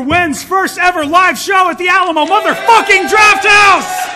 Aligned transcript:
for 0.00 0.06
Wins 0.06 0.42
first 0.42 0.78
ever 0.78 1.04
live 1.04 1.38
show 1.38 1.68
at 1.70 1.76
the 1.78 1.88
Alamo 1.88 2.24
motherfucking 2.24 3.08
Drafthouse. 3.08 4.08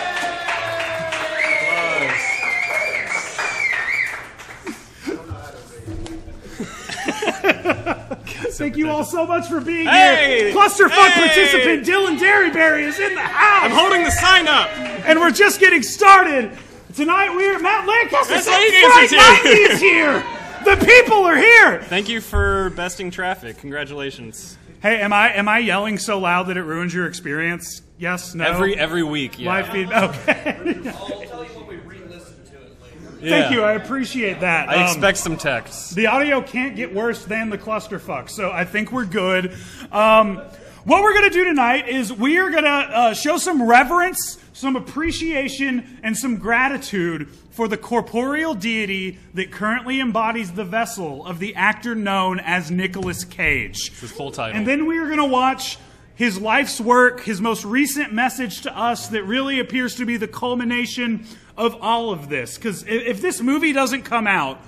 Thank 8.55 8.77
you 8.77 8.89
all 8.89 9.03
so 9.03 9.25
much 9.27 9.47
for 9.47 9.59
being 9.61 9.87
Hey! 9.87 10.45
here. 10.45 10.53
Clusterfuck 10.53 11.09
Hey! 11.09 11.27
participant 11.27 11.85
Dylan 11.85 12.17
Derryberry 12.17 12.83
is 12.83 12.99
in 12.99 13.13
the 13.13 13.21
house. 13.21 13.63
I'm 13.65 13.71
holding 13.71 14.03
the 14.03 14.11
sign 14.11 14.47
up. 14.47 14.69
and 15.05 15.19
we're 15.19 15.31
just 15.31 15.59
getting 15.59 15.83
started. 15.83 16.51
Tonight 16.95 17.35
we're 17.35 17.59
Matt 17.59 17.85
Lancaster. 17.87 18.39
Frank 18.39 18.71
Lancaster's 18.73 19.11
here. 19.11 19.19
Knightley 19.19 19.51
is 19.51 19.79
here. 19.81 20.23
The 20.63 20.85
people 20.85 21.25
are 21.25 21.35
here. 21.37 21.81
Thank 21.83 22.07
you 22.09 22.21
for 22.21 22.71
besting 22.71 23.11
traffic. 23.11 23.57
Congratulations. 23.57 24.57
Hey, 24.85 25.01
am 25.01 25.13
I 25.13 25.33
am 25.33 25.47
I 25.47 25.57
yelling 25.57 25.97
so 25.97 26.19
loud 26.19 26.43
that 26.43 26.57
it 26.57 26.61
ruins 26.61 26.93
your 26.93 27.07
experience? 27.07 27.81
Yes, 27.97 28.35
no. 28.35 28.45
Every 28.45 28.77
every 28.77 29.01
week, 29.01 29.39
yeah. 29.39 29.49
live 29.49 29.69
feedback. 29.69 30.15
Okay. 30.29 30.89
I'll 30.91 31.07
tell 31.07 31.43
you 31.43 31.49
when 31.57 31.65
we 31.65 31.75
re-listen 31.77 32.35
to 32.51 32.53
it 32.61 32.77
later. 32.83 33.17
Yeah. 33.19 33.29
Thank 33.41 33.55
you. 33.55 33.63
I 33.63 33.71
appreciate 33.71 34.41
that. 34.41 34.69
I 34.69 34.75
Um, 34.75 34.81
expect 34.83 35.17
some 35.17 35.37
texts. 35.37 35.89
the 35.95 36.05
audio 36.05 36.39
can't 36.39 36.75
get 36.75 36.93
worse 36.93 37.25
than 37.25 37.49
the 37.49 37.57
clusterfuck, 37.57 38.29
so 38.29 38.51
I 38.51 38.63
think 38.63 38.91
we're 38.91 39.05
good. 39.05 39.55
Um, 39.91 40.39
what 40.85 41.01
we're 41.01 41.13
going 41.13 41.29
to 41.29 41.33
do 41.33 41.43
tonight 41.45 41.89
is 41.89 42.13
we 42.13 42.37
are 42.37 42.51
going 42.51 42.63
to 42.63 42.69
uh, 42.69 43.13
show 43.15 43.37
some 43.37 43.67
reverence, 43.67 44.37
some 44.53 44.75
appreciation, 44.75 45.99
and 46.03 46.15
some 46.15 46.37
gratitude 46.37 47.27
for 47.49 47.67
the 47.67 47.75
corporeal 47.77 48.53
deity 48.53 49.17
that 49.33 49.51
currently 49.51 49.99
embodies 49.99 50.51
the 50.51 50.63
vessel 50.63 51.25
of 51.25 51.39
the 51.39 51.55
actor 51.55 51.95
known 51.95 52.39
as 52.39 52.69
Nicolas 52.69 53.25
Cage. 53.25 53.99
His 53.99 54.11
full 54.11 54.31
title. 54.31 54.55
And 54.55 54.67
then 54.67 54.85
we 54.85 54.99
are 54.99 55.05
going 55.05 55.17
to 55.17 55.25
watch 55.25 55.79
his 56.13 56.39
life's 56.39 56.79
work, 56.79 57.21
his 57.21 57.41
most 57.41 57.65
recent 57.65 58.13
message 58.13 58.61
to 58.61 58.77
us 58.77 59.07
that 59.07 59.23
really 59.23 59.59
appears 59.59 59.95
to 59.95 60.05
be 60.05 60.17
the 60.17 60.27
culmination 60.27 61.25
of 61.57 61.75
all 61.81 62.11
of 62.11 62.29
this. 62.29 62.57
Because 62.57 62.83
if 62.87 63.21
this 63.21 63.41
movie 63.41 63.73
doesn't 63.73 64.03
come 64.03 64.27
out, 64.27 64.59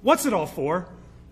what's 0.00 0.24
it 0.24 0.32
all 0.32 0.46
for? 0.46 0.88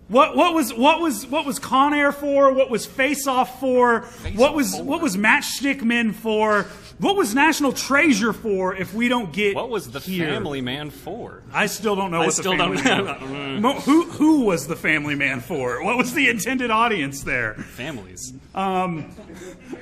What, 0.07 0.37
what 0.37 0.53
was 0.53 0.73
what 0.73 1.01
was 1.01 1.27
what 1.27 1.45
was 1.45 1.59
Con 1.59 1.93
Air 1.93 2.13
for? 2.13 2.53
What 2.53 2.69
was 2.69 2.85
Face 2.85 3.27
Off 3.27 3.59
for? 3.59 4.01
what 4.35 4.53
was 4.53 4.73
what 4.75 5.01
was 5.01 5.17
Matchstick 5.17 5.83
Men 5.83 6.13
for? 6.13 6.63
What 6.99 7.17
was 7.17 7.35
National 7.35 7.73
Treasure 7.73 8.31
for? 8.31 8.73
If 8.73 8.93
we 8.93 9.09
don't 9.09 9.33
get 9.33 9.55
what 9.55 9.69
was 9.69 9.91
the 9.91 9.99
here? 9.99 10.27
Family 10.27 10.61
Man 10.61 10.91
for? 10.91 11.43
I 11.51 11.65
still 11.65 11.95
don't 11.95 12.09
know 12.09 12.19
what 12.19 12.33
still 12.33 12.53
the 12.53 12.57
don't 12.57 12.77
family 12.77 13.59
know. 13.59 13.73
Who 13.81 14.03
who 14.05 14.41
was 14.45 14.67
the 14.67 14.77
Family 14.77 15.15
Man 15.15 15.41
for? 15.41 15.83
What 15.83 15.97
was 15.97 16.13
the 16.13 16.29
intended 16.29 16.71
audience 16.71 17.23
there? 17.23 17.55
Families. 17.55 18.33
Um, 18.55 19.13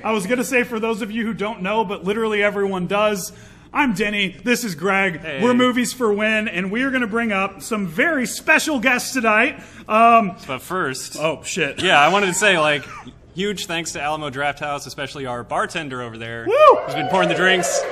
I 0.02 0.10
was 0.12 0.26
going 0.26 0.38
to 0.38 0.44
say 0.44 0.64
for 0.64 0.80
those 0.80 1.02
of 1.02 1.10
you 1.12 1.24
who 1.24 1.34
don't 1.34 1.62
know, 1.62 1.84
but 1.84 2.02
literally 2.04 2.42
everyone 2.42 2.88
does. 2.88 3.32
I'm 3.76 3.92
Denny. 3.92 4.28
This 4.42 4.64
is 4.64 4.74
Greg. 4.74 5.20
Hey. 5.20 5.42
We're 5.42 5.52
Movies 5.52 5.92
for 5.92 6.10
Win, 6.10 6.48
and 6.48 6.70
we 6.70 6.80
are 6.84 6.88
going 6.88 7.02
to 7.02 7.06
bring 7.06 7.30
up 7.30 7.60
some 7.60 7.86
very 7.86 8.26
special 8.26 8.80
guests 8.80 9.12
tonight. 9.12 9.62
Um, 9.86 10.34
But 10.46 10.62
first, 10.62 11.18
oh 11.20 11.42
shit! 11.42 11.82
yeah, 11.82 12.00
I 12.00 12.08
wanted 12.08 12.28
to 12.28 12.32
say 12.34 12.58
like 12.58 12.86
huge 13.34 13.66
thanks 13.66 13.92
to 13.92 14.00
Alamo 14.00 14.30
Drafthouse, 14.30 14.86
especially 14.86 15.26
our 15.26 15.44
bartender 15.44 16.00
over 16.00 16.16
there, 16.16 16.46
Woo! 16.46 16.76
who's 16.86 16.94
been 16.94 17.08
pouring 17.08 17.28
the 17.28 17.34
drinks. 17.34 17.82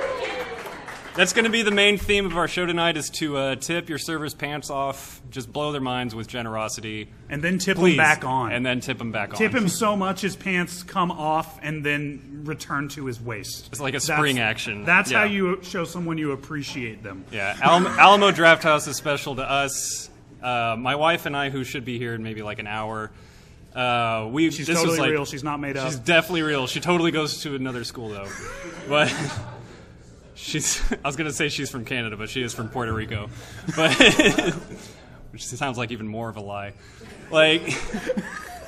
That's 1.17 1.33
going 1.33 1.45
to 1.45 1.51
be 1.51 1.63
the 1.63 1.71
main 1.71 1.97
theme 1.97 2.27
of 2.27 2.37
our 2.37 2.49
show 2.49 2.67
tonight: 2.67 2.97
is 2.97 3.09
to 3.11 3.37
uh, 3.37 3.55
tip 3.57 3.89
your 3.89 3.99
servers' 3.99 4.35
pants 4.35 4.69
off, 4.69 5.23
just 5.31 5.53
blow 5.53 5.71
their 5.71 5.81
minds 5.81 6.13
with 6.13 6.27
generosity, 6.27 7.09
And 7.31 7.41
then 7.41 7.59
tip 7.59 7.77
please, 7.77 7.93
him 7.93 7.99
back 7.99 8.25
on. 8.25 8.51
and 8.51 8.67
then 8.67 8.81
tip 8.81 8.99
them 8.99 9.13
back 9.13 9.31
on. 9.31 9.37
tip 9.39 9.53
him 9.55 9.69
so 9.69 9.95
much 9.95 10.21
his 10.23 10.35
pants 10.35 10.83
come 10.83 11.13
off 11.13 11.57
and 11.63 11.87
then 11.87 12.43
return 12.45 12.89
to 12.91 13.07
his 13.07 13.21
waist. 13.21 13.69
It's 13.71 13.81
like 13.81 13.95
a 13.95 13.99
That's- 14.01 14.19
spring 14.19 14.41
action. 14.41 14.85
That's 14.85 15.13
how 15.13 15.23
you 15.23 15.61
show 15.63 15.85
someone 15.85 16.19
you 16.19 16.33
appreciate 16.33 17.05
them. 17.05 17.25
Yeah, 17.31 17.57
Alamo, 17.63 17.91
Alamo 17.99 18.31
Drafthouse 18.33 18.89
is 18.89 18.97
special 18.97 19.37
to 19.37 19.43
us. 19.49 20.11
Uh, 20.43 20.75
my 20.77 20.97
wife 20.97 21.27
and 21.27 21.37
I, 21.37 21.49
who 21.51 21.63
should 21.63 21.85
be 21.85 21.97
here 21.97 22.15
in 22.15 22.25
maybe 22.25 22.43
like 22.43 22.59
an 22.59 22.67
hour, 22.67 23.13
uh, 23.75 24.29
we 24.33 24.51
She's 24.51 24.67
this 24.67 24.77
totally 24.77 24.91
was 24.91 24.99
like 24.99 25.11
real. 25.13 25.25
She's 25.27 25.45
not 25.45 25.61
made 25.61 25.77
up. 25.77 25.87
she's 25.87 25.97
definitely 25.99 26.43
real. 26.43 26.67
She 26.67 26.81
totally 26.81 27.13
goes 27.13 27.41
to 27.43 27.55
another 27.55 27.85
school 27.85 28.09
though, 28.09 28.29
but 28.89 29.15
she's. 30.35 30.83
I 31.05 31.07
was 31.07 31.17
gonna 31.17 31.33
say 31.33 31.49
she's 31.49 31.71
from 31.71 31.85
Canada, 31.85 32.17
but 32.17 32.31
she 32.31 32.43
is 32.43 32.55
from 32.55 32.69
Puerto 32.69 32.93
Rico, 32.93 33.31
but 33.77 33.93
which 35.31 35.47
sounds 35.47 35.79
like 35.79 35.91
even 35.91 36.09
more 36.09 36.29
of 36.29 36.37
a 36.37 36.41
lie. 36.41 36.73
Like. 37.31 37.63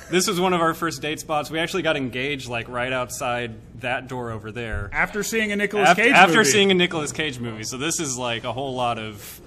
This 0.08 0.28
was 0.28 0.38
one 0.38 0.52
of 0.52 0.60
our 0.60 0.72
first 0.72 1.02
date 1.02 1.18
spots. 1.18 1.50
We 1.50 1.58
actually 1.58 1.82
got 1.82 1.96
engaged 1.96 2.48
like 2.48 2.68
right 2.68 2.92
outside 2.92 3.56
that 3.80 4.06
door 4.06 4.30
over 4.30 4.52
there 4.52 4.88
after 4.92 5.24
seeing 5.24 5.50
a 5.50 5.56
Nicolas 5.56 5.88
after, 5.88 6.04
Cage 6.04 6.12
after 6.12 6.36
movie. 6.36 6.50
seeing 6.50 6.70
a 6.70 6.74
Nicolas 6.74 7.10
Cage 7.10 7.40
movie. 7.40 7.64
So 7.64 7.76
this 7.76 7.98
is 7.98 8.16
like 8.16 8.44
a 8.44 8.52
whole 8.52 8.76
lot 8.76 9.00
of 9.00 9.40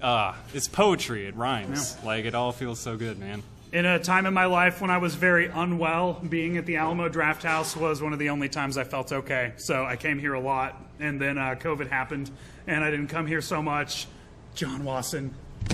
uh 0.00 0.32
it's 0.54 0.66
poetry, 0.66 1.26
it 1.26 1.36
rhymes. 1.36 1.94
Like 2.02 2.24
it 2.24 2.34
all 2.34 2.52
feels 2.52 2.80
so 2.80 2.96
good, 2.96 3.18
man. 3.18 3.42
In 3.72 3.86
a 3.86 3.98
time 3.98 4.26
in 4.26 4.34
my 4.34 4.44
life 4.44 4.82
when 4.82 4.90
I 4.90 4.98
was 4.98 5.14
very 5.14 5.46
unwell, 5.46 6.20
being 6.28 6.58
at 6.58 6.66
the 6.66 6.76
Alamo 6.76 7.08
Drafthouse 7.08 7.74
was 7.74 8.02
one 8.02 8.12
of 8.12 8.18
the 8.18 8.28
only 8.28 8.50
times 8.50 8.76
I 8.76 8.84
felt 8.84 9.10
okay. 9.12 9.54
So 9.56 9.86
I 9.86 9.96
came 9.96 10.18
here 10.18 10.34
a 10.34 10.40
lot, 10.40 10.78
and 11.00 11.18
then 11.18 11.38
uh, 11.38 11.54
COVID 11.58 11.88
happened, 11.88 12.30
and 12.66 12.84
I 12.84 12.90
didn't 12.90 13.06
come 13.06 13.26
here 13.26 13.40
so 13.40 13.62
much. 13.62 14.08
John 14.54 14.84
Wasson, 14.84 15.32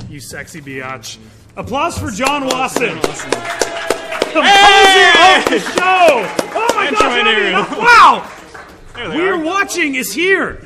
you 0.09 0.21
sexy 0.21 0.61
biatch. 0.61 1.19
Applause 1.57 1.99
for 1.99 2.13
John 2.13 2.47
Wasson, 2.47 3.01
composer 3.01 3.19
of 5.27 5.45
the 5.51 5.59
show. 5.59 6.23
Oh 6.55 6.73
my 6.77 6.91
gosh, 6.93 7.03
I 7.03 7.17
mean, 7.17 7.25
name. 7.25 7.55
wow! 7.81 8.31
We're 9.17 9.35
are. 9.35 9.45
watching 9.45 9.97
is 9.97 10.13
here. 10.13 10.63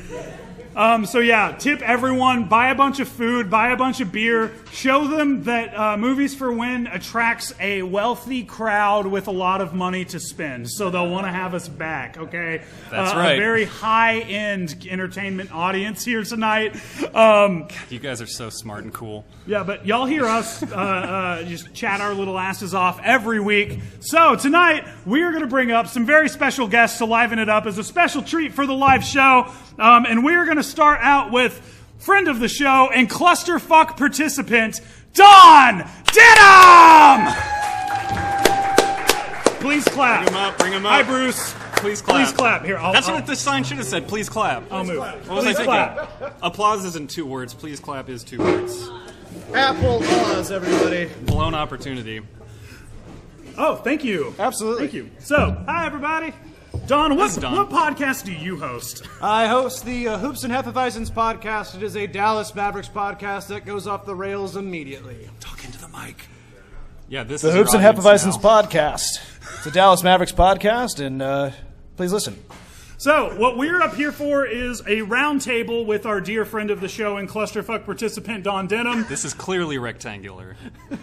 Um, 0.75 1.05
so 1.05 1.19
yeah, 1.19 1.55
tip 1.59 1.83
everyone, 1.83 2.44
buy 2.49 2.71
a 2.71 2.75
bunch 2.75 2.99
of 2.99 3.06
food, 3.06 3.50
buy 3.50 3.72
a 3.72 3.77
bunch 3.77 4.00
of 4.00 4.10
beer, 4.10 4.53
show 4.72 5.06
them 5.06 5.44
that 5.44 5.78
uh, 5.78 5.97
Movies 5.99 6.34
for 6.34 6.50
Win 6.50 6.87
attracts 6.87 7.53
a 7.60 7.83
wealthy 7.83 8.43
crowd 8.43 9.06
with 9.06 9.28
a 9.28 9.31
lot 9.33 9.60
of 9.60 9.75
money 9.75 10.06
to 10.06 10.19
spend, 10.19 10.71
so 10.71 10.88
they'll 10.88 11.10
want 11.10 11.27
to 11.27 11.31
have 11.33 11.53
us 11.53 11.69
back. 11.69 12.16
Okay, 12.16 12.62
That's 12.91 13.12
Uh, 13.12 13.16
right. 13.19 13.33
A 13.34 13.38
very 13.38 13.65
high-end 13.66 14.87
entertainment 14.88 15.53
audience 15.55 16.05
here 16.06 16.22
tonight. 16.25 16.75
Um, 17.15 17.69
You 17.91 17.99
guys 17.99 18.22
are 18.22 18.27
so 18.27 18.49
smart 18.49 18.84
and 18.84 18.94
cool. 18.94 19.27
yeah, 19.47 19.65
but 19.65 19.87
y'all 19.87 20.06
hear 20.06 20.25
us 20.25 20.62
uh, 20.62 20.66
uh, 20.75 21.43
just 21.44 21.75
chat 21.75 22.00
our 22.00 22.15
little 22.15 22.39
asses 22.39 22.72
off 22.75 22.99
every 23.04 23.41
week. 23.41 23.78
So 24.00 24.37
tonight 24.37 24.87
we 25.04 25.22
are 25.22 25.31
going 25.33 25.43
to 25.43 25.49
bring 25.50 25.71
up 25.71 25.87
some 25.89 26.06
very 26.06 26.31
special 26.31 26.66
guests 26.66 26.97
to 26.99 27.04
liven 27.04 27.39
it 27.39 27.50
up 27.50 27.66
as 27.66 27.77
a 27.77 27.84
special 27.84 28.22
treat 28.22 28.54
for 28.54 28.66
the 28.66 28.72
live 28.72 29.04
show, 29.04 29.53
um, 29.78 30.06
and 30.06 30.25
we 30.25 30.34
are 30.34 30.44
going 30.47 30.56
to 30.56 30.61
start 30.62 31.00
out 31.02 31.30
with 31.32 31.54
friend 31.98 32.28
of 32.28 32.40
the 32.40 32.48
show 32.48 32.90
and 32.92 33.09
clusterfuck 33.09 33.97
participant 33.97 34.80
Don 35.14 35.88
Denham. 36.12 37.34
Please 39.60 39.84
clap. 39.84 40.24
Bring 40.26 40.34
'em 40.36 40.41
up, 40.42 40.59
bring 40.59 40.74
'em 40.74 40.86
up. 40.86 40.92
Hi, 40.92 41.03
Bruce. 41.03 41.54
Please 41.76 42.03
clap. 42.03 42.16
Please 42.16 42.32
clap. 42.32 42.64
Here, 42.64 42.78
I'll, 42.78 42.92
That's 42.92 43.09
I'll, 43.09 43.14
what 43.14 43.26
the 43.26 43.36
sign 43.36 43.62
should 43.64 43.76
have 43.78 43.86
said. 43.86 44.09
Please 44.09 44.28
clap. 44.28 44.64
I'll 44.72 44.84
move. 44.84 44.98
what 44.98 45.28
was 45.28 45.44
Please 45.44 45.56
I 45.56 45.64
thinking? 45.64 45.64
clap. 45.64 46.36
Applause 46.42 46.84
isn't 46.84 47.10
two 47.10 47.26
words. 47.26 47.54
Please 47.54 47.78
clap 47.80 48.08
is 48.08 48.24
two 48.24 48.38
words. 48.38 48.88
Apple 49.54 50.03
applause, 50.03 50.50
everybody. 50.50 51.08
Blown 51.26 51.54
opportunity. 51.54 52.20
Oh, 53.58 53.76
thank 53.76 54.03
you. 54.03 54.34
Absolutely. 54.38 54.82
Thank 54.88 54.94
you. 54.94 55.10
So, 55.18 55.62
hi 55.66 55.86
everybody. 55.86 56.32
Don, 56.86 57.16
what, 57.16 57.30
is 57.30 57.36
Don. 57.36 57.54
what 57.54 57.71
podcast 57.71 58.24
do 58.24 58.33
you 58.33 58.57
host? 58.57 59.03
I 59.21 59.47
host 59.47 59.84
the 59.84 60.09
uh, 60.09 60.19
Hoops 60.19 60.42
and 60.45 60.53
Hefeweizens 60.53 61.10
podcast. 61.10 61.77
It 61.77 61.83
is 61.83 61.97
a 61.97 62.07
Dallas 62.07 62.54
Mavericks 62.54 62.89
podcast 62.89 63.48
that 63.48 63.65
goes 63.65 63.86
off 63.86 64.04
the 64.04 64.15
rails 64.15 64.57
immediately. 64.57 65.28
Talk 65.41 65.65
into 65.65 65.78
the 65.78 65.89
mic. 65.89 66.27
Yeah, 67.09 67.24
this 67.24 67.42
The 67.42 67.48
is 67.48 67.54
Hoops 67.54 67.74
and 67.74 67.84
audience 67.84 68.04
Hefeweizens 68.07 68.42
now. 68.42 68.63
podcast. 68.63 69.04
It's 69.59 69.66
a 69.66 69.71
Dallas 69.71 70.03
Mavericks 70.03 70.33
podcast, 70.33 71.04
and 71.04 71.22
uh, 71.22 71.51
please 71.97 72.13
listen. 72.13 72.42
So, 73.03 73.34
what 73.37 73.57
we're 73.59 73.83
up 73.83 73.97
here 73.97 74.13
for 74.13 74.47
is 74.47 74.78
a 74.83 75.03
roundtable 75.03 75.84
with 75.84 76.07
our 76.07 76.21
dear 76.21 76.45
friend 76.45 76.71
of 76.71 76.81
the 76.81 76.87
show 76.87 77.16
and 77.16 77.28
clusterfuck 77.28 77.84
participant, 77.84 78.45
Don 78.45 78.69
Denham. 78.69 79.07
This 79.09 79.25
is 79.25 79.34
clearly 79.34 79.77
rectangular. 79.77 80.54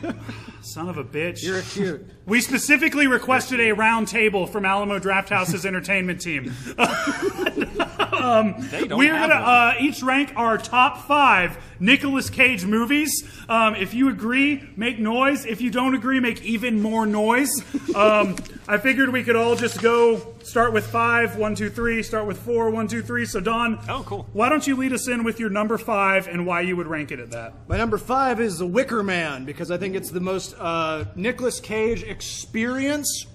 Son 0.61 0.87
of 0.87 0.97
a 0.97 1.03
bitch. 1.03 1.43
You're 1.43 1.61
cute. 1.61 2.09
we 2.25 2.39
specifically 2.39 3.05
requested 3.07 3.59
a 3.59 3.73
round 3.73 4.07
table 4.07 4.47
from 4.47 4.63
Alamo 4.63 4.97
Drafthouse's 4.97 5.65
entertainment 5.65 6.21
team. 6.21 6.53
They 8.19 8.85
don't 8.85 8.99
We're 8.99 9.15
have 9.15 9.29
gonna 9.29 9.41
one. 9.41 9.49
uh, 9.49 9.73
each 9.79 10.03
rank 10.03 10.33
our 10.35 10.57
top 10.57 11.07
five 11.07 11.57
Nicolas 11.79 12.29
Cage 12.29 12.65
movies. 12.65 13.23
Um, 13.47 13.75
if 13.75 13.93
you 13.93 14.09
agree, 14.09 14.69
make 14.75 14.99
noise. 14.99 15.45
If 15.45 15.61
you 15.61 15.69
don't 15.71 15.95
agree, 15.95 16.19
make 16.19 16.41
even 16.43 16.81
more 16.81 17.05
noise. 17.05 17.49
Um, 17.95 18.35
I 18.67 18.77
figured 18.77 19.11
we 19.11 19.23
could 19.23 19.35
all 19.35 19.55
just 19.55 19.81
go 19.81 20.35
start 20.43 20.73
with 20.73 20.85
five, 20.85 21.37
one, 21.37 21.55
two, 21.55 21.69
three. 21.69 22.03
Start 22.03 22.27
with 22.27 22.37
four, 22.37 22.69
one, 22.69 22.87
two, 22.87 23.01
three. 23.01 23.25
So 23.25 23.39
Don, 23.39 23.79
Oh, 23.89 24.03
cool. 24.05 24.27
Why 24.33 24.49
don't 24.49 24.65
you 24.67 24.75
lead 24.75 24.93
us 24.93 25.07
in 25.07 25.23
with 25.23 25.39
your 25.39 25.49
number 25.49 25.77
five 25.77 26.27
and 26.27 26.45
why 26.45 26.61
you 26.61 26.75
would 26.75 26.87
rank 26.87 27.11
it 27.11 27.19
at 27.19 27.31
that? 27.31 27.53
My 27.67 27.77
number 27.77 27.97
five 27.97 28.39
is 28.39 28.57
The 28.59 28.67
Wicker 28.67 29.01
Man 29.03 29.45
because 29.45 29.71
I 29.71 29.77
think 29.77 29.95
it's 29.95 30.11
the 30.11 30.19
most 30.19 30.53
uh, 30.59 31.05
Nicolas 31.15 31.59
Cage 31.59 32.03
experience 32.03 33.25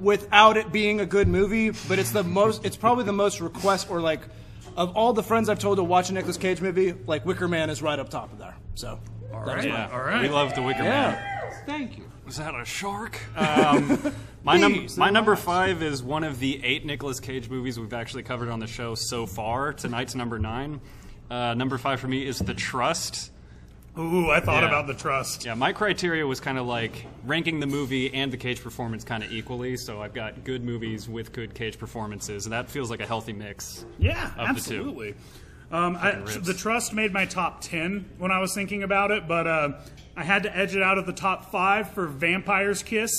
without 0.00 0.56
it 0.58 0.72
being 0.72 1.00
a 1.00 1.06
good 1.06 1.26
movie, 1.28 1.70
but 1.88 1.98
it's 1.98 2.10
the 2.10 2.22
most. 2.24 2.64
It's 2.66 2.76
probably 2.76 3.04
the 3.04 3.12
most 3.12 3.40
request 3.40 3.88
or 3.90 4.00
like 4.00 4.20
of 4.76 4.96
all 4.96 5.12
the 5.12 5.22
friends 5.22 5.48
I've 5.48 5.58
told 5.58 5.78
to 5.78 5.84
watch 5.84 6.10
a 6.10 6.12
Nicolas 6.12 6.36
Cage 6.36 6.60
movie. 6.60 6.92
Like 7.06 7.24
Wicker 7.26 7.48
Man 7.48 7.70
is 7.70 7.82
right 7.82 7.98
up 7.98 8.08
top 8.08 8.32
of 8.32 8.38
there. 8.38 8.56
So. 8.74 9.00
All 9.32 9.44
that 9.44 9.56
was 9.56 9.64
right. 9.66 9.72
Yeah, 9.74 9.90
All 9.92 10.00
right. 10.00 10.22
we 10.22 10.28
love 10.28 10.54
the 10.54 10.62
Wicker 10.62 10.82
Man. 10.84 11.12
Yeah. 11.12 11.50
Thank 11.66 11.98
you. 11.98 12.04
Was 12.24 12.36
that 12.36 12.54
a 12.54 12.64
shark? 12.64 13.18
Um, 13.36 14.12
my 14.44 14.56
num- 14.56 14.72
Please, 14.74 14.96
my 14.96 15.10
number 15.10 15.36
five 15.36 15.82
is 15.82 16.02
one 16.02 16.24
of 16.24 16.38
the 16.38 16.64
eight 16.64 16.84
Nicolas 16.84 17.20
Cage 17.20 17.48
movies 17.48 17.78
we've 17.78 17.92
actually 17.92 18.22
covered 18.22 18.48
on 18.48 18.60
the 18.60 18.66
show 18.66 18.94
so 18.94 19.26
far. 19.26 19.72
Tonight's 19.72 20.14
number 20.14 20.38
nine. 20.38 20.80
Uh, 21.30 21.54
number 21.54 21.76
five 21.78 22.00
for 22.00 22.08
me 22.08 22.26
is 22.26 22.38
The 22.38 22.54
Trust. 22.54 23.30
Ooh, 23.98 24.30
I 24.30 24.40
thought 24.40 24.62
Yeah. 24.62 24.68
about 24.68 24.86
the 24.86 24.94
trust. 24.94 25.44
Yeah, 25.46 25.54
my 25.54 25.72
criteria 25.72 26.26
was 26.26 26.38
kind 26.38 26.58
of 26.58 26.66
like 26.66 27.06
ranking 27.24 27.60
the 27.60 27.66
movie 27.66 28.12
and 28.12 28.30
the 28.32 28.36
Cage 28.36 28.62
performance 28.62 29.04
kind 29.04 29.24
of 29.24 29.32
equally. 29.32 29.76
So 29.78 30.02
I've 30.02 30.12
got 30.12 30.44
good 30.44 30.62
movies 30.62 31.08
with 31.08 31.32
good 31.32 31.54
Cage 31.54 31.78
performances, 31.78 32.44
and 32.44 32.52
that 32.52 32.68
feels 32.68 32.90
like 32.90 33.00
a 33.00 33.06
healthy 33.06 33.32
mix. 33.32 33.84
Yeah, 33.98 34.26
Of 34.26 34.32
the 34.34 34.38
two. 34.38 34.48
absolutely. 34.50 35.14
Um, 35.72 35.96
I, 35.96 36.12
the 36.12 36.54
trust 36.54 36.92
made 36.92 37.12
my 37.12 37.24
top 37.24 37.60
ten 37.62 38.04
when 38.18 38.30
I 38.30 38.38
was 38.38 38.54
thinking 38.54 38.82
about 38.82 39.10
it, 39.10 39.26
but 39.26 39.46
uh, 39.46 39.68
I 40.16 40.24
had 40.24 40.44
to 40.44 40.56
edge 40.56 40.74
it 40.74 40.82
out 40.82 40.96
of 40.96 41.04
the 41.04 41.12
top 41.12 41.50
five 41.52 41.90
for 41.90 42.06
Vampire's 42.06 42.82
Kiss. 42.82 43.10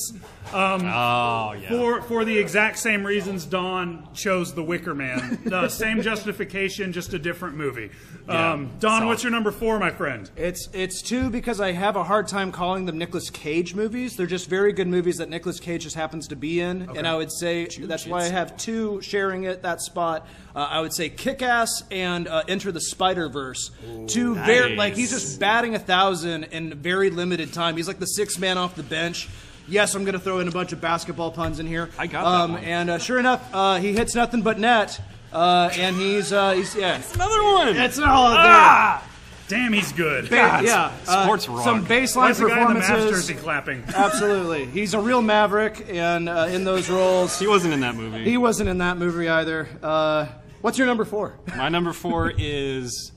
Um, 0.52 0.82
Oh 0.86 1.54
yeah. 1.54 1.70
For 1.70 2.02
for 2.02 2.26
the 2.26 2.38
exact 2.38 2.80
same 2.80 3.06
reasons 3.06 3.46
Don 3.46 4.08
chose 4.14 4.54
The 4.54 4.64
Wicker 4.64 4.96
Man. 4.96 5.40
The 5.46 5.70
same 5.70 6.02
justification, 6.02 6.94
just 6.94 7.14
a 7.14 7.20
different 7.20 7.56
movie. 7.56 7.92
Yeah, 8.28 8.54
um, 8.54 8.72
Don, 8.80 9.00
solid. 9.02 9.06
what's 9.08 9.24
your 9.24 9.32
number 9.32 9.52
four, 9.52 9.78
my 9.80 9.92
friend? 9.92 10.30
It's 10.36 10.70
it's 10.74 11.02
two 11.02 11.30
because 11.30 11.62
I 11.62 11.72
have 11.74 11.96
a 11.96 12.04
hard 12.04 12.28
time 12.28 12.52
calling 12.52 12.86
them 12.86 12.98
Nicolas 12.98 13.30
Cage 13.30 13.76
movies. 13.76 14.16
They're 14.16 14.26
just 14.26 14.50
very 14.50 14.74
good 14.74 14.88
movies 14.88 15.18
that 15.18 15.30
Nicolas 15.30 15.60
Cage 15.60 15.84
just 15.84 15.96
happens 15.96 16.28
to 16.30 16.36
be 16.36 16.60
in, 16.60 16.90
and 16.96 17.08
I 17.08 17.16
would 17.16 17.32
say 17.32 17.68
that's 17.68 18.08
why 18.08 18.24
I 18.24 18.30
have 18.30 18.58
two 18.58 19.02
sharing 19.02 19.44
it 19.44 19.62
that 19.62 19.82
spot. 19.82 20.28
Uh, 20.56 20.68
I 20.72 20.82
would 20.82 20.92
say 20.94 21.10
Kick-Ass 21.10 21.84
and 21.92 22.28
uh, 22.28 22.44
Enter 22.48 22.72
the 22.72 22.82
Spider 22.82 23.30
Verse. 23.30 23.70
Two 24.08 24.34
very 24.34 24.76
like 24.76 24.96
he's 24.96 25.12
just 25.12 25.40
batting 25.40 25.76
a 25.76 25.80
thousand 25.80 26.46
in 26.46 26.82
very 26.88 27.10
limited 27.10 27.52
time. 27.52 27.76
He's 27.76 27.88
like 27.88 28.00
the 28.00 28.06
sixth 28.06 28.40
man 28.40 28.58
off 28.58 28.76
the 28.76 28.84
bench. 28.84 29.28
Yes, 29.68 29.94
I'm 29.94 30.06
going 30.06 30.14
to 30.14 30.22
throw 30.22 30.40
in 30.40 30.48
a 30.48 30.52
bunch 30.52 30.72
of 30.72 30.80
basketball 30.80 31.32
puns 31.32 31.60
in 31.60 31.68
here. 31.68 31.90
I 31.98 32.08
got 32.08 32.24
that 32.24 32.30
um, 32.30 32.54
one. 32.54 32.64
And 32.64 32.90
uh, 32.90 32.98
sure 32.98 33.20
enough, 33.20 33.46
uh, 33.54 33.76
he 33.76 33.92
hits 33.92 34.16
nothing 34.16 34.42
but 34.42 34.58
net, 34.58 34.98
uh, 35.34 35.70
and 35.74 35.98
he's 35.98 36.32
uh, 36.32 36.54
he's 36.54 36.74
yeah. 36.76 37.02
Another 37.14 37.44
one. 37.44 37.76
It's 37.76 38.00
all 38.00 38.30
there. 38.30 38.40
Ah, 38.40 39.06
damn, 39.50 39.74
he's 39.74 39.92
good. 39.92 40.30
Ba- 40.30 40.62
yeah, 40.64 40.94
uh, 41.10 41.24
sports 41.24 41.50
rock. 41.50 41.66
some 41.66 41.82
Why 41.82 41.90
baseline 41.90 42.30
is 42.30 42.38
the 42.38 42.48
guy 42.48 42.62
in 42.62 42.74
the 42.76 42.80
Mavs 42.80 42.88
performances. 42.88 43.28
jersey 43.28 43.34
clapping? 43.34 43.84
Absolutely, 43.94 44.68
he's 44.68 44.94
a 44.94 45.00
real 45.02 45.22
maverick, 45.22 45.86
and 45.90 46.30
uh, 46.30 46.48
in 46.50 46.64
those 46.64 46.90
roles, 46.90 47.38
he 47.38 47.48
wasn't 47.48 47.74
in 47.74 47.82
that 47.82 47.96
movie. 47.96 48.24
he 48.24 48.38
wasn't 48.38 48.70
in 48.70 48.78
that 48.78 48.98
movie 48.98 49.28
either. 49.28 49.68
Uh, 49.84 50.28
what's 50.62 50.78
your 50.78 50.88
number 50.88 51.04
four? 51.04 51.38
My 51.58 51.68
number 51.68 51.92
four 51.92 52.32
is 52.38 53.12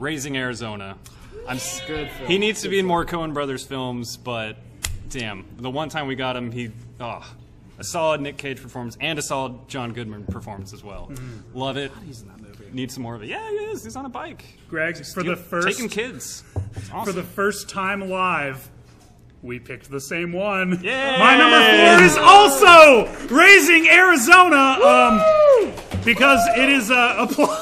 Raising 0.00 0.36
Arizona. 0.36 0.98
I'm 1.46 1.58
Good 1.86 2.10
film. 2.10 2.30
He 2.30 2.38
needs 2.38 2.62
to 2.62 2.68
be 2.68 2.78
in 2.78 2.86
more 2.86 3.04
Coen 3.04 3.34
Brothers 3.34 3.64
films, 3.64 4.16
but 4.16 4.56
damn, 5.08 5.44
the 5.58 5.70
one 5.70 5.88
time 5.88 6.06
we 6.06 6.14
got 6.14 6.36
him, 6.36 6.50
he 6.50 6.70
oh, 7.00 7.22
a 7.78 7.84
solid 7.84 8.20
Nick 8.20 8.36
Cage 8.36 8.60
performance 8.62 8.96
and 9.00 9.18
a 9.18 9.22
solid 9.22 9.68
John 9.68 9.92
Goodman 9.92 10.24
performance 10.24 10.72
as 10.72 10.82
well. 10.82 11.08
Mm-hmm. 11.10 11.58
Love 11.58 11.76
it. 11.76 11.92
He's 12.06 12.22
in 12.22 12.28
that 12.28 12.40
movie. 12.40 12.66
Need 12.72 12.90
some 12.90 13.02
more 13.02 13.14
of 13.14 13.22
it. 13.22 13.28
Yeah, 13.28 13.48
he 13.48 13.56
is. 13.56 13.84
He's 13.84 13.96
on 13.96 14.06
a 14.06 14.08
bike. 14.08 14.44
Greg, 14.68 14.96
for 15.04 15.22
the 15.22 15.36
first 15.36 15.68
taking 15.68 15.88
kids. 15.88 16.44
It's 16.74 16.88
for 16.88 17.12
the 17.12 17.22
first 17.22 17.68
time 17.68 18.08
live, 18.08 18.70
we 19.42 19.58
picked 19.58 19.90
the 19.90 20.00
same 20.00 20.32
one. 20.32 20.82
Yay! 20.82 21.18
My 21.18 21.36
number 21.36 21.60
four 21.60 22.04
is 22.04 22.16
also 22.16 23.06
Raising 23.34 23.86
Arizona, 23.88 24.78
um, 24.82 25.72
because 26.04 26.40
it 26.56 26.68
is 26.68 26.90
a, 26.90 27.16
a 27.18 27.26
pl- 27.26 27.50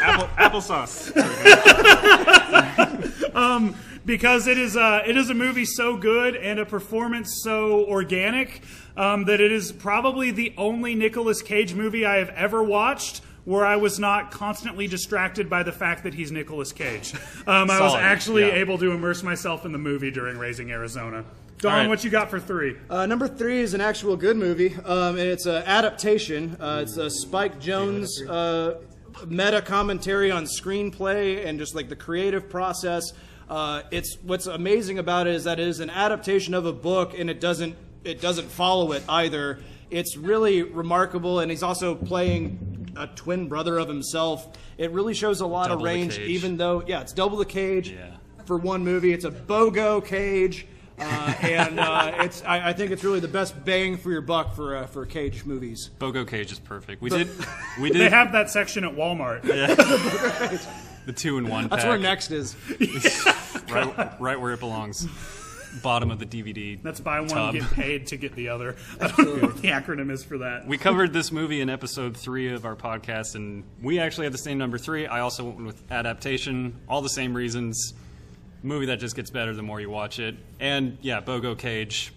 Apple, 0.00 0.28
applesauce. 0.36 1.12
because 4.04 4.46
it 4.46 4.58
is 4.58 4.76
a, 4.76 5.02
it 5.06 5.16
is 5.16 5.30
a 5.30 5.34
movie 5.34 5.64
so 5.64 5.96
good 5.96 6.36
and 6.36 6.58
a 6.58 6.66
performance 6.66 7.40
so 7.42 7.84
organic 7.86 8.62
um, 8.96 9.24
that 9.24 9.40
it 9.40 9.52
is 9.52 9.72
probably 9.72 10.30
the 10.30 10.54
only 10.56 10.94
Nicolas 10.94 11.42
Cage 11.42 11.74
movie 11.74 12.04
I 12.06 12.16
have 12.16 12.30
ever 12.30 12.62
watched 12.62 13.22
where 13.44 13.66
I 13.66 13.76
was 13.76 13.98
not 13.98 14.30
constantly 14.30 14.86
distracted 14.86 15.50
by 15.50 15.62
the 15.62 15.72
fact 15.72 16.04
that 16.04 16.14
he's 16.14 16.32
Nicolas 16.32 16.72
Cage. 16.72 17.14
Um, 17.46 17.70
I 17.70 17.78
was 17.80 17.94
actually 17.94 18.46
yeah. 18.46 18.54
able 18.54 18.78
to 18.78 18.90
immerse 18.92 19.22
myself 19.22 19.66
in 19.66 19.72
the 19.72 19.78
movie 19.78 20.10
during 20.10 20.38
Raising 20.38 20.70
Arizona. 20.70 21.26
Don, 21.58 21.72
All 21.72 21.78
right. 21.80 21.88
what 21.88 22.02
you 22.02 22.08
got 22.08 22.30
for 22.30 22.40
three? 22.40 22.76
Uh, 22.88 23.04
number 23.04 23.28
three 23.28 23.60
is 23.60 23.74
an 23.74 23.82
actual 23.82 24.16
good 24.16 24.38
movie, 24.38 24.74
um, 24.84 25.18
and 25.18 25.28
it's 25.28 25.44
an 25.44 25.62
adaptation. 25.66 26.56
Uh, 26.58 26.80
it's 26.82 26.96
a 26.96 27.10
Spike 27.10 27.60
Jonze 27.60 28.08
uh, 28.26 28.78
meta 29.26 29.62
commentary 29.62 30.30
on 30.30 30.44
screenplay 30.44 31.46
and 31.46 31.58
just 31.58 31.74
like 31.74 31.88
the 31.88 31.96
creative 31.96 32.48
process. 32.48 33.12
Uh, 33.48 33.82
it's 33.90 34.16
what's 34.22 34.46
amazing 34.46 34.98
about 34.98 35.26
it 35.26 35.34
is 35.34 35.44
that 35.44 35.60
it 35.60 35.68
is 35.68 35.80
an 35.80 35.90
adaptation 35.90 36.54
of 36.54 36.66
a 36.66 36.72
book, 36.72 37.18
and 37.18 37.28
it 37.28 37.40
doesn't 37.40 37.76
it 38.04 38.20
doesn't 38.20 38.50
follow 38.50 38.92
it 38.92 39.02
either. 39.08 39.60
It's 39.90 40.16
really 40.16 40.62
remarkable, 40.62 41.40
and 41.40 41.50
he's 41.50 41.62
also 41.62 41.94
playing 41.94 42.92
a 42.96 43.06
twin 43.08 43.48
brother 43.48 43.78
of 43.78 43.88
himself. 43.88 44.56
It 44.78 44.90
really 44.92 45.14
shows 45.14 45.40
a 45.40 45.46
lot 45.46 45.68
Double 45.68 45.84
of 45.84 45.92
range, 45.92 46.18
even 46.18 46.56
though 46.56 46.82
yeah, 46.86 47.00
it's 47.00 47.12
double 47.12 47.36
the 47.38 47.44
cage 47.44 47.90
Yeah. 47.90 48.16
for 48.46 48.56
one 48.56 48.84
movie. 48.84 49.12
It's 49.12 49.24
a 49.24 49.30
BOGO 49.30 50.04
cage, 50.04 50.66
uh, 50.98 51.34
and 51.42 51.80
uh, 51.80 52.12
it's 52.20 52.42
I, 52.44 52.70
I 52.70 52.72
think 52.72 52.90
it's 52.90 53.02
really 53.02 53.20
the 53.20 53.28
best 53.28 53.64
bang 53.64 53.96
for 53.96 54.10
your 54.10 54.20
buck 54.20 54.54
for 54.54 54.76
uh, 54.76 54.86
for 54.86 55.04
cage 55.06 55.44
movies. 55.44 55.90
Bogo 55.98 56.26
Cage 56.26 56.52
is 56.52 56.58
perfect. 56.58 57.02
We 57.02 57.10
did. 57.10 57.28
We 57.80 57.90
did 57.90 58.00
They 58.00 58.10
have 58.10 58.32
that 58.32 58.50
section 58.50 58.84
at 58.84 58.94
Walmart. 58.94 59.42
the 61.06 61.12
two 61.12 61.38
in 61.38 61.48
one. 61.48 61.66
That's 61.66 61.82
pack, 61.82 61.90
where 61.90 61.98
next 61.98 62.30
is. 62.30 62.54
Right, 63.70 64.20
right 64.20 64.40
where 64.40 64.52
it 64.52 64.60
belongs. 64.60 65.08
Bottom 65.82 66.10
of 66.12 66.20
the 66.20 66.26
DVD. 66.26 66.80
That's 66.80 67.00
buy 67.00 67.20
one, 67.20 67.28
tub. 67.28 67.54
get 67.54 67.70
paid 67.72 68.06
to 68.08 68.16
get 68.16 68.36
the 68.36 68.50
other. 68.50 68.76
I 69.00 69.08
don't 69.08 69.18
know 69.18 69.48
what 69.48 69.60
the 69.60 69.68
acronym 69.68 70.12
is 70.12 70.22
for 70.22 70.38
that. 70.38 70.68
We 70.68 70.78
covered 70.78 71.12
this 71.12 71.32
movie 71.32 71.60
in 71.60 71.68
episode 71.70 72.16
three 72.16 72.52
of 72.52 72.64
our 72.64 72.76
podcast, 72.76 73.34
and 73.34 73.64
we 73.82 73.98
actually 73.98 74.26
had 74.26 74.34
the 74.34 74.38
same 74.38 74.58
number 74.58 74.78
three. 74.78 75.06
I 75.06 75.20
also 75.20 75.44
went 75.44 75.64
with 75.64 75.82
adaptation, 75.90 76.78
all 76.88 77.02
the 77.02 77.08
same 77.08 77.34
reasons. 77.34 77.94
Movie 78.64 78.86
that 78.86 78.98
just 78.98 79.14
gets 79.14 79.30
better 79.30 79.54
the 79.54 79.62
more 79.62 79.80
you 79.80 79.90
watch 79.90 80.18
it, 80.18 80.34
and 80.58 80.98
yeah, 81.02 81.20
Bogo 81.20 81.56
Cage. 81.56 82.12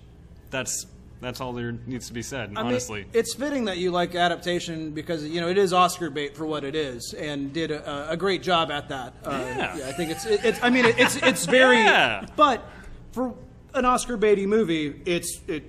That's 0.49 0.85
that's 1.19 1.41
all 1.41 1.51
there 1.51 1.73
needs 1.85 2.07
to 2.07 2.13
be 2.13 2.21
said. 2.21 2.45
I 2.45 2.47
mean, 2.47 2.57
honestly, 2.57 3.05
it's 3.11 3.33
fitting 3.33 3.65
that 3.65 3.77
you 3.79 3.91
like 3.91 4.15
adaptation 4.15 4.91
because 4.91 5.25
you 5.25 5.41
know 5.41 5.49
it 5.49 5.57
is 5.57 5.73
Oscar 5.73 6.09
bait 6.09 6.37
for 6.37 6.45
what 6.45 6.63
it 6.63 6.73
is, 6.73 7.13
and 7.13 7.51
did 7.51 7.71
a, 7.71 8.11
a 8.11 8.17
great 8.17 8.41
job 8.43 8.71
at 8.71 8.87
that. 8.89 9.13
Uh, 9.23 9.31
Yeah. 9.31 9.73
I 9.87 9.91
think 9.91 10.09
it's 10.11 10.25
it, 10.25 10.39
it's. 10.45 10.63
I 10.63 10.69
mean, 10.69 10.85
it, 10.85 10.97
it's 10.97 11.17
it's 11.17 11.45
very. 11.59 11.77
Yeah. 11.77 12.25
But 12.35 12.63
for 13.11 13.33
an 13.73 13.83
Oscar 13.85 14.17
baity 14.17 14.47
movie, 14.47 15.01
it's 15.05 15.41
it. 15.47 15.65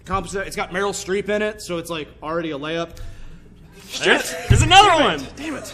accomplishes 0.00 0.46
It's 0.46 0.56
got 0.56 0.70
Meryl 0.70 0.92
Streep 0.92 1.28
in 1.28 1.42
it, 1.42 1.60
so 1.60 1.78
it's 1.78 1.90
like 1.90 2.08
already 2.22 2.52
a 2.52 2.58
layup. 2.58 2.96
there's, 4.02 4.34
there's 4.48 4.62
another 4.62 5.04
one. 5.04 5.26
Damn 5.36 5.56
it! 5.56 5.72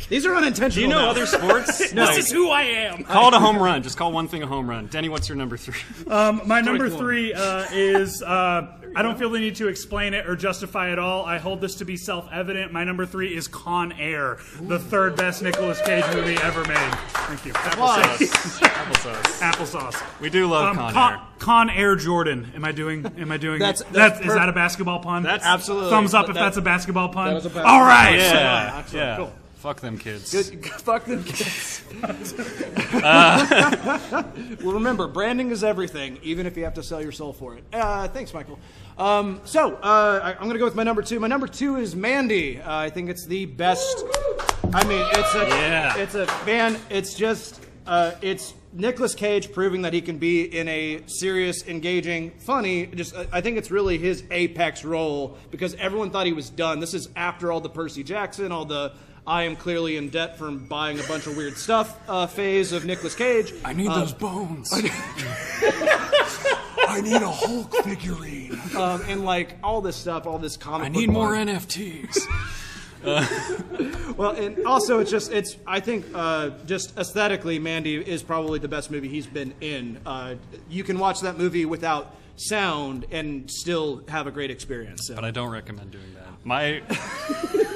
These 0.08 0.26
are 0.26 0.34
unintentional. 0.34 0.70
Do 0.70 0.80
you 0.80 0.88
know 0.88 1.00
now. 1.04 1.10
other 1.10 1.26
sports? 1.26 1.92
no. 1.94 2.06
This 2.06 2.26
is 2.26 2.32
who 2.32 2.50
I 2.50 2.62
am. 2.62 3.04
Call 3.04 3.28
it 3.28 3.34
a 3.34 3.38
home 3.38 3.58
run. 3.58 3.82
Just 3.82 3.96
call 3.96 4.12
one 4.12 4.28
thing 4.28 4.42
a 4.42 4.46
home 4.46 4.68
run. 4.68 4.86
Denny, 4.86 5.08
what's 5.08 5.28
your 5.28 5.36
number 5.36 5.56
three? 5.56 5.74
Um, 6.12 6.42
my 6.46 6.60
number 6.60 6.88
one. 6.90 6.98
three 6.98 7.32
uh, 7.32 7.64
is 7.72 8.22
uh, 8.22 8.76
I 8.94 9.02
don't 9.02 9.18
feel 9.18 9.30
the 9.30 9.38
need 9.38 9.54
to 9.56 9.68
explain 9.68 10.12
it 10.14 10.26
or 10.28 10.36
justify 10.36 10.92
it 10.92 10.98
all. 10.98 11.24
I 11.24 11.38
hold 11.38 11.60
this 11.60 11.76
to 11.76 11.84
be 11.86 11.96
self 11.96 12.28
evident. 12.32 12.72
My 12.72 12.84
number 12.84 13.06
three 13.06 13.34
is 13.34 13.48
Con 13.48 13.92
Air, 13.92 14.38
the 14.60 14.78
third 14.78 15.16
best 15.16 15.42
Nicolas 15.42 15.80
Cage 15.82 16.04
movie 16.14 16.34
ever 16.42 16.64
made. 16.66 16.76
Thank 17.12 17.46
you. 17.46 17.52
Applesauce. 17.54 18.60
Applesauce. 18.60 19.40
Applesauce. 19.52 20.20
We 20.20 20.28
do 20.28 20.46
love 20.48 20.70
Um, 20.70 20.76
Con, 20.76 20.92
Con, 20.92 21.12
Air. 21.12 21.20
Con 21.38 21.70
Air 21.70 21.96
Jordan. 21.96 22.52
Am 22.54 22.64
I 22.64 22.72
doing? 22.72 23.06
Am 23.18 23.32
I 23.32 23.36
doing? 23.38 23.58
That's- 23.58 23.80
it? 23.80 23.92
that's 23.92 24.14
That's- 24.18 24.26
is 24.28 24.34
that 24.34 24.48
a 24.48 24.52
basketball 24.52 24.98
pun? 25.00 25.22
That's- 25.22 25.46
Absolutely. 25.46 25.90
Thumbs 25.90 26.12
up 26.14 26.28
if 26.28 26.34
That- 26.34 26.40
that's 26.40 26.56
a 26.58 26.62
basketball 26.62 27.08
pun. 27.10 27.28
that 27.30 27.36
is 27.38 27.46
a 27.46 27.48
basketball 27.48 27.72
All 27.74 27.82
right. 27.82 28.16
Yeah, 28.18 28.74
Excellent. 28.78 28.92
yeah. 29.06 29.16
Cool. 29.16 29.32
Fuck 29.62 29.80
them 29.80 29.96
kids. 29.96 30.32
Good- 30.32 30.66
Fuck 30.80 31.04
them 31.04 31.22
kids. 31.22 31.82
well, 34.60 34.72
remember, 34.74 35.06
branding 35.06 35.52
is 35.52 35.62
everything, 35.62 36.18
even 36.24 36.46
if 36.46 36.56
you 36.56 36.64
have 36.64 36.74
to 36.74 36.82
sell 36.82 37.00
your 37.00 37.12
soul 37.12 37.32
for 37.32 37.56
it. 37.56 37.62
Uh, 37.72 38.08
thanks, 38.08 38.34
Michael. 38.34 38.58
Um, 38.98 39.40
so, 39.44 39.76
uh, 39.76 40.20
I, 40.20 40.32
I'm 40.32 40.40
going 40.40 40.54
to 40.54 40.58
go 40.58 40.64
with 40.64 40.74
my 40.74 40.82
number 40.82 41.00
two. 41.00 41.20
My 41.20 41.28
number 41.28 41.46
two 41.46 41.76
is 41.76 41.94
Mandy. 41.94 42.60
Uh, 42.60 42.74
I 42.76 42.90
think 42.90 43.08
it's 43.08 43.24
the 43.24 43.46
best. 43.46 44.04
I 44.74 44.82
mean, 44.84 45.06
it's 45.12 45.34
a, 45.36 45.46
Yeah. 45.46 45.96
it's 45.96 46.16
a 46.16 46.26
man. 46.44 46.76
It's 46.90 47.14
just, 47.14 47.64
uh, 47.86 48.12
it's 48.20 48.54
Nicolas 48.72 49.14
Cage 49.14 49.52
proving 49.52 49.82
that 49.82 49.92
he 49.92 50.00
can 50.00 50.18
be 50.18 50.42
in 50.42 50.66
a 50.66 51.02
serious, 51.06 51.68
engaging, 51.68 52.32
funny. 52.40 52.86
Just, 52.86 53.14
I- 53.14 53.28
I 53.34 53.40
think 53.40 53.58
it's 53.58 53.70
really 53.70 53.96
his 53.96 54.24
apex 54.32 54.84
role 54.84 55.38
because 55.52 55.76
everyone 55.76 56.10
thought 56.10 56.26
he 56.26 56.32
was 56.32 56.50
done. 56.50 56.80
This 56.80 56.94
is 56.94 57.08
after 57.14 57.52
all 57.52 57.60
the 57.60 57.70
Percy 57.70 58.02
Jackson, 58.02 58.50
all 58.50 58.64
the 58.64 58.92
I 59.26 59.44
am 59.44 59.54
clearly 59.56 59.96
in 59.96 60.08
debt 60.08 60.36
from 60.36 60.66
buying 60.66 60.98
a 60.98 61.02
bunch 61.04 61.26
of 61.26 61.36
weird 61.36 61.56
stuff 61.56 61.98
uh, 62.08 62.26
phase 62.26 62.72
of 62.72 62.84
Nicolas 62.84 63.14
Cage. 63.14 63.52
I 63.64 63.72
need 63.72 63.88
Uh, 63.88 64.00
those 64.00 64.12
bones. 64.12 64.70
I 66.88 67.00
need 67.02 67.22
a 67.22 67.30
Hulk 67.30 67.72
figurine. 67.84 68.58
um, 68.76 69.02
and 69.08 69.24
like 69.24 69.54
all 69.62 69.80
this 69.80 69.96
stuff, 69.96 70.26
all 70.26 70.38
this 70.38 70.56
comic. 70.56 70.86
I 70.86 70.88
book 70.90 71.00
need 71.00 71.10
more 71.10 71.34
buzz. 71.36 71.46
NFTs. 71.66 72.18
Well, 74.16 74.30
and 74.32 74.64
also 74.66 75.00
it's 75.00 75.10
just 75.10 75.32
it's 75.32 75.56
I 75.66 75.80
think 75.80 76.04
uh, 76.14 76.50
just 76.66 76.96
aesthetically, 76.98 77.58
Mandy 77.58 77.96
is 77.96 78.22
probably 78.22 78.58
the 78.60 78.68
best 78.68 78.90
movie 78.92 79.08
he's 79.08 79.26
been 79.26 79.54
in. 79.60 79.98
Uh, 80.06 80.34
you 80.68 80.84
can 80.84 80.98
watch 81.00 81.20
that 81.22 81.36
movie 81.38 81.64
without 81.64 82.14
sound 82.36 83.06
and 83.10 83.50
still 83.50 84.04
have 84.08 84.26
a 84.28 84.30
great 84.30 84.50
experience. 84.52 85.06
So. 85.08 85.14
but 85.16 85.24
I 85.24 85.30
don't 85.32 85.50
recommend 85.50 85.90
doing 85.90 86.14
that. 86.14 86.28
My 86.44 86.82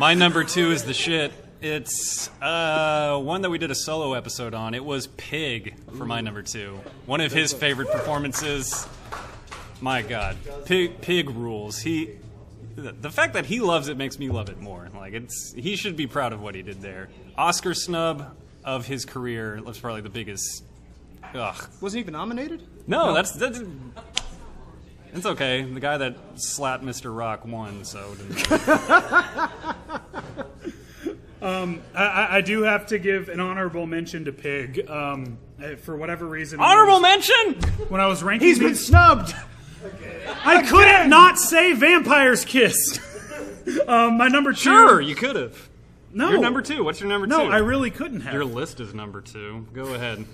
my 0.00 0.14
number 0.14 0.44
two 0.44 0.70
is 0.70 0.84
the 0.84 0.94
shit. 0.94 1.30
It's 1.60 2.30
uh, 2.40 3.18
one 3.18 3.42
that 3.42 3.50
we 3.50 3.58
did 3.58 3.70
a 3.70 3.74
solo 3.74 4.14
episode 4.14 4.54
on. 4.54 4.72
It 4.72 4.82
was 4.82 5.08
Pig 5.08 5.74
for 5.98 6.06
my 6.06 6.22
number 6.22 6.40
two. 6.40 6.80
One 7.04 7.20
of 7.20 7.32
his 7.32 7.52
favorite 7.52 7.90
performances. 7.92 8.88
My 9.82 10.00
God, 10.00 10.38
Pig 10.64 11.02
Pig 11.02 11.28
rules. 11.28 11.80
He 11.80 12.16
the 12.76 13.10
fact 13.10 13.34
that 13.34 13.44
he 13.44 13.60
loves 13.60 13.88
it 13.88 13.98
makes 13.98 14.18
me 14.18 14.30
love 14.30 14.48
it 14.48 14.58
more. 14.58 14.88
Like 14.96 15.12
it's 15.12 15.52
he 15.52 15.76
should 15.76 15.98
be 15.98 16.06
proud 16.06 16.32
of 16.32 16.40
what 16.40 16.54
he 16.54 16.62
did 16.62 16.80
there. 16.80 17.10
Oscar 17.36 17.74
snub 17.74 18.34
of 18.64 18.86
his 18.86 19.04
career. 19.04 19.60
That's 19.62 19.78
probably 19.78 20.00
the 20.00 20.08
biggest. 20.08 20.64
Ugh. 21.34 21.68
Wasn't 21.82 21.98
he 21.98 22.00
even 22.00 22.12
nominated? 22.12 22.62
No, 22.86 23.12
that's 23.12 23.32
that's. 23.32 23.60
It's 25.12 25.26
okay. 25.26 25.62
The 25.62 25.80
guy 25.80 25.98
that 25.98 26.16
slapped 26.36 26.84
Mr. 26.84 27.14
Rock 27.16 27.44
won, 27.44 27.84
so. 27.84 28.12
it 28.12 28.18
didn't 28.18 28.50
matter. 28.50 29.50
I, 31.94 32.04
I, 32.04 32.36
I 32.36 32.40
do 32.40 32.62
have 32.62 32.86
to 32.86 32.98
give 32.98 33.28
an 33.28 33.40
honorable 33.40 33.86
mention 33.86 34.24
to 34.26 34.32
Pig. 34.32 34.88
Um, 34.88 35.38
uh, 35.62 35.76
for 35.76 35.96
whatever 35.96 36.26
reason, 36.26 36.60
Honorable 36.60 37.00
mention. 37.00 37.54
when 37.88 38.00
I 38.00 38.06
was 38.06 38.22
ranking 38.22 38.48
He's 38.48 38.58
been 38.58 38.74
snubbed. 38.74 39.34
I 40.44 40.62
couldn't 40.62 41.10
not 41.10 41.38
say 41.38 41.72
Vampire's 41.72 42.44
Kiss. 42.44 42.98
um, 43.86 44.16
my 44.16 44.28
number 44.28 44.52
two. 44.52 44.58
Sure, 44.60 45.00
you 45.00 45.14
could 45.14 45.36
have. 45.36 45.68
No. 46.12 46.30
You're 46.30 46.40
number 46.40 46.62
two. 46.62 46.82
What's 46.82 47.00
your 47.00 47.08
number 47.08 47.26
No, 47.26 47.46
two? 47.46 47.52
I 47.52 47.58
really 47.58 47.90
couldn't 47.90 48.22
have. 48.22 48.32
Your 48.34 48.44
list 48.44 48.80
is 48.80 48.94
number 48.94 49.20
two. 49.20 49.66
Go 49.72 49.94
ahead. 49.94 50.24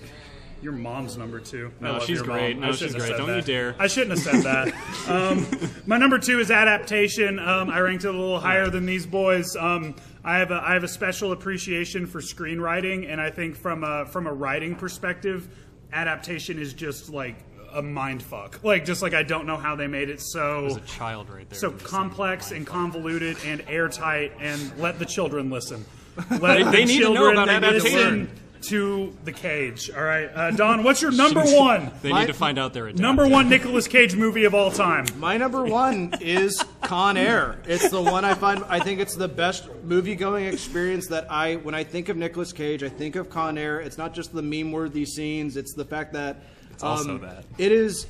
Your 0.63 0.73
mom's 0.73 1.17
number 1.17 1.39
two. 1.39 1.71
I 1.81 1.85
No, 1.85 1.93
love 1.95 2.03
she's 2.05 2.17
your 2.17 2.25
great. 2.25 2.57
mom. 2.57 2.63
No, 2.63 2.69
I 2.69 2.71
she's 2.73 2.79
shouldn't 2.93 2.95
have 2.97 3.03
great. 3.03 3.11
said 3.11 3.19
Don't 3.19 3.29
you 3.29 3.35
that. 3.43 3.47
dare. 3.47 3.77
I 3.79 3.87
shouldn't 3.87 4.19
have 4.19 4.45
said 4.45 4.45
that. 4.45 5.09
um, 5.09 5.71
my 5.87 5.99
number 5.99 6.19
two 6.19 6.41
is 6.41 6.51
adaptation. 6.51 7.39
Um, 7.39 7.69
I 7.71 7.79
ranked 7.81 8.05
it 8.05 8.09
a 8.09 8.13
little 8.13 8.41
higher 8.41 8.69
than 8.71 8.87
these 8.87 9.07
boys. 9.07 9.55
Um, 9.57 9.95
I 10.25 10.39
have 10.39 10.51
a, 10.51 10.55
I 10.65 10.73
have 10.75 10.83
a 10.83 10.89
special 10.89 11.33
appreciation 11.33 12.07
for 12.07 12.21
screenwriting, 12.21 13.11
and 13.11 13.21
I 13.21 13.31
think 13.31 13.55
from 13.57 13.85
a 13.85 14.07
from 14.07 14.27
a 14.27 14.33
writing 14.33 14.75
perspective, 14.75 15.47
adaptation 15.93 16.59
is 16.59 16.73
just 16.75 17.11
like 17.11 17.37
a 17.73 17.83
mind 17.83 18.23
fuck. 18.23 18.65
Like 18.65 18.85
just 18.85 19.03
like 19.03 19.15
I 19.15 19.23
don't 19.23 19.47
know 19.47 19.57
how 19.57 19.77
they 19.77 19.87
made 19.87 20.09
it 20.09 20.21
so 20.21 20.63
There's 20.63 20.77
a 20.77 20.81
child 20.81 21.29
right 21.31 21.49
there. 21.49 21.59
so 21.59 21.71
Just 21.73 21.85
complex 21.85 22.51
and 22.51 22.67
convoluted 22.67 23.37
and 23.45 23.63
airtight, 23.69 24.33
and 24.41 24.77
let 24.79 24.99
the 24.99 25.05
children 25.07 25.51
listen. 25.51 25.85
Let 26.31 26.41
They- 26.41 26.63
the 26.65 26.71
they 26.71 26.85
need 26.87 26.95
to 27.03 27.05
know 27.13 27.15
children 27.15 27.33
about 27.35 27.49
adaptation. 27.51 28.31
Listen 28.57 28.71
to 28.71 29.17
the 29.25 29.33
Cage. 29.33 29.91
All 29.91 30.03
right, 30.03 30.27
uh, 30.35 30.51
Don, 30.53 30.83
what's 30.83 31.03
your 31.03 31.13
number 31.13 31.43
one? 31.43 31.91
They 32.03 32.11
My- 32.11 32.21
need 32.21 32.27
to 32.29 32.35
find 32.35 32.59
out 32.59 32.73
their 32.73 32.93
Number 32.93 33.27
one 33.27 33.49
Nicolas 33.49 33.89
Cage 33.89 34.15
movie 34.15 34.45
of 34.45 34.55
all 34.55 34.71
time. 34.71 35.07
My 35.19 35.37
number 35.37 35.65
one 35.65 36.15
is 36.21 36.63
Con 36.83 37.17
Air. 37.17 37.57
It's 37.67 37.91
the 37.91 38.01
one 38.01 38.25
I 38.25 38.35
find. 38.35 38.63
I 38.69 38.81
think 38.81 39.01
it's 39.01 39.17
the 39.17 39.29
best 39.29 39.69
movie-going 39.83 40.47
experience 40.47 41.09
that 41.09 41.31
I. 41.31 41.57
When 41.57 41.75
I 41.75 41.85
think 41.85 42.09
of 42.09 42.17
Nicolas 42.17 42.53
Cage, 42.53 42.83
I 42.83 42.89
think 42.89 43.17
of 43.17 43.31
Con 43.31 43.59
Air. 43.59 43.81
It's 43.81 43.99
not 43.99 44.15
just 44.15 44.33
the 44.33 44.43
meme-worthy 44.43 45.05
scenes. 45.05 45.57
It's 45.57 45.75
the 45.75 45.85
fact 45.85 46.13
that 46.13 46.43
it's 46.71 46.83
also 46.85 47.19
that. 47.19 47.45
it 47.59 47.73
is. 47.73 48.07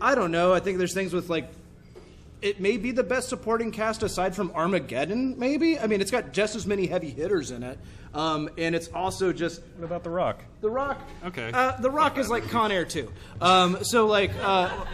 I 0.00 0.14
don't 0.14 0.32
know. 0.32 0.52
I 0.52 0.60
think 0.60 0.78
there's 0.78 0.94
things 0.94 1.12
with 1.12 1.28
like. 1.28 1.48
It 2.46 2.60
may 2.60 2.76
be 2.76 2.92
the 2.92 3.02
best 3.02 3.28
supporting 3.28 3.72
cast 3.72 4.04
aside 4.04 4.36
from 4.36 4.52
Armageddon. 4.54 5.36
Maybe. 5.36 5.80
I 5.80 5.88
mean, 5.88 6.00
it's 6.00 6.12
got 6.12 6.32
just 6.32 6.54
as 6.54 6.64
many 6.64 6.86
heavy 6.86 7.10
hitters 7.10 7.50
in 7.50 7.64
it, 7.64 7.76
um, 8.14 8.48
and 8.56 8.72
it's 8.72 8.86
also 8.86 9.32
just 9.32 9.62
What 9.78 9.86
about 9.86 10.04
The 10.04 10.10
Rock? 10.10 10.44
the 10.60 10.70
Rock. 10.70 11.00
Okay. 11.24 11.50
Uh, 11.52 11.72
the 11.80 11.90
Rock 11.90 12.18
is 12.18 12.28
like 12.30 12.48
Con 12.48 12.70
Air 12.70 12.84
too. 12.84 13.12
Um, 13.40 13.78
so 13.82 14.06
like, 14.06 14.30
uh, 14.40 14.84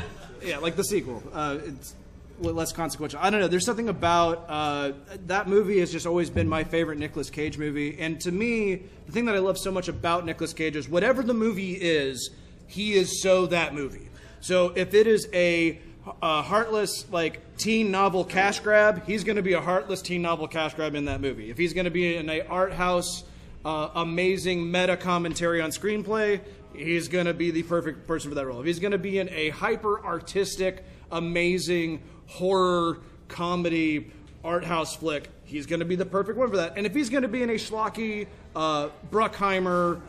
yeah, 0.42 0.58
like 0.58 0.76
the 0.76 0.84
sequel. 0.84 1.22
Uh, 1.30 1.58
it's 1.62 1.94
less 2.40 2.72
consequential. 2.72 3.20
I 3.22 3.28
don't 3.28 3.40
know. 3.40 3.48
There's 3.48 3.66
something 3.66 3.90
about 3.90 4.46
uh, 4.48 4.92
that 5.26 5.46
movie 5.46 5.78
has 5.80 5.92
just 5.92 6.06
always 6.06 6.30
been 6.30 6.48
my 6.48 6.64
favorite 6.64 6.98
Nicolas 6.98 7.28
Cage 7.28 7.58
movie. 7.58 7.98
And 8.00 8.18
to 8.22 8.32
me, 8.32 8.82
the 9.04 9.12
thing 9.12 9.26
that 9.26 9.34
I 9.34 9.40
love 9.40 9.58
so 9.58 9.70
much 9.70 9.88
about 9.88 10.24
Nicolas 10.24 10.54
Cage 10.54 10.74
is 10.74 10.88
whatever 10.88 11.22
the 11.22 11.34
movie 11.34 11.74
is, 11.74 12.30
he 12.66 12.94
is 12.94 13.20
so 13.20 13.44
that 13.48 13.74
movie. 13.74 14.08
So 14.40 14.72
if 14.74 14.94
it 14.94 15.06
is 15.06 15.28
a 15.34 15.78
a 16.20 16.42
heartless 16.42 17.10
like 17.10 17.56
teen 17.56 17.90
novel 17.90 18.24
cash 18.24 18.60
grab, 18.60 19.04
he's 19.06 19.24
going 19.24 19.36
to 19.36 19.42
be 19.42 19.52
a 19.52 19.60
heartless 19.60 20.02
teen 20.02 20.22
novel 20.22 20.48
cash 20.48 20.74
grab 20.74 20.94
in 20.94 21.04
that 21.04 21.20
movie. 21.20 21.50
If 21.50 21.58
he's 21.58 21.72
going 21.72 21.84
to 21.84 21.90
be 21.90 22.16
in 22.16 22.28
a 22.28 22.42
art 22.42 22.72
house 22.72 23.24
uh, 23.64 23.90
amazing 23.94 24.70
meta 24.70 24.96
commentary 24.96 25.60
on 25.60 25.70
screenplay, 25.70 26.40
he's 26.74 27.08
going 27.08 27.26
to 27.26 27.34
be 27.34 27.50
the 27.50 27.62
perfect 27.62 28.06
person 28.06 28.30
for 28.30 28.34
that 28.34 28.46
role. 28.46 28.60
If 28.60 28.66
he's 28.66 28.80
going 28.80 28.92
to 28.92 28.98
be 28.98 29.18
in 29.18 29.28
a 29.30 29.50
hyper 29.50 30.04
artistic, 30.04 30.84
amazing 31.10 32.02
horror 32.26 32.98
comedy 33.28 34.10
art 34.42 34.64
house 34.64 34.96
flick, 34.96 35.30
he's 35.44 35.66
going 35.66 35.80
to 35.80 35.86
be 35.86 35.94
the 35.94 36.06
perfect 36.06 36.36
one 36.36 36.50
for 36.50 36.56
that. 36.56 36.76
And 36.76 36.86
if 36.86 36.94
he's 36.94 37.10
going 37.10 37.22
to 37.22 37.28
be 37.28 37.42
in 37.42 37.50
a 37.50 37.54
schlocky 37.54 38.26
uh, 38.56 38.88
Bruckheimer 39.10 40.00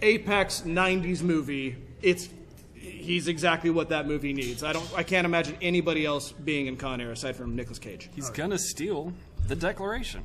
apex 0.00 0.62
90s 0.62 1.22
movie, 1.22 1.76
it's 2.00 2.28
he's 3.02 3.28
exactly 3.28 3.70
what 3.70 3.90
that 3.90 4.06
movie 4.06 4.32
needs. 4.32 4.62
I 4.62 4.72
don't 4.72 4.88
I 4.96 5.02
can't 5.02 5.24
imagine 5.24 5.56
anybody 5.60 6.06
else 6.06 6.32
being 6.32 6.66
in 6.66 6.76
Con 6.76 7.00
Air 7.00 7.10
aside 7.10 7.36
from 7.36 7.56
Nicolas 7.56 7.78
Cage. 7.78 8.08
He's 8.14 8.30
gonna 8.30 8.58
steal 8.58 9.12
the 9.48 9.56
Declaration. 9.56 10.22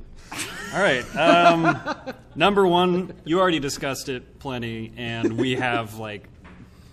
All 0.73 0.81
right. 0.81 1.03
Um, 1.15 1.79
number 2.35 2.67
one, 2.67 3.13
you 3.23 3.39
already 3.39 3.59
discussed 3.59 4.09
it 4.09 4.39
plenty, 4.39 4.93
and 4.97 5.37
we 5.37 5.55
have 5.55 5.97
like. 5.97 6.23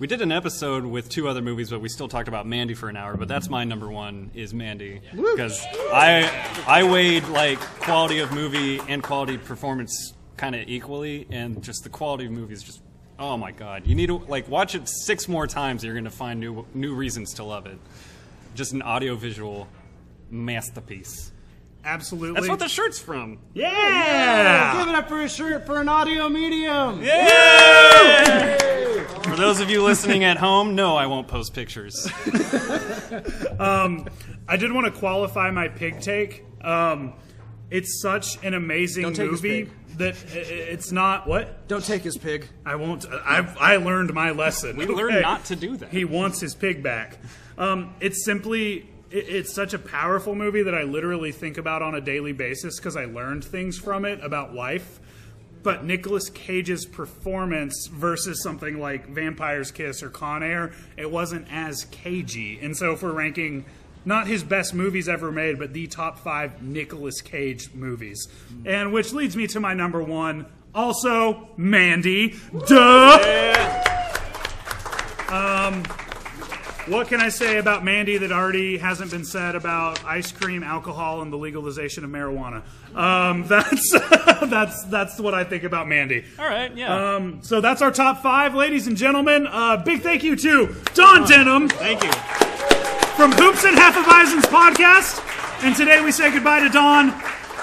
We 0.01 0.09
did 0.09 0.23
an 0.23 0.33
episode 0.33 0.85
with 0.85 1.09
two 1.09 1.29
other 1.29 1.41
movies, 1.41 1.71
but 1.71 1.81
we 1.81 1.89
still 1.89 2.09
talked 2.09 2.27
about 2.27 2.47
Mandy 2.49 2.75
for 2.75 2.89
an 2.89 2.97
hour. 2.97 3.17
But 3.17 3.29
that's 3.29 3.49
my 3.49 3.63
number 3.63 3.89
one 3.89 4.33
is 4.35 4.53
Mandy 4.53 5.01
because 5.13 5.65
I 5.93 6.29
I 6.67 6.83
weighed 6.83 7.25
like 7.29 7.61
quality 7.61 8.19
of 8.19 8.33
movie 8.33 8.81
and 8.89 9.03
quality 9.03 9.39
performance 9.39 10.13
kind 10.37 10.57
of 10.57 10.69
equally, 10.69 11.27
and 11.31 11.63
just 11.63 11.85
the 11.85 11.91
quality 11.91 12.27
of 12.27 12.33
movie 12.33 12.55
is 12.55 12.63
just 12.63 12.81
oh 13.19 13.37
my 13.37 13.53
god. 13.53 13.87
You 13.87 13.95
need 13.95 14.07
to 14.07 14.19
like 14.19 14.49
watch 14.49 14.75
it 14.75 14.89
six 14.89 15.29
more 15.29 15.47
times. 15.47 15.85
You're 15.85 15.95
gonna 15.95 16.11
find 16.11 16.41
new 16.41 16.67
new 16.75 16.95
reasons 16.95 17.35
to 17.35 17.45
love 17.45 17.67
it. 17.67 17.79
Just 18.55 18.73
an 18.73 18.83
audiovisual 18.83 19.69
masterpiece. 20.31 21.33
Absolutely. 21.85 22.35
That's 22.41 22.49
what 22.49 22.59
the 22.61 22.69
shirt's 22.69 22.99
from. 22.99 23.39
yeah. 23.53 24.79
Give 24.79 24.89
it 24.89 24.95
up 24.95 25.09
for 25.09 25.21
a 25.21 25.29
shirt 25.29 25.67
for 25.67 25.81
an 25.81 25.89
audio 25.89 26.31
medium. 26.31 27.03
Yeah! 27.03 28.57
for 29.23 29.37
those 29.37 29.61
of 29.61 29.69
you 29.69 29.83
listening 29.83 30.25
at 30.25 30.39
home, 30.39 30.75
no, 30.75 30.97
I 30.97 31.07
won't 31.07 31.29
post 31.29 31.53
pictures. 31.53 32.09
I 34.49 34.57
did 34.59 34.73
want 34.73 34.87
to 34.87 34.99
qualify 34.99 35.51
my 35.51 35.69
pig 35.69 36.01
take. 36.01 36.45
Um, 36.63 37.13
it's 37.71 38.01
such 38.01 38.43
an 38.43 38.55
amazing 38.55 39.03
Don't 39.03 39.17
take 39.17 39.31
his 39.31 39.43
movie 39.43 39.65
pig. 39.65 39.73
That 39.99 40.15
i- 40.35 40.39
i- 40.39 40.41
it's 40.41 40.91
not 40.93 41.27
what 41.27 41.67
Don't 41.69 41.85
take 41.85 42.03
his 42.03 42.17
pig. 42.17 42.47
I 42.67 42.77
won't. 42.77 43.07
I 43.11 43.47
I 43.59 43.77
learned 43.77 44.13
my 44.15 44.31
lesson. 44.31 44.77
We 44.77 44.87
learned 44.87 45.23
not 45.23 45.45
to 45.47 45.57
do 45.57 45.77
that. 45.79 45.91
He 45.91 46.05
wants 46.05 46.41
his 46.41 46.55
pig 46.55 46.83
back. 46.83 47.19
Um, 47.59 47.95
it's 48.01 48.25
simply. 48.25 48.89
it- 49.11 49.27
It's 49.29 49.53
such 49.53 49.75
a 49.75 49.79
powerful 49.79 50.35
movie 50.35 50.63
that 50.65 50.75
I 50.75 50.83
literally 50.83 51.31
think 51.33 51.57
about 51.59 51.83
on 51.83 51.95
a 51.95 52.01
daily 52.01 52.33
basis 52.33 52.79
because 52.81 52.97
I 52.97 53.05
learned 53.05 53.45
things 53.45 53.79
from 53.79 54.05
it 54.05 54.19
about 54.23 54.55
life. 54.55 54.99
But 55.63 55.85
Nicolas 55.85 56.29
Cage's 56.29 56.85
performance 56.85 57.87
versus 57.87 58.43
something 58.43 58.79
like 58.81 59.09
Vampire's 59.09 59.71
Kiss 59.71 60.03
or 60.03 60.11
Con 60.11 60.43
Air, 60.43 60.73
it 60.99 61.11
wasn't 61.11 61.47
as 61.51 61.85
cagey. 61.87 62.59
And 62.61 62.77
so, 62.77 62.93
if 62.93 63.03
we're 63.03 63.13
ranking 63.13 63.65
not 64.05 64.27
his 64.27 64.43
best 64.45 64.75
movies 64.75 65.09
ever 65.09 65.33
made, 65.33 65.59
but 65.59 65.73
the 65.73 65.87
top 65.87 66.19
five 66.19 66.63
Nicolas 66.63 67.21
Cage 67.21 67.73
movies, 67.75 68.29
and 68.65 68.93
which 68.93 69.13
leads 69.13 69.37
me 69.37 69.47
to 69.49 69.61
my 69.61 69.75
number 69.75 70.03
one, 70.03 70.47
also 70.75 71.49
Mandy. 71.57 72.35
Duh. 72.67 73.85
What 76.87 77.09
can 77.09 77.19
I 77.19 77.31
say 77.31 77.57
about 77.57 77.83
Mandy 77.83 78.19
that 78.19 78.31
already 78.31 78.77
hasn't 78.77 79.11
been 79.11 79.25
said 79.25 79.55
about 79.55 80.05
ice 80.05 80.31
cream, 80.31 80.63
alcohol, 80.63 81.23
and 81.23 81.33
the 81.33 81.37
legalization 81.39 82.05
of 82.05 82.11
marijuana? 82.11 82.63
Um, 82.95 83.45
that's 83.49 83.91
that's 84.43 84.85
that's 84.85 85.19
what 85.19 85.33
I 85.33 85.45
think 85.45 85.65
about 85.65 85.89
Mandy. 85.89 86.27
All 86.39 86.45
right, 86.45 86.77
yeah. 86.77 87.15
Um, 87.15 87.39
so 87.43 87.63
that's 87.63 87.81
our 87.81 87.91
top 87.91 88.23
five, 88.23 88.55
ladies 88.55 88.87
and 88.87 88.99
gentlemen. 88.99 89.47
Uh, 89.47 89.79
big 89.79 90.03
thank 90.03 90.23
you 90.23 90.37
to 90.37 90.77
Don 90.93 91.27
Denham 91.27 91.71
Thank 91.71 92.05
you. 92.05 92.54
From 93.17 93.31
Hoops 93.33 93.65
and 93.65 93.77
Hefeweizens 93.77 94.43
podcast. 94.51 95.23
And 95.63 95.75
today 95.77 96.03
we 96.03 96.11
say 96.11 96.33
goodbye 96.33 96.61
to 96.61 96.69
Don. 96.69 97.15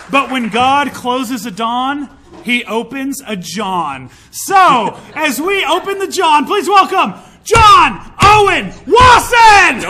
But 0.09 0.31
when 0.31 0.49
God 0.49 0.93
closes 0.93 1.45
a 1.45 1.51
Don, 1.51 2.09
he 2.43 2.63
opens 2.65 3.21
a 3.27 3.35
John. 3.35 4.09
So, 4.31 4.97
as 5.13 5.41
we 5.41 5.65
open 5.65 5.99
the 5.99 6.07
John, 6.07 6.45
please 6.45 6.67
welcome 6.69 7.13
John 7.43 8.13
Owen 8.21 8.73
Wasson! 8.87 9.81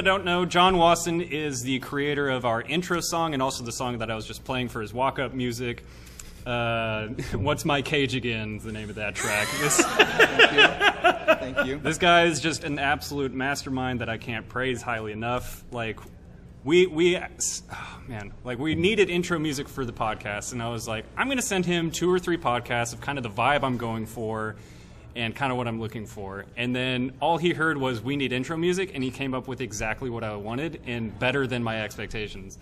That 0.00 0.06
don't 0.06 0.24
know, 0.24 0.46
John 0.46 0.78
Wasson 0.78 1.20
is 1.20 1.62
the 1.62 1.78
creator 1.80 2.30
of 2.30 2.46
our 2.46 2.62
intro 2.62 3.00
song 3.02 3.34
and 3.34 3.42
also 3.42 3.64
the 3.64 3.72
song 3.72 3.98
that 3.98 4.10
I 4.10 4.14
was 4.14 4.24
just 4.24 4.44
playing 4.44 4.70
for 4.70 4.80
his 4.80 4.94
walk 4.94 5.18
up 5.18 5.34
music. 5.34 5.84
Uh, 6.46 7.08
What's 7.34 7.66
My 7.66 7.82
Cage 7.82 8.14
Again 8.14 8.56
is 8.56 8.64
the 8.64 8.72
name 8.72 8.88
of 8.88 8.94
that 8.94 9.14
track. 9.14 9.46
This, 9.60 9.84
Thank 11.38 11.66
you. 11.66 11.78
this 11.80 11.98
guy 11.98 12.24
is 12.24 12.40
just 12.40 12.64
an 12.64 12.78
absolute 12.78 13.34
mastermind 13.34 14.00
that 14.00 14.08
I 14.08 14.16
can't 14.16 14.48
praise 14.48 14.80
highly 14.80 15.12
enough. 15.12 15.64
Like, 15.70 16.00
we, 16.64 16.86
we, 16.86 17.18
oh 17.18 18.00
man, 18.08 18.32
like 18.42 18.58
we 18.58 18.74
needed 18.74 19.10
intro 19.10 19.38
music 19.38 19.68
for 19.68 19.84
the 19.84 19.92
podcast, 19.92 20.52
and 20.52 20.62
I 20.62 20.70
was 20.70 20.88
like, 20.88 21.04
I'm 21.14 21.26
going 21.26 21.36
to 21.36 21.42
send 21.42 21.66
him 21.66 21.90
two 21.90 22.10
or 22.10 22.18
three 22.18 22.38
podcasts 22.38 22.94
of 22.94 23.02
kind 23.02 23.18
of 23.18 23.22
the 23.22 23.30
vibe 23.30 23.64
I'm 23.64 23.76
going 23.76 24.06
for 24.06 24.56
and 25.16 25.34
kind 25.34 25.50
of 25.52 25.58
what 25.58 25.66
I'm 25.68 25.80
looking 25.80 26.06
for. 26.06 26.44
And 26.56 26.74
then 26.74 27.12
all 27.20 27.38
he 27.38 27.52
heard 27.52 27.76
was, 27.76 28.00
we 28.00 28.16
need 28.16 28.32
intro 28.32 28.56
music, 28.56 28.92
and 28.94 29.02
he 29.02 29.10
came 29.10 29.34
up 29.34 29.48
with 29.48 29.60
exactly 29.60 30.10
what 30.10 30.24
I 30.24 30.34
wanted 30.36 30.80
and 30.86 31.16
better 31.18 31.46
than 31.46 31.62
my 31.62 31.82
expectations. 31.82 32.58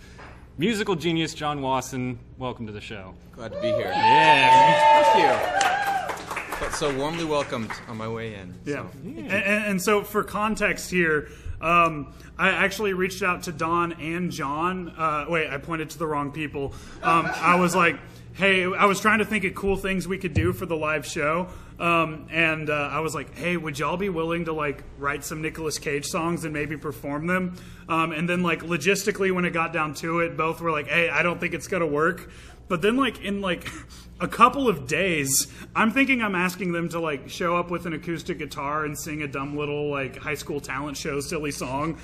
Musical 0.57 0.95
genius 0.95 1.33
John 1.33 1.61
Wasson, 1.61 2.19
welcome 2.37 2.67
to 2.67 2.73
the 2.73 2.81
show. 2.81 3.13
Glad 3.33 3.53
to 3.53 3.61
be 3.61 3.67
here. 3.67 3.91
Yeah. 3.91 5.03
Thank 5.03 6.51
you. 6.51 6.55
Felt 6.57 6.73
so 6.73 6.97
warmly 6.97 7.23
welcomed 7.23 7.71
on 7.87 7.95
my 7.95 8.09
way 8.09 8.35
in. 8.35 8.53
Yeah. 8.65 8.85
And, 9.03 9.31
and, 9.31 9.65
and 9.65 9.81
so, 9.81 10.03
for 10.03 10.23
context 10.23 10.91
here, 10.91 11.29
um, 11.61 12.13
I 12.37 12.49
actually 12.49 12.93
reached 12.93 13.23
out 13.23 13.43
to 13.43 13.53
Don 13.53 13.93
and 13.93 14.31
John. 14.31 14.89
Uh, 14.89 15.25
wait, 15.29 15.49
I 15.49 15.57
pointed 15.57 15.91
to 15.91 15.97
the 15.97 16.07
wrong 16.07 16.31
people. 16.31 16.73
Um, 17.01 17.29
I 17.33 17.55
was 17.55 17.73
like, 17.75 17.97
hey, 18.33 18.65
I 18.65 18.85
was 18.85 18.99
trying 18.99 19.19
to 19.19 19.25
think 19.25 19.45
of 19.45 19.55
cool 19.55 19.77
things 19.77 20.07
we 20.07 20.17
could 20.17 20.33
do 20.33 20.51
for 20.51 20.65
the 20.65 20.75
live 20.75 21.05
show. 21.05 21.47
Um, 21.79 22.27
and 22.29 22.69
uh, 22.69 22.89
I 22.91 22.99
was 22.99 23.15
like, 23.15 23.37
hey, 23.37 23.55
would 23.55 23.79
y'all 23.79 23.95
be 23.95 24.09
willing 24.09 24.45
to 24.45 24.53
like 24.53 24.83
write 24.97 25.23
some 25.23 25.41
Nicolas 25.41 25.79
Cage 25.79 26.05
songs 26.05 26.43
and 26.43 26.53
maybe 26.53 26.75
perform 26.75 27.27
them? 27.27 27.55
Um, 27.87 28.11
and 28.11 28.27
then 28.27 28.43
like 28.43 28.61
logistically, 28.61 29.33
when 29.33 29.45
it 29.45 29.51
got 29.51 29.71
down 29.71 29.93
to 29.95 30.19
it, 30.19 30.35
both 30.35 30.59
were 30.59 30.71
like, 30.71 30.87
hey, 30.87 31.09
I 31.09 31.23
don't 31.23 31.39
think 31.39 31.53
it's 31.53 31.67
gonna 31.67 31.87
work. 31.87 32.29
But 32.67 32.81
then 32.81 32.97
like 32.97 33.21
in 33.21 33.39
like 33.39 33.69
a 34.19 34.27
couple 34.27 34.67
of 34.67 34.87
days, 34.87 35.47
I'm 35.73 35.91
thinking 35.91 36.21
I'm 36.21 36.35
asking 36.35 36.73
them 36.73 36.89
to 36.89 36.99
like 36.99 37.29
show 37.29 37.55
up 37.55 37.71
with 37.71 37.85
an 37.85 37.93
acoustic 37.93 38.39
guitar 38.39 38.83
and 38.83 38.99
sing 38.99 39.21
a 39.21 39.27
dumb 39.27 39.57
little 39.57 39.89
like 39.89 40.17
high 40.17 40.35
school 40.35 40.59
talent 40.59 40.97
show 40.97 41.21
silly 41.21 41.51
song. 41.51 41.97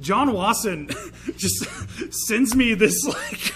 John 0.00 0.32
Wasson 0.32 0.88
just 1.36 1.64
sends 2.12 2.54
me 2.54 2.74
this 2.74 3.04
like 3.06 3.54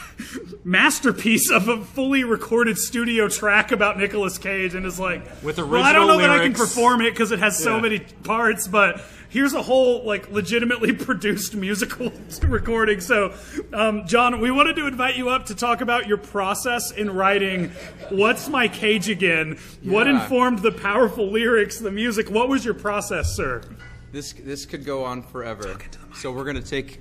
masterpiece 0.64 1.50
of 1.50 1.68
a 1.68 1.84
fully 1.84 2.24
recorded 2.24 2.78
studio 2.78 3.28
track 3.28 3.72
about 3.72 3.98
Nicolas 3.98 4.38
Cage 4.38 4.74
and 4.74 4.84
is 4.86 5.00
like, 5.00 5.22
With 5.42 5.58
original 5.58 5.70
well, 5.70 5.84
I 5.84 5.92
don't 5.92 6.06
know 6.06 6.18
original 6.18 6.36
that 6.36 6.40
I 6.42 6.44
can 6.44 6.54
perform 6.54 7.00
it 7.00 7.10
because 7.10 7.32
it 7.32 7.38
has 7.38 7.58
so 7.58 7.76
Yeah. 7.76 7.82
many 7.82 7.98
parts, 8.00 8.68
but 8.68 9.00
here's 9.30 9.52
a 9.54 9.62
whole 9.62 10.04
like 10.04 10.30
legitimately 10.30 10.92
produced 11.04 11.54
musical 11.54 12.12
recording. 12.42 13.00
So, 13.00 13.34
um, 13.72 14.06
John, 14.06 14.40
we 14.40 14.50
wanted 14.50 14.76
to 14.76 14.86
invite 14.86 15.16
you 15.16 15.30
up 15.30 15.46
to 15.46 15.54
talk 15.54 15.80
about 15.80 16.06
your 16.06 16.18
process 16.18 16.90
in 16.90 17.10
writing 17.10 17.70
"What's 18.10 18.48
My 18.48 18.68
Cage 18.68 19.08
Again." 19.08 19.58
What 19.82 20.06
informed 20.06 20.60
the 20.60 20.72
powerful 20.72 21.30
lyrics, 21.30 21.78
the 21.78 21.90
music? 21.90 22.30
What 22.30 22.48
was 22.48 22.64
your 22.64 22.74
process, 22.74 23.34
sir? 23.34 23.62
This 24.12 24.32
this 24.32 24.66
could 24.66 24.84
go 24.84 25.04
on 25.04 25.22
forever. 25.22 25.78
So 26.14 26.32
we're 26.32 26.44
gonna 26.44 26.62
take 26.62 27.00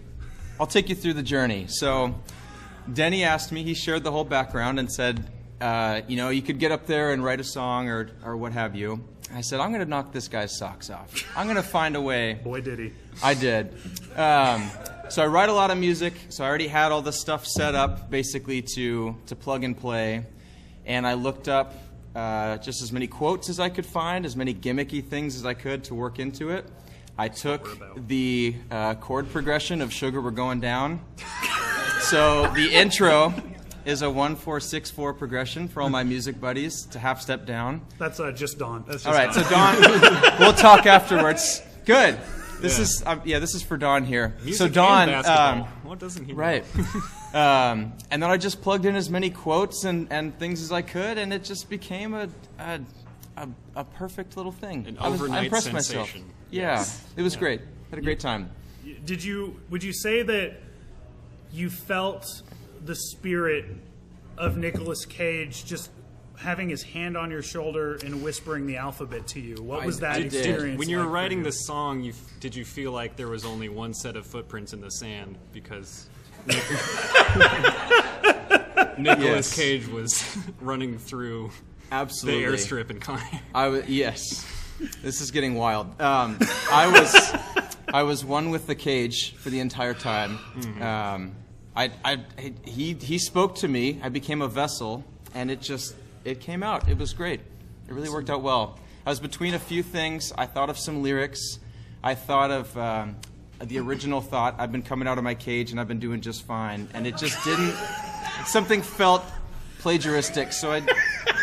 I'll 0.60 0.68
take 0.68 0.90
you 0.90 0.96
through 0.96 1.14
the 1.14 1.24
journey. 1.24 1.68
So, 1.68 2.16
Denny 2.92 3.24
asked 3.24 3.52
me. 3.52 3.64
He 3.64 3.76
shared 3.76 4.04
the 4.04 4.12
whole 4.12 4.24
background 4.24 4.80
and 4.80 4.92
said, 4.92 5.30
uh, 5.62 6.02
you 6.08 6.18
know, 6.18 6.30
you 6.30 6.42
could 6.42 6.58
get 6.58 6.72
up 6.72 6.88
there 6.88 7.12
and 7.12 7.24
write 7.24 7.40
a 7.40 7.44
song 7.44 7.90
or 7.90 8.10
or 8.24 8.36
what 8.36 8.54
have 8.54 8.76
you. 8.76 9.04
I 9.34 9.42
said, 9.42 9.60
I'm 9.60 9.72
going 9.72 9.84
to 9.84 9.90
knock 9.90 10.14
this 10.14 10.30
guy's 10.30 10.58
socks 10.58 10.90
off. 10.90 11.14
I'm 11.36 11.48
going 11.48 11.58
to 11.58 11.62
find 11.62 11.98
a 11.98 12.02
way. 12.02 12.36
Boy, 12.36 12.62
did 12.62 12.80
he. 12.80 12.94
I 13.22 13.34
did. 13.34 13.74
Um, 14.16 14.72
so 15.10 15.22
I 15.22 15.28
write 15.28 15.50
a 15.50 15.54
lot 15.54 15.70
of 15.70 15.78
music. 15.78 16.14
So 16.30 16.46
I 16.46 16.48
already 16.48 16.70
had 16.70 16.94
all 16.94 17.02
the 17.02 17.12
stuff 17.12 17.46
set 17.46 17.76
up, 17.76 18.10
basically 18.10 18.62
to 18.76 19.16
to 19.28 19.36
plug 19.36 19.64
and 19.64 19.78
play. 19.78 20.26
And 20.86 21.06
I 21.06 21.14
looked 21.14 21.50
up 21.50 21.76
uh, 22.16 22.58
just 22.58 22.82
as 22.82 22.92
many 22.92 23.06
quotes 23.06 23.50
as 23.50 23.60
I 23.60 23.70
could 23.70 23.86
find, 23.86 24.26
as 24.26 24.36
many 24.36 24.56
gimmicky 24.56 25.04
things 25.06 25.36
as 25.36 25.46
I 25.46 25.54
could 25.54 25.84
to 25.86 25.94
work 25.94 26.18
into 26.18 26.50
it. 26.50 26.66
I 27.18 27.30
took 27.30 28.08
the 28.08 28.56
uh, 28.70 28.96
chord 28.96 29.32
progression 29.32 29.82
of 29.82 29.92
"Sugar 29.92 30.22
We're 30.22 30.32
Going 30.32 30.60
Down." 30.60 31.02
so 32.02 32.48
the 32.54 32.72
intro 32.74 33.34
is 33.86 34.02
a 34.02 34.10
one 34.10 34.36
four 34.36 34.60
six 34.60 34.92
four 34.92 35.14
progression 35.14 35.68
for 35.68 35.82
all 35.82 35.90
my 35.90 36.04
music 36.04 36.40
buddies 36.40 36.86
to 36.88 37.00
half 37.00 37.22
step 37.22 37.46
down. 37.46 37.82
That's 37.98 38.20
uh, 38.20 38.32
just. 38.32 38.60
That's 38.60 38.88
just 38.88 39.08
All 39.08 39.14
right, 39.14 39.34
so 39.34 39.42
Don, 39.50 39.82
we'll 40.40 40.54
talk 40.54 40.86
afterwards. 40.86 41.62
Good. 41.86 42.20
This 42.60 42.80
is 42.80 43.04
um, 43.06 43.22
yeah, 43.24 43.40
this 43.40 43.54
is 43.54 43.62
for 43.62 43.78
Don 43.78 44.04
here. 44.04 44.36
Music 44.44 44.58
so 44.58 44.68
Don, 44.68 45.10
um, 45.26 45.62
what 45.84 46.00
doesn't 46.00 46.26
he? 46.26 46.34
right? 46.34 46.66
um, 47.34 47.94
and 48.12 48.22
then 48.22 48.30
I 48.30 48.38
just 48.38 48.62
plugged 48.62 48.86
in 48.86 48.96
as 48.96 49.10
many 49.10 49.30
quotes 49.30 49.84
and, 49.84 50.08
and 50.12 50.38
things 50.40 50.62
as 50.62 50.72
I 50.72 50.82
could, 50.82 51.18
and 51.18 51.32
it 51.32 51.44
just 51.44 51.70
became 51.70 52.14
a 52.14 52.30
a, 52.60 52.80
a, 53.38 53.48
a 53.76 53.84
perfect 53.84 54.38
little 54.38 54.52
thing. 54.52 54.86
An 54.88 54.98
I 55.00 55.10
was 55.10 55.22
I 55.22 55.24
overnight 55.26 55.44
impressed 55.46 55.74
myself. 55.74 56.08
sensation. 56.10 56.30
Yeah, 56.52 56.78
Yes. 56.78 57.04
it 57.16 57.22
was 57.22 57.36
great. 57.36 57.62
Had 57.90 58.00
a 58.00 58.02
great 58.02 58.20
time. 58.20 58.50
Did 59.06 59.24
you? 59.24 59.60
Would 59.70 59.84
you 59.84 59.94
say 59.94 60.22
that 60.24 60.56
you 61.52 61.70
felt 61.70 62.42
the 62.84 62.96
spirit 62.96 63.66
of 64.38 64.58
Nicolas 64.58 65.06
Cage 65.06 65.66
just 65.66 65.90
having 66.38 66.70
his 66.70 66.84
hand 66.84 67.18
on 67.18 67.32
your 67.32 67.42
shoulder 67.42 67.96
and 68.04 68.24
whispering 68.24 68.68
the 68.68 68.78
alphabet 68.78 69.28
to 69.28 69.40
you? 69.40 69.56
What 69.62 69.86
was 69.86 70.00
that 70.02 70.18
I 70.18 70.22
did. 70.24 70.34
experience? 70.34 70.78
When 70.80 70.90
you 70.90 70.98
were 70.98 71.04
like 71.04 71.12
writing 71.14 71.38
you? 71.40 71.44
the 71.46 71.52
song, 71.52 72.02
you 72.02 72.12
f- 72.12 72.34
did 72.40 72.56
you 72.56 72.66
feel 72.66 72.92
like 72.92 73.16
there 73.16 73.28
was 73.30 73.46
only 73.46 73.70
one 73.70 73.94
set 73.94 74.16
of 74.16 74.26
footprints 74.28 74.74
in 74.74 74.82
the 74.82 74.92
sand 74.92 75.38
because 75.52 76.08
Nicolas 76.46 77.02
Yes. 79.00 79.56
Cage 79.56 79.88
was 79.88 80.38
running 80.62 80.98
through 80.98 81.52
the 81.90 81.96
Absolutely. 81.96 82.44
airstrip 82.44 82.90
in 82.92 83.00
Con- 83.00 83.22
I 83.54 83.68
was 83.68 83.88
yes. 83.88 84.46
This 85.02 85.22
is 85.22 85.32
getting 85.32 85.56
wild. 85.56 86.00
Um, 86.02 86.38
I 86.72 86.88
was 86.88 87.68
I 87.94 88.04
was 88.04 88.24
one 88.24 88.50
with 88.52 88.68
the 88.68 88.76
cage 88.76 89.36
for 89.36 89.50
the 89.50 89.60
entire 89.60 89.94
time. 89.94 90.40
Um, 90.82 91.36
I, 91.76 91.92
I 92.04 92.24
he 92.64 92.94
he 92.94 93.18
spoke 93.18 93.56
to 93.58 93.68
me. 93.68 94.00
I 94.04 94.10
became 94.10 94.42
a 94.42 94.48
vessel, 94.48 95.04
and 95.34 95.50
it 95.50 95.62
just 95.62 95.96
it 96.26 96.40
came 96.42 96.64
out. 96.64 96.90
It 96.90 96.98
was 96.98 97.14
great. 97.14 97.40
It 97.88 97.94
really 97.94 98.10
worked 98.10 98.30
out 98.30 98.42
well. 98.42 98.80
I 99.06 99.10
was 99.10 99.20
between 99.20 99.54
a 99.54 99.60
few 99.60 99.82
things. 99.84 100.34
I 100.38 100.46
thought 100.46 100.70
of 100.70 100.78
some 100.78 101.02
lyrics. 101.02 101.60
I 102.04 102.14
thought 102.14 102.52
of 102.52 102.78
um, 102.78 103.16
the 103.64 103.80
original 103.80 104.22
thought. 104.22 104.56
I've 104.60 104.72
been 104.72 104.84
coming 104.84 105.08
out 105.08 105.18
of 105.18 105.24
my 105.24 105.34
cage, 105.34 105.72
and 105.72 105.80
I've 105.80 105.88
been 105.88 106.00
doing 106.00 106.22
just 106.22 106.44
fine. 106.46 106.88
And 106.94 107.08
it 107.08 107.16
just 107.18 107.42
didn't. 107.46 107.74
Something 108.46 108.82
felt 108.82 109.24
plagiaristic, 109.82 110.54
so 110.54 110.72
I 110.72 110.84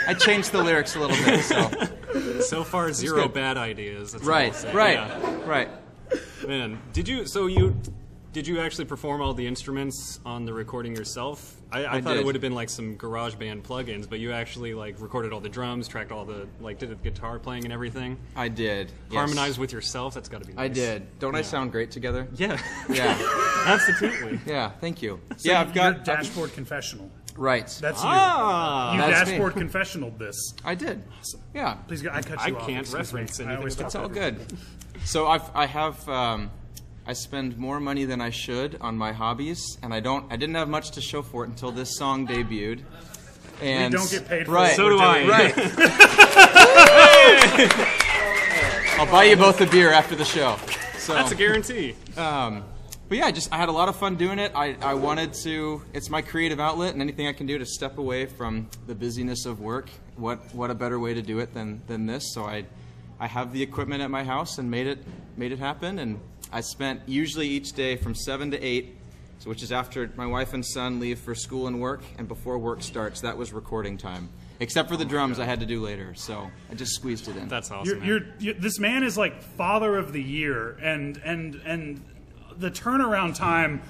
I 0.07 0.15
changed 0.15 0.53
the 0.53 0.63
lyrics 0.63 0.97
a 0.97 1.01
little 1.01 1.17
bit. 1.25 1.43
So. 1.45 2.41
so 2.43 2.65
far 2.65 2.93
zero 2.93 3.29
bad 3.29 3.57
ideas. 3.57 4.13
That's 4.13 4.25
Right, 4.25 4.53
right, 4.73 4.95
Yeah. 4.99 5.41
right. 5.47 5.69
Man, 6.47 6.79
did 6.93 7.09
you? 7.09 7.27
So 7.27 7.47
you 7.47 7.75
did 8.33 8.47
you 8.49 8.61
actually 8.61 8.85
perform 8.87 9.23
all 9.23 9.33
the 9.33 9.47
instruments 9.47 10.19
on 10.27 10.45
the 10.45 10.53
recording 10.53 10.95
yourself? 10.95 11.55
I, 11.71 11.85
I, 11.85 11.95
I 11.97 12.01
thought 12.01 12.17
it 12.17 12.25
would 12.25 12.35
have 12.35 12.43
been 12.43 12.55
like 12.55 12.69
some 12.69 12.97
garage 12.97 13.37
band 13.37 13.63
plugins, 13.65 14.09
but 14.09 14.19
you 14.19 14.33
actually 14.33 14.75
like 14.75 15.01
recorded 15.01 15.33
all 15.33 15.41
the 15.41 15.49
drums, 15.49 15.89
tracked 15.89 16.13
all 16.13 16.25
the 16.25 16.47
like 16.61 16.79
did 16.79 16.91
the 16.91 16.97
guitar 16.97 17.39
playing 17.39 17.65
and 17.65 17.73
everything. 17.73 18.17
I 18.37 18.49
did. 18.49 18.93
yes. 19.09 19.15
Harmonized 19.17 19.59
with 19.59 19.73
yourself. 19.73 20.15
That's 20.15 20.29
got 20.29 20.43
to 20.43 20.47
be. 20.49 20.53
Nice. 20.55 20.65
I 20.65 20.69
did. 20.69 21.19
Don't 21.21 21.35
I 21.35 21.43
sound 21.43 21.73
great 21.73 21.91
together? 21.91 22.29
Yeah, 22.35 22.61
Yeah. 22.89 23.17
absolutely. 23.67 24.41
yeah. 24.47 24.71
Thank 24.81 25.01
you. 25.03 25.21
So 25.37 25.51
yeah, 25.51 25.61
I've 25.61 25.75
your 25.75 25.93
got 25.93 26.05
dashboard 26.05 26.53
confessional. 26.53 27.11
Right. 27.37 27.67
That's 27.81 28.03
you. 28.03 28.09
Ah, 28.09 28.95
you 28.95 29.01
That's 29.01 29.27
me. 29.27 29.33
dashboard 29.33 29.53
confessional 29.55 30.11
this. 30.11 30.55
I 30.65 30.75
did. 30.75 31.03
Awesome. 31.19 31.41
Yeah. 31.55 31.75
Please, 31.87 32.03
go, 32.03 32.11
I 32.11 32.23
cut 32.23 32.41
I 32.41 32.49
you 32.49 32.57
off. 32.57 32.63
I 32.63 32.67
can't 32.67 32.81
excuse 32.81 33.13
me. 33.13 33.21
reference 33.21 33.41
I 33.41 33.43
anything 33.45 33.59
always 33.59 33.81
It's 33.81 33.95
all 33.95 34.05
over 34.07 34.15
good. 34.15 34.59
So 35.05 35.27
I've 35.27 35.51
I 35.55 35.67
have 35.67 36.09
um, 36.09 36.51
I 37.07 37.13
spend 37.13 37.59
more 37.59 37.81
money 37.81 38.05
than 38.07 38.21
I 38.21 38.31
should 38.31 38.79
on 38.81 38.97
my 38.97 39.13
hobbies, 39.13 39.79
and 39.83 39.93
I 39.93 40.01
don't. 40.01 40.33
I 40.33 40.37
didn't 40.37 40.55
have 40.55 40.69
much 40.69 40.93
to 40.93 41.01
show 41.01 41.23
for 41.23 41.45
it 41.45 41.49
until 41.49 41.71
this 41.71 41.97
song 41.97 42.27
debuted. 42.27 42.81
And 43.61 43.93
don't 43.93 44.11
get 44.11 44.27
paid 44.27 44.47
for 44.47 44.53
right. 44.53 44.69
what 44.69 44.77
So 44.77 44.89
do 44.89 44.99
I. 44.99 45.29
Right. 45.29 45.55
I'll 48.99 49.11
buy 49.11 49.25
you 49.25 49.37
both 49.37 49.61
a 49.61 49.67
beer 49.67 49.93
after 49.93 50.15
the 50.17 50.25
show. 50.25 50.57
So 50.97 51.13
That's 51.15 51.33
a 51.33 51.35
guarantee. 51.35 51.95
Um, 52.17 52.65
but 53.15 53.19
yeah, 53.19 53.27
I 53.27 53.31
just 53.31 53.53
I 53.53 53.59
had 53.59 53.69
a 53.69 53.73
lot 53.73 53.89
of 53.89 53.95
fun 53.95 54.17
doing 54.17 54.41
it. 54.41 54.51
I, 54.57 54.77
I 54.83 54.95
wanted 54.95 55.35
to. 55.45 55.81
It's 55.93 56.11
my 56.11 56.21
creative 56.21 56.59
outlet, 56.59 56.95
and 56.95 57.01
anything 57.01 57.29
I 57.29 57.33
can 57.33 57.47
do 57.47 57.57
to 57.59 57.65
step 57.65 57.99
away 57.99 58.27
from 58.27 58.69
the 58.89 58.95
busyness 58.97 59.47
of 59.47 59.61
work. 59.61 59.89
What 60.17 60.53
what 60.53 60.73
a 60.73 60.75
better 60.75 60.99
way 60.99 61.15
to 61.15 61.23
do 61.23 61.39
it 61.39 61.55
than 61.55 61.81
than 61.87 62.07
this? 62.07 62.35
So 62.35 62.43
I 62.43 62.67
I 63.21 63.29
have 63.29 63.53
the 63.53 63.63
equipment 63.63 64.03
at 64.03 64.11
my 64.11 64.25
house 64.25 64.59
and 64.59 64.69
made 64.69 64.89
it 64.89 64.99
made 65.37 65.53
it 65.53 65.61
happen. 65.61 66.01
And 66.01 66.19
I 66.51 66.61
spent 66.61 67.03
usually 67.07 67.47
each 67.47 67.75
day 67.75 67.95
from 67.95 68.17
seven 68.17 68.51
to 68.51 68.61
eight. 68.61 68.97
So 69.39 69.49
which 69.49 69.63
is 69.63 69.71
after 69.71 70.11
my 70.17 70.27
wife 70.27 70.53
and 70.53 70.67
son 70.67 70.99
leave 70.99 71.21
for 71.21 71.37
school 71.37 71.69
and 71.69 71.81
work, 71.81 72.03
and 72.19 72.27
before 72.27 72.59
work 72.59 72.83
starts. 72.83 73.21
That 73.21 73.37
was 73.37 73.53
recording 73.53 73.97
time, 73.97 74.29
except 74.59 74.89
for 74.89 74.97
the 74.97 75.05
oh 75.05 75.09
drums 75.09 75.39
I 75.39 75.45
had 75.45 75.61
to 75.61 75.67
do 75.67 75.81
later. 75.81 76.15
So 76.15 76.51
I 76.69 76.75
just 76.75 76.97
squeezed 76.97 77.29
it 77.29 77.37
in. 77.37 77.47
That's 77.47 77.71
awesome. 77.71 77.87
You're, 77.87 77.97
man. 78.01 78.09
you're, 78.09 78.55
you 78.55 78.55
this 78.55 78.81
man 78.81 79.05
is 79.05 79.17
like 79.17 79.41
father 79.41 79.97
of 79.99 80.13
the 80.13 80.23
year, 80.23 80.71
and 80.83 81.17
and 81.19 81.61
and 81.65 82.03
the 82.59 82.71
turnaround 82.71 83.35
time 83.35 83.83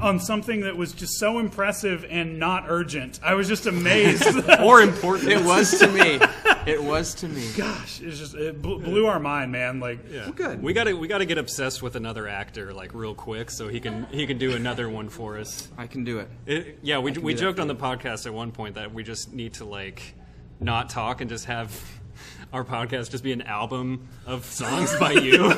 on 0.00 0.20
something 0.20 0.60
that 0.60 0.76
was 0.76 0.92
just 0.92 1.14
so 1.18 1.38
impressive 1.38 2.04
and 2.10 2.38
not 2.38 2.64
urgent. 2.68 3.18
I 3.22 3.34
was 3.34 3.48
just 3.48 3.66
amazed. 3.66 4.26
or 4.60 4.80
important. 4.82 5.30
it 5.30 5.42
was 5.44 5.78
to 5.78 5.88
me. 5.88 6.20
It 6.66 6.82
was 6.82 7.14
to 7.14 7.28
me. 7.28 7.48
Gosh, 7.56 8.02
it's 8.02 8.18
just 8.18 8.34
it 8.34 8.60
blew, 8.60 8.78
blew 8.78 9.06
our 9.06 9.18
mind, 9.18 9.50
man. 9.50 9.80
Like, 9.80 10.00
Yeah. 10.10 10.28
good. 10.36 10.62
We 10.62 10.74
gotta 10.74 10.94
we 10.94 11.08
gotta 11.08 11.24
get 11.24 11.38
obsessed 11.38 11.82
with 11.82 11.96
another 11.96 12.28
actor 12.28 12.74
like 12.74 12.92
real 12.92 13.14
quick 13.14 13.50
so 13.50 13.68
he 13.68 13.80
can 13.80 14.06
he 14.10 14.26
can 14.26 14.36
do 14.36 14.54
another 14.54 14.86
one 14.90 15.08
for 15.08 15.38
us. 15.38 15.68
I 15.78 15.86
can 15.86 16.04
do 16.04 16.18
it. 16.18 16.28
It, 16.44 16.78
yeah, 16.82 16.98
we, 16.98 17.12
we 17.12 17.32
joked 17.32 17.58
on 17.58 17.68
the 17.68 17.74
podcast 17.74 18.26
at 18.26 18.34
one 18.34 18.52
point 18.52 18.74
that 18.74 18.92
we 18.92 19.02
just 19.02 19.32
need 19.32 19.54
to 19.54 19.64
like 19.64 20.14
not 20.60 20.90
talk 20.90 21.22
and 21.22 21.30
just 21.30 21.46
have 21.46 21.72
our 22.52 22.64
podcast 22.64 23.10
just 23.12 23.24
be 23.24 23.32
an 23.32 23.42
album 23.42 24.06
of 24.26 24.44
songs 24.44 24.94
by 24.96 25.12
you, 25.12 25.54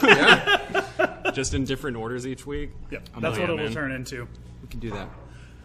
just 1.34 1.54
in 1.54 1.64
different 1.64 1.96
orders 1.96 2.26
each 2.26 2.46
week. 2.46 2.70
yep, 2.90 3.08
I'm 3.14 3.18
oh, 3.18 3.20
that's 3.20 3.38
like, 3.38 3.48
what 3.48 3.54
yeah, 3.54 3.54
it 3.54 3.56
will 3.58 3.64
man. 3.64 3.72
turn 3.72 3.92
into. 3.92 4.28
We 4.62 4.68
can 4.68 4.80
do 4.80 4.90
that. 4.90 5.08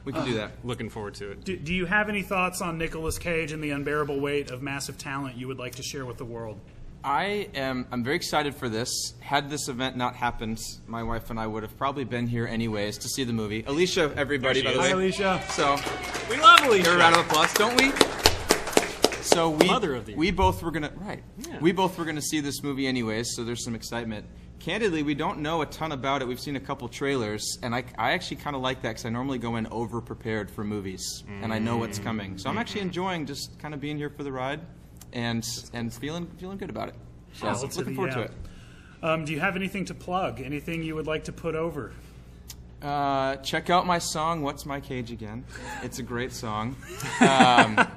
We 0.03 0.13
can 0.13 0.25
do 0.25 0.35
that. 0.35 0.51
Looking 0.63 0.89
forward 0.89 1.15
to 1.15 1.31
it. 1.31 1.43
Do, 1.43 1.57
do 1.57 1.73
you 1.73 1.85
have 1.85 2.09
any 2.09 2.21
thoughts 2.21 2.61
on 2.61 2.77
Nicolas 2.77 3.17
Cage 3.17 3.51
and 3.51 3.63
the 3.63 3.71
unbearable 3.71 4.19
weight 4.19 4.51
of 4.51 4.61
massive 4.61 4.97
talent 4.97 5.37
you 5.37 5.47
would 5.47 5.57
like 5.59 5.75
to 5.75 5.83
share 5.83 6.05
with 6.05 6.17
the 6.17 6.25
world? 6.25 6.59
I 7.03 7.49
am. 7.53 7.85
I'm 7.91 8.03
very 8.03 8.15
excited 8.15 8.55
for 8.55 8.67
this. 8.67 9.13
Had 9.19 9.47
this 9.49 9.67
event 9.67 9.95
not 9.95 10.15
happened, 10.15 10.59
my 10.87 11.03
wife 11.03 11.29
and 11.29 11.39
I 11.39 11.45
would 11.45 11.61
have 11.61 11.77
probably 11.77 12.03
been 12.03 12.25
here 12.25 12.47
anyways 12.47 12.97
to 12.99 13.07
see 13.07 13.23
the 13.23 13.33
movie. 13.33 13.63
Alicia, 13.67 14.11
everybody, 14.17 14.63
by 14.63 14.73
the 14.73 14.79
way. 14.79 14.87
is. 14.87 14.93
Alicia. 14.93 15.43
So, 15.49 15.77
We 16.31 16.37
love 16.37 16.61
Alicia. 16.61 16.77
give 16.83 16.87
her 16.87 16.97
a 16.97 16.97
round 16.99 17.15
of 17.15 17.25
applause, 17.27 17.53
don't 17.53 17.79
we? 17.79 17.91
So 19.21 19.49
we 19.49 19.67
Mother 19.67 19.95
of 19.95 20.05
the 20.05 20.15
we 20.15 20.31
both 20.31 20.61
were 20.63 20.71
gonna 20.71 20.91
right. 20.97 21.21
Yeah. 21.47 21.59
We 21.59 21.71
both 21.71 21.97
were 21.97 22.05
gonna 22.05 22.21
see 22.21 22.39
this 22.39 22.61
movie 22.63 22.87
anyways, 22.87 23.35
so 23.35 23.43
there's 23.43 23.63
some 23.63 23.75
excitement. 23.75 24.25
Candidly, 24.65 25.03
we 25.03 25.13
don't 25.13 25.41
know 25.41 25.61
a 25.61 25.67
ton 25.67 25.91
about 25.91 26.23
it. 26.23 26.27
We've 26.27 26.39
seen 26.39 26.55
a 26.55 26.59
couple 26.59 26.87
trailers, 26.87 27.59
and 27.61 27.75
I, 27.75 27.83
I 27.99 28.13
actually 28.13 28.37
kind 28.37 28.55
of 28.55 28.63
like 28.63 28.81
that 28.81 28.89
because 28.89 29.05
I 29.05 29.09
normally 29.09 29.37
go 29.37 29.57
in 29.57 29.67
over 29.67 30.01
prepared 30.01 30.49
for 30.49 30.63
movies, 30.63 31.23
and 31.43 31.53
I 31.53 31.59
know 31.59 31.77
what's 31.77 31.99
coming. 31.99 32.39
So 32.39 32.49
I'm 32.49 32.57
actually 32.57 32.81
enjoying 32.81 33.27
just 33.27 33.59
kind 33.59 33.75
of 33.75 33.79
being 33.79 33.95
here 33.95 34.09
for 34.09 34.23
the 34.23 34.31
ride, 34.31 34.61
and 35.13 35.47
and 35.73 35.93
feeling 35.93 36.25
feeling 36.39 36.57
good 36.57 36.71
about 36.71 36.89
it. 36.89 36.95
So 37.33 37.45
Positive, 37.45 37.77
looking 37.77 37.95
forward 37.95 38.13
to 38.13 38.21
it. 38.21 38.31
Um, 39.03 39.23
do 39.23 39.33
you 39.33 39.39
have 39.39 39.55
anything 39.55 39.85
to 39.85 39.93
plug? 39.93 40.41
Anything 40.41 40.81
you 40.81 40.95
would 40.95 41.05
like 41.05 41.25
to 41.25 41.31
put 41.31 41.53
over? 41.53 41.93
Uh, 42.81 43.35
check 43.35 43.69
out 43.69 43.85
my 43.85 43.99
song 43.99 44.41
"What's 44.41 44.65
My 44.65 44.79
Cage 44.79 45.11
Again." 45.11 45.45
It's 45.83 45.99
a 45.99 46.03
great 46.03 46.33
song. 46.33 46.75
Um, 47.21 47.87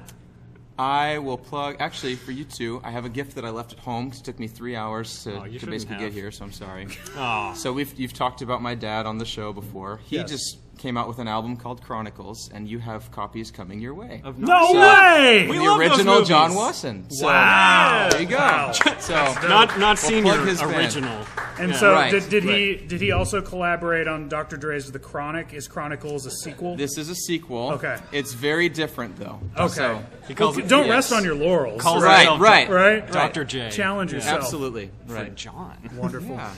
I 0.78 1.18
will 1.18 1.38
plug. 1.38 1.76
Actually, 1.80 2.14
for 2.14 2.30
you 2.32 2.44
two, 2.44 2.80
I 2.84 2.90
have 2.92 3.04
a 3.04 3.08
gift 3.08 3.34
that 3.34 3.44
I 3.44 3.50
left 3.50 3.72
at 3.72 3.80
home. 3.80 4.08
It 4.08 4.24
took 4.24 4.38
me 4.38 4.46
three 4.46 4.76
hours 4.76 5.24
to, 5.24 5.40
Oh, 5.40 5.44
to 5.46 5.66
basically 5.66 5.94
have. 5.96 6.00
get 6.04 6.12
here, 6.12 6.30
so 6.30 6.44
I'm 6.44 6.52
sorry. 6.52 6.86
Aw. 7.16 7.52
So 7.54 7.72
we've 7.72 7.92
you've 7.98 8.12
talked 8.12 8.42
about 8.42 8.62
my 8.62 8.74
dad 8.74 9.04
on 9.06 9.18
the 9.18 9.24
show 9.24 9.52
before. 9.52 9.98
He 10.04 10.16
Yes. 10.16 10.30
just 10.30 10.58
came 10.78 10.96
out 10.96 11.08
with 11.08 11.18
an 11.18 11.28
album 11.28 11.56
called 11.56 11.82
Chronicles, 11.82 12.50
and 12.54 12.68
you 12.68 12.78
have 12.78 13.10
copies 13.10 13.50
coming 13.50 13.80
your 13.80 13.94
way. 13.94 14.22
Of 14.24 14.38
No 14.38 14.72
So- 14.72 14.80
way! 14.80 15.46
We 15.48 15.58
the 15.58 15.64
love 15.64 15.78
those 15.80 15.90
original 15.90 16.24
John 16.24 16.48
movies. 16.50 16.56
Wasson. 16.64 17.10
So, 17.10 17.26
Wow. 17.26 18.08
There 18.10 18.20
you 18.22 18.26
go. 18.28 18.72
So 19.00 19.14
Not 19.48 19.78
not 19.78 19.98
senior 19.98 20.34
plug 20.34 20.46
his 20.48 20.60
band. 20.60 20.74
original. 20.74 21.24
And 21.58 21.70
Yeah. 21.72 21.78
so, 21.78 21.92
Right, 21.92 22.10
did, 22.10 22.28
did 22.28 22.44
he 22.44 22.76
did 22.76 23.00
he 23.00 23.10
also 23.12 23.40
collaborate 23.42 24.06
on 24.06 24.28
Dr. 24.28 24.56
Dre's 24.56 24.90
The 24.92 24.98
Chronic? 24.98 25.52
Is 25.54 25.66
Chronicles 25.68 26.26
a 26.26 26.30
sequel? 26.30 26.76
this 26.76 26.96
is 26.98 27.08
a 27.08 27.14
sequel. 27.14 27.72
Okay. 27.72 27.96
It's 28.12 28.32
very 28.32 28.68
different 28.68 29.16
though. 29.16 29.40
okay. 29.56 29.68
So, 29.74 30.02
Well, 30.38 30.58
it- 30.58 30.68
don't 30.68 30.86
yes. 30.86 30.90
rest 31.10 31.12
on 31.12 31.24
your 31.24 31.34
laurels. 31.34 31.80
calls 31.82 32.02
Right, 32.04 32.18
himself 32.20 32.40
right. 32.40 32.68
right? 32.70 33.12
Dr. 33.12 33.44
J. 33.44 33.70
Challenge 33.70 34.12
yourself. 34.12 34.42
absolutely. 34.42 34.90
For 35.06 35.14
Right. 35.14 35.34
John. 35.34 35.76
Wonderful. 35.96 36.36
Yeah. 36.36 36.50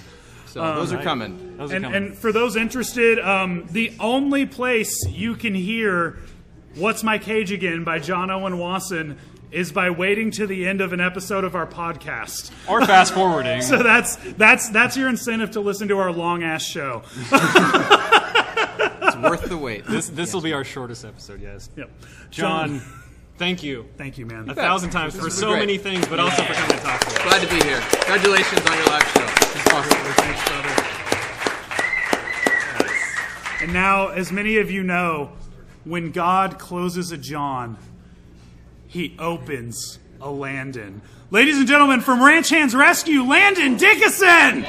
So 0.52 0.74
those 0.74 0.92
are 0.92 1.02
coming. 1.02 1.56
Those 1.56 1.72
are 1.72 1.76
And, 1.76 1.84
coming. 1.84 2.02
and 2.08 2.18
for 2.18 2.32
those 2.32 2.56
interested, 2.56 3.18
um, 3.20 3.66
the 3.70 3.92
only 4.00 4.46
place 4.46 5.06
you 5.08 5.34
can 5.36 5.54
hear 5.54 6.18
"What's 6.74 7.02
My 7.04 7.18
Cage 7.18 7.52
Again" 7.52 7.84
by 7.84 7.98
John 8.00 8.30
Owen 8.30 8.58
Wasson 8.58 9.16
is 9.52 9.72
by 9.72 9.90
waiting 9.90 10.30
to 10.32 10.46
the 10.46 10.66
end 10.66 10.80
of 10.80 10.92
an 10.92 11.00
episode 11.00 11.42
of 11.44 11.54
our 11.56 11.66
podcast. 11.66 12.50
or 12.68 12.84
fast 12.84 13.12
forwarding. 13.14 13.62
So 13.70 13.82
that's 13.82 14.16
that's 14.36 14.68
that's 14.70 14.96
your 14.96 15.08
incentive 15.08 15.52
to 15.52 15.60
listen 15.60 15.88
to 15.88 15.98
our 15.98 16.12
long 16.12 16.42
ass 16.42 16.62
show. 16.64 17.02
It's 19.02 19.16
worth 19.22 19.48
the 19.48 19.56
wait. 19.58 19.86
this 19.86 20.08
this 20.08 20.32
will 20.34 20.40
be 20.42 20.52
our 20.52 20.64
shortest 20.64 21.04
episode. 21.04 21.40
Yes. 21.40 21.68
Yep. 21.76 21.90
John, 22.30 22.80
thank 23.38 23.62
you 23.62 23.86
Thank 23.96 24.18
you, 24.18 24.26
man. 24.26 24.48
a 24.50 24.54
thousand 24.54 24.90
times 24.90 25.14
This 25.14 25.22
for 25.24 25.30
so 25.30 25.50
great. 25.50 25.60
many 25.60 25.78
things, 25.78 26.06
but 26.08 26.18
also 26.20 26.42
for 26.42 26.54
coming 26.54 26.76
to 26.76 26.82
talk 26.82 27.00
to 27.00 27.06
us. 27.06 27.18
Glad 27.18 27.40
to 27.40 27.48
be 27.48 27.60
here. 27.64 27.80
Congratulations 27.90 28.66
on 28.66 28.76
your 28.76 28.86
live 28.86 29.02
show. 29.14 29.26
It's 29.52 29.66
awesome. 29.72 29.98
Thanks, 30.14 30.48
brother. 30.48 30.74
And 33.70 33.76
now, 33.76 34.08
as 34.08 34.32
many 34.32 34.58
of 34.58 34.68
you 34.68 34.82
know, 34.82 35.30
when 35.84 36.10
God 36.10 36.58
closes 36.58 37.12
a 37.12 37.16
John, 37.16 37.78
he 38.88 39.14
opens 39.16 40.00
a 40.20 40.28
Landon. 40.28 41.02
Ladies 41.30 41.56
and 41.56 41.68
gentlemen, 41.68 42.00
from 42.00 42.20
Ranch 42.20 42.48
Hands 42.48 42.74
Rescue, 42.74 43.22
Landon 43.22 43.76
Dickinson! 43.76 44.62
That's 44.62 44.68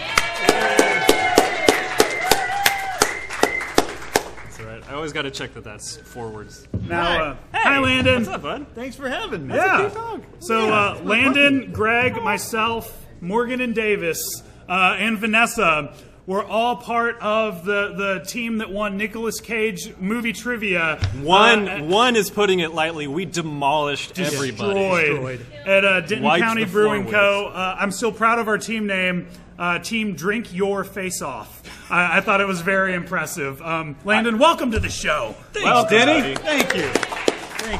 all 4.59 4.67
right. 4.67 4.87
I 4.87 4.93
always 4.93 5.13
got 5.13 5.23
to 5.23 5.31
check 5.31 5.55
that 5.55 5.63
that's 5.63 5.97
forwards. 5.97 6.67
Now, 6.87 7.23
uh, 7.23 7.37
hi, 7.53 7.79
Landon. 7.79 8.17
What's 8.17 8.27
up, 8.27 8.43
bud? 8.43 8.67
Thanks 8.75 8.95
for 8.95 9.09
having 9.09 9.47
me. 9.47 9.55
Yeah. 9.55 10.19
So, 10.37 10.71
uh, 10.71 11.01
Landon, 11.03 11.71
Greg, 11.71 12.21
myself, 12.21 13.03
Morgan 13.19 13.61
and 13.61 13.73
Davis, 13.73 14.43
uh, 14.69 14.95
and 14.99 15.17
Vanessa 15.17 15.95
were 16.31 16.45
all 16.45 16.77
part 16.77 17.19
of 17.19 17.65
the, 17.65 17.93
the 17.93 18.25
team 18.25 18.59
that 18.59 18.71
won 18.71 18.95
Nicolas 18.95 19.41
Cage 19.41 19.93
movie 19.97 20.31
trivia. 20.31 20.95
One 21.21 21.67
uh, 21.67 21.83
one 21.83 22.15
is 22.15 22.29
putting 22.29 22.61
it 22.61 22.73
lightly. 22.73 23.05
We 23.05 23.25
demolished 23.25 24.17
everybody. 24.17 25.09
destroyed, 25.09 25.45
at 25.65 25.83
uh, 25.83 25.99
Denton 25.99 26.23
Wiped 26.23 26.41
County 26.41 26.63
Brewing. 26.63 27.09
Co. 27.09 27.51
Uh, 27.53 27.75
I'm 27.77 27.91
still 27.91 28.13
proud 28.13 28.39
of 28.39 28.47
our 28.47 28.57
team 28.57 28.87
name. 28.87 29.27
Uh, 29.59 29.79
team 29.79 30.15
Drink 30.15 30.53
Your 30.53 30.85
Face 30.85 31.21
Off. 31.21 31.91
I, 31.91 32.19
I 32.19 32.21
thought 32.21 32.39
it 32.39 32.47
was 32.47 32.61
very 32.61 32.93
impressive. 32.93 33.61
Um, 33.61 33.97
Landon, 34.05 34.39
welcome 34.39 34.71
to 34.71 34.79
the 34.79 34.89
show. 34.89 35.35
Well, 35.55 35.85
Denny, 35.89 36.33
Denny, 36.33 36.35
thank 36.35 36.73
you. 36.73 36.89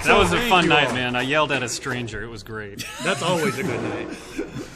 that 0.03 0.17
was 0.17 0.33
a 0.33 0.41
fun 0.49 0.67
night, 0.67 0.89
all. 0.89 0.93
man. 0.93 1.15
I 1.15 1.21
yelled 1.21 1.53
at 1.53 1.63
a 1.63 1.69
stranger. 1.69 2.21
It 2.21 2.27
was 2.27 2.43
great. 2.43 2.85
That's 3.05 3.23
always 3.23 3.57
a 3.57 3.63
good 3.63 3.81
night. 3.81 4.07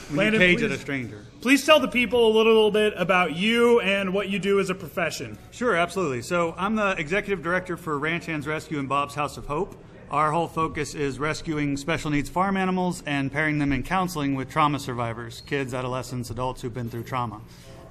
When 0.08 0.18
Landon, 0.18 0.34
you 0.42 0.48
cage 0.48 0.60
please- 0.60 0.64
at 0.64 0.72
a 0.72 0.78
stranger. 0.80 1.25
Please 1.46 1.64
tell 1.64 1.80
the 1.80 1.88
people 1.88 2.28
a 2.28 2.34
little 2.36 2.72
bit 2.72 2.96
about 2.98 3.36
you 3.36 3.80
and 3.82 4.12
what 4.16 4.30
you 4.30 4.40
do 4.40 4.60
as 4.60 4.72
a 4.72 4.74
profession. 4.74 5.38
Sure, 5.52 5.76
absolutely. 5.76 6.24
So 6.24 6.56
I'm 6.58 6.76
the 6.76 6.96
executive 6.98 7.44
director 7.44 7.78
for 7.78 8.00
Ranch 8.00 8.26
Hands 8.26 8.48
Rescue 8.48 8.80
and 8.80 8.90
Bob's 8.90 9.14
House 9.14 9.38
of 9.38 9.46
Hope. 9.46 9.76
Our 10.10 10.32
whole 10.32 10.48
focus 10.48 10.96
is 10.96 11.20
rescuing 11.20 11.78
special 11.78 12.10
needs 12.10 12.30
farm 12.30 12.58
animals 12.58 13.04
and 13.06 13.32
pairing 13.32 13.60
them 13.60 13.72
in 13.72 13.84
counseling 13.84 14.34
with 14.34 14.50
trauma 14.50 14.80
survivors, 14.80 15.44
kids, 15.46 15.76
adolescents, 15.76 16.32
adults 16.32 16.64
who've 16.64 16.74
been 16.74 16.90
through 16.90 17.04
trauma. 17.04 17.40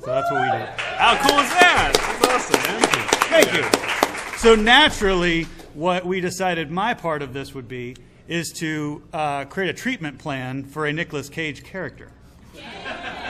So 0.00 0.06
that's 0.06 0.28
what 0.32 0.42
we 0.42 0.58
do. 0.58 0.64
How 0.76 1.16
cool 1.18 1.38
is 1.38 1.50
that? 1.50 1.92
That's 1.94 2.50
awesome, 2.50 2.60
man. 2.60 3.08
Thank 3.30 4.32
you. 4.32 4.38
So 4.38 4.56
naturally, 4.56 5.44
what 5.74 6.04
we 6.04 6.20
decided 6.20 6.72
my 6.72 6.92
part 6.92 7.22
of 7.22 7.32
this 7.32 7.54
would 7.54 7.68
be 7.68 7.96
is 8.26 8.50
to 8.54 9.04
uh, 9.12 9.44
create 9.44 9.70
a 9.70 9.74
treatment 9.74 10.18
plan 10.18 10.64
for 10.64 10.86
a 10.86 10.92
Nicolas 10.92 11.28
Cage 11.28 11.62
character. 11.62 12.10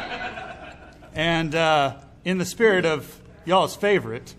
And 1.14 1.54
uh, 1.54 1.96
in 2.24 2.38
the 2.38 2.44
spirit 2.44 2.84
of 2.84 3.20
y'all's 3.44 3.76
favorite, 3.76 4.34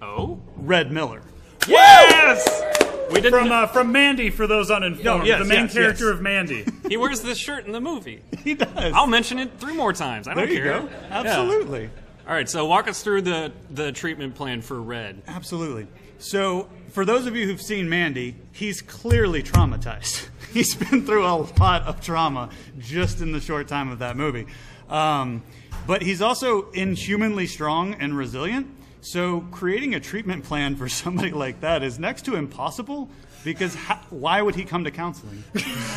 Oh, 0.00 0.40
Red 0.56 0.92
Miller. 0.92 1.22
yes. 1.66 2.62
We 3.10 3.20
didn't. 3.22 3.30
From 3.40 3.50
uh, 3.50 3.66
from 3.68 3.90
Mandy, 3.90 4.28
for 4.30 4.46
those 4.46 4.70
uninformed, 4.70 5.22
Oh, 5.22 5.24
yes, 5.24 5.38
the 5.40 5.46
main 5.46 5.62
yes, 5.64 5.72
character 5.72 6.04
yes. 6.08 6.14
of 6.14 6.20
Mandy. 6.22 6.64
he 6.88 6.96
wears 6.98 7.22
this 7.22 7.38
shirt 7.38 7.64
in 7.66 7.72
the 7.72 7.80
movie. 7.80 8.22
He 8.44 8.54
does. 8.54 8.92
I'll 8.94 9.06
mention 9.06 9.38
it 9.38 9.58
three 9.58 9.74
more 9.74 9.92
times. 9.92 10.28
I 10.28 10.34
don't 10.34 10.44
there 10.46 10.54
you 10.54 10.62
care. 10.62 10.80
go. 10.82 10.86
Yeah. 10.88 11.06
Absolutely. 11.20 11.90
All 12.26 12.34
right, 12.34 12.48
so 12.48 12.64
walk 12.66 12.86
us 12.88 13.02
through 13.02 13.22
the 13.22 13.52
the 13.70 13.92
treatment 13.92 14.34
plan 14.34 14.60
for 14.62 14.80
Red. 14.80 15.22
Absolutely. 15.26 15.86
So, 16.18 16.68
for 16.90 17.04
those 17.04 17.26
of 17.26 17.34
you 17.36 17.46
who've 17.46 17.60
seen 17.62 17.88
Mandy, 17.88 18.36
he's 18.52 18.80
clearly 18.82 19.42
traumatized. 19.42 20.28
He's 20.52 20.74
been 20.74 21.04
through 21.04 21.26
a 21.26 21.36
lot 21.60 21.82
of 21.82 22.00
trauma 22.00 22.48
just 22.78 23.20
in 23.20 23.32
the 23.32 23.40
short 23.40 23.68
time 23.68 23.90
of 23.90 23.98
that 23.98 24.16
movie. 24.16 24.46
Um, 24.88 25.42
but 25.88 26.02
he's 26.02 26.20
also 26.20 26.70
inhumanly 26.72 27.46
strong 27.46 27.94
and 27.94 28.14
resilient. 28.16 28.68
So, 29.00 29.40
creating 29.50 29.94
a 29.94 30.00
treatment 30.00 30.44
plan 30.44 30.76
for 30.76 30.88
somebody 31.02 31.32
like 31.32 31.62
that 31.62 31.82
is 31.82 31.98
next 31.98 32.26
to 32.26 32.36
impossible 32.36 33.08
because 33.42 33.74
ha- 33.74 34.04
why 34.10 34.42
would 34.42 34.54
he 34.54 34.64
come 34.64 34.84
to 34.84 34.90
counseling? 34.90 35.42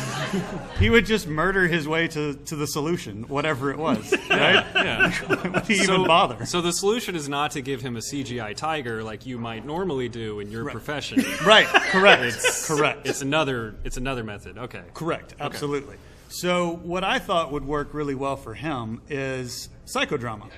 he 0.78 0.88
would 0.88 1.04
just 1.04 1.26
murder 1.26 1.66
his 1.66 1.86
way 1.86 2.08
to, 2.08 2.34
to 2.34 2.56
the 2.56 2.66
solution, 2.66 3.24
whatever 3.24 3.70
it 3.70 3.76
was, 3.76 4.12
right? 4.30 4.64
Yeah. 4.74 5.12
would 5.28 5.66
he 5.66 5.74
so, 5.74 5.94
even 5.94 6.06
bother? 6.06 6.46
So 6.46 6.62
the 6.62 6.72
solution 6.72 7.14
is 7.14 7.28
not 7.28 7.50
to 7.50 7.60
give 7.60 7.82
him 7.82 7.96
a 7.96 8.00
CGI 8.00 8.56
tiger 8.56 9.02
like 9.02 9.26
you 9.26 9.38
might 9.38 9.66
normally 9.66 10.08
do 10.08 10.40
in 10.40 10.50
your 10.50 10.70
profession. 10.70 11.22
Right, 11.44 11.66
correct. 11.66 12.36
correct. 12.64 13.06
It's 13.06 13.20
another. 13.20 13.74
It's 13.84 13.98
another 13.98 14.24
method. 14.24 14.56
Okay. 14.56 14.84
Correct, 14.94 15.34
absolutely. 15.38 15.96
So, 16.28 16.76
what 16.76 17.04
I 17.04 17.18
thought 17.18 17.52
would 17.52 17.66
work 17.66 17.92
really 17.92 18.14
well 18.14 18.36
for 18.36 18.54
him 18.54 19.02
is 19.10 19.68
psychodrama. 19.86 20.48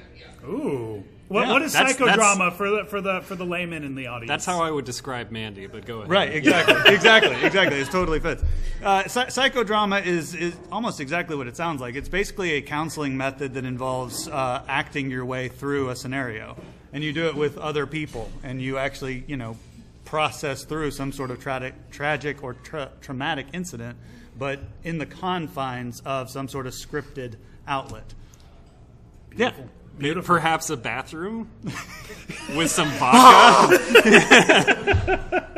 Ooh. 0.47 1.03
What, 1.29 1.47
Yeah, 1.47 1.53
what 1.55 1.63
is 1.63 1.73
that's- 1.73 1.97
psychodrama 1.97 2.53
for 2.53 2.69
the 2.71 2.85
for 2.85 3.01
the 3.01 3.23
for 3.23 3.35
the 3.35 3.47
layman 3.47 3.83
in 3.83 3.95
the 3.95 4.09
audience? 4.09 4.29
That's 4.29 4.45
how 4.45 4.61
I 4.63 4.71
would 4.71 4.85
describe 4.85 5.31
Mandy. 5.31 5.67
But 5.67 5.87
go 5.87 5.99
ahead. 6.01 6.11
Right, 6.11 6.31
exactly, 6.35 6.75
exactly, 6.95 7.35
exactly. 7.43 7.81
It 7.81 7.91
totally 7.91 8.21
fits. 8.21 8.43
Uh, 8.83 9.09
psy- 9.09 9.27
psychodrama 9.29 10.05
is, 10.05 10.35
is 10.35 10.55
almost 10.71 11.01
exactly 11.01 11.35
what 11.35 11.47
it 11.47 11.57
sounds 11.57 11.81
like. 11.81 11.95
It's 11.95 12.11
basically 12.11 12.53
a 12.53 12.61
counseling 12.63 13.17
method 13.17 13.55
that 13.55 13.65
involves 13.65 14.29
uh, 14.29 14.63
acting 14.69 15.11
your 15.11 15.25
way 15.25 15.49
through 15.49 15.89
a 15.89 15.97
scenario, 15.97 16.57
and 16.93 17.03
you 17.03 17.15
do 17.15 17.27
it 17.29 17.35
with 17.35 17.57
other 17.57 17.87
people, 17.87 18.31
and 18.43 18.61
you 18.61 18.77
actually, 18.77 19.25
you 19.27 19.39
know, 19.39 19.57
process 20.05 20.65
through 20.65 20.91
some 20.91 21.11
sort 21.11 21.31
of 21.31 21.41
tragic, 21.41 21.73
tragic 21.91 22.45
or 22.45 22.53
tra- 22.53 22.91
traumatic 23.01 23.47
incident, 23.55 23.97
but 24.39 24.61
in 24.83 24.99
the 24.99 25.07
confines 25.07 26.03
of 26.05 26.29
some 26.29 26.49
sort 26.49 26.67
of 26.67 26.75
scripted 26.75 27.37
outlet. 27.67 28.13
Yeah. 29.37 29.53
Maybe 29.99 30.21
Perhaps 30.23 30.71
a 30.71 30.77
bathroom 30.77 31.51
with 32.57 32.71
some 32.71 32.89
vodka 32.93 33.77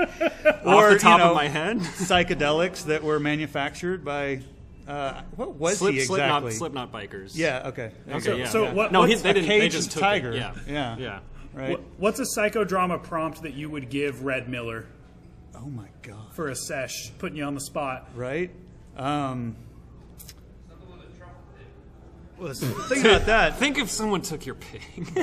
off 0.65 0.67
Or, 0.67 0.91
the 0.95 0.99
top 1.01 1.19
you 1.19 1.25
know, 1.25 1.31
of 1.31 1.35
my 1.37 1.49
head. 1.49 1.79
psychedelics 1.79 2.85
that 2.87 3.03
were 3.03 3.19
manufactured 3.19 4.05
by 4.05 4.41
uh, 4.87 5.23
what 5.37 5.55
was 5.55 5.79
Slip, 5.79 5.95
he 5.95 6.01
Slipknot, 6.01 6.43
exactly? 6.45 6.53
Slipknot 6.53 6.93
bikers. 6.93 7.33
Yeah. 7.35 7.69
Okay. 7.69 7.93
Okay. 8.09 8.21
So- 8.21 8.37
yeah. 8.37 8.49
so 8.49 8.65
yeah. 8.65 8.73
what- 8.73 8.93
no, 8.93 9.03
he, 9.05 9.11
what's 9.15 9.23
they 9.23 9.31
a 9.31 9.35
didn't. 9.35 9.49
They 9.49 9.69
just 9.69 9.91
took 9.93 10.03
tiger. 10.03 10.33
It. 10.33 10.37
Yeah. 10.37 10.55
Yeah. 10.69 10.97
Yeah. 10.99 11.19
Right. 11.55 11.71
What- 11.71 11.81
What's 11.99 12.21
a 12.21 12.25
psychodrama 12.41 13.03
prompt 13.03 13.43
that 13.43 13.55
you 13.55 13.71
would 13.71 13.89
give 13.89 14.23
Red 14.23 14.49
Miller 14.49 14.87
Oh 15.57 15.67
my 15.71 15.89
god. 16.03 16.33
for 16.35 16.49
a 16.49 16.55
sesh, 16.55 17.11
putting 17.19 17.39
you 17.39 17.45
on 17.45 17.55
the 17.55 17.61
spot? 17.61 18.11
Right. 18.15 18.51
Um, 18.97 19.57
well, 22.39 22.53
think 22.55 23.05
about 23.05 23.27
that. 23.27 23.57
Think 23.59 23.79
if 23.79 23.91
someone 23.91 24.23
took 24.23 24.47
your 24.47 24.55
pig. 24.57 24.83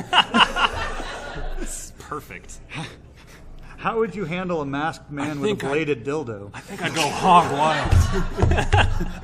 it's 1.61 1.91
perfect. 1.99 2.59
How 3.77 3.99
would 3.99 4.15
you 4.15 4.25
handle 4.25 4.61
a 4.61 4.65
masked 4.65 5.11
man 5.11 5.41
with 5.41 5.51
a 5.51 5.55
think 5.55 5.63
I- 5.63 5.67
bladed 5.67 6.05
dildo? 6.05 6.51
I 6.53 6.59
think 6.61 6.81
I'd 6.81 6.95
go 6.95 7.01
hog 7.07 7.51
wild. 7.51 7.91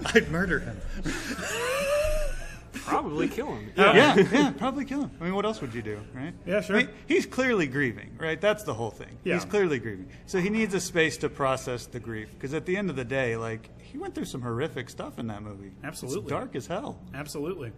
I'd 0.16 0.30
murder 0.32 0.60
him. 0.60 0.78
Probably 2.74 3.28
kill 3.28 3.48
him. 3.48 3.72
Yeah, 3.76 4.16
yeah, 4.32 4.52
probably 4.52 4.86
kill 4.86 5.02
him. 5.02 5.12
I 5.20 5.26
mean, 5.26 5.36
what 5.36 5.46
else 5.46 5.62
would 5.62 5.74
you 5.74 5.82
do, 5.82 6.00
right? 6.14 6.34
Yeah, 6.46 6.62
sure. 6.62 6.76
I 6.78 6.80
mean, 6.84 6.90
he's 7.08 7.26
clearly 7.26 7.68
grieving, 7.68 8.12
right? 8.18 8.40
That's 8.40 8.64
the 8.64 8.74
whole 8.74 8.92
thing. 8.92 9.18
Yeah. 9.24 9.36
He's 9.36 9.46
clearly 9.46 9.80
grieving. 9.80 10.08
So 10.26 10.40
he 10.40 10.50
needs 10.50 10.74
a 10.74 10.80
space 10.80 11.18
to 11.18 11.30
process 11.30 11.86
the 11.86 12.00
grief. 12.00 12.30
Because 12.34 12.54
at 12.54 12.66
the 12.66 12.78
end 12.78 12.90
of 12.90 12.96
the 12.96 13.06
day, 13.06 13.36
like, 13.38 13.70
he 13.82 13.98
went 13.98 14.16
through 14.16 14.26
some 14.26 14.42
horrific 14.42 14.90
stuff 14.90 15.18
in 15.20 15.28
that 15.28 15.42
movie. 15.42 15.72
Absolutely. 15.84 16.22
It's 16.22 16.30
dark 16.30 16.56
as 16.56 16.68
hell. 16.68 17.00
Absolutely. 17.14 17.72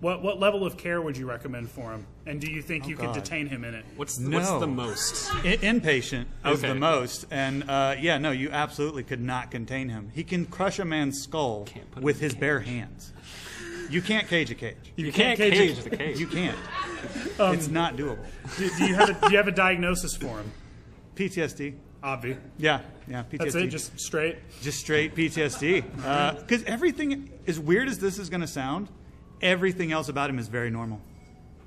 What 0.00 0.22
what 0.22 0.38
level 0.38 0.66
of 0.66 0.76
care 0.76 1.00
would 1.00 1.16
you 1.16 1.26
recommend 1.26 1.70
for 1.70 1.90
him? 1.92 2.06
And 2.26 2.38
do 2.38 2.50
you 2.50 2.60
think 2.60 2.86
you 2.88 2.94
could 2.96 3.06
God. 3.06 3.14
detain 3.14 3.46
him 3.46 3.64
in 3.64 3.74
it? 3.74 3.86
What's 3.96 4.18
No. 4.18 4.36
what's 4.36 4.50
the 4.50 4.66
most? 4.66 5.34
I- 5.36 5.56
inpatient 5.56 6.26
is 6.44 6.58
Okay. 6.58 6.68
the 6.68 6.74
most, 6.74 7.24
and 7.30 7.64
uh, 7.70 7.94
yeah, 7.98 8.18
no, 8.18 8.30
you 8.30 8.50
absolutely 8.50 9.02
could 9.04 9.22
not 9.22 9.50
contain 9.50 9.88
him. 9.88 10.10
He 10.14 10.22
can 10.22 10.44
crush 10.44 10.78
a 10.78 10.84
man's 10.84 11.22
skull 11.22 11.64
Can't 11.64 11.90
put 11.90 11.98
him 12.00 12.04
with 12.04 12.20
his 12.20 12.34
a 12.34 12.36
bare 12.36 12.60
hands. 12.60 13.13
You 13.90 14.02
can't 14.02 14.28
cage 14.28 14.50
a 14.50 14.54
cage. 14.54 14.76
You 14.96 15.12
can't 15.12 15.36
cage 15.36 15.54
cage 15.54 15.78
it. 15.78 15.84
the 15.84 15.96
cage. 15.96 16.20
You 16.20 16.26
can't. 16.26 16.56
it's 17.38 17.68
um, 17.68 17.72
not 17.72 17.96
doable. 17.96 18.18
Do, 18.56 18.70
do 18.76 18.86
you 18.86 18.94
have 18.94 19.10
a, 19.10 19.14
do 19.14 19.30
you 19.30 19.36
have 19.36 19.48
a 19.48 19.52
diagnosis 19.52 20.16
for 20.16 20.38
him? 20.38 20.50
PTSD. 21.16 21.74
Obvi. 22.02 22.36
Yeah, 22.58 22.80
yeah, 23.08 23.22
PTSD. 23.22 23.38
That's 23.38 23.54
it. 23.54 23.66
Just 23.68 23.98
straight. 23.98 24.36
just 24.60 24.78
straight 24.78 25.14
PTSD. 25.14 25.82
Because 25.82 26.04
uh, 26.04 26.34
mm-hmm. 26.46 26.62
everything, 26.66 27.30
as 27.46 27.58
weird 27.58 27.88
as 27.88 27.98
this 27.98 28.18
is 28.18 28.28
going 28.28 28.42
to 28.42 28.46
sound, 28.46 28.88
everything 29.40 29.90
else 29.90 30.08
about 30.08 30.28
him 30.28 30.38
is 30.38 30.48
very 30.48 30.70
normal. 30.70 31.00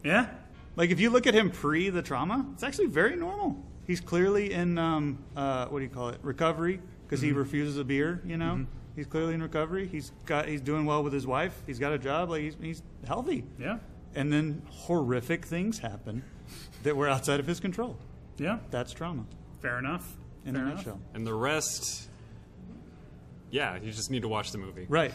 Yeah. 0.03 0.27
Like 0.75 0.91
if 0.91 0.99
you 0.99 1.10
look 1.10 1.25
at 1.25 1.34
him 1.34 1.49
pre 1.49 1.89
the 1.89 2.03
trauma, 2.03 2.45
it's 2.53 2.63
actually 2.63 2.86
very 2.86 3.15
normal. 3.15 3.63
He's 3.88 3.99
clearly 3.99 4.53
in 4.53 4.77
um, 4.77 5.17
uh, 5.36 5.65
what 5.67 5.80
do 5.80 5.86
you 5.86 5.89
call 5.89 6.10
it? 6.10 6.19
Recovery 6.21 6.82
because 7.06 7.19
he 7.19 7.30
mm-hmm. 7.30 7.39
refuses 7.39 7.77
a 7.77 7.84
beer. 7.84 8.21
You 8.23 8.38
know, 8.38 8.53
mm-hmm. 8.53 8.63
He's 8.98 9.08
clearly 9.08 9.34
in 9.34 9.42
recovery. 9.42 9.88
He's 9.88 10.12
got 10.26 10.50
he's 10.50 10.60
doing 10.60 10.86
well 10.86 11.02
with 11.04 11.14
his 11.14 11.26
wife. 11.26 11.62
He's 11.66 11.80
got 11.80 11.94
a 11.94 11.98
job. 11.98 12.30
Like 12.30 12.42
he's 12.42 12.58
he's 12.60 12.84
healthy. 13.08 13.46
Yeah. 13.58 13.78
And 14.16 14.34
then 14.34 14.64
horrific 14.70 15.46
things 15.46 15.80
happen 15.80 16.24
that 16.84 16.98
were 16.98 17.08
outside 17.08 17.40
of 17.40 17.48
his 17.48 17.62
control. 17.62 17.98
Yeah. 18.38 18.60
That's 18.72 18.92
trauma 18.92 19.26
Fair 19.62 19.78
enough. 19.80 20.16
in 20.46 20.56
Fair 20.56 20.64
a 20.64 20.66
enough. 20.66 20.78
nutshell. 20.78 21.00
And 21.14 21.26
the 21.26 21.34
rest, 21.34 22.10
yeah, 23.52 23.78
you 23.82 23.92
just 23.92 24.12
need 24.12 24.24
to 24.24 24.28
watch 24.28 24.52
the 24.52 24.58
movie. 24.58 24.86
Right. 24.90 25.14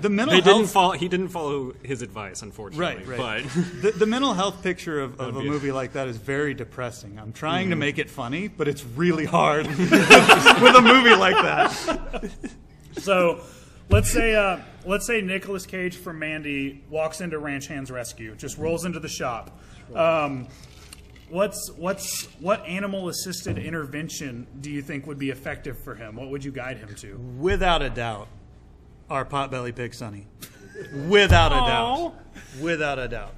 The 0.00 0.10
mental 0.10 0.36
They 0.36 0.42
health 0.42 0.56
didn't 0.58 0.70
follow. 0.70 0.92
He 0.92 1.08
didn't 1.08 1.28
follow 1.28 1.72
his 1.82 2.02
advice, 2.02 2.42
unfortunately. 2.42 3.04
Right, 3.04 3.18
right. 3.18 3.44
But 3.54 3.82
the, 3.82 3.90
the 3.92 4.06
mental 4.06 4.34
health 4.34 4.62
picture 4.62 5.00
of, 5.00 5.18
of 5.20 5.36
a 5.36 5.40
be 5.40 5.46
a- 5.46 5.50
movie 5.50 5.72
like 5.72 5.94
that 5.94 6.08
is 6.08 6.18
very 6.18 6.54
depressing. 6.54 7.18
I'm 7.18 7.32
trying 7.32 7.70
to 7.70 7.74
mm-hmm. 7.74 7.80
make 7.80 7.98
it 7.98 8.10
funny, 8.10 8.48
but 8.48 8.68
it's 8.68 8.84
really 8.84 9.24
hard 9.24 9.66
with 9.66 9.80
a 9.80 10.82
movie 10.82 11.14
like 11.16 11.36
that. 11.36 12.30
So, 12.98 13.40
let's 13.88 14.10
say 14.10 14.34
uh, 14.34 14.58
let's 14.84 15.06
say 15.06 15.20
Nicolas 15.20 15.66
Cage 15.66 15.96
from 15.96 16.18
Mandy 16.18 16.82
walks 16.90 17.20
into 17.20 17.38
Ranch 17.38 17.66
Hands 17.66 17.90
Rescue, 17.90 18.34
just 18.36 18.58
rolls 18.58 18.84
into 18.84 19.00
the 19.00 19.08
shop. 19.08 19.58
Um, 19.94 20.48
what's 21.28 21.70
what's 21.76 22.24
what 22.40 22.64
animal 22.66 23.08
assisted 23.08 23.58
intervention 23.58 24.46
do 24.60 24.70
you 24.70 24.82
think 24.82 25.06
would 25.06 25.18
be 25.18 25.30
effective 25.30 25.78
for 25.78 25.94
him? 25.94 26.16
What 26.16 26.30
would 26.30 26.44
you 26.44 26.52
guide 26.52 26.78
him 26.78 26.94
to? 26.96 27.16
Without 27.38 27.82
a 27.82 27.90
doubt, 27.90 28.28
our 29.10 29.24
potbelly 29.24 29.74
pig 29.74 29.94
Sonny. 29.94 30.26
Without 31.08 31.52
a 31.52 31.56
doubt. 31.56 32.14
Without 32.60 32.98
a 32.98 33.08
doubt. 33.08 33.34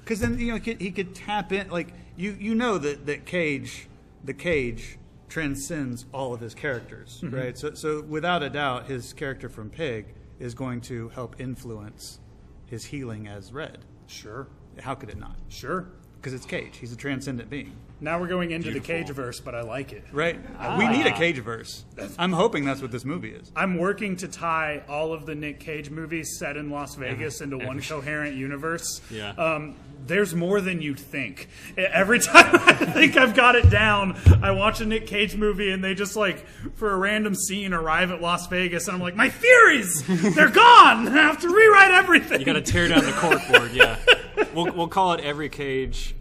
Because 0.00 0.20
then 0.20 0.38
you 0.38 0.48
know 0.48 0.54
he 0.54 0.60
could, 0.60 0.80
he 0.80 0.90
could 0.90 1.14
tap 1.14 1.52
in 1.52 1.70
like 1.70 1.88
you 2.16 2.36
you 2.38 2.54
know 2.54 2.78
that 2.78 3.06
that 3.06 3.24
Cage, 3.24 3.88
the 4.24 4.34
Cage 4.34 4.98
transcends 5.32 6.04
all 6.12 6.34
of 6.34 6.40
his 6.40 6.54
characters, 6.54 7.20
mm-hmm. 7.22 7.34
right? 7.34 7.56
So 7.56 7.72
so 7.72 8.02
without 8.02 8.42
a 8.42 8.50
doubt, 8.50 8.86
his 8.86 9.14
character 9.14 9.48
from 9.48 9.70
Pig 9.70 10.14
is 10.38 10.52
going 10.52 10.82
to 10.82 11.08
help 11.08 11.40
influence 11.40 12.20
his 12.66 12.84
healing 12.84 13.26
as 13.28 13.50
Red. 13.50 13.78
Sure, 14.06 14.46
How 14.80 14.94
could 14.94 15.08
it 15.08 15.18
not? 15.18 15.36
sure. 15.48 15.88
Because 16.16 16.34
it's 16.34 16.44
Cage. 16.44 16.76
He's 16.76 16.92
a 16.92 16.96
transcendent 16.96 17.48
being. 17.50 17.72
Now 18.02 18.18
we're 18.20 18.26
going 18.26 18.50
into 18.50 18.72
the 18.72 18.80
Cageverse, 18.80 19.42
but 19.44 19.54
I 19.54 19.62
like 19.62 19.92
it. 19.92 20.02
Right? 20.10 20.36
We 20.76 20.88
need 20.88 21.06
a 21.06 21.12
Cageverse. 21.12 21.82
I'm 22.18 22.32
hoping 22.32 22.64
that's 22.64 22.82
what 22.82 22.90
this 22.90 23.04
movie 23.04 23.30
is. 23.30 23.52
I'm 23.54 23.78
working 23.78 24.16
to 24.16 24.28
tie 24.28 24.82
all 24.88 25.12
of 25.12 25.24
the 25.24 25.36
Nick 25.36 25.60
Cage 25.60 25.88
movies 25.88 26.36
set 26.36 26.56
in 26.56 26.70
Las 26.70 26.96
Vegas 26.96 27.40
into 27.40 27.58
one 27.58 27.80
coherent 27.80 28.34
universe. 28.34 29.00
Yeah. 29.08 29.30
Um, 29.30 29.76
there's 30.04 30.34
more 30.34 30.60
than 30.60 30.82
you'd 30.82 30.98
think. 30.98 31.48
Every 31.76 32.18
time 32.20 32.56
I 32.56 32.72
think 32.72 33.16
I've 33.16 33.36
got 33.36 33.54
it 33.54 33.70
down, 33.70 34.18
I 34.42 34.50
watch 34.50 34.80
a 34.80 34.84
Nick 34.84 35.06
Cage 35.06 35.36
movie 35.36 35.70
and 35.70 35.82
they 35.84 35.94
just 35.94 36.16
like, 36.16 36.44
for 36.74 36.90
a 36.90 36.96
random 36.96 37.36
scene, 37.36 37.72
arrive 37.72 38.10
at 38.10 38.20
Las 38.20 38.48
Vegas 38.48 38.88
and 38.88 38.96
I'm 38.96 39.00
like, 39.00 39.14
my 39.14 39.28
theories! 39.28 40.02
They're 40.34 40.48
gone! 40.50 41.06
I 41.06 41.22
have 41.22 41.40
to 41.42 41.48
rewrite 41.48 41.92
everything! 41.92 42.40
you 42.40 42.46
got 42.46 42.54
to 42.54 42.62
tear 42.62 42.88
down 42.88 43.04
the 43.04 43.12
corkboard. 43.12 43.74
Yeah. 43.74 43.96
We'll 44.54 44.72
we'll 44.74 44.88
call 44.88 45.12
it 45.14 45.20
every 45.20 45.48
cage. 45.48 46.14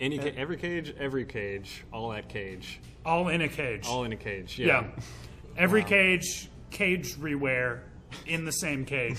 Any 0.00 0.18
ca- 0.18 0.32
every 0.36 0.56
cage, 0.56 0.94
every 0.98 1.24
cage, 1.26 1.84
all 1.92 2.10
that 2.10 2.28
cage, 2.28 2.80
all 3.04 3.28
in 3.28 3.42
a 3.42 3.48
cage. 3.48 3.86
all 3.86 4.04
in 4.04 4.12
a 4.12 4.16
cage. 4.16 4.58
yeah. 4.58 4.66
Yeah. 4.66 4.84
Every 5.58 5.84
cage, 5.84 6.48
cage 6.70 7.16
reware 7.16 7.80
in 8.26 8.44
the 8.46 8.52
same 8.52 8.84
cage. 8.86 9.18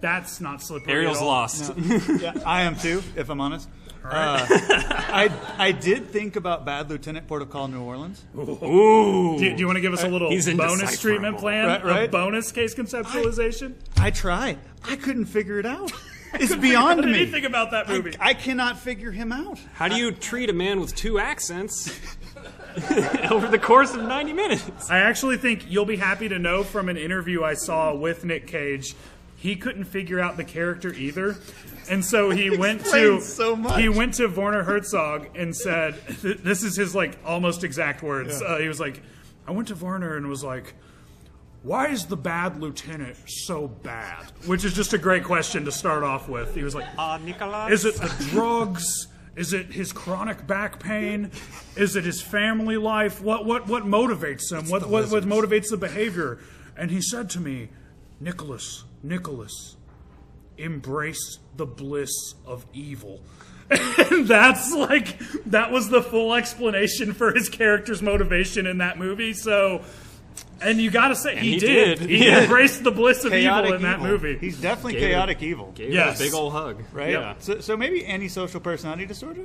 That's 0.00 0.40
not 0.40 0.62
slippery. 0.62 0.92
Ariel's 0.94 1.18
at 1.18 1.22
all. 1.22 1.28
lost. 1.28 1.72
Yeah, 1.76 2.32
I 2.44 2.62
am 2.62 2.76
too, 2.76 3.02
if 3.14 3.28
I'm 3.28 3.40
honest. 3.40 3.68
Uh, 4.04 4.44
I 4.50 5.30
I 5.58 5.70
did 5.70 6.08
think 6.10 6.34
about 6.34 6.64
Bad 6.64 6.90
Lieutenant 6.90 7.28
Port 7.28 7.40
of 7.40 7.50
Call 7.50 7.68
New 7.68 7.82
Orleans. 7.82 8.24
Ooh. 8.36 9.36
Do, 9.38 9.54
do 9.54 9.56
you 9.60 9.66
want 9.66 9.76
to 9.76 9.80
give 9.80 9.92
us 9.92 10.02
a 10.02 10.08
little 10.08 10.28
He's 10.30 10.46
bonus 10.46 10.80
indecipherable. 10.80 10.98
treatment 11.00 11.38
plan? 11.38 11.66
Right, 11.66 11.82
A 11.82 11.86
right. 11.86 12.10
bonus 12.10 12.50
case 12.50 12.74
conceptualization? 12.74 13.74
I 13.98 14.10
tried. 14.10 14.58
I 14.88 14.96
couldn't 14.96 15.26
figure 15.26 15.60
it 15.60 15.66
out. 15.66 15.92
It's 16.40 16.54
beyond 16.56 16.98
What 17.00 17.06
did 17.06 17.16
you 17.16 17.26
me. 17.26 17.30
think 17.30 17.44
about 17.46 17.70
that 17.72 17.88
movie? 17.88 18.14
I, 18.18 18.30
I 18.30 18.34
cannot 18.34 18.78
figure 18.78 19.10
him 19.10 19.32
out. 19.32 19.58
How 19.74 19.88
do 19.88 19.96
you 19.96 20.12
treat 20.12 20.48
a 20.50 20.52
man 20.54 20.80
with 20.80 20.94
two 20.94 21.18
accents 21.18 21.88
over 23.30 23.48
the 23.48 23.58
course 23.58 23.94
of 23.94 24.02
90 24.02 24.32
minutes? 24.32 24.90
I 24.90 24.98
actually 24.98 25.36
think 25.36 25.70
you'll 25.70 25.84
be 25.84 25.96
happy 25.96 26.28
to 26.28 26.38
know 26.38 26.62
from 26.64 26.88
an 26.88 26.96
interview 26.96 27.44
I 27.44 27.54
saw 27.54 27.94
with 27.94 28.24
Nick 28.24 28.46
Cage, 28.46 28.94
he 29.36 29.56
couldn't 29.56 29.84
figure 29.84 30.20
out 30.20 30.36
the 30.36 30.44
character 30.44 30.92
either. 30.94 31.36
And 31.90 32.04
so 32.04 32.30
he 32.30 32.48
went 32.56 32.80
to 32.86 33.14
Explains 33.16 33.32
so 33.32 33.56
much. 33.56 33.80
he 33.80 33.88
went 33.88 34.14
to 34.14 34.26
Werner 34.28 34.62
Herzog 34.62 35.28
and 35.36 35.54
said, 35.54 35.94
"This 36.22 36.62
is 36.62 36.76
his 36.76 36.94
like 36.94 37.18
almost 37.26 37.64
exact 37.64 38.02
words." 38.02 38.40
Uh, 38.40 38.58
he 38.58 38.68
was 38.68 38.78
like, 38.78 39.02
"I 39.48 39.50
went 39.50 39.66
to 39.68 39.74
Werner 39.74 40.16
and 40.16 40.28
was 40.28 40.44
like, 40.44 40.74
why 41.62 41.88
is 41.88 42.06
the 42.06 42.16
bad 42.16 42.60
lieutenant 42.60 43.16
so 43.26 43.68
bad?" 43.68 44.32
Which 44.46 44.64
is 44.64 44.72
just 44.72 44.92
a 44.92 44.98
great 44.98 45.24
question 45.24 45.64
to 45.64 45.72
start 45.72 46.02
off 46.02 46.28
with. 46.28 46.54
He 46.54 46.62
was 46.62 46.74
like, 46.74 46.86
Uh, 46.98 47.18
Nicolas? 47.24 47.72
Is 47.72 47.84
it 47.84 47.94
the 47.96 48.28
drugs? 48.30 49.08
Is 49.34 49.54
it 49.54 49.72
his 49.72 49.92
chronic 49.92 50.46
back 50.46 50.78
pain? 50.78 51.30
Is 51.74 51.96
it 51.96 52.04
his 52.04 52.20
family 52.20 52.76
life? 52.76 53.22
What 53.22 53.46
what 53.46 53.66
what 53.66 53.84
motivates 53.84 54.52
him? 54.52 54.68
What, 54.68 54.88
what 54.88 55.10
what 55.10 55.24
motivates 55.24 55.70
the 55.70 55.78
behavior? 55.78 56.38
And 56.76 56.90
he 56.90 57.00
said 57.00 57.30
to 57.30 57.40
me, 57.40 57.70
Nicholas, 58.20 58.84
Nicholas, 59.02 59.76
embrace 60.58 61.38
the 61.56 61.66
bliss 61.66 62.34
of 62.46 62.66
evil. 62.72 63.20
And 64.10 64.28
that's 64.28 64.74
like 64.74 65.18
that 65.46 65.70
was 65.72 65.88
the 65.88 66.02
full 66.02 66.34
explanation 66.34 67.14
for 67.14 67.32
his 67.32 67.48
character's 67.48 68.02
motivation 68.02 68.66
in 68.66 68.78
that 68.78 68.98
movie. 68.98 69.32
So 69.32 69.82
and 70.64 70.80
you 70.80 70.90
got 70.90 71.08
to 71.08 71.16
say 71.16 71.36
he, 71.36 71.52
he 71.54 71.58
did. 71.58 71.98
did. 71.98 72.08
He 72.10 72.26
Yeah. 72.26 72.42
embraced 72.42 72.82
the 72.84 72.90
bliss 72.90 73.24
of 73.24 73.32
evil 73.34 73.72
in 73.72 73.82
that 73.82 73.96
evil. 73.98 74.06
movie. 74.12 74.38
He's 74.38 74.60
definitely 74.60 74.94
Gave 74.94 75.02
it- 75.02 75.06
chaotic 75.12 75.42
evil. 75.42 75.72
Gave 75.72 75.92
Yes. 75.92 76.20
it 76.20 76.22
a 76.22 76.26
big 76.26 76.34
old 76.34 76.52
hug. 76.52 76.82
Right? 76.92 77.10
Yeah. 77.12 77.34
So, 77.38 77.60
so 77.60 77.76
maybe 77.76 78.06
antisocial 78.06 78.60
personality 78.60 79.06
disorder? 79.06 79.42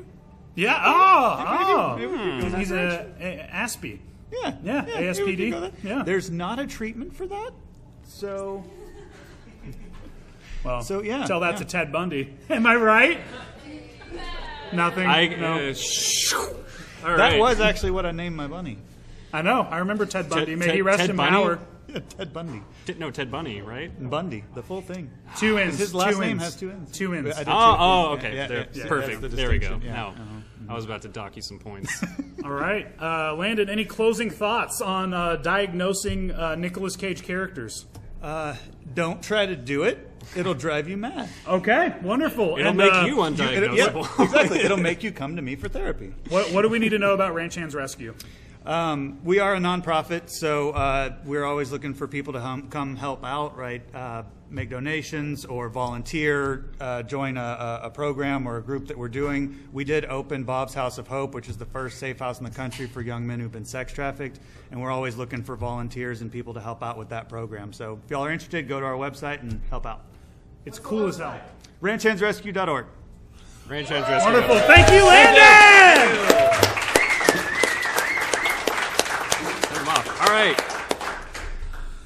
Yeah. 0.56 0.82
Oh, 0.84 1.46
oh. 1.48 1.96
Maybe 1.98 2.08
we 2.12 2.18
could 2.42 2.52
go 2.52 2.58
He's 2.58 2.72
a, 2.72 3.12
a 3.20 3.50
Aspie. 3.54 4.00
Yeah. 4.32 4.56
Yeah, 4.64 4.82
maybe 4.82 4.92
we 5.24 5.36
could 5.36 5.40
ASPD. 5.40 5.74
Yeah. 5.84 6.04
There's 6.04 6.30
not 6.32 6.60
a 6.60 6.68
treatment 6.68 7.16
for 7.16 7.28
that. 7.28 7.52
So 8.04 8.64
Well, 10.64 10.82
So, 10.82 11.02
yeah, 11.02 11.26
tell 11.26 11.40
that 11.42 11.52
yeah. 11.54 11.58
to 11.60 11.66
Ted 11.66 11.92
Bundy. 11.92 12.34
Am 12.50 12.66
I 12.66 12.76
right? 12.76 13.20
Nothing. 14.74 15.08
I, 15.08 15.28
no. 15.28 15.70
uh, 15.70 15.74
sh- 15.74 16.34
all 16.34 16.48
that 17.04 17.18
right. 17.18 17.40
was 17.40 17.60
actually 17.62 17.92
what 17.92 18.06
I 18.06 18.12
named 18.12 18.36
my 18.36 18.48
bunny. 18.48 18.78
I 19.34 19.42
know. 19.42 19.62
I 19.62 19.80
remember 19.80 20.06
Ted 20.06 20.30
Bundy. 20.30 20.56
May 20.56 20.66
Ted- 20.68 20.76
he 20.76 20.82
rest 20.82 21.00
Ted 21.00 21.10
in 21.12 21.16
Bundy? 21.16 21.32
power. 21.32 21.60
Yeah, 21.88 22.00
Ted 22.18 22.34
Bundy. 22.34 22.62
Ted- 22.86 23.00
no, 23.00 23.12
Ted 23.12 23.32
Bunny, 23.32 23.62
right? 23.62 23.92
Bundy, 24.10 24.44
the 24.56 24.62
full 24.64 24.82
thing. 24.82 25.10
Two 25.38 25.58
ends. 25.58 25.78
His 25.78 25.94
last 25.94 26.16
two 26.16 26.20
name 26.22 26.32
ins. 26.32 26.42
has 26.44 26.56
two 26.56 26.70
ends. 26.72 26.92
Two 26.92 27.14
ends. 27.14 27.34
I 27.36 27.40
did 27.40 27.48
Oh, 27.50 27.52
two- 27.52 27.56
oh, 27.80 28.04
yeah, 28.14 28.18
okay. 28.20 28.36
yeah, 28.36 28.48
there, 28.48 28.58
yeah, 28.60 28.66
yeah, 28.84 28.88
perfect. 28.88 29.22
that's 29.22 29.32
the 29.32 29.38
there 29.38 29.50
we 29.50 29.58
go. 29.60 29.70
distinction, 29.78 29.90
yeah. 29.90 29.94
Now, 29.96 30.16
I 30.70 30.74
was 30.76 30.84
about 30.86 31.02
to 31.04 31.08
dock 31.08 31.36
you 31.38 31.42
some 31.42 31.60
points. 31.60 32.04
All 32.44 32.52
right, 32.52 32.88
uh, 33.02 33.36
Landon. 33.36 33.70
Any 33.70 33.86
closing 33.86 34.30
thoughts 34.30 34.82
on 34.82 35.14
uh, 35.14 35.38
diagnosing 35.38 36.32
uh, 36.32 36.56
Nicolas 36.56 36.96
Cage 36.98 37.24
characters? 37.24 37.86
Uh, 38.22 38.56
don't 38.94 39.22
try 39.24 39.46
to 39.46 39.56
do 39.56 39.84
it. 39.84 40.10
It'll 40.36 40.54
drive 40.56 40.90
you 40.90 40.98
mad. 40.98 41.30
Okay, 41.48 41.94
wonderful. 42.02 42.58
It'll 42.58 42.70
And, 42.70 42.78
make 42.78 42.92
uh, 42.94 43.06
you 43.06 43.24
It'll- 43.24 43.32
yeah, 43.78 43.88
undiagnosable. 43.88 44.24
exactly. 44.26 44.60
It'll 44.60 44.76
make 44.76 45.04
you 45.04 45.12
come 45.14 45.38
to 45.38 45.42
me 45.42 45.56
for 45.56 45.70
therapy. 45.70 46.14
What, 46.28 46.52
what 46.52 46.64
do 46.64 46.70
we 46.70 46.80
need 46.80 46.90
to 46.90 47.00
know 47.00 47.14
about 47.14 47.34
Ranch 47.34 47.56
Hands 47.56 47.74
Rescue? 47.74 48.14
Um, 48.68 49.20
we 49.24 49.40
are 49.40 49.56
a 49.56 49.60
nonprofit, 49.60 50.30
so 50.30 50.72
uh, 50.72 51.16
we're 51.24 51.46
always 51.46 51.72
looking 51.72 51.94
for 51.94 52.06
people 52.06 52.34
to 52.34 52.42
hum, 52.42 52.68
come 52.70 52.98
help 52.98 53.24
out, 53.24 53.56
right? 53.56 53.82
Uh, 53.96 54.24
make 54.50 54.70
donations 54.70 55.46
or 55.46 55.70
volunteer, 55.70 56.66
uh, 56.82 57.02
join 57.04 57.38
a, 57.38 57.42
a, 57.42 57.80
a 57.84 57.90
program 57.90 58.46
or 58.46 58.58
a 58.58 58.62
group 58.62 58.88
that 58.88 58.98
we're 58.98 59.08
doing. 59.08 59.58
We 59.72 59.86
did 59.86 60.04
open 60.04 60.44
Bob's 60.44 60.74
House 60.74 60.98
of 60.98 61.08
Hope, 61.08 61.34
which 61.34 61.48
is 61.48 61.56
the 61.56 61.66
first 61.66 61.98
safe 61.98 62.20
house 62.20 62.40
in 62.40 62.44
the 62.44 62.52
country 62.52 62.88
for 62.88 63.02
young 63.02 63.26
men 63.26 63.40
who've 63.40 63.50
been 63.52 63.64
sex 63.64 63.94
trafficked, 63.94 64.42
and 64.72 64.82
we're 64.82 64.92
always 64.92 65.16
looking 65.16 65.44
for 65.44 65.56
volunteers 65.56 66.20
and 66.20 66.30
people 66.30 66.54
to 66.54 66.60
help 66.60 66.84
out 66.84 66.98
with 66.98 67.08
that 67.08 67.30
program. 67.30 67.72
So 67.72 67.98
if 68.04 68.12
y'all 68.12 68.26
are 68.26 68.32
interested, 68.34 68.68
go 68.68 68.82
to 68.82 68.86
our 68.86 68.96
website 68.98 69.44
and 69.44 69.62
help 69.70 69.86
out. 69.86 70.02
It's 70.66 70.78
cool 70.78 71.08
as 71.08 71.20
hell. 71.20 71.40
Ranchhandsrescue.org. 71.82 72.86
Ranch 73.70 73.88
Hands 73.88 74.10
Rescue. 74.10 74.34
Wonderful. 74.34 74.60
Thank 74.60 74.92
you, 74.92 75.06
Landon. 75.06 76.18
Turn 79.68 79.82
'em 79.82 79.88
off. 79.90 80.22
All 80.22 80.27
right. 80.38 80.64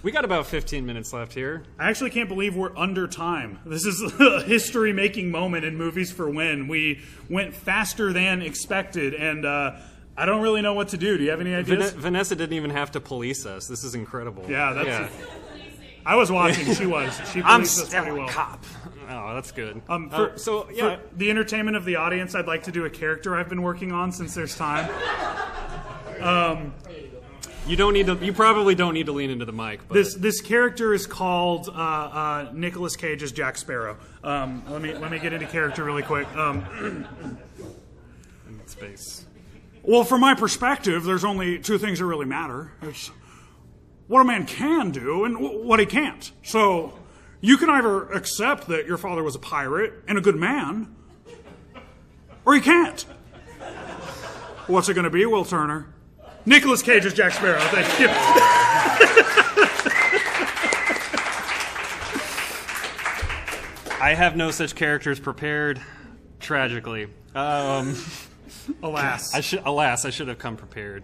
We 0.03 0.11
got 0.11 0.25
about 0.25 0.47
15 0.47 0.85
minutes 0.85 1.13
left 1.13 1.33
here. 1.33 1.63
I 1.77 1.89
actually 1.89 2.09
can't 2.09 2.27
believe 2.29 2.55
we're 2.55 2.75
under 2.75 3.07
time. 3.07 3.59
This 3.65 3.85
is 3.85 4.01
a 4.19 4.41
history 4.41 4.93
making 4.93 5.29
moment 5.29 5.63
in 5.63 5.75
Movies 5.77 6.11
for 6.11 6.29
Win. 6.29 6.67
We 6.67 7.01
went 7.29 7.53
faster 7.53 8.11
than 8.11 8.41
expected, 8.41 9.13
and 9.13 9.45
uh, 9.45 9.75
I 10.17 10.25
don't 10.25 10.41
really 10.41 10.61
know 10.61 10.73
what 10.73 10.87
to 10.89 10.97
do. 10.97 11.17
Do 11.17 11.23
you 11.23 11.29
have 11.29 11.41
any 11.41 11.53
ideas? 11.53 11.91
Van- 11.91 12.01
Vanessa 12.01 12.35
didn't 12.35 12.55
even 12.55 12.71
have 12.71 12.91
to 12.91 12.99
police 12.99 13.45
us. 13.45 13.67
This 13.67 13.83
is 13.83 13.93
incredible. 13.93 14.45
Yeah, 14.49 14.73
that's- 14.73 15.11
I 16.03 16.15
was 16.15 16.31
watching. 16.31 16.73
She 16.73 16.85
was. 16.87 17.13
She 17.31 17.41
I'm 17.43 17.59
policed 17.61 17.79
us 17.81 17.87
still 17.89 18.01
pretty 18.01 18.17
a 18.17 18.19
well. 18.21 18.27
cop. 18.29 18.63
Oh, 19.07 19.35
that's 19.35 19.51
good. 19.51 19.83
Um, 19.87 20.09
Uh, 20.11 20.35
so 20.35 20.67
yeah, 20.71 20.95
for 20.95 21.01
the 21.17 21.29
entertainment 21.29 21.77
of 21.77 21.85
the 21.85 21.97
audience, 21.97 22.33
I'd 22.33 22.47
like 22.47 22.63
to 22.63 22.71
do 22.71 22.85
a 22.85 22.89
character 22.89 23.35
I've 23.35 23.49
been 23.49 23.61
working 23.61 23.91
on 23.91 24.11
since 24.11 24.33
there's 24.33 24.55
time. 24.55 24.89
you 27.67 27.75
don't 27.75 27.93
need 27.93 28.07
to. 28.07 28.15
You 28.15 28.33
probably 28.33 28.75
don't 28.75 28.93
need 28.93 29.05
to 29.05 29.11
lean 29.11 29.29
into 29.29 29.45
the 29.45 29.51
mic. 29.53 29.87
But 29.87 29.93
This 29.95 30.15
this 30.15 30.41
character 30.41 30.93
is 30.93 31.05
called 31.07 31.67
uh, 31.69 31.71
uh, 31.71 32.49
Nicolas 32.53 32.95
Cage 32.95 33.23
as 33.23 33.31
Jack 33.31 33.57
Sparrow. 33.57 33.97
Um, 34.23 34.63
let 34.69 34.81
me 34.81 34.93
let 34.93 35.11
me 35.11 35.19
get 35.19 35.33
into 35.33 35.45
character 35.47 35.83
really 35.83 36.03
quick. 36.03 36.27
Um, 36.35 37.37
space. 38.65 39.25
well, 39.83 40.03
from 40.03 40.21
my 40.21 40.33
perspective, 40.33 41.03
there's 41.03 41.23
only 41.25 41.59
two 41.59 41.77
things 41.77 41.99
that 41.99 42.05
really 42.05 42.25
matter. 42.25 42.71
It's 42.81 43.11
what 44.07 44.21
a 44.21 44.23
man 44.25 44.45
can 44.45 44.91
do 44.91 45.25
and 45.25 45.35
w- 45.35 45.65
what 45.65 45.79
he 45.79 45.85
can't. 45.85 46.31
So 46.43 46.97
you 47.41 47.57
can 47.57 47.69
either 47.69 48.09
accept 48.11 48.67
that 48.67 48.85
your 48.85 48.97
father 48.97 49.23
was 49.23 49.35
a 49.35 49.39
pirate 49.39 49.93
and 50.07 50.17
a 50.17 50.21
good 50.21 50.35
man, 50.35 50.95
or 52.45 52.55
you 52.55 52.61
can't. 52.61 53.01
What's 54.67 54.87
it 54.89 54.93
going 54.93 55.03
to 55.03 55.09
be, 55.09 55.25
Will 55.25 55.43
Turner? 55.43 55.93
Nicolas 56.45 56.81
Cage 56.81 57.05
as 57.05 57.13
Jack 57.13 57.33
Sparrow. 57.33 57.59
Thank 57.59 57.99
you. 57.99 58.07
I 63.99 64.15
have 64.15 64.35
no 64.35 64.49
such 64.51 64.75
characters 64.75 65.19
prepared. 65.19 65.79
Tragically, 66.39 67.07
um, 67.35 67.95
Alas. 68.81 69.35
I 69.35 69.41
should. 69.41 69.61
Alas, 69.63 70.05
I 70.05 70.09
should 70.09 70.27
have 70.27 70.39
come 70.39 70.57
prepared. 70.57 71.03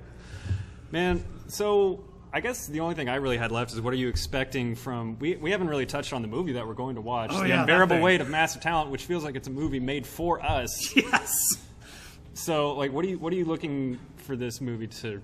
Man, 0.89 1.23
so 1.47 2.03
I 2.33 2.39
guess 2.39 2.65
the 2.65 2.79
only 2.79 2.95
thing 2.95 3.07
I 3.07 3.15
really 3.15 3.37
had 3.37 3.51
left 3.51 3.71
is 3.71 3.79
what 3.81 3.93
are 3.93 3.97
you 3.97 4.07
expecting 4.07 4.73
from? 4.75 5.19
We 5.19 5.35
we 5.35 5.51
haven't 5.51 5.67
really 5.67 5.85
touched 5.85 6.11
on 6.11 6.23
the 6.23 6.27
movie 6.27 6.53
that 6.53 6.65
we're 6.67 6.73
going 6.73 6.95
to 6.95 7.01
watch, 7.01 7.29
Oh, 7.33 7.41
the 7.41 7.49
yeah, 7.49 7.61
unbearable 7.61 7.99
weight 8.01 8.19
of 8.19 8.29
massive 8.29 8.63
talent, 8.63 8.89
which 8.89 9.03
feels 9.05 9.23
like 9.23 9.35
it's 9.35 9.47
a 9.47 9.51
movie 9.51 9.79
made 9.79 10.07
for 10.07 10.41
us. 10.43 10.95
yes. 10.95 11.39
So, 12.33 12.73
like, 12.73 12.91
what 12.91 13.05
are 13.05 13.09
you 13.09 13.19
what 13.19 13.31
are 13.31 13.35
you 13.35 13.45
looking 13.45 13.99
for 14.27 14.35
this 14.35 14.61
movie 14.61 14.87
to 14.87 15.21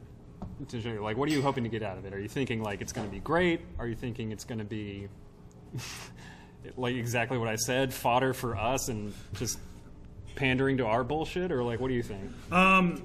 to 0.70 0.82
show 0.82 0.90
you? 0.90 1.04
Like, 1.04 1.18
what 1.18 1.30
are 1.30 1.32
you 1.32 1.42
hoping 1.42 1.64
to 1.66 1.70
get 1.70 1.84
out 1.84 1.98
of 1.98 2.06
it? 2.06 2.14
Are 2.14 2.20
you 2.20 2.30
thinking 2.30 2.64
like 2.64 2.82
it's 2.82 2.94
going 2.94 3.08
to 3.08 3.12
be 3.12 3.20
great? 3.20 3.62
Are 3.78 3.88
you 3.88 3.96
thinking 3.96 4.32
it's 4.32 4.46
going 4.46 4.60
to 4.60 4.66
be 4.66 5.08
like 6.78 6.96
exactly 6.96 7.38
what 7.38 7.50
I 7.50 7.58
said, 7.58 7.94
fodder 7.94 8.34
for 8.34 8.56
us, 8.56 8.88
and 8.88 9.14
just 9.34 9.60
pandering 10.36 10.78
to 10.78 10.86
our 10.86 11.04
bullshit, 11.04 11.52
or 11.52 11.64
like, 11.64 11.80
what 11.80 11.90
do 11.90 11.94
you 11.94 12.02
think? 12.02 12.32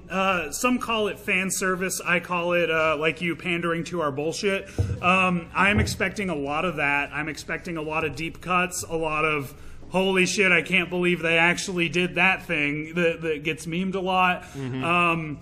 Uh, 0.09 0.51
some 0.51 0.79
call 0.79 1.09
it 1.09 1.19
fan 1.19 1.49
service. 1.51 2.01
I 2.03 2.19
call 2.19 2.53
it 2.53 2.71
uh, 2.71 2.97
like 2.97 3.21
you 3.21 3.35
pandering 3.35 3.83
to 3.85 4.01
our 4.01 4.11
bullshit. 4.11 4.67
Um, 5.03 5.49
I'm 5.53 5.79
expecting 5.79 6.29
a 6.29 6.35
lot 6.35 6.65
of 6.65 6.77
that. 6.77 7.11
I'm 7.13 7.29
expecting 7.29 7.77
a 7.77 7.81
lot 7.81 8.05
of 8.05 8.15
deep 8.15 8.41
cuts, 8.41 8.83
a 8.83 8.95
lot 8.95 9.25
of 9.25 9.53
holy 9.89 10.25
shit, 10.25 10.51
I 10.51 10.61
can't 10.61 10.89
believe 10.89 11.21
they 11.21 11.37
actually 11.37 11.89
did 11.89 12.15
that 12.15 12.45
thing 12.45 12.93
that, 12.93 13.21
that 13.21 13.43
gets 13.43 13.65
memed 13.65 13.95
a 13.95 13.99
lot. 13.99 14.45
Um, 14.83 15.39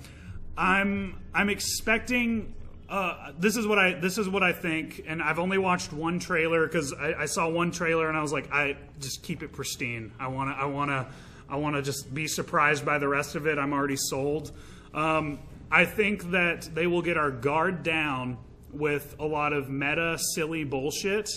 I'm 0.58 1.20
I'm 1.34 1.50
expecting. 1.50 2.54
Uh, 2.90 3.34
this 3.38 3.58
is 3.58 3.68
what 3.68 3.78
I 3.78 3.94
this 3.94 4.18
is 4.18 4.30
what 4.30 4.44
I 4.44 4.54
think, 4.54 5.04
and 5.08 5.22
I've 5.22 5.40
only 5.40 5.58
watched 5.58 5.92
one 5.94 6.20
trailer 6.20 6.66
because 6.66 6.94
I, 6.94 7.14
I 7.14 7.26
saw 7.26 7.50
one 7.50 7.72
trailer 7.72 8.08
and 8.08 8.18
I 8.18 8.22
was 8.22 8.32
like, 8.32 8.52
I 8.52 8.78
just 9.00 9.24
keep 9.24 9.44
it 9.44 9.52
pristine. 9.52 10.12
I 10.20 10.28
wanna 10.28 10.52
I 10.52 10.66
wanna 10.66 11.08
I 11.50 11.58
wanna 11.58 11.82
just 11.82 12.14
be 12.14 12.28
surprised 12.28 12.86
by 12.86 12.98
the 12.98 13.08
rest 13.08 13.36
of 13.36 13.46
it. 13.46 13.58
I'm 13.58 13.74
already 13.74 13.98
sold. 13.98 14.52
Um, 14.94 15.40
I 15.70 15.86
think 15.86 16.32
that 16.32 16.70
they 16.74 16.88
will 16.88 17.02
get 17.02 17.18
our 17.18 17.30
guard 17.30 17.84
down 17.84 18.38
with 18.72 19.16
a 19.20 19.26
lot 19.26 19.54
of 19.54 19.70
meta 19.70 20.18
silly 20.34 20.64
bullshit. 20.64 21.30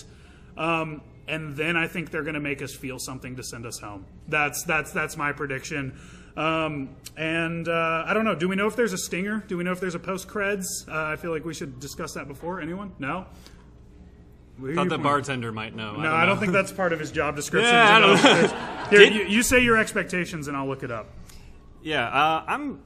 Um, 0.57 1.01
and 1.27 1.55
then 1.55 1.77
I 1.77 1.87
think 1.87 2.11
they're 2.11 2.23
going 2.23 2.35
to 2.35 2.39
make 2.41 2.61
us 2.61 2.73
feel 2.73 2.97
something 2.99 3.35
to 3.35 3.43
send 3.43 3.65
us 3.65 3.79
home. 3.79 4.05
That's 4.27 4.63
that's 4.63 4.91
that's 4.91 5.17
my 5.17 5.31
prediction. 5.31 5.97
Um, 6.35 6.95
and 7.17 7.67
uh, 7.67 8.03
I 8.05 8.13
don't 8.13 8.25
know. 8.25 8.35
Do 8.35 8.47
we 8.47 8.55
know 8.55 8.67
if 8.67 8.75
there's 8.75 8.93
a 8.93 8.97
stinger? 8.97 9.43
Do 9.47 9.57
we 9.57 9.63
know 9.63 9.71
if 9.71 9.79
there's 9.79 9.95
a 9.95 9.99
post 9.99 10.27
creds? 10.27 10.87
Uh, 10.87 11.11
I 11.11 11.15
feel 11.15 11.31
like 11.31 11.45
we 11.45 11.53
should 11.53 11.79
discuss 11.79 12.13
that 12.13 12.27
before. 12.27 12.61
Anyone? 12.61 12.93
No. 12.99 13.25
Are 14.63 14.75
Thought 14.75 14.89
the 14.89 14.97
bartender 14.97 15.51
might 15.51 15.75
know. 15.75 15.95
No, 15.95 16.11
I 16.11 16.25
don't 16.25 16.35
know. 16.35 16.41
think 16.41 16.53
that's 16.53 16.71
part 16.71 16.93
of 16.93 16.99
his 16.99 17.11
job 17.11 17.35
description. 17.35 17.73
Yeah, 17.73 17.95
I 17.95 17.99
don't 17.99 18.23
know. 18.23 18.87
Here, 18.89 19.01
you, 19.11 19.23
you 19.23 19.43
say 19.43 19.63
your 19.63 19.77
expectations, 19.77 20.47
and 20.47 20.55
I'll 20.55 20.67
look 20.67 20.83
it 20.83 20.91
up. 20.91 21.09
Yeah, 21.81 22.07
uh, 22.07 22.43
I'm. 22.47 22.81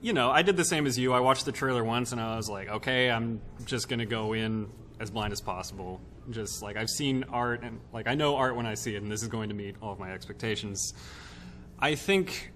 You 0.00 0.12
know, 0.12 0.30
I 0.30 0.42
did 0.42 0.56
the 0.56 0.64
same 0.64 0.86
as 0.86 0.98
you. 0.98 1.12
I 1.12 1.20
watched 1.20 1.46
the 1.46 1.52
trailer 1.52 1.82
once, 1.82 2.12
and 2.12 2.20
I 2.20 2.36
was 2.36 2.48
like, 2.48 2.68
okay, 2.68 3.10
I'm 3.10 3.40
just 3.64 3.88
gonna 3.88 4.06
go 4.06 4.34
in 4.34 4.68
as 5.00 5.10
blind 5.10 5.32
as 5.32 5.40
possible. 5.40 6.00
Just 6.30 6.62
like 6.62 6.76
I've 6.76 6.90
seen 6.90 7.24
art, 7.24 7.62
and 7.62 7.80
like 7.92 8.06
I 8.06 8.14
know 8.14 8.36
art 8.36 8.54
when 8.54 8.66
I 8.66 8.74
see 8.74 8.94
it, 8.94 9.02
and 9.02 9.10
this 9.10 9.22
is 9.22 9.28
going 9.28 9.48
to 9.48 9.54
meet 9.54 9.74
all 9.82 9.92
of 9.92 9.98
my 9.98 10.12
expectations. 10.12 10.94
I 11.78 11.94
think 11.96 12.52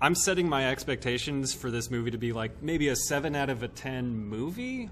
I'm 0.00 0.14
setting 0.14 0.48
my 0.48 0.68
expectations 0.70 1.54
for 1.54 1.70
this 1.70 1.90
movie 1.90 2.10
to 2.10 2.18
be 2.18 2.32
like 2.32 2.62
maybe 2.62 2.88
a 2.88 2.96
seven 2.96 3.34
out 3.34 3.48
of 3.48 3.62
a 3.62 3.68
ten 3.68 4.14
movie, 4.14 4.90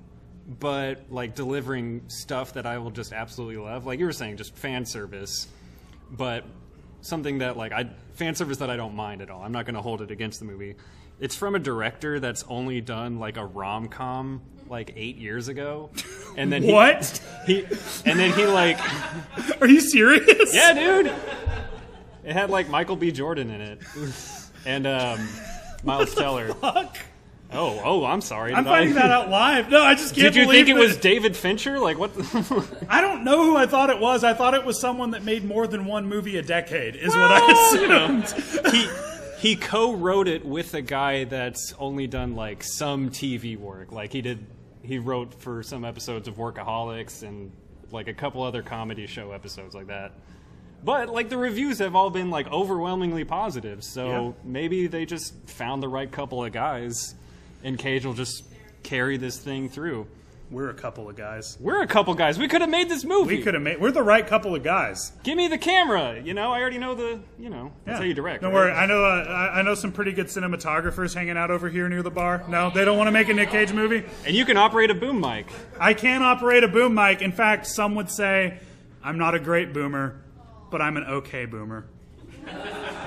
but 0.48 1.02
like 1.10 1.34
delivering 1.34 2.02
stuff 2.08 2.54
that 2.54 2.64
I 2.66 2.78
will 2.78 2.90
just 2.90 3.12
absolutely 3.12 3.58
love. 3.58 3.84
Like 3.86 3.98
you 3.98 4.06
were 4.06 4.12
saying, 4.12 4.38
just 4.38 4.56
fan 4.56 4.86
service, 4.86 5.46
but 6.10 6.44
something 7.02 7.38
that 7.38 7.56
like 7.58 7.72
I 7.72 7.90
fan 8.14 8.34
service 8.34 8.58
that 8.58 8.70
I 8.70 8.76
don't 8.76 8.94
mind 8.94 9.20
at 9.20 9.30
all. 9.30 9.42
I'm 9.42 9.52
not 9.52 9.66
going 9.66 9.74
to 9.74 9.82
hold 9.82 10.00
it 10.00 10.10
against 10.10 10.38
the 10.40 10.46
movie. 10.46 10.76
It's 11.20 11.36
from 11.36 11.54
a 11.54 11.58
director 11.58 12.18
that's 12.18 12.42
only 12.48 12.80
done 12.80 13.18
like 13.18 13.36
a 13.36 13.44
rom 13.44 13.88
com 13.88 14.40
like 14.68 14.94
eight 14.96 15.16
years 15.16 15.48
ago, 15.48 15.90
and 16.38 16.50
then 16.50 16.62
he, 16.62 16.72
What? 16.72 17.20
he 17.46 17.64
and 18.06 18.18
then 18.18 18.32
he 18.32 18.46
like 18.46 18.78
Are 19.60 19.68
you 19.68 19.80
serious? 19.80 20.54
yeah, 20.54 20.72
dude. 20.72 21.12
It 22.24 22.32
had 22.32 22.48
like 22.48 22.70
Michael 22.70 22.96
B. 22.96 23.12
Jordan 23.12 23.50
in 23.50 23.60
it, 23.60 23.78
and 24.66 24.86
um, 24.86 25.28
Miles 25.82 26.14
Teller. 26.14 26.52
Fuck. 26.54 26.96
Oh, 27.52 27.80
oh, 27.84 28.04
I'm 28.04 28.20
sorry. 28.20 28.52
I'm 28.52 28.64
Did 28.64 28.72
I- 28.72 28.76
finding 28.78 28.94
that 28.96 29.10
out 29.12 29.30
live. 29.30 29.70
No, 29.70 29.82
I 29.82 29.94
just 29.94 30.14
can't 30.14 30.32
Did 30.32 30.36
you 30.36 30.44
believe 30.46 30.66
think 30.66 30.76
it 30.76 30.80
that- 30.80 30.88
was 30.88 30.96
David 30.96 31.36
Fincher? 31.36 31.78
Like 31.78 31.98
what? 31.98 32.14
The 32.14 32.66
I 32.88 33.00
don't 33.00 33.22
know 33.24 33.44
who 33.44 33.56
I 33.56 33.66
thought 33.66 33.90
it 33.90 34.00
was. 34.00 34.24
I 34.24 34.34
thought 34.34 34.54
it 34.54 34.64
was 34.64 34.80
someone 34.80 35.12
that 35.12 35.22
made 35.22 35.44
more 35.44 35.66
than 35.66 35.84
one 35.84 36.06
movie 36.06 36.36
a 36.36 36.42
decade. 36.42 36.96
Is 36.96 37.14
what 37.14 37.30
I 37.30 37.40
Well, 37.40 37.76
you 37.80 37.88
know. 37.88 38.22
assumed. 38.22 38.72
he 38.74 38.88
he 39.38 39.56
co-wrote 39.56 40.26
it 40.26 40.44
with 40.44 40.72
a 40.74 40.80
guy 40.82 41.24
that's 41.24 41.74
only 41.78 42.06
done 42.06 42.34
like 42.34 42.62
some 42.64 43.10
TV 43.10 43.58
work. 43.58 43.92
Like 43.92 44.12
he 44.12 44.22
did, 44.22 44.46
he 44.82 44.98
wrote 44.98 45.34
for 45.34 45.62
some 45.62 45.84
episodes 45.84 46.26
of 46.28 46.36
Workaholics 46.36 47.22
and 47.22 47.52
like 47.92 48.08
a 48.08 48.14
couple 48.14 48.42
other 48.42 48.62
comedy 48.62 49.06
show 49.06 49.32
episodes 49.32 49.74
like 49.74 49.88
that. 49.88 50.12
But 50.84 51.08
like 51.08 51.28
the 51.30 51.38
reviews 51.38 51.78
have 51.78 51.94
all 51.96 52.10
been 52.10 52.30
like 52.30 52.50
overwhelmingly 52.52 53.24
positive, 53.24 53.82
so 53.82 54.06
Yeah. 54.06 54.32
maybe 54.44 54.86
they 54.86 55.06
just 55.06 55.34
found 55.48 55.82
the 55.82 55.88
right 55.88 56.10
couple 56.10 56.44
of 56.44 56.52
guys, 56.52 57.14
and 57.62 57.78
Cage 57.78 58.04
will 58.04 58.14
just 58.14 58.44
carry 58.82 59.16
this 59.16 59.38
thing 59.38 59.68
through. 59.68 60.06
We're 60.50 60.68
a 60.68 60.74
couple 60.74 61.08
of 61.08 61.16
guys. 61.16 61.56
We're 61.58 61.80
a 61.82 61.86
couple 61.86 62.12
guys. 62.14 62.38
We 62.38 62.48
could 62.48 62.60
have 62.60 62.68
made 62.70 62.90
this 62.90 63.02
movie. 63.02 63.38
We 63.38 63.42
could 63.42 63.54
have 63.54 63.62
made. 63.62 63.80
We're 63.80 63.90
the 63.90 64.02
right 64.02 64.24
couple 64.24 64.54
of 64.54 64.62
guys. 64.62 65.10
Give 65.22 65.38
me 65.38 65.48
the 65.48 65.56
camera. 65.56 66.20
You 66.22 66.34
know, 66.34 66.52
I 66.52 66.60
already 66.60 66.76
know 66.76 66.94
the. 66.94 67.18
You 67.38 67.48
know, 67.48 67.72
that's 67.86 67.98
how 67.98 68.04
you 68.04 68.12
direct. 68.12 68.42
Don't 68.42 68.52
right? 68.52 68.66
worry. 68.66 68.72
I 68.72 68.84
know. 68.84 69.02
Uh, 69.02 69.24
I 69.26 69.60
I 69.60 69.62
know 69.62 69.74
some 69.74 69.90
pretty 69.90 70.12
good 70.12 70.26
cinematographers 70.26 71.14
hanging 71.14 71.38
out 71.38 71.50
over 71.50 71.70
here 71.70 71.88
near 71.88 72.02
the 72.02 72.10
bar. 72.10 72.44
No, 72.46 72.70
they 72.70 72.84
don't 72.84 72.98
want 72.98 73.08
to 73.08 73.12
make 73.12 73.30
a 73.30 73.34
Nick 73.34 73.48
Cage 73.50 73.72
movie. 73.72 74.04
And 74.26 74.36
you 74.36 74.44
can 74.44 74.58
operate 74.58 74.90
a 74.90 74.94
boom 74.94 75.18
mic. 75.18 75.46
I 75.80 75.94
can 75.94 76.22
operate 76.22 76.62
a 76.62 76.68
boom 76.68 76.94
mic. 76.94 77.22
In 77.22 77.32
fact, 77.32 77.66
some 77.66 77.94
would 77.94 78.10
say 78.10 78.58
I'm 79.02 79.16
not 79.18 79.34
a 79.34 79.40
great 79.40 79.72
boomer, 79.72 80.14
but 80.70 80.80
I'm 80.82 80.96
an 80.96 81.04
okay 81.04 81.46
boomer. 81.46 81.86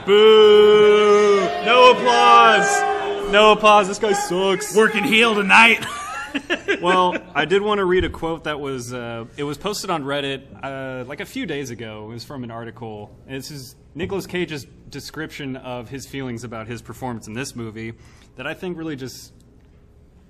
Boo! 0.05 1.39
No 1.66 1.91
applause. 1.91 3.32
No 3.32 3.51
applause. 3.51 3.88
This 3.88 3.99
guy 3.99 4.14
sucks. 4.14 4.76
Working 4.76 5.03
heel 5.03 5.36
tonight. 5.36 5.86
well, 6.82 7.16
I 7.36 7.45
did 7.45 7.62
want 7.62 7.80
to 7.80 7.86
read 7.86 8.03
a 8.03 8.10
quote 8.10 8.45
that 8.45 8.60
was 8.60 8.93
uh, 8.93 9.26
it 9.36 9.43
was 9.43 9.58
posted 9.58 9.89
on 9.89 10.03
Reddit 10.03 10.43
uh, 10.64 11.05
like 11.05 11.20
a 11.20 11.26
few 11.26 11.45
days 11.45 11.70
ago. 11.70 12.05
It 12.05 12.14
was 12.14 12.24
from 12.24 12.43
an 12.43 12.51
article. 12.51 13.16
And 13.28 13.38
this 13.38 13.51
is 13.51 13.76
Nicolas 13.95 14.28
Cage's 14.28 14.66
description 14.89 15.55
of 15.58 15.89
his 15.89 16.08
feelings 16.08 16.43
about 16.43 16.68
his 16.68 16.82
performance 16.82 17.28
in 17.28 17.34
this 17.34 17.55
movie 17.55 17.93
that 18.36 18.47
I 18.47 18.53
think 18.53 18.78
really 18.78 18.95
just 18.95 19.34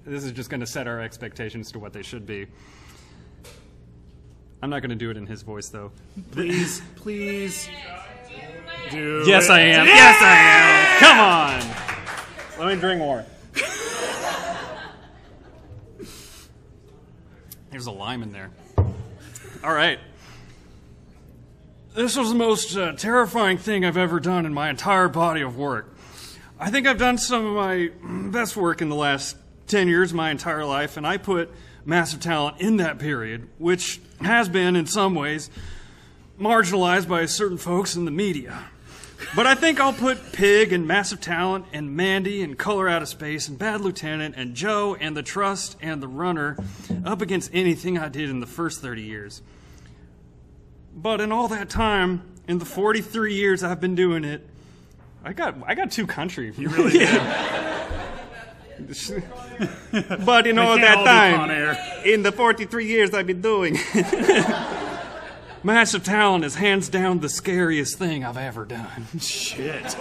this 0.05 0.23
is 0.23 0.31
just 0.31 0.49
going 0.49 0.61
to 0.61 0.67
set 0.67 0.87
our 0.87 1.01
expectations 1.01 1.71
to 1.73 1.79
what 1.79 1.93
they 1.93 2.01
should 2.01 2.25
be. 2.25 2.47
I'm 4.61 4.69
not 4.69 4.81
going 4.81 4.89
to 4.89 4.95
do 4.95 5.09
it 5.11 5.17
in 5.17 5.27
his 5.27 5.43
voice 5.43 5.69
though. 5.69 5.91
Please, 6.31 6.81
please 6.95 7.69
do. 8.89 9.23
Yes, 9.27 9.45
it. 9.45 9.51
I 9.51 9.59
am. 9.59 9.85
Yes, 9.85 10.21
I 10.21 10.35
am. 10.55 10.99
Come 10.99 11.19
on. 11.19 11.61
Let 12.59 12.75
me 12.75 12.81
drink 12.81 12.99
more. 12.99 13.23
There's 17.71 17.85
a 17.85 17.91
lime 17.91 18.23
in 18.23 18.31
there. 18.31 18.49
All 19.63 19.73
right. 19.73 19.99
This 21.93 22.15
was 22.15 22.29
the 22.29 22.35
most 22.35 22.75
uh, 22.75 22.93
terrifying 22.93 23.57
thing 23.57 23.83
I've 23.83 23.97
ever 23.97 24.19
done 24.19 24.45
in 24.45 24.53
my 24.53 24.69
entire 24.69 25.07
body 25.07 25.41
of 25.41 25.57
work. 25.57 25.95
I 26.59 26.71
think 26.71 26.87
I've 26.87 26.97
done 26.97 27.17
some 27.17 27.45
of 27.45 27.53
my 27.53 27.91
best 28.31 28.57
work 28.57 28.81
in 28.81 28.89
the 28.89 28.95
last 28.95 29.37
10 29.67 29.87
years, 29.87 30.13
my 30.13 30.31
entire 30.31 30.65
life, 30.65 30.97
and 30.97 31.05
I 31.05 31.17
put 31.17 31.51
massive 31.85 32.19
talent 32.19 32.59
in 32.59 32.77
that 32.77 32.99
period, 32.99 33.49
which 33.57 33.99
has 34.21 34.49
been, 34.49 34.75
in 34.75 34.85
some 34.85 35.15
ways, 35.15 35.49
marginalized 36.39 37.07
by 37.07 37.25
certain 37.25 37.57
folks 37.57 37.95
in 37.95 38.05
the 38.05 38.11
media. 38.11 38.69
But 39.35 39.47
I 39.47 39.55
think 39.55 39.79
I'll 39.79 39.93
put 39.93 40.31
Pig 40.31 40.71
and 40.71 40.87
Massive 40.87 41.19
Talent 41.19 41.65
and 41.73 41.95
Mandy 41.95 42.43
and 42.43 42.57
Color 42.57 42.87
Out 42.87 43.01
of 43.01 43.07
Space 43.07 43.47
and 43.47 43.57
Bad 43.57 43.81
Lieutenant 43.81 44.35
and 44.37 44.53
Joe 44.55 44.95
and 44.99 45.17
The 45.17 45.23
Trust 45.23 45.75
and 45.81 46.01
The 46.01 46.07
Runner 46.07 46.57
up 47.03 47.21
against 47.21 47.49
anything 47.53 47.97
I 47.97 48.09
did 48.09 48.29
in 48.29 48.39
the 48.39 48.45
first 48.45 48.81
30 48.81 49.01
years. 49.01 49.41
But 50.95 51.19
in 51.19 51.31
all 51.31 51.47
that 51.47 51.69
time, 51.69 52.21
in 52.47 52.59
the 52.59 52.65
43 52.65 53.33
years 53.33 53.63
I've 53.63 53.81
been 53.81 53.95
doing 53.95 54.23
it, 54.23 54.47
I 55.23 55.33
got 55.33 55.55
I 55.65 55.75
got 55.75 55.91
two 55.91 56.07
country. 56.07 56.53
You 56.57 56.69
really 56.69 56.91
did. 56.99 57.09
but 60.25 60.47
in 60.47 60.59
all 60.59 60.77
that 60.77 60.97
all 60.97 61.05
time, 61.05 61.77
in 62.05 62.23
the 62.23 62.31
43 62.31 62.85
years 62.85 63.13
I've 63.13 63.27
been 63.27 63.41
doing, 63.41 63.77
Massive 65.63 66.03
Talent 66.03 66.45
is 66.45 66.55
hands 66.55 66.87
down 66.89 67.19
the 67.19 67.29
scariest 67.29 67.97
thing 67.97 68.23
I've 68.23 68.37
ever 68.37 68.65
done. 68.65 69.07
Shit. 69.19 69.97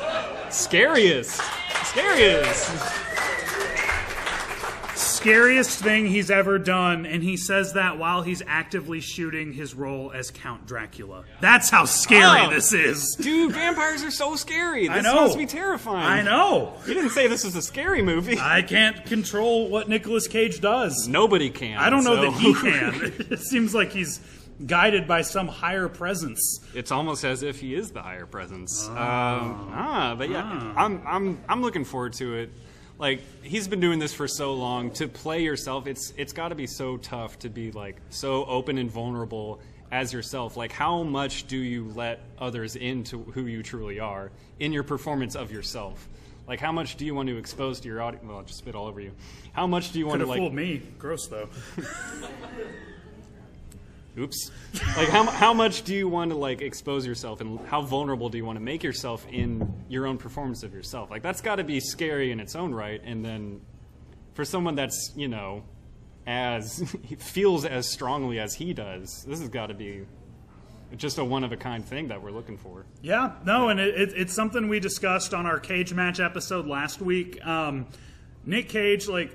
Scariest. 0.50 1.40
Scariest. 1.84 3.05
Scariest 5.26 5.80
thing 5.80 6.06
he's 6.06 6.30
ever 6.30 6.56
done, 6.56 7.04
and 7.04 7.20
he 7.20 7.36
says 7.36 7.72
that 7.72 7.98
while 7.98 8.22
he's 8.22 8.42
actively 8.46 9.00
shooting 9.00 9.52
his 9.52 9.74
role 9.74 10.12
as 10.14 10.30
Count 10.30 10.66
Dracula. 10.66 11.24
That's 11.40 11.68
how 11.68 11.84
scary 11.84 12.42
Oh. 12.46 12.50
this 12.50 12.72
is. 12.72 13.16
Dude, 13.16 13.52
vampires 13.52 14.04
are 14.04 14.12
so 14.12 14.36
scary. 14.36 14.86
This 14.86 14.98
I 14.98 15.00
know. 15.00 15.22
must 15.22 15.36
be 15.36 15.46
terrifying. 15.46 16.06
I 16.06 16.22
know. 16.22 16.74
You 16.86 16.94
didn't 16.94 17.10
say 17.10 17.26
this 17.26 17.44
is 17.44 17.56
a 17.56 17.62
scary 17.62 18.02
movie. 18.02 18.38
I 18.40 18.62
can't 18.62 19.04
control 19.04 19.68
what 19.68 19.88
Nicolas 19.88 20.28
Cage 20.28 20.60
does. 20.60 21.08
Nobody 21.08 21.50
can. 21.50 21.76
I 21.76 21.90
don't 21.90 22.04
know 22.04 22.14
so- 22.14 22.30
that 22.30 22.40
he 22.40 22.54
can. 22.54 23.26
it 23.32 23.40
seems 23.40 23.74
like 23.74 23.90
he's 23.90 24.20
guided 24.64 25.08
by 25.08 25.22
some 25.22 25.48
higher 25.48 25.88
presence. 25.88 26.60
it's 26.72 26.92
almost 26.92 27.24
as 27.24 27.42
if 27.42 27.58
he 27.60 27.74
is 27.74 27.90
the 27.90 28.00
higher 28.00 28.26
presence. 28.26 28.86
Um, 28.86 28.94
ah, 28.96 30.14
but 30.16 30.30
yeah, 30.30 30.72
I'm 30.76 31.02
I'm 31.04 31.40
I'm 31.48 31.62
looking 31.62 31.84
forward 31.84 32.12
to 32.14 32.34
it. 32.36 32.50
Like 32.98 33.20
he's 33.42 33.68
been 33.68 33.80
doing 33.80 33.98
this 33.98 34.14
for 34.14 34.26
so 34.26 34.54
long. 34.54 34.90
To 34.92 35.08
play 35.08 35.42
yourself, 35.42 35.86
it's 35.86 36.12
it's 36.16 36.32
got 36.32 36.48
to 36.48 36.54
be 36.54 36.66
so 36.66 36.96
tough 36.96 37.38
to 37.40 37.48
be 37.50 37.70
like 37.72 37.96
so 38.10 38.44
open 38.46 38.78
and 38.78 38.90
vulnerable 38.90 39.60
as 39.92 40.12
yourself. 40.12 40.56
Like 40.56 40.72
how 40.72 41.02
much 41.02 41.46
do 41.46 41.56
you 41.56 41.92
let 41.94 42.20
others 42.38 42.74
into 42.76 43.22
who 43.22 43.46
you 43.46 43.62
truly 43.62 44.00
are 44.00 44.30
in 44.60 44.72
your 44.72 44.82
performance 44.82 45.36
of 45.36 45.52
yourself? 45.52 46.08
Like 46.48 46.60
how 46.60 46.72
much 46.72 46.96
do 46.96 47.04
you 47.04 47.14
want 47.14 47.28
to 47.28 47.36
expose 47.36 47.80
to 47.80 47.88
your 47.88 48.00
audience? 48.00 48.24
Well, 48.26 48.38
I 48.38 48.42
just 48.42 48.58
spit 48.58 48.74
all 48.74 48.86
over 48.86 49.00
you. 49.00 49.12
How 49.52 49.66
much 49.66 49.92
do 49.92 49.98
you 49.98 50.06
want 50.06 50.20
Could 50.20 50.24
to 50.26 50.30
like? 50.30 50.38
fooled 50.38 50.54
me. 50.54 50.82
Gross 50.98 51.26
though. 51.26 51.48
Oops. 54.18 54.50
Like 54.96 55.08
how 55.08 55.24
how 55.24 55.52
much 55.52 55.82
do 55.82 55.94
you 55.94 56.08
want 56.08 56.30
to 56.30 56.36
like 56.36 56.62
expose 56.62 57.06
yourself 57.06 57.40
and 57.40 57.60
how 57.66 57.82
vulnerable 57.82 58.28
do 58.28 58.38
you 58.38 58.44
want 58.44 58.56
to 58.56 58.64
make 58.64 58.82
yourself 58.82 59.26
in 59.30 59.84
your 59.88 60.06
own 60.06 60.16
performance 60.16 60.62
of 60.62 60.72
yourself? 60.72 61.10
Like 61.10 61.22
that's 61.22 61.40
got 61.40 61.56
to 61.56 61.64
be 61.64 61.80
scary 61.80 62.32
in 62.32 62.40
its 62.40 62.56
own 62.56 62.74
right 62.74 63.00
and 63.04 63.24
then 63.24 63.60
for 64.36 64.44
someone 64.44 64.74
that's, 64.74 65.12
you 65.16 65.28
know, 65.28 65.64
as 66.26 66.94
feels 67.18 67.64
as 67.64 67.90
strongly 67.90 68.38
as 68.38 68.54
he 68.54 68.74
does, 68.74 69.24
this 69.26 69.40
has 69.40 69.48
got 69.48 69.68
to 69.68 69.74
be 69.74 70.04
just 70.96 71.18
a 71.18 71.24
one 71.24 71.42
of 71.42 71.52
a 71.52 71.56
kind 71.56 71.84
thing 71.84 72.08
that 72.08 72.22
we're 72.22 72.30
looking 72.30 72.58
for. 72.58 72.84
Yeah, 73.02 73.32
no, 73.44 73.70
and 73.70 73.80
it, 73.80 74.00
it, 74.00 74.12
it's 74.14 74.34
something 74.34 74.68
we 74.68 74.78
discussed 74.78 75.34
on 75.34 75.46
our 75.46 75.58
cage 75.58 75.92
match 75.92 76.20
episode 76.20 76.66
last 76.66 77.00
week. 77.00 77.44
Um, 77.44 77.86
Nick 78.44 78.68
Cage, 78.68 79.08
like, 79.08 79.32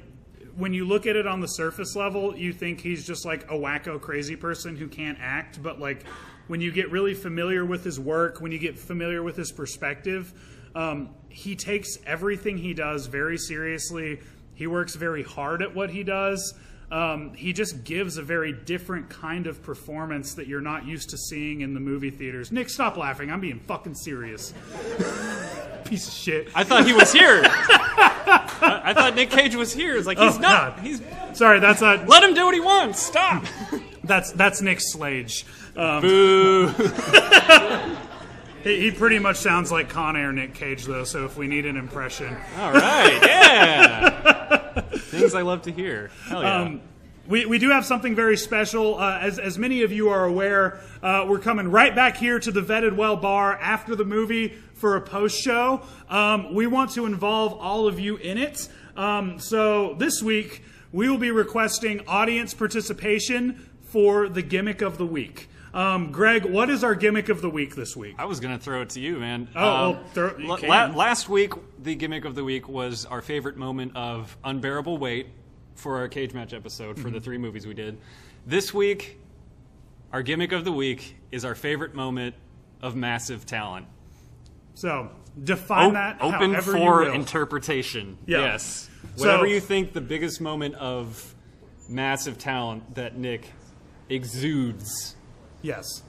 when 0.61 0.75
you 0.75 0.85
look 0.85 1.07
at 1.07 1.15
it 1.15 1.25
on 1.25 1.39
the 1.39 1.47
surface 1.47 1.95
level, 1.95 2.37
you 2.37 2.53
think 2.53 2.79
he's 2.79 3.07
just 3.07 3.25
like 3.25 3.45
a 3.45 3.55
wacko 3.55 3.99
crazy 3.99 4.35
person 4.35 4.75
who 4.75 4.87
can't 4.87 5.17
act. 5.19 5.61
But, 5.63 5.79
like, 5.79 6.05
when 6.45 6.61
you 6.61 6.71
get 6.71 6.91
really 6.91 7.15
familiar 7.15 7.65
with 7.65 7.83
his 7.83 7.99
work, 7.99 8.41
when 8.41 8.51
you 8.51 8.59
get 8.59 8.77
familiar 8.77 9.23
with 9.23 9.35
his 9.35 9.51
perspective, 9.51 10.31
um, 10.75 11.15
he 11.29 11.55
takes 11.55 11.97
everything 12.05 12.59
he 12.59 12.75
does 12.75 13.07
very 13.07 13.39
seriously. 13.39 14.19
He 14.53 14.67
works 14.67 14.93
very 14.93 15.23
hard 15.23 15.63
at 15.63 15.73
what 15.73 15.89
he 15.89 16.03
does. 16.03 16.53
Um, 16.91 17.33
he 17.35 17.53
just 17.53 17.85
gives 17.85 18.17
a 18.17 18.21
very 18.21 18.51
different 18.51 19.09
kind 19.09 19.47
of 19.47 19.63
performance 19.63 20.33
that 20.33 20.47
you're 20.47 20.59
not 20.61 20.85
used 20.85 21.11
to 21.11 21.17
seeing 21.17 21.61
in 21.61 21.73
the 21.73 21.79
movie 21.79 22.09
theaters. 22.11 22.51
Nick, 22.51 22.69
stop 22.69 22.97
laughing. 22.97 23.31
I'm 23.31 23.39
being 23.39 23.59
fucking 23.61 23.95
serious. 23.95 24.53
Piece 25.85 26.07
of 26.07 26.13
shit. 26.13 26.49
I 26.53 26.63
thought 26.65 26.85
he 26.85 26.91
was 26.93 27.11
here. 27.13 27.41
I, 27.45 28.81
I 28.85 28.93
thought 28.93 29.15
Nick 29.15 29.29
Cage 29.29 29.55
was 29.55 29.73
here. 29.73 29.95
It's 29.95 30.05
like 30.05 30.17
he's 30.19 30.35
Oh, 30.37 30.39
not. 30.41 30.75
God. 30.77 30.85
He's 30.85 31.01
Sorry, 31.33 31.59
that's 31.61 31.79
not. 31.81 32.07
let 32.09 32.23
him 32.23 32.33
do 32.33 32.43
what 32.45 32.53
he 32.53 32.59
wants. 32.59 33.01
Stop. 33.01 33.45
That's 34.03 34.31
that's 34.31 34.61
Nick 34.63 34.79
Slage. 34.79 35.45
Um, 35.77 36.01
Boo. 36.01 36.67
he, 38.63 38.81
he 38.81 38.91
pretty 38.91 39.19
much 39.19 39.37
sounds 39.37 39.71
like 39.71 39.89
Con 39.89 40.17
Air 40.17 40.31
Nick 40.33 40.55
Cage, 40.55 40.85
though. 40.85 41.03
So 41.03 41.23
if 41.25 41.37
we 41.37 41.47
need 41.47 41.67
an 41.67 41.77
impression, 41.77 42.35
All 42.57 42.73
right. 42.73 43.19
Yeah. 43.23 44.81
Things 45.21 45.35
I 45.35 45.43
love 45.43 45.61
to 45.63 45.71
hear. 45.71 46.09
Hell 46.25 46.41
yeah. 46.41 46.55
Um, 46.55 46.81
we, 47.27 47.45
we 47.45 47.59
do 47.59 47.69
have 47.69 47.85
something 47.85 48.15
very 48.15 48.35
special. 48.35 48.97
Uh, 48.97 49.19
as, 49.19 49.37
as 49.37 49.57
many 49.57 49.83
of 49.83 49.91
you 49.91 50.09
are 50.09 50.25
aware, 50.25 50.79
uh, 51.03 51.25
we're 51.29 51.39
coming 51.39 51.69
right 51.69 51.93
back 51.95 52.17
here 52.17 52.39
to 52.39 52.51
the 52.51 52.61
Vetted 52.61 52.95
Well 52.95 53.15
Bar 53.15 53.53
after 53.57 53.95
the 53.95 54.03
movie 54.03 54.49
for 54.73 54.95
a 54.95 55.01
post 55.01 55.39
show. 55.39 55.83
Um, 56.09 56.55
we 56.55 56.65
want 56.65 56.91
to 56.93 57.05
involve 57.05 57.53
all 57.53 57.87
of 57.87 57.99
you 57.99 58.17
in 58.17 58.39
it. 58.39 58.67
Um, 58.97 59.39
so 59.39 59.93
this 59.93 60.23
week, 60.23 60.63
we 60.91 61.07
will 61.07 61.19
be 61.19 61.31
requesting 61.31 62.01
audience 62.07 62.55
participation 62.55 63.69
for 63.83 64.27
the 64.27 64.41
gimmick 64.41 64.81
of 64.81 64.97
the 64.97 65.05
week. 65.05 65.47
Um, 65.73 66.11
Greg, 66.11 66.45
what 66.45 66.69
is 66.69 66.83
our 66.83 66.95
gimmick 66.95 67.29
of 67.29 67.41
the 67.41 67.49
week 67.49 67.75
this 67.75 67.95
week? 67.95 68.15
I 68.19 68.25
was 68.25 68.39
gonna 68.41 68.57
throw 68.59 68.81
it 68.81 68.89
to 68.91 68.99
you, 68.99 69.17
man. 69.19 69.47
Um, 69.55 69.63
Oh, 69.63 69.91
well, 69.91 70.03
throw- 70.13 70.37
you 70.37 70.47
la- 70.47 70.87
last 70.87 71.29
week, 71.29 71.53
the 71.81 71.95
gimmick 71.95 72.25
of 72.25 72.35
the 72.35 72.43
week 72.43 72.67
was 72.67 73.05
our 73.05 73.21
favorite 73.21 73.55
moment 73.55 73.95
of 73.95 74.35
unbearable 74.43 74.97
weight 74.97 75.27
for 75.75 75.97
our 75.97 76.07
cage 76.09 76.33
match 76.33 76.53
episode 76.53 76.97
for 76.97 77.03
Mm-hmm. 77.07 77.13
the 77.13 77.21
three 77.21 77.37
movies 77.37 77.65
we 77.65 77.73
did. 77.73 77.97
This 78.45 78.73
week, 78.73 79.19
our 80.11 80.21
gimmick 80.21 80.51
of 80.51 80.65
the 80.65 80.71
week 80.73 81.15
is 81.31 81.45
our 81.45 81.55
favorite 81.55 81.95
moment 81.95 82.35
of 82.81 82.95
massive 82.97 83.45
talent. 83.45 83.85
So 84.73 85.09
define 85.41 85.91
O- 85.91 85.93
that 85.93 86.17
open 86.21 86.51
however 86.53 86.71
for 86.73 87.03
interpretation. 87.13 88.17
Yeah. 88.25 88.39
Yes. 88.39 88.89
So- 89.15 89.25
Whatever 89.27 89.45
you 89.47 89.61
think 89.61 89.93
the 89.93 90.01
biggest 90.01 90.41
moment 90.41 90.75
of 90.75 91.33
massive 91.87 92.37
talent 92.37 92.95
that 92.95 93.17
Nick 93.17 93.51
exudes, 94.09 95.15
yes. 95.61 96.03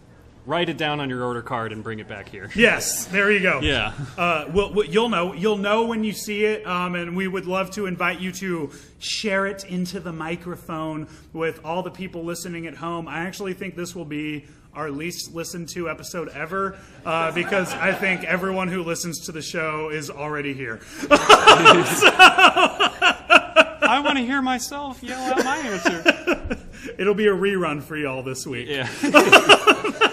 write 0.46 0.68
it 0.68 0.76
down 0.76 1.00
on 1.00 1.08
your 1.08 1.24
order 1.24 1.42
card 1.42 1.72
and 1.72 1.82
bring 1.82 1.98
it 1.98 2.08
back 2.08 2.28
here. 2.28 2.50
Yes, 2.54 3.06
there 3.06 3.30
you 3.30 3.40
go. 3.40 3.60
Yeah. 3.60 3.92
Uh, 4.16 4.46
well, 4.52 4.72
well, 4.72 4.86
you'll 4.86 5.08
know. 5.08 5.32
You'll 5.32 5.58
know 5.58 5.86
when 5.86 6.04
you 6.04 6.12
see 6.12 6.44
it, 6.44 6.66
um, 6.66 6.94
and 6.94 7.16
we 7.16 7.28
would 7.28 7.46
love 7.46 7.70
to 7.72 7.86
invite 7.86 8.20
you 8.20 8.32
to 8.32 8.70
share 8.98 9.46
it 9.46 9.64
into 9.64 10.00
the 10.00 10.12
microphone 10.12 11.08
with 11.32 11.60
all 11.64 11.82
the 11.82 11.90
people 11.90 12.24
listening 12.24 12.66
at 12.66 12.74
home. 12.74 13.08
I 13.08 13.20
actually 13.20 13.54
think 13.54 13.76
this 13.76 13.94
will 13.94 14.04
be 14.04 14.46
our 14.74 14.90
least 14.90 15.34
listened 15.34 15.68
to 15.68 15.90
episode 15.90 16.28
ever 16.30 16.78
uh, 17.04 17.30
because 17.32 17.72
I 17.74 17.92
think 17.92 18.24
everyone 18.24 18.68
who 18.68 18.82
listens 18.82 19.26
to 19.26 19.32
the 19.32 19.42
show 19.42 19.90
is 19.90 20.08
already 20.10 20.54
here. 20.54 20.80
I 23.82 24.00
want 24.02 24.16
to 24.16 24.24
hear 24.24 24.40
myself 24.40 25.02
yell 25.02 25.20
out 25.20 25.44
my 25.44 25.58
answer. 25.58 26.58
It'll 26.98 27.14
be 27.14 27.26
a 27.26 27.32
rerun 27.34 27.82
for 27.82 27.96
y'all 27.96 28.22
this 28.22 28.46
week. 28.46 28.68
Yeah. 28.68 28.88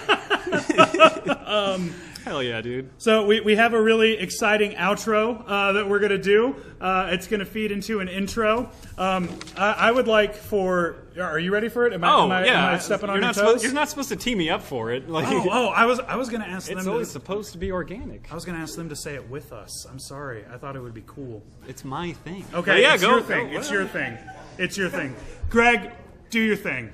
Um, 1.49 1.93
Hell 2.25 2.43
yeah, 2.43 2.61
dude. 2.61 2.89
So 2.99 3.25
we, 3.25 3.39
we 3.39 3.55
have 3.55 3.73
a 3.73 3.81
really 3.81 4.13
exciting 4.17 4.73
outro 4.73 5.43
uh, 5.47 5.71
that 5.73 5.89
we're 5.89 5.97
going 5.99 6.11
to 6.11 6.17
do. 6.19 6.55
Uh, 6.79 7.09
it's 7.11 7.25
going 7.27 7.39
to 7.39 7.45
feed 7.45 7.71
into 7.71 8.01
an 8.01 8.07
intro. 8.07 8.69
Um, 8.97 9.29
I, 9.57 9.71
I 9.71 9.91
would 9.91 10.07
like 10.07 10.35
for. 10.35 10.97
Are 11.19 11.39
you 11.39 11.51
ready 11.51 11.69
for 11.69 11.87
it? 11.87 11.93
Am 11.93 12.03
I, 12.03 12.11
Oh 12.13 12.25
am 12.25 12.31
I, 12.31 12.45
yeah. 12.45 12.67
am 12.69 12.75
I 12.75 12.77
stepping 12.77 13.07
you're 13.09 13.15
on 13.17 13.23
your 13.23 13.29
toes? 13.33 13.35
Supposed, 13.37 13.63
you're 13.63 13.73
not 13.73 13.89
supposed 13.89 14.09
to 14.09 14.15
tee 14.15 14.35
me 14.35 14.49
up 14.49 14.61
for 14.61 14.91
it. 14.91 15.09
Like, 15.09 15.27
oh, 15.27 15.47
oh, 15.49 15.67
I 15.69 15.85
was 15.85 15.99
I 16.01 16.17
was 16.17 16.29
going 16.29 16.41
to 16.41 16.47
ask 16.47 16.69
it's 16.69 16.83
them. 16.83 16.91
always 16.93 17.07
To, 17.07 17.13
supposed 17.13 17.53
to 17.53 17.57
be 17.57 17.71
organic. 17.71 18.31
I 18.31 18.35
was 18.35 18.45
going 18.45 18.55
to 18.57 18.61
ask 18.61 18.75
them 18.75 18.89
to 18.89 18.95
say 18.95 19.15
it 19.15 19.27
with 19.29 19.51
us. 19.51 19.85
I'm 19.89 19.99
sorry. 19.99 20.45
I 20.53 20.57
thought 20.57 20.75
it 20.75 20.81
would 20.81 20.93
be 20.93 21.03
cool. 21.07 21.41
It's 21.67 21.83
my 21.83 22.11
thing. 22.13 22.45
Okay, 22.53 22.71
But 22.73 22.81
yeah, 22.81 22.93
it's 22.93 23.01
go. 23.03 23.09
your 23.11 23.21
thing. 23.21 23.51
go, 23.51 23.57
it's 23.57 23.71
your 23.71 23.85
thing. 23.87 24.17
It's 24.59 24.77
your 24.77 24.89
thing. 24.89 25.15
Greg, 25.49 25.91
do 26.29 26.39
your 26.39 26.55
thing. 26.55 26.91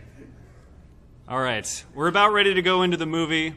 All 1.28 1.40
right, 1.40 1.84
we're 1.94 2.08
about 2.08 2.34
ready 2.34 2.54
to 2.54 2.62
go 2.62 2.84
into 2.84 2.98
the 2.98 3.06
movie, 3.06 3.56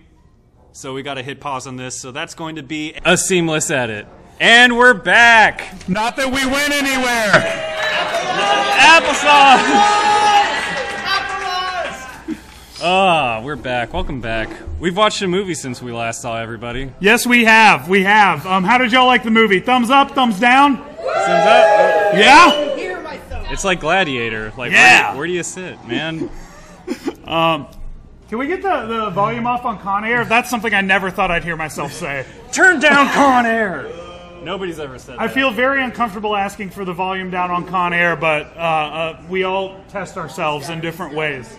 so 0.73 0.95
we 0.95 1.03
got 1.03 1.15
to 1.15 1.23
hit 1.23 1.39
pause 1.39 1.67
on 1.67 1.77
this. 1.77 2.01
So 2.01 2.11
that's 2.13 2.35
going 2.35 2.57
to 2.57 2.63
be 2.63 2.95
a 3.05 3.17
seamless 3.17 3.71
edit, 3.71 4.07
and 4.41 4.77
we're 4.77 4.95
back. 4.95 5.89
Not 5.89 6.17
that 6.17 6.27
we 6.27 6.45
went 6.47 6.73
anywhere. 6.73 7.33
Applesauce. 8.79 10.07
Ah, 12.81 13.43
we're 13.45 13.57
back. 13.57 13.93
Welcome 13.93 14.21
back. 14.21 14.49
We've 14.79 14.97
watched 14.97 15.21
a 15.23 15.29
movie 15.29 15.55
since 15.55 15.83
we 15.83 15.91
last 15.93 16.23
saw 16.23 16.39
everybody. 16.39 16.93
Yes, 17.01 17.27
we 17.27 17.45
have. 17.45 17.89
We 17.89 18.05
have. 18.05 18.47
Um, 18.47 18.63
how 18.65 18.79
did 18.79 18.93
y'all 18.93 19.07
like 19.07 19.25
the 19.25 19.33
movie? 19.33 19.59
Thumbs 19.61 19.91
up, 19.91 20.13
thumbs 20.13 20.39
down? 20.39 20.77
Thumbs 20.77 20.97
up. 20.97 22.15
Yeah? 22.15 22.78
It's 23.51 23.65
like 23.65 23.81
Gladiator. 23.81 24.53
Like, 24.57 24.73
Yeah. 24.73 25.09
where, 25.11 25.19
where 25.19 25.27
do 25.27 25.33
you 25.33 25.43
sit, 25.43 25.83
man? 25.87 26.31
Can 28.29 28.39
we 28.39 28.47
get 28.47 28.61
the, 28.61 28.85
the 28.87 29.11
volume 29.11 29.47
off 29.47 29.65
on 29.65 29.79
Con 29.79 30.05
Air? 30.05 30.25
That's 30.27 30.51
something 30.51 30.75
I 30.75 30.83
never 30.83 31.11
thought 31.11 31.31
I'd 31.31 31.45
hear 31.45 31.57
myself 31.57 31.93
say. 31.93 32.27
Turn 32.53 32.79
down 32.79 33.09
Con 33.15 33.47
Air. 33.47 33.91
Nobody's 34.43 34.79
ever 34.79 34.99
said 34.99 35.15
that. 35.19 35.23
I 35.23 35.29
feel 35.29 35.51
very 35.51 35.83
uncomfortable 35.83 36.37
asking 36.37 36.71
for 36.71 36.85
the 36.85 36.93
volume 36.93 37.31
down 37.31 37.51
on 37.51 37.67
Con 37.67 37.93
Air, 37.95 38.17
but 38.17 38.47
uh, 38.57 38.61
uh, 38.61 39.23
we 39.31 39.45
all 39.45 39.83
test 39.89 40.17
ourselves 40.19 40.69
in 40.69 40.81
different 40.81 41.15
ways. 41.15 41.57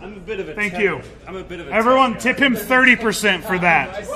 I'm 0.00 0.16
a 0.16 0.20
bit 0.20 0.38
of 0.40 0.48
a 0.48 0.54
Thank 0.54 0.74
tech- 0.74 0.82
you. 0.82 1.00
I'm 1.26 1.36
a 1.36 1.42
bit 1.42 1.58
of 1.60 1.68
a 1.68 1.72
Everyone, 1.72 2.16
tip 2.16 2.38
him 2.38 2.54
30% 2.54 3.42
for 3.42 3.58
that. 3.58 4.06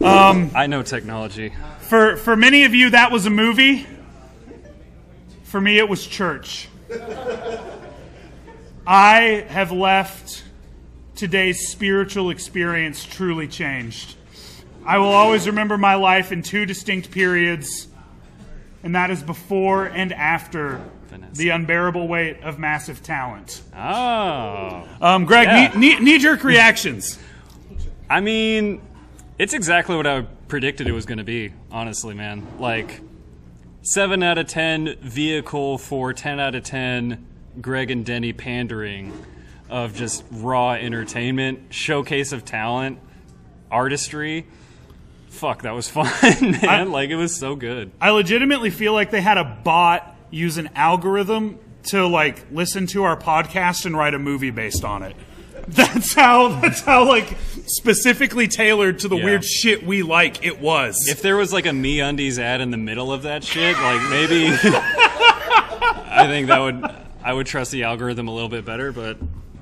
I 0.54 0.66
know 0.68 0.82
technology. 0.82 1.52
For, 1.88 2.16
for 2.18 2.36
many 2.36 2.64
of 2.64 2.74
you, 2.74 2.90
that 2.90 3.10
was 3.10 3.24
a 3.26 3.30
movie. 3.30 3.86
For 5.44 5.60
me, 5.60 5.78
it 5.78 5.88
was 5.88 6.06
church. 6.06 6.68
I 8.86 9.46
have 9.48 9.72
left 9.72 10.44
today's 11.14 11.68
spiritual 11.68 12.30
experience 12.30 13.04
truly 13.04 13.48
changed. 13.48 14.16
I 14.84 14.98
will 14.98 15.06
always 15.08 15.46
remember 15.46 15.76
my 15.78 15.94
life 15.94 16.30
in 16.32 16.42
two 16.42 16.66
distinct 16.66 17.10
periods, 17.10 17.88
and 18.82 18.94
that 18.94 19.10
is 19.10 19.22
before 19.22 19.86
and 19.86 20.12
after 20.12 20.82
Vanessa. 21.08 21.34
the 21.36 21.48
unbearable 21.50 22.06
weight 22.06 22.42
of 22.42 22.58
massive 22.58 23.02
talent. 23.02 23.62
Oh. 23.76 24.86
Um, 25.00 25.24
Greg, 25.24 25.46
Yeah. 25.48 25.78
knee, 25.78 25.98
knee 26.00 26.18
jerk 26.18 26.44
reactions. 26.44 27.18
I 28.08 28.20
mean, 28.20 28.80
it's 29.38 29.54
exactly 29.54 29.96
what 29.96 30.06
I 30.06 30.22
predicted 30.48 30.86
it 30.88 30.92
was 30.92 31.06
going 31.06 31.18
to 31.18 31.24
be, 31.24 31.52
honestly, 31.70 32.14
man. 32.14 32.46
Like, 32.58 33.00
7 33.82 34.22
out 34.22 34.38
of 34.38 34.48
10 34.48 34.96
vehicle 35.00 35.78
for 35.78 36.12
10 36.12 36.40
out 36.40 36.54
of 36.54 36.64
10 36.64 37.26
Greg 37.60 37.90
and 37.90 38.04
Denny 38.04 38.32
pandering 38.32 39.12
of 39.70 39.94
just 39.94 40.24
raw 40.30 40.72
entertainment, 40.72 41.72
showcase 41.72 42.32
of 42.32 42.44
talent, 42.44 42.98
artistry. 43.70 44.46
Fuck, 45.28 45.62
that 45.62 45.74
was 45.74 45.88
fun, 45.90 46.10
man. 46.62 46.90
like, 46.90 47.10
it 47.10 47.16
was 47.16 47.36
so 47.36 47.54
good. 47.54 47.92
I 48.00 48.10
legitimately 48.10 48.70
feel 48.70 48.92
like 48.92 49.10
they 49.10 49.20
had 49.20 49.38
a 49.38 49.44
bot 49.44 50.16
use 50.30 50.58
an 50.58 50.70
algorithm 50.74 51.58
to 51.84 52.06
like 52.06 52.46
listen 52.50 52.86
to 52.86 53.04
our 53.04 53.16
podcast 53.16 53.86
and 53.86 53.96
write 53.96 54.14
a 54.14 54.18
movie 54.18 54.50
based 54.50 54.84
on 54.84 55.02
it. 55.02 55.16
That's 55.78 56.14
how 56.14 56.60
that's 56.60 56.80
how 56.80 57.06
like 57.06 57.36
specifically 57.66 58.48
tailored 58.48 59.00
to 59.00 59.08
the 59.08 59.16
Yeah. 59.16 59.24
weird 59.24 59.44
shit 59.44 59.84
we 59.86 60.02
like 60.02 60.44
it 60.44 60.60
was. 60.60 61.06
If 61.08 61.20
there 61.20 61.36
was 61.36 61.52
like 61.52 61.66
a 61.66 61.70
MeUndies 61.70 62.38
ad 62.38 62.60
in 62.62 62.70
the 62.70 62.76
middle 62.78 63.12
of 63.12 63.22
that 63.24 63.44
shit, 63.44 63.76
like 63.76 64.08
maybe 64.10 64.46
I 65.10 66.26
think 66.28 66.48
that 66.48 66.58
would 66.60 66.84
I 67.22 67.32
would 67.32 67.46
trust 67.46 67.70
the 67.72 67.84
algorithm 67.84 68.28
a 68.28 68.32
little 68.32 68.48
bit 68.48 68.64
better, 68.64 68.92
but 68.92 69.18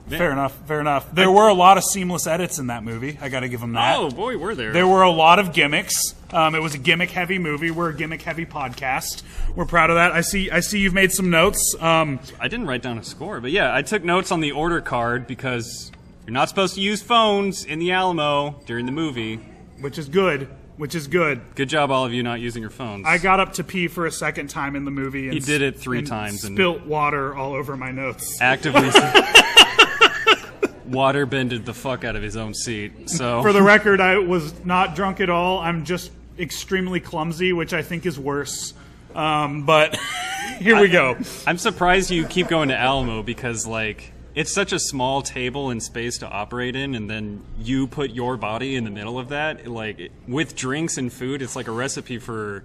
fair 0.09 0.30
enough, 0.30 0.54
fair 0.68 0.80
enough. 0.80 1.12
There 1.12 1.30
were 1.30 1.48
a 1.48 1.54
lot 1.54 1.76
of 1.78 1.84
seamless 1.84 2.26
edits 2.28 2.59
in 2.61 2.68
that 2.68 2.84
movie. 2.84 3.18
I 3.20 3.28
got 3.28 3.40
to 3.40 3.48
give 3.48 3.61
them 3.61 3.72
that. 3.72 3.96
oh 3.98 4.11
boy, 4.11 4.38
we're 4.38 4.54
there. 4.54 4.72
There 4.72 4.86
were 4.86 5.02
a 5.02 5.11
lot 5.11 5.38
of 5.40 5.52
gimmicks. 5.52 6.14
Um, 6.32 6.54
it 6.54 6.61
was 6.62 6.74
a 6.74 6.78
gimmick 6.78 7.11
heavy 7.11 7.38
movie. 7.38 7.70
We're 7.72 7.90
a 7.90 7.94
gimmick 7.94 8.22
heavy 8.22 8.46
podcast. 8.46 9.22
We're 9.57 9.64
proud 9.66 9.90
of 9.90 9.96
that. 9.96 10.12
I 10.12 10.20
see. 10.20 10.50
I 10.50 10.61
see 10.61 10.78
you've 10.78 10.94
made 10.94 11.11
some 11.12 11.30
notes. 11.30 11.74
Um, 11.80 12.20
I 12.38 12.46
didn't 12.48 12.66
write 12.66 12.82
down 12.82 12.98
a 12.98 13.04
score, 13.04 13.40
but 13.40 13.50
yeah, 13.50 13.74
I 13.74 13.82
took 13.82 14.04
notes 14.04 14.30
on 14.30 14.40
the 14.40 14.52
order 14.52 14.80
card 14.80 15.26
because 15.26 15.90
you're 16.26 16.32
not 16.34 16.48
supposed 16.48 16.74
to 16.74 16.80
use 16.80 17.02
phones 17.02 17.64
in 17.64 17.78
the 17.78 17.92
Alamo 17.92 18.60
during 18.66 18.86
the 18.86 18.92
movie. 18.92 19.36
which 19.80 19.98
is 19.98 20.08
good. 20.08 20.48
Which 20.76 20.94
is 20.94 21.06
good. 21.06 21.40
Good 21.54 21.70
job, 21.70 21.90
all 21.90 22.04
of 22.04 22.12
you, 22.12 22.22
not 22.22 22.40
using 22.40 22.60
your 22.60 22.70
phones. 22.70 23.06
I 23.06 23.16
got 23.16 23.40
up 23.40 23.54
to 23.54 23.64
pee 23.64 23.88
for 23.88 24.04
a 24.04 24.10
second 24.10 24.48
time 24.50 24.76
in 24.76 24.84
the 24.84 24.90
movie. 24.90 25.24
And 25.28 25.32
He 25.34 25.40
did 25.40 25.62
it 25.62 25.78
three 25.78 25.98
and 26.00 26.06
times 26.06 26.44
and- 26.44 26.54
spilt 26.54 26.84
water 26.84 27.34
all 27.34 27.54
over 27.54 27.76
my 27.78 27.92
notes. 27.92 28.38
actively 28.42 28.90
water 30.86 31.26
bended 31.26 31.64
the 31.64 31.74
fuck 31.74 32.04
out 32.04 32.14
of 32.16 32.22
his 32.22 32.36
own 32.36 32.54
seat. 32.54 33.08
So 33.10 33.42
For 33.42 33.52
the 33.52 33.62
record, 33.62 34.00
I 34.00 34.18
was 34.18 34.64
not 34.64 34.94
drunk 34.94 35.20
at 35.20 35.30
all. 35.30 35.58
I'm 35.60 35.84
just 35.84 36.10
extremely 36.38 37.00
clumsy, 37.00 37.52
which 37.52 37.72
I 37.72 37.82
think 37.82 38.06
is 38.06 38.18
worse. 38.18 38.74
Um, 39.14 39.64
but 39.64 39.96
here 40.58 40.78
we 40.80 40.88
go. 40.88 41.16
I'm 41.46 41.58
surprised 41.58 42.10
you 42.10 42.26
keep 42.26 42.48
going 42.48 42.68
to 42.68 42.76
Alamo 42.78 43.22
because 43.22 43.66
like 43.66 44.12
it's 44.37 44.53
such 44.53 44.72
a 44.72 44.78
small 44.78 45.22
table 45.22 45.70
and 45.70 45.82
space 45.82 46.18
to 46.18 46.28
operate 46.28 46.76
in, 46.76 46.95
and 46.95 47.09
then 47.11 47.43
you 47.59 47.87
put 47.87 48.11
your 48.11 48.37
body 48.37 48.76
in 48.76 48.84
the 48.84 48.91
middle 48.91 49.18
of 49.18 49.30
that. 49.30 49.66
Like 49.66 50.12
with 50.28 50.55
drinks 50.55 50.99
and 50.99 51.11
food, 51.11 51.41
it's 51.41 51.57
like 51.57 51.68
a 51.68 51.72
recipe 51.72 52.18
for 52.18 52.62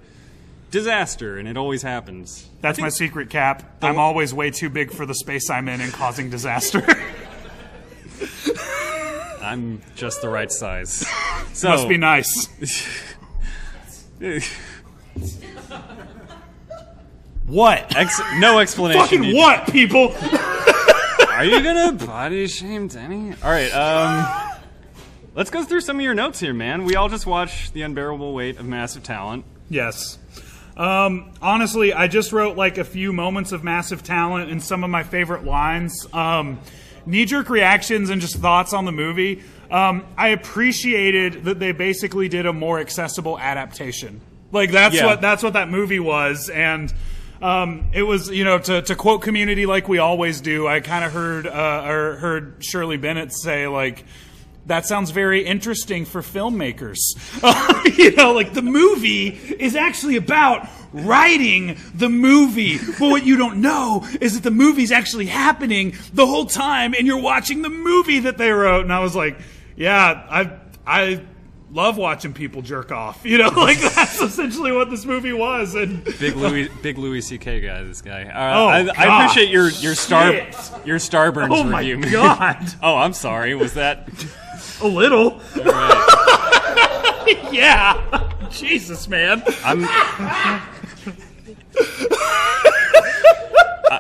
disaster, 0.70 1.38
and 1.38 1.48
it 1.48 1.56
always 1.56 1.82
happens. 1.82 2.46
That's 2.60 2.78
my 2.78 2.90
secret 2.90 3.30
cap. 3.30 3.64
I'm 3.82 3.98
always 3.98 4.34
way 4.34 4.52
too 4.52 4.70
big 4.70 4.92
for 4.92 5.06
the 5.06 5.16
space 5.16 5.50
I'm 5.50 5.70
in 5.70 5.80
and 5.80 5.94
causing 5.94 6.30
disaster. 6.30 6.86
I'm 9.42 9.82
just 9.96 10.22
the 10.22 10.30
right 10.30 10.52
size. 10.52 11.06
So 11.54 11.68
Must 11.68 11.90
be 11.90 11.98
nice. 11.98 12.48
What? 17.46 17.94
Ex- 17.98 18.22
no 18.38 18.60
explanation. 18.60 19.02
Fucking 19.02 19.22
needed. 19.22 19.36
what, 19.36 19.68
people? 19.68 20.16
Are 21.32 21.46
you 21.46 21.62
gonna 21.64 21.94
body 21.94 22.48
shame 22.48 22.88
Denny? 22.88 23.34
All 23.44 23.50
right. 23.50 23.72
Um, 23.72 24.60
let's 25.34 25.50
go 25.50 25.64
through 25.64 25.82
some 25.82 25.96
of 25.98 26.02
your 26.04 26.14
notes 26.14 26.40
here, 26.40 26.54
man. 26.54 26.84
We 26.86 26.96
all 26.96 27.10
just 27.10 27.26
watched 27.26 27.74
The 27.74 27.82
Unbearable 27.84 28.34
Weight 28.34 28.60
of 28.60 28.66
Massive 28.66 29.02
Talent. 29.04 29.46
Yes. 29.70 30.20
Um, 30.78 31.32
honestly, 31.42 31.94
I 31.94 32.08
just 32.08 32.32
wrote 32.32 32.58
like 32.58 32.78
a 32.78 32.84
few 32.84 33.12
moments 33.14 33.52
of 33.52 33.64
massive 33.64 34.04
talent 34.04 34.52
and 34.52 34.62
some 34.62 34.84
of 34.84 34.90
my 34.90 35.04
favorite 35.04 35.44
lines. 35.44 36.06
Um, 36.14 36.60
Knee 37.06 37.26
jerk 37.26 37.50
reactions 37.50 38.12
and 38.12 38.22
just 38.22 38.36
thoughts 38.38 38.74
on 38.74 38.86
the 38.86 38.92
movie. 38.92 39.42
Um, 39.72 40.06
I 40.18 40.28
appreciated 40.30 41.46
that 41.46 41.58
they 41.60 41.72
basically 41.72 42.30
did 42.30 42.46
a 42.46 42.54
more 42.54 42.80
accessible 42.80 43.40
adaptation. 43.40 44.22
Like 44.52 44.72
that's 44.72 44.96
Yeah. 44.96 45.08
what 45.08 45.22
that's 45.22 45.42
what 45.42 45.54
that 45.54 45.70
movie 45.70 46.00
was, 46.00 46.50
and 46.50 46.94
um, 47.42 47.86
it 47.94 48.04
was 48.04 48.30
you 48.30 48.44
know 48.44 48.60
to, 48.60 48.82
to 48.84 48.96
quote 48.96 49.22
Community 49.22 49.66
like 49.66 49.88
we 49.88 49.98
always 49.98 50.42
do. 50.42 50.68
I 50.68 50.80
kind 50.80 51.04
of 51.04 51.12
heard 51.12 51.48
uh, 51.48 51.84
or 51.86 52.16
heard 52.18 52.64
Shirley 52.64 52.98
Bennett 52.98 53.34
say 53.34 53.68
like 53.68 54.06
that 54.68 54.86
sounds 54.86 55.10
very 55.10 55.44
interesting 55.44 56.06
for 56.06 56.22
filmmakers. 56.22 56.98
you 57.98 58.16
know, 58.16 58.34
like 58.34 58.54
the 58.54 58.62
movie 58.62 59.30
is 59.30 59.76
actually 59.76 60.18
about 60.18 60.70
writing 60.94 61.78
the 61.96 62.10
movie. 62.10 62.78
But 62.78 63.10
what 63.10 63.26
you 63.26 63.38
don't 63.38 63.62
know 63.62 64.08
is 64.20 64.36
that 64.36 64.44
the 64.44 64.52
movie's 64.52 64.92
actually 64.92 65.26
happening 65.26 65.96
the 66.14 66.28
whole 66.28 66.46
time 66.46 66.94
and 66.94 67.08
you're 67.08 67.22
watching 67.22 67.62
the 67.64 67.70
movie 67.70 68.20
that 68.20 68.38
they 68.38 68.52
wrote. 68.52 68.84
And 68.84 68.94
I 68.94 69.00
was 69.00 69.16
like, 69.16 69.40
yeah, 69.76 70.26
I, 70.30 70.60
I 70.86 71.26
love 71.72 71.98
watching 71.98 72.34
people 72.34 72.62
jerk 72.62 72.92
off. 72.92 73.26
You 73.26 73.38
know, 73.38 73.50
like 73.56 73.80
that's 73.96 74.22
essentially 74.22 74.72
what 74.72 74.90
this 74.90 75.06
movie 75.06 75.34
was. 75.34 75.76
And 75.76 76.04
Big 76.20 76.36
Louis, 76.36 76.70
big 76.82 76.98
Louis 76.98 77.22
C.K. 77.22 77.62
guy. 77.62 77.84
This 77.84 78.02
guy. 78.02 78.24
Uh, 78.24 78.52
Oh, 78.62 78.68
I, 78.68 78.80
I 78.98 79.24
appreciate 79.24 79.50
your 79.50 79.70
your 79.70 79.96
star 79.96 80.32
Shit. 80.32 80.56
your 80.86 80.98
Starburns 80.98 81.50
oh 81.52 81.64
my 81.64 81.80
review. 81.80 81.98
man. 82.00 82.12
God, 82.12 82.74
oh, 82.84 82.98
I'm 82.98 83.14
sorry. 83.14 83.56
Was 83.56 83.74
that? 83.76 84.10
a 84.82 84.88
little. 84.88 85.40
yeah. 87.52 88.30
Jesus, 88.50 89.08
man. 89.08 89.44
I'm. 89.64 89.86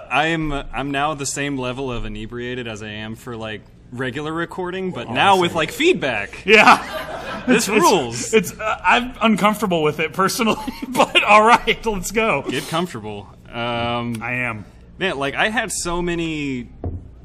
I, 0.09 0.25
am. 0.27 0.51
I'm 0.51 0.91
now 0.91 1.13
the 1.13 1.25
same 1.25 1.57
level 1.57 1.91
of 1.91 2.05
inebriated 2.05 2.67
as 2.67 2.83
I 2.83 2.89
am 2.89 3.15
for 3.15 3.35
like 3.37 3.61
regular 3.91 4.33
recording, 4.33 4.91
but 4.91 5.09
now 5.09 5.39
with 5.39 5.53
like 5.53 5.71
feedback. 5.71 6.45
Yeah. 6.45 7.10
This 7.47 7.67
rules. 7.67 8.33
It's 8.33 8.57
uh, 8.57 8.81
I'm 8.83 9.13
uncomfortable 9.21 9.83
with 9.83 9.99
it 9.99 10.13
personally, 10.13 10.55
but 10.89 11.23
all 11.23 11.43
right, 11.43 11.85
let's 11.85 12.11
go. 12.11 12.43
Get 12.43 12.67
comfortable. 12.67 13.27
Um, 13.49 14.21
I 14.21 14.33
am. 14.33 14.65
man, 14.97 15.17
like 15.17 15.35
I 15.35 15.49
had 15.49 15.71
so 15.71 16.01
many, 16.01 16.69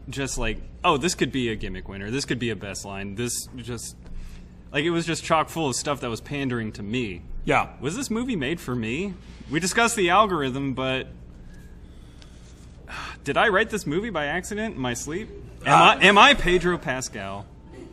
just 0.08 0.38
like, 0.38 0.58
oh, 0.84 0.96
this 0.96 1.14
could 1.14 1.32
be 1.32 1.50
a 1.50 1.56
gimmick 1.56 1.88
winner. 1.88 2.10
This 2.10 2.24
could 2.24 2.38
be 2.38 2.50
a 2.50 2.56
best 2.56 2.84
line. 2.84 3.14
This 3.14 3.46
just, 3.56 3.96
like, 4.72 4.84
it 4.84 4.90
was 4.90 5.06
just 5.06 5.22
chock 5.24 5.48
full 5.48 5.68
of 5.68 5.76
stuff 5.76 6.00
that 6.00 6.10
was 6.10 6.20
pandering 6.20 6.72
to 6.72 6.82
me. 6.82 7.22
Yeah. 7.44 7.70
Was 7.80 7.96
this 7.96 8.10
movie 8.10 8.36
made 8.36 8.60
for 8.60 8.74
me? 8.74 9.14
We 9.50 9.60
discussed 9.60 9.96
the 9.96 10.10
algorithm, 10.10 10.74
but 10.74 11.06
did 13.24 13.36
I 13.36 13.48
write 13.48 13.70
this 13.70 13.86
movie 13.86 14.10
by 14.10 14.26
accident 14.26 14.74
in 14.76 14.80
my 14.80 14.94
sleep? 14.94 15.28
Am 15.64 15.82
I 15.82 16.04
am 16.04 16.18
I 16.18 16.34
Pedro 16.34 16.78
Pascal? 16.78 17.46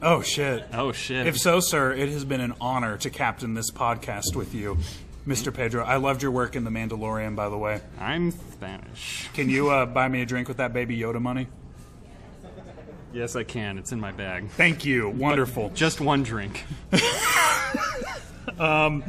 Oh 0.06 0.22
shit. 0.22 0.66
Oh 0.74 0.92
shit! 0.92 1.28
If 1.28 1.38
so, 1.38 1.62
sir, 1.62 1.94
it 1.94 2.10
has 2.10 2.26
been 2.26 2.42
an 2.42 2.54
honor 2.60 2.98
to 2.98 3.10
captain 3.10 3.54
this 3.54 3.72
podcast 3.72 4.36
with 4.36 4.54
you, 4.54 4.78
Mr. 5.26 5.54
Pedro. 5.54 5.86
I 5.86 5.96
loved 5.96 6.22
your 6.22 6.32
work 6.32 6.58
in 6.58 6.66
The 6.66 6.70
Mandalorian, 6.70 7.38
by 7.38 7.48
the 7.48 7.58
way. 7.58 7.80
I'm 7.98 8.32
Spanish. 8.32 9.30
Can 9.34 9.50
you 9.50 9.70
uh, 9.70 9.86
buy 9.86 10.10
me 10.10 10.22
a 10.22 10.26
drink 10.26 10.50
with 10.50 10.58
that 10.58 10.74
baby 10.74 10.98
Yoda 11.00 11.22
money? 11.22 11.48
Yes, 13.14 13.38
I 13.38 13.44
can. 13.46 13.78
It's 13.78 13.94
in 13.94 14.00
my 14.02 14.12
bag. 14.12 14.50
Thank 14.50 14.84
you. 14.84 15.08
Wonderful. 15.10 15.70
Just 15.70 16.02
one 16.02 16.24
drink. 16.24 16.66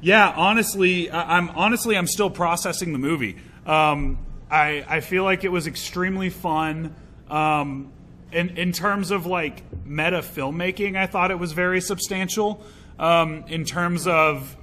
Yeah, 0.00 0.32
honestly, 0.36 1.10
I- 1.10 1.36
I'm 1.38 1.48
honestly 1.50 1.96
I'm 1.96 2.06
still 2.06 2.30
processing 2.30 2.92
the 2.92 3.00
movie. 3.00 3.36
Um, 3.66 4.18
I 4.50 4.84
I 4.86 5.00
feel 5.00 5.24
like 5.24 5.42
it 5.42 5.48
was 5.48 5.66
extremely 5.66 6.30
fun. 6.30 6.94
Um, 7.28 7.90
in 8.32 8.56
in 8.56 8.72
terms 8.72 9.10
of 9.10 9.26
like 9.26 9.62
meta 9.84 10.18
filmmaking, 10.18 10.96
I 10.96 11.06
thought 11.06 11.30
it 11.30 11.38
was 11.38 11.52
very 11.52 11.80
substantial. 11.80 12.62
Um, 12.98 13.44
in 13.48 13.64
terms 13.64 14.06
of 14.06 14.56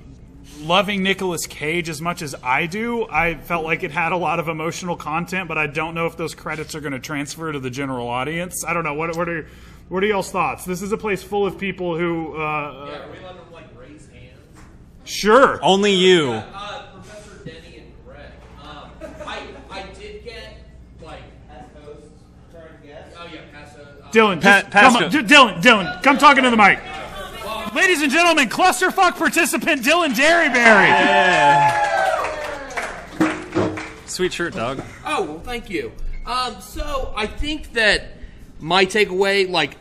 loving 0.60 1.04
Nicolas 1.04 1.48
Cage 1.48 1.90
as 1.90 2.02
much 2.02 2.22
as 2.22 2.36
I 2.44 2.66
do, 2.66 3.08
I 3.10 3.36
felt 3.36 3.64
like 3.64 3.84
it 3.84 3.92
had 3.92 4.12
a 4.12 4.18
lot 4.18 4.40
of 4.40 4.48
emotional 4.50 4.96
content, 4.96 5.48
but 5.48 5.58
I 5.58 5.68
don't 5.68 5.96
know 5.96 6.06
if 6.06 6.18
those 6.18 6.36
credits 6.36 6.76
are 6.76 6.82
going 6.82 6.94
to 6.94 7.00
transfer 7.00 7.52
to 7.52 7.60
the 7.60 7.70
general 7.70 8.08
audience. 8.08 8.64
I 8.66 8.74
don't 8.74 8.84
know. 8.84 8.94
What 8.94 9.16
what 9.16 9.30
are 9.30 9.48
what 9.90 10.04
are 10.04 10.08
y'all's 10.08 10.32
thoughts? 10.32 10.66
This 10.66 10.82
is 10.82 10.92
a 10.92 10.98
place 10.98 11.22
full 11.24 11.46
of 11.46 11.58
people 11.58 11.98
who. 11.98 12.36
Uh, 12.36 12.40
Are 12.40 13.12
we 13.12 13.20
allowed 13.20 13.34
to 13.34 13.54
like 13.54 13.68
raise 13.80 14.08
hands? 14.08 14.40
Sure. 15.04 15.60
Only 15.64 15.94
you. 15.94 16.32
Uh, 16.32 16.88
Professor 16.94 17.38
Denny 17.46 17.78
and 17.78 17.94
Greg. 18.06 18.32
Um, 18.64 18.90
I 19.26 19.44
I 19.70 19.84
did 19.94 20.24
get 20.24 20.58
like 21.04 21.22
at 21.52 21.70
hosts. 21.84 22.10
Oh 23.18 23.28
yeah, 23.32 23.42
pass 23.54 23.76
uh, 23.78 24.05
Dylan, 24.16 24.42
Pa- 24.42 24.62
just 24.62 24.72
come 24.72 24.94
Pasco. 24.94 25.06
on, 25.06 25.12
D- 25.12 25.18
Dylan, 25.34 25.62
Dylan, 25.62 26.02
come 26.04 26.18
talking 26.18 26.44
to 26.44 26.50
the 26.50 26.58
mic. 26.58 26.80
Ladies 27.76 28.02
and 28.02 28.10
gentlemen, 28.12 28.48
clusterfuck 28.48 29.18
participant 29.18 29.82
Dylan 29.84 30.14
Derryberry. 30.14 30.90
Sweet 34.08 34.32
shirt, 34.34 34.54
dog. 34.54 34.82
Oh 35.06 35.24
well, 35.24 35.40
thank 35.40 35.70
you. 35.70 35.92
Um, 36.26 36.60
so 36.62 37.14
I 37.16 37.28
think 37.28 37.74
that 37.74 38.04
my 38.60 38.86
takeaway, 38.86 39.50
like 39.50 39.76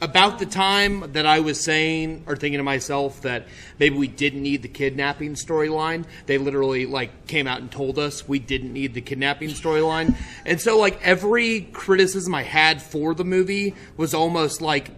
about 0.00 0.38
the 0.38 0.46
time 0.46 1.12
that 1.12 1.26
I 1.26 1.40
was 1.40 1.62
saying 1.62 2.24
or 2.26 2.36
thinking 2.36 2.58
to 2.58 2.64
myself 2.64 3.22
that 3.22 3.46
maybe 3.78 3.96
we 3.96 4.08
didn't 4.08 4.42
need 4.42 4.62
the 4.62 4.68
kidnapping 4.68 5.34
storyline, 5.34 6.04
they 6.26 6.38
literally 6.38 6.86
like 6.86 7.26
came 7.26 7.46
out 7.46 7.60
and 7.60 7.70
told 7.70 7.98
us 7.98 8.26
we 8.28 8.38
didn't 8.38 8.72
need 8.72 8.94
the 8.94 9.00
kidnapping 9.00 9.50
storyline, 9.50 10.16
and 10.46 10.60
so 10.60 10.78
like 10.78 11.00
every 11.02 11.62
criticism 11.72 12.34
I 12.34 12.42
had 12.42 12.82
for 12.82 13.14
the 13.14 13.24
movie 13.24 13.74
was 13.96 14.14
almost 14.14 14.62
like 14.62 14.90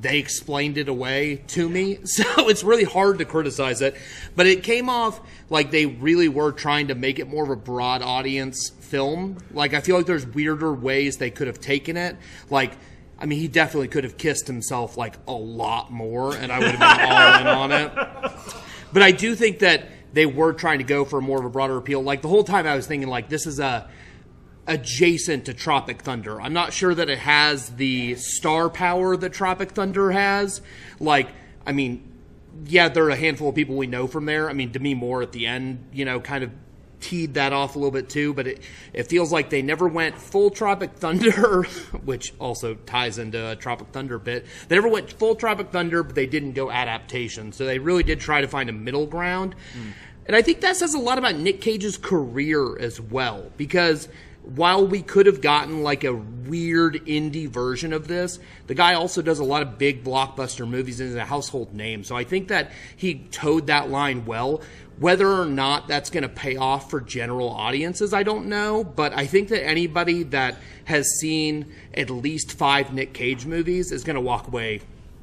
they 0.00 0.18
explained 0.18 0.76
it 0.76 0.88
away 0.88 1.42
to 1.48 1.68
me. 1.68 1.98
So 2.04 2.48
it's 2.48 2.64
really 2.64 2.84
hard 2.84 3.18
to 3.18 3.24
criticize 3.24 3.80
it. 3.80 3.96
But 4.34 4.46
it 4.46 4.62
came 4.62 4.88
off 4.88 5.20
like 5.50 5.70
they 5.70 5.86
really 5.86 6.28
were 6.28 6.52
trying 6.52 6.88
to 6.88 6.94
make 6.94 7.18
it 7.18 7.28
more 7.28 7.44
of 7.44 7.50
a 7.50 7.56
broad 7.56 8.02
audience 8.02 8.70
film. 8.80 9.38
Like, 9.52 9.72
I 9.72 9.80
feel 9.80 9.96
like 9.96 10.06
there's 10.06 10.26
weirder 10.26 10.72
ways 10.72 11.18
they 11.18 11.30
could 11.30 11.46
have 11.46 11.60
taken 11.60 11.96
it. 11.96 12.16
Like, 12.50 12.72
I 13.18 13.26
mean, 13.26 13.40
he 13.40 13.48
definitely 13.48 13.88
could 13.88 14.04
have 14.04 14.16
kissed 14.16 14.46
himself 14.46 14.96
like 14.96 15.16
a 15.26 15.32
lot 15.32 15.90
more, 15.90 16.34
and 16.36 16.52
I 16.52 16.58
would 16.58 16.74
have 16.74 16.98
been 16.98 17.10
all 17.10 17.40
in 17.40 17.46
on 17.46 17.72
it. 17.72 18.34
But 18.90 19.02
I 19.02 19.10
do 19.10 19.34
think 19.34 19.58
that 19.58 19.84
they 20.14 20.24
were 20.24 20.54
trying 20.54 20.78
to 20.78 20.84
go 20.84 21.04
for 21.04 21.20
more 21.20 21.38
of 21.38 21.44
a 21.44 21.50
broader 21.50 21.76
appeal. 21.76 22.02
Like, 22.02 22.22
the 22.22 22.28
whole 22.28 22.42
time 22.42 22.66
I 22.66 22.74
was 22.74 22.86
thinking, 22.86 23.06
like, 23.06 23.28
this 23.28 23.46
is 23.46 23.60
a 23.60 23.86
adjacent 24.66 25.46
to 25.46 25.54
Tropic 25.54 26.02
Thunder. 26.02 26.40
I'm 26.40 26.52
not 26.52 26.72
sure 26.72 26.94
that 26.94 27.08
it 27.08 27.18
has 27.18 27.70
the 27.70 28.14
star 28.16 28.68
power 28.68 29.16
that 29.16 29.32
Tropic 29.32 29.72
Thunder 29.72 30.10
has. 30.10 30.60
Like, 31.00 31.28
I 31.66 31.72
mean, 31.72 32.02
yeah, 32.66 32.88
there 32.88 33.04
are 33.04 33.10
a 33.10 33.16
handful 33.16 33.48
of 33.48 33.54
people 33.54 33.76
we 33.76 33.86
know 33.86 34.06
from 34.06 34.26
there. 34.26 34.48
I 34.48 34.52
mean, 34.52 34.70
Demi 34.70 34.94
Moore 34.94 35.22
at 35.22 35.32
the 35.32 35.46
end, 35.46 35.86
you 35.92 36.04
know, 36.04 36.20
kind 36.20 36.44
of 36.44 36.50
teed 37.00 37.34
that 37.34 37.52
off 37.52 37.76
a 37.76 37.78
little 37.78 37.90
bit 37.90 38.08
too, 38.08 38.34
but 38.34 38.46
it, 38.46 38.62
it 38.92 39.04
feels 39.04 39.32
like 39.32 39.50
they 39.50 39.62
never 39.62 39.86
went 39.88 40.18
full 40.18 40.50
Tropic 40.50 40.92
Thunder, 40.94 41.62
which 42.04 42.34
also 42.38 42.74
ties 42.74 43.18
into 43.18 43.50
a 43.50 43.56
Tropic 43.56 43.88
Thunder 43.92 44.18
bit. 44.18 44.46
They 44.68 44.76
never 44.76 44.88
went 44.88 45.12
full 45.12 45.34
Tropic 45.34 45.70
Thunder, 45.70 46.02
but 46.02 46.14
they 46.14 46.26
didn't 46.26 46.52
go 46.52 46.70
adaptation. 46.70 47.52
So 47.52 47.64
they 47.64 47.78
really 47.78 48.02
did 48.02 48.20
try 48.20 48.40
to 48.40 48.48
find 48.48 48.68
a 48.68 48.72
middle 48.72 49.06
ground. 49.06 49.54
Hmm. 49.72 49.90
And 50.26 50.36
I 50.36 50.42
think 50.42 50.60
that 50.60 50.76
says 50.76 50.92
a 50.92 50.98
lot 50.98 51.16
about 51.16 51.36
Nick 51.36 51.62
Cage's 51.62 51.96
career 51.96 52.78
as 52.78 53.00
well, 53.00 53.50
because 53.56 54.08
while 54.42 54.86
we 54.86 55.02
could 55.02 55.26
have 55.26 55.40
gotten 55.40 55.82
like 55.82 56.04
a 56.04 56.14
weird 56.14 56.94
indie 57.06 57.48
version 57.48 57.92
of 57.92 58.08
this, 58.08 58.38
the 58.66 58.74
guy 58.74 58.94
also 58.94 59.20
does 59.20 59.38
a 59.38 59.44
lot 59.44 59.62
of 59.62 59.78
big 59.78 60.02
blockbuster 60.02 60.66
movies 60.68 61.00
and 61.00 61.10
is 61.10 61.16
a 61.16 61.24
household 61.24 61.74
name. 61.74 62.02
So 62.02 62.16
I 62.16 62.24
think 62.24 62.48
that 62.48 62.72
he 62.96 63.26
towed 63.30 63.66
that 63.66 63.90
line 63.90 64.24
well. 64.24 64.62
Whether 64.98 65.28
or 65.28 65.44
not 65.44 65.86
that's 65.86 66.10
going 66.10 66.22
to 66.22 66.28
pay 66.28 66.56
off 66.56 66.90
for 66.90 67.00
general 67.00 67.48
audiences, 67.50 68.12
I 68.12 68.22
don't 68.22 68.46
know. 68.46 68.82
But 68.84 69.12
I 69.12 69.26
think 69.26 69.48
that 69.48 69.64
anybody 69.64 70.24
that 70.24 70.56
has 70.84 71.06
seen 71.20 71.72
at 71.94 72.10
least 72.10 72.52
five 72.52 72.92
Nick 72.92 73.12
Cage 73.12 73.46
movies 73.46 73.92
is 73.92 74.02
going 74.04 74.16
to 74.16 74.20
walk 74.20 74.48
away 74.48 74.80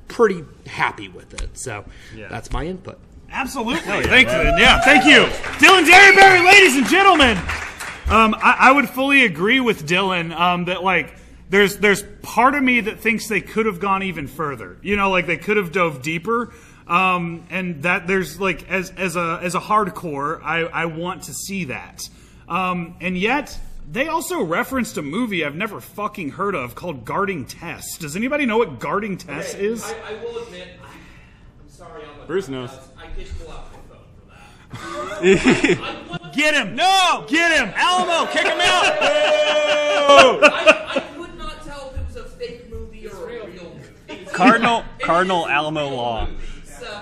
pretty 0.08 0.44
happy 0.68 1.10
with 1.10 1.34
it. 1.42 1.58
So 1.58 1.86
that's 2.30 2.52
my 2.52 2.66
input. 2.66 3.00
Absolutely. 3.32 4.04
Thank 4.04 4.30
you. 4.30 4.62
Yeah, 4.62 4.80
thank 4.82 5.06
you. 5.06 5.26
Dylan 5.58 5.86
Derryberry, 5.86 6.46
ladies 6.46 6.78
and 6.78 6.86
gentlemen. 6.88 7.38
Um, 8.08 8.36
I, 8.36 8.58
I 8.60 8.72
would 8.72 8.88
fully 8.88 9.26
agree 9.26 9.60
with 9.60 9.88
Dylan 9.88 10.32
um, 10.34 10.66
that 10.66 10.84
like 10.84 11.16
there's 11.50 11.78
there's 11.78 12.04
part 12.22 12.56
of 12.56 12.64
me 12.64 12.82
that 12.82 13.00
thinks 13.00 13.28
they 13.28 13.42
could 13.42 13.66
have 13.66 13.80
gone 13.80 14.04
even 14.04 14.28
further. 14.28 14.78
You 14.82 14.96
know, 14.96 15.10
like 15.10 15.26
they 15.26 15.38
could 15.38 15.58
have 15.58 15.72
dove 15.72 16.02
deeper. 16.02 16.54
Um, 16.88 17.48
and 17.50 17.82
that 17.84 18.06
there's 18.06 18.40
like 18.40 18.70
as 18.70 18.92
as 18.92 19.16
a 19.16 19.40
as 19.42 19.56
a 19.56 19.60
hardcore, 19.60 20.42
I, 20.44 20.62
I 20.66 20.86
want 20.86 21.24
to 21.24 21.34
see 21.34 21.66
that. 21.66 22.08
Um, 22.48 22.96
and 23.02 23.18
yet 23.18 23.58
they 23.92 24.08
also 24.08 24.44
referenced 24.44 24.98
a 24.98 25.02
movie 25.02 25.44
I've 25.46 25.56
never 25.56 25.80
fucking 25.80 26.32
heard 26.32 26.56
of 26.56 26.76
called 26.76 27.06
Guarding 27.06 27.46
Tess. 27.46 27.98
Does 27.98 28.16
anybody 28.16 28.46
know 28.46 28.58
what 28.58 28.80
Guarding 28.80 29.18
Tess 29.18 29.54
is? 29.56 29.84
I, 29.84 30.14
will 30.24 30.44
admit, 30.44 30.80
I'm 30.82 31.70
sorry. 31.70 32.04
I'm 32.04 32.28
Bruce 32.28 32.50
knows. 32.50 32.72
I 32.98 33.08
did 33.16 33.28
pull 33.40 33.52
out 33.52 33.68
my 33.72 33.80
phone 34.76 35.08
for 35.10 35.16
that. 35.16 36.32
Get 36.36 36.54
him! 36.54 36.76
No! 36.76 37.26
Get 37.28 37.52
him! 37.52 37.74
Alamo, 37.76 38.32
kick 38.32 38.46
him 38.46 38.60
out! 38.60 38.86
I, 40.08 40.92
I 40.96 41.00
could 41.16 41.38
not 41.38 41.64
tell 41.64 41.94
if 41.96 42.02
it 42.02 42.08
was 42.08 42.16
a 42.18 42.24
fake 42.24 42.70
movie 42.70 43.08
or 43.08 43.24
a 43.24 43.48
real 43.48 43.72
movie. 44.08 44.26
Cardinal 44.26 44.84
Cardinal 45.02 45.48
Alamo 45.48 45.88
Law. 45.90 46.28
So, 46.86 47.02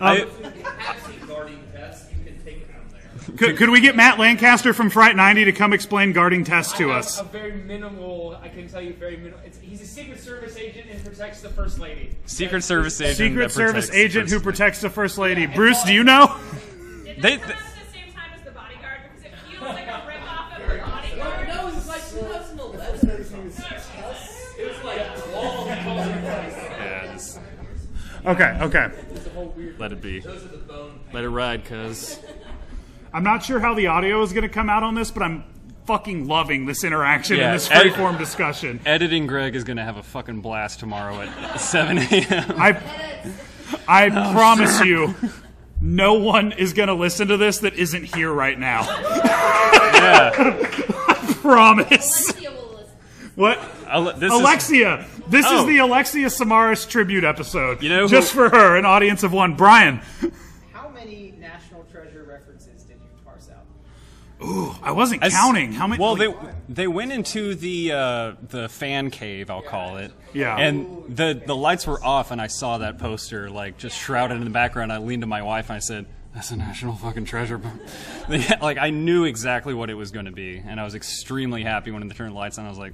I, 0.00 0.16
have 0.16 1.06
seen 1.06 1.20
um, 1.22 1.28
Guarding 1.28 1.62
Tess. 1.72 2.08
You 2.10 2.24
can 2.24 2.44
take 2.44 2.56
it 2.56 2.66
from 2.66 2.90
there. 2.90 3.36
Could, 3.36 3.56
could 3.56 3.70
we 3.70 3.80
get 3.80 3.94
Matt 3.94 4.18
Lancaster 4.18 4.74
from 4.74 4.90
Fright 4.90 5.14
90 5.14 5.44
to 5.44 5.52
come 5.52 5.72
explain 5.72 6.12
Guarding 6.12 6.42
Tess 6.42 6.72
to 6.72 6.90
I 6.90 6.94
have 6.94 7.04
us? 7.04 7.20
A 7.20 7.24
very 7.24 7.52
minimal. 7.52 8.36
I 8.42 8.48
can 8.48 8.68
tell 8.68 8.82
you 8.82 8.94
very 8.94 9.16
minimal. 9.16 9.38
It's, 9.44 9.58
he's 9.58 9.80
a 9.80 9.86
Secret 9.86 10.18
Service 10.18 10.56
agent 10.56 10.88
and 10.90 11.04
protects 11.04 11.40
the 11.40 11.50
First 11.50 11.78
Lady. 11.78 12.10
Secret 12.26 12.64
Service 12.64 13.00
agent. 13.00 13.18
Secret 13.18 13.42
that 13.44 13.52
Service 13.52 13.90
agent 13.92 14.28
the 14.28 14.34
who 14.34 14.40
protects 14.40 14.80
the 14.80 14.90
First 14.90 15.18
Lady. 15.18 15.46
Bruce, 15.46 15.82
do 15.84 15.92
you 15.92 16.02
know? 16.02 16.36
Did 17.04 17.22
They- 17.22 17.40
Okay, 28.24 28.58
okay. 28.60 28.90
let 29.78 29.92
it 29.92 30.00
be. 30.00 30.22
Let 31.12 31.24
it 31.24 31.28
ride, 31.28 31.64
cuz. 31.64 32.18
I'm 33.12 33.24
not 33.24 33.42
sure 33.44 33.58
how 33.60 33.74
the 33.74 33.88
audio 33.88 34.22
is 34.22 34.32
going 34.32 34.42
to 34.42 34.48
come 34.48 34.70
out 34.70 34.82
on 34.82 34.94
this, 34.94 35.10
but 35.10 35.22
I'm 35.22 35.44
fucking 35.86 36.28
loving 36.28 36.66
this 36.66 36.84
interaction 36.84 37.36
Yeah, 37.36 37.46
and 37.46 37.54
this 37.56 37.70
edit- 37.70 37.94
freeform 37.94 38.18
discussion. 38.18 38.78
Editing 38.86 39.26
Greg 39.26 39.56
is 39.56 39.64
gonna 39.64 39.84
have 39.84 39.96
a 39.96 40.04
fucking 40.04 40.40
blast 40.40 40.78
tomorrow 40.78 41.20
at 41.20 41.60
7 41.60 41.98
a.m. 41.98 42.44
I, 42.56 42.80
I 43.88 44.06
oh, 44.06 44.32
promise 44.32 44.80
you, 44.82 45.16
no 45.80 46.14
one 46.14 46.52
is 46.52 46.72
going 46.74 46.88
to 46.88 46.94
listen 46.94 47.28
to 47.28 47.36
this 47.36 47.58
that 47.58 47.74
isn't 47.74 48.14
here 48.14 48.32
right 48.32 48.58
now. 48.58 48.82
Yeah. 48.82 50.30
I 51.08 51.34
promise. 51.40 52.30
Alexia 52.30 52.50
will 52.52 52.76
listen. 52.76 52.96
What? 53.34 53.58
Ale- 53.90 54.12
this 55.30 55.46
is- 55.46 55.52
is 55.52 55.60
Oh. 55.60 55.66
the 55.66 55.78
Alexia 55.78 56.26
Samaras 56.28 56.88
tribute 56.88 57.24
episode. 57.24 57.82
You 57.82 57.88
know 57.88 58.02
who- 58.02 58.08
just 58.08 58.32
for 58.32 58.48
her, 58.50 58.76
an 58.76 58.84
audience 58.84 59.22
of 59.22 59.32
one. 59.32 59.54
Brian. 59.54 60.00
How 60.72 60.88
many 60.88 61.34
National 61.38 61.84
Treasure 61.84 62.24
references 62.28 62.82
did 62.84 62.96
you 63.00 63.08
parse 63.24 63.48
out? 63.50 63.66
Ooh, 64.46 64.74
I 64.82 64.92
wasn't 64.92 65.22
As- 65.22 65.32
counting. 65.32 65.72
How 65.72 65.86
many? 65.86 66.00
Well, 66.02 66.16
like- 66.16 66.36
they 66.68 66.82
they 66.82 66.86
went 66.86 67.12
into 67.12 67.54
the 67.54 67.92
uh, 67.92 68.32
the 68.48 68.68
fan 68.68 69.10
cave, 69.10 69.50
I'll 69.50 69.62
call 69.62 69.96
it. 69.98 70.12
Yeah. 70.32 70.56
And 70.56 70.86
the 71.08 71.40
the 71.44 71.56
lights 71.56 71.86
were 71.86 72.02
off, 72.04 72.30
and 72.30 72.40
I 72.40 72.46
saw 72.46 72.78
that 72.78 72.98
poster 72.98 73.50
like 73.50 73.76
just 73.78 73.98
shrouded 73.98 74.36
in 74.38 74.44
the 74.44 74.50
background. 74.50 74.92
I 74.92 74.98
leaned 74.98 75.22
to 75.22 75.26
my 75.26 75.42
wife 75.42 75.68
and 75.70 75.76
I 75.76 75.80
said, 75.80 76.06
that's 76.34 76.52
a 76.52 76.56
national 76.56 76.94
fucking 76.94 77.24
treasure. 77.24 77.60
Like 78.62 78.78
I 78.78 78.90
knew 78.90 79.24
exactly 79.24 79.74
what 79.74 79.90
it 79.90 79.94
was 79.94 80.12
going 80.12 80.26
to 80.26 80.30
be, 80.32 80.62
and 80.64 80.78
I 80.80 80.84
was 80.84 80.94
extremely 80.94 81.64
happy 81.64 81.90
when 81.90 82.06
they 82.06 82.14
turned 82.14 82.30
the 82.30 82.38
lights 82.38 82.56
on. 82.58 82.64
I 82.66 82.68
was 82.68 82.78
like, 82.78 82.92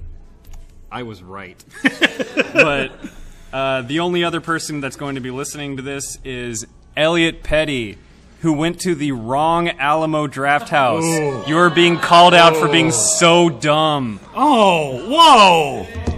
I 0.91 1.03
was 1.03 1.22
right. 1.22 1.62
but 2.53 2.93
uh, 3.53 3.82
the 3.82 4.01
only 4.01 4.24
other 4.24 4.41
person 4.41 4.80
that's 4.80 4.97
going 4.97 5.14
to 5.16 5.20
be 5.20 5.30
listening 5.30 5.76
to 5.76 5.82
this 5.82 6.18
is 6.24 6.66
Elliot 6.97 7.43
Petty. 7.43 7.99
Who 8.41 8.53
went 8.53 8.80
to 8.82 8.95
the 8.95 9.12
wrong 9.12 9.68
Alamo 9.68 10.26
Drafthouse? 10.26 11.49
You 11.49 11.59
are 11.59 11.70
being 11.70 11.97
called 11.97 12.34
out 12.34 12.55
for 12.55 12.68
being 12.68 12.93
so 12.93 13.49
dumb. 13.49 14.20
Oh, 14.34 15.09
whoa! 15.09 16.15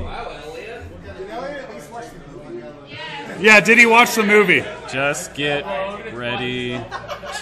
Yeah, 3.41 3.61
did 3.61 3.79
he 3.79 3.87
watch 3.87 4.17
the 4.17 4.25
movie? 4.25 4.65
Just 4.91 5.33
get 5.35 5.65
ready 6.13 6.81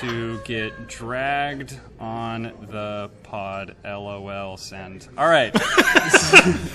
to 0.01 0.39
get 0.41 0.89
dragged 0.89 1.79
on 1.99 2.53
the 2.71 3.11
pod. 3.23 3.75
LOL. 3.83 4.57
Send. 4.59 5.09
All 5.17 5.29
right. 5.29 5.55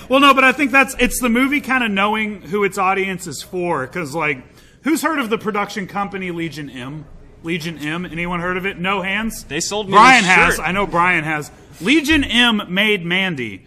Well, 0.08 0.20
no, 0.20 0.34
but 0.34 0.44
I 0.44 0.52
think 0.52 0.72
that's 0.72 0.94
it's 0.98 1.20
the 1.20 1.28
movie 1.30 1.60
kind 1.62 1.82
of 1.84 1.90
knowing 1.90 2.42
who 2.42 2.64
its 2.64 2.76
audience 2.76 3.26
is 3.26 3.42
for. 3.42 3.86
Because, 3.86 4.14
like, 4.14 4.42
who's 4.82 5.00
heard 5.00 5.18
of 5.18 5.30
the 5.30 5.38
production 5.38 5.86
company 5.86 6.30
Legion 6.30 6.68
M? 6.68 7.06
Legion 7.42 7.78
M. 7.78 8.04
Anyone 8.04 8.40
heard 8.40 8.56
of 8.58 8.66
it? 8.66 8.78
No 8.78 9.00
hands. 9.00 9.44
They 9.44 9.60
sold 9.60 9.86
me 9.86 9.92
Brian 9.92 10.24
has. 10.24 10.58
I 10.58 10.72
know 10.72 10.86
Brian 10.86 11.24
has. 11.24 11.50
Legion 11.80 12.24
M 12.24 12.62
made 12.68 13.04
Mandy. 13.06 13.66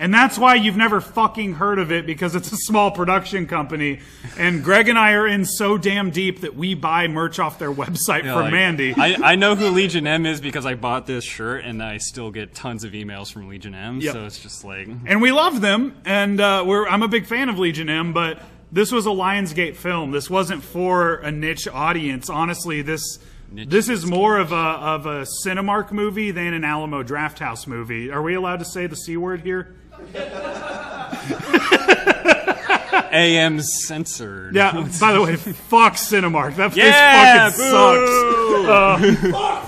And 0.00 0.14
that's 0.14 0.38
why 0.38 0.54
you've 0.54 0.78
never 0.78 1.02
fucking 1.02 1.52
heard 1.56 1.78
of 1.78 1.92
it 1.92 2.06
because 2.06 2.34
it's 2.34 2.50
a 2.50 2.56
small 2.56 2.90
production 2.90 3.46
company. 3.46 4.00
And 4.38 4.64
Greg 4.64 4.88
and 4.88 4.98
I 4.98 5.12
are 5.12 5.26
in 5.26 5.44
so 5.44 5.76
damn 5.76 6.10
deep 6.10 6.40
that 6.40 6.56
we 6.56 6.72
buy 6.72 7.06
merch 7.06 7.38
off 7.38 7.58
their 7.58 7.70
website 7.70 8.24
Yeah, 8.24 8.32
for 8.32 8.40
like, 8.44 8.52
Mandy. 8.52 8.94
I, 8.96 9.32
I 9.32 9.34
know 9.36 9.54
who 9.54 9.68
Legion 9.68 10.06
M 10.06 10.24
is 10.24 10.40
because 10.40 10.64
I 10.64 10.74
bought 10.74 11.06
this 11.06 11.22
shirt, 11.22 11.66
and 11.66 11.82
I 11.82 11.98
still 11.98 12.30
get 12.30 12.54
tons 12.54 12.82
of 12.82 12.92
emails 12.92 13.30
from 13.30 13.46
Legion 13.46 13.74
M. 13.74 14.00
Yep. 14.00 14.12
So 14.14 14.24
it's 14.24 14.38
just 14.38 14.64
like 14.64 14.88
and 15.04 15.20
we 15.20 15.32
love 15.32 15.60
them, 15.60 16.00
and 16.06 16.40
uh, 16.40 16.64
we're, 16.66 16.88
I'm 16.88 17.02
a 17.02 17.08
big 17.08 17.26
fan 17.26 17.50
of 17.50 17.58
Legion 17.58 17.90
M, 17.90 18.14
but 18.14 18.40
this 18.72 18.90
was 18.90 19.04
a 19.04 19.10
Lionsgate 19.10 19.76
film. 19.76 20.12
This 20.12 20.30
wasn't 20.30 20.62
for 20.62 21.16
a 21.16 21.30
niche 21.30 21.68
audience. 21.68 22.30
Honestly, 22.30 22.80
this 22.80 23.18
Niche 23.52 23.68
this 23.68 23.88
is 23.90 24.06
more 24.06 24.38
of 24.38 24.52
a 24.52 24.54
of 24.54 25.04
a 25.04 25.26
Cinemark 25.44 25.92
movie 25.92 26.30
than 26.30 26.54
an 26.54 26.64
Alamo 26.64 27.02
Drafthouse 27.02 27.66
movie. 27.66 28.10
Are 28.10 28.22
we 28.22 28.34
allowed 28.34 28.60
to 28.60 28.64
say 28.64 28.86
the 28.86 28.96
c 28.96 29.16
word 29.16 29.42
here? 29.42 29.76
AM 33.12 33.60
censored. 33.60 34.54
Yeah. 34.54 34.72
by 35.00 35.12
the 35.12 35.20
way, 35.22 35.36
fuck 35.36 35.94
Cinemark. 35.94 36.56
That 36.56 36.72
place 36.72 36.84
Yeah, 36.86 37.50
fucking 37.50 37.64
sucks. 37.64 38.10
boo. 38.10 38.66
Uh, 38.66 38.98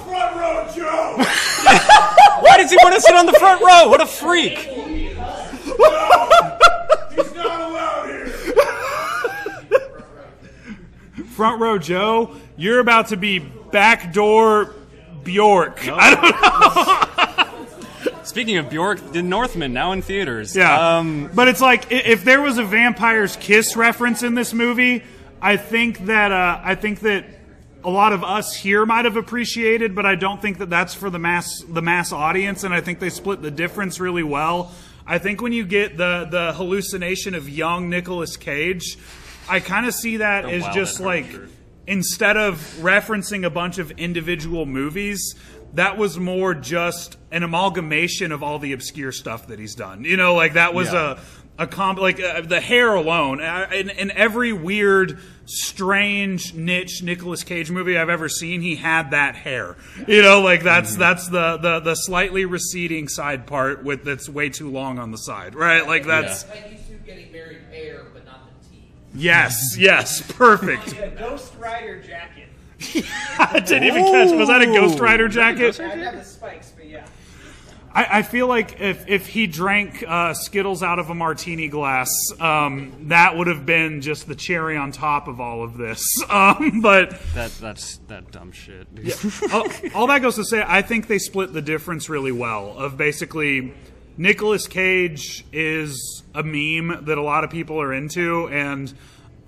Front 0.04 0.36
row 0.36 0.68
Joe! 0.74 1.14
Why 2.40 2.56
does 2.58 2.70
he 2.70 2.76
want 2.82 2.94
to 2.94 3.00
sit 3.00 3.14
on 3.14 3.26
the 3.26 3.32
front 3.34 3.60
row? 3.62 3.88
What 3.88 4.00
a 4.00 4.06
freak! 4.06 4.58
He's 4.58 5.16
not 7.34 7.60
allowed 7.60 8.06
here! 8.06 8.28
front 11.26 11.60
row 11.60 11.78
Joe, 11.78 12.36
you're 12.56 12.80
about 12.80 13.08
to 13.08 13.16
be 13.16 13.38
backdoor 13.38 14.74
Bjork. 15.24 15.80
I 15.88 16.14
don't 16.14 16.42
know. 16.42 17.01
Speaking 18.32 18.56
of 18.56 18.70
Bjork, 18.70 19.12
The 19.12 19.20
Northman 19.20 19.74
now 19.74 19.92
in 19.92 20.00
theaters. 20.00 20.56
Yeah. 20.56 20.96
Um, 20.96 21.30
but 21.34 21.48
it's 21.48 21.60
like 21.60 21.92
if 21.92 22.24
there 22.24 22.40
was 22.40 22.56
a 22.56 22.64
vampire's 22.64 23.36
kiss 23.36 23.76
reference 23.76 24.22
in 24.22 24.34
this 24.34 24.54
movie, 24.54 25.04
I 25.42 25.58
think 25.58 26.06
that 26.06 26.32
uh, 26.32 26.58
I 26.64 26.74
think 26.74 27.00
that 27.00 27.26
a 27.84 27.90
lot 27.90 28.14
of 28.14 28.24
us 28.24 28.54
here 28.56 28.86
might 28.86 29.04
have 29.04 29.18
appreciated, 29.18 29.94
but 29.94 30.06
I 30.06 30.14
don't 30.14 30.40
think 30.40 30.56
that 30.60 30.70
that's 30.70 30.94
for 30.94 31.10
the 31.10 31.18
mass 31.18 31.62
the 31.68 31.82
mass 31.82 32.10
audience, 32.10 32.64
and 32.64 32.72
I 32.72 32.80
think 32.80 33.00
they 33.00 33.10
split 33.10 33.42
the 33.42 33.50
difference 33.50 34.00
really 34.00 34.22
well. 34.22 34.72
I 35.06 35.18
think 35.18 35.42
when 35.42 35.52
you 35.52 35.66
get 35.66 35.98
the 35.98 36.26
the 36.30 36.54
hallucination 36.54 37.34
of 37.34 37.50
young 37.50 37.90
Nicolas 37.90 38.38
Cage, 38.38 38.96
I 39.46 39.60
kind 39.60 39.84
of 39.84 39.92
see 39.92 40.16
that 40.16 40.46
as 40.46 40.66
just 40.74 41.00
like 41.00 41.26
instead 41.86 42.38
of 42.38 42.56
referencing 42.80 43.44
a 43.44 43.50
bunch 43.50 43.76
of 43.76 43.90
individual 43.92 44.64
movies, 44.64 45.34
that 45.74 45.96
was 45.96 46.18
more 46.18 46.54
just 46.54 47.16
an 47.30 47.42
amalgamation 47.42 48.32
of 48.32 48.42
all 48.42 48.58
the 48.58 48.72
obscure 48.72 49.12
stuff 49.12 49.46
that 49.48 49.58
he's 49.58 49.74
done. 49.74 50.04
You 50.04 50.16
know, 50.16 50.34
like 50.34 50.54
that 50.54 50.74
was 50.74 50.92
Yeah. 50.92 51.12
a 51.12 51.18
a 51.58 51.66
comp 51.66 51.98
like 52.00 52.18
uh, 52.18 52.40
the 52.40 52.60
hair 52.62 52.94
alone 52.94 53.38
uh, 53.42 53.68
in, 53.74 53.90
in 53.90 54.10
every 54.12 54.54
weird 54.54 55.18
strange 55.44 56.54
niche 56.54 57.02
Nicolas 57.02 57.44
Cage 57.44 57.70
movie 57.70 57.96
I've 57.98 58.08
ever 58.08 58.26
seen 58.26 58.62
he 58.62 58.74
had 58.76 59.10
that 59.10 59.34
hair 59.36 59.76
you 60.08 60.22
know 60.22 60.40
like 60.40 60.62
that's 60.62 60.96
that's 60.96 61.28
the, 61.28 61.58
the 61.58 61.80
the 61.80 61.94
slightly 61.94 62.46
receding 62.46 63.06
side 63.06 63.46
part 63.46 63.84
with 63.84 64.02
that's 64.02 64.30
way 64.30 64.48
too 64.48 64.70
long 64.70 64.98
on 64.98 65.10
the 65.10 65.18
side 65.18 65.54
right 65.54 65.86
like 65.86 66.06
that's 66.06 66.48
Like 66.48 66.72
used 66.72 66.86
to 66.88 66.94
getting 66.94 67.30
married 67.30 67.58
hair, 67.70 68.06
but 68.14 68.24
not 68.24 68.40
the 68.62 68.68
teeth. 68.70 68.84
yes 69.14 69.76
yes 69.78 70.22
perfect 70.32 70.96
Ghost 71.18 71.52
Rider 71.58 72.00
jacket. 72.02 72.48
I 73.38 73.60
didn't 73.60 73.84
even 73.84 74.04
catch 74.04 74.36
was 74.36 74.48
that 74.48 74.62
a 74.62 74.66
Ghost 74.66 74.98
Rider 74.98 75.28
jacket 75.28 75.78
I 75.80 75.88
have 75.96 76.14
the 76.16 76.24
spikes, 76.24 76.72
but 76.76 76.88
yeah. 76.88 77.06
I, 77.94 78.18
I 78.18 78.22
feel 78.22 78.46
like 78.46 78.80
if, 78.80 79.06
if 79.06 79.26
he 79.26 79.46
drank 79.46 80.02
uh, 80.06 80.32
Skittles 80.34 80.82
out 80.82 80.98
of 80.98 81.10
a 81.10 81.14
martini 81.14 81.68
glass, 81.68 82.10
um, 82.40 83.08
that 83.08 83.36
would 83.36 83.48
have 83.48 83.66
been 83.66 84.00
just 84.00 84.26
the 84.26 84.34
cherry 84.34 84.76
on 84.76 84.92
top 84.92 85.28
of 85.28 85.40
all 85.40 85.62
of 85.62 85.76
this. 85.76 86.02
Um, 86.32 86.80
but 86.80 87.10
that 87.34 87.50
that's 87.60 87.98
that 88.08 88.30
dumb 88.30 88.52
shit. 88.52 88.86
all, 89.52 89.66
all 89.94 90.06
that 90.06 90.22
goes 90.22 90.36
to 90.36 90.44
say, 90.44 90.64
I 90.66 90.80
think 90.80 91.06
they 91.06 91.18
split 91.18 91.52
the 91.52 91.60
difference 91.60 92.08
really 92.08 92.32
well. 92.32 92.70
Of 92.78 92.96
basically, 92.96 93.74
Nicolas 94.16 94.66
Cage 94.66 95.44
is 95.52 96.22
a 96.34 96.42
meme 96.42 97.04
that 97.04 97.18
a 97.18 97.22
lot 97.22 97.44
of 97.44 97.50
people 97.50 97.80
are 97.80 97.92
into, 97.92 98.48
and 98.48 98.92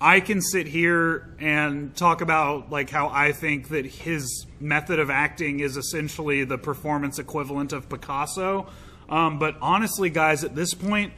I 0.05 0.19
can 0.19 0.39
sit 0.39 0.67
here 0.67 1.35
and 1.39 1.95
talk 1.95 2.21
about 2.21 2.69
like 2.69 2.91
how 2.91 3.09
I 3.09 3.31
think 3.31 3.69
that 3.69 3.87
his 3.87 4.45
method 4.59 4.99
of 4.99 5.09
acting 5.09 5.61
is 5.61 5.77
essentially 5.77 6.43
the 6.43 6.59
performance 6.59 7.17
equivalent 7.17 7.73
of 7.73 7.89
Picasso. 7.89 8.67
Um, 9.09 9.39
but 9.39 9.55
honestly, 9.61 10.11
guys, 10.11 10.43
at 10.43 10.55
this 10.55 10.73
point. 10.75 11.13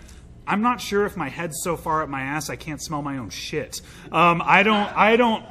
I'm 0.50 0.62
not 0.62 0.80
sure 0.80 1.06
if 1.06 1.18
my 1.18 1.28
head's 1.28 1.62
so 1.62 1.76
far 1.76 2.04
up 2.04 2.08
my 2.08 2.22
ass 2.22 2.50
I 2.50 2.56
can't 2.56 2.82
smell 2.82 3.02
my 3.02 3.18
own 3.18 3.30
shit. 3.30 3.82
Um, 4.14 4.42
I 4.46 4.64
don't. 4.64 4.98
I 4.98 5.18
don't 5.18 5.44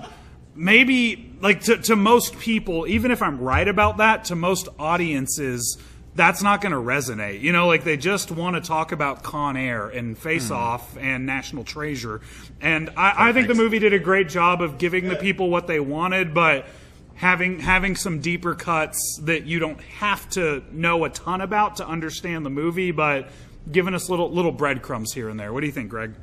maybe 0.55 1.37
like 1.43 1.61
to, 1.65 1.77
to 1.77 1.95
most 1.95 2.39
people 2.39 2.87
even 2.87 3.11
if 3.11 3.21
i'm 3.21 3.39
right 3.39 3.69
about 3.69 3.99
that 3.99 4.25
to 4.25 4.35
most 4.35 4.69
audiences 4.79 5.77
that's 6.17 6.43
not 6.43 6.61
going 6.61 6.73
to 6.73 6.79
resonate 6.79 7.41
you 7.41 7.53
know 7.53 7.67
like 7.67 7.85
they 7.85 7.97
just 7.97 8.31
want 8.31 8.57
to 8.57 8.61
talk 8.61 8.91
about 8.91 9.23
con 9.23 9.57
air 9.57 9.89
and 9.89 10.19
face 10.19 10.49
hmm. 10.49 10.55
off 10.55 10.97
and 10.97 11.27
national 11.27 11.63
treasure 11.63 12.21
and 12.61 12.91
I, 12.97 13.29
I 13.29 13.33
think 13.33 13.49
the 13.49 13.55
movie 13.55 13.79
did 13.79 13.93
a 13.93 13.99
great 13.99 14.29
job 14.29 14.63
of 14.63 14.79
giving 14.79 15.09
the 15.09 15.17
people 15.17 15.51
what 15.51 15.67
they 15.67 15.79
wanted 15.79 16.35
but 16.35 16.67
having 17.15 17.61
having 17.61 17.97
some 17.97 18.21
deeper 18.21 18.55
cuts 18.55 19.21
that 19.23 19.45
you 19.45 19.59
don't 19.59 19.81
have 19.81 20.29
to 20.31 20.63
know 20.73 21.05
a 21.05 21.11
ton 21.11 21.41
about 21.41 21.77
to 21.77 21.87
understand 21.87 22.45
the 22.45 22.51
movie 22.51 22.91
but 22.91 23.29
giving 23.71 23.95
us 23.95 24.09
little 24.11 24.31
little 24.31 24.53
breadcrumbs 24.53 25.13
here 25.13 25.29
and 25.29 25.39
there 25.39 25.53
what 25.53 25.61
do 25.61 25.67
you 25.67 25.73
think 25.73 25.91
greg 25.91 26.15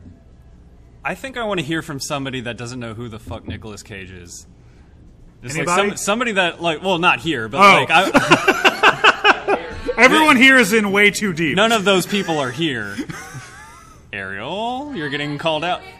I 1.06 1.16
think 1.16 1.36
I 1.38 1.44
want 1.44 1.60
to 1.60 1.66
hear 1.66 1.82
from 1.82 2.00
somebody 2.00 2.42
that 2.42 2.58
doesn't 2.58 2.80
know 2.80 2.94
who 2.94 3.10
the 3.10 3.20
fuck 3.20 3.46
Nicolas 3.46 3.84
Cage 3.84 4.10
is. 4.10 4.48
It's 5.42 5.58
like 5.58 5.68
Anybody? 5.68 5.90
some, 5.90 5.98
somebody 5.98 6.32
that 6.34 6.62
like 6.62 6.82
well 6.82 6.98
not 6.98 7.20
here 7.20 7.50
but 7.50 7.58
Oh. 7.58 7.86
like 7.86 7.90
I, 7.92 8.62
everyone 9.98 10.36
here 10.38 10.58
is 10.58 10.74
in 10.74 10.92
way 10.92 11.12
too 11.12 11.34
deep 11.34 11.56
none 11.56 11.72
of 11.72 11.84
those 11.86 12.06
people 12.06 12.40
are 12.40 12.52
here. 12.52 12.96
Ariel, 14.12 14.94
you're 14.96 15.10
getting 15.10 15.38
called 15.38 15.64
out. 15.64 15.82
Wicker 15.82 15.92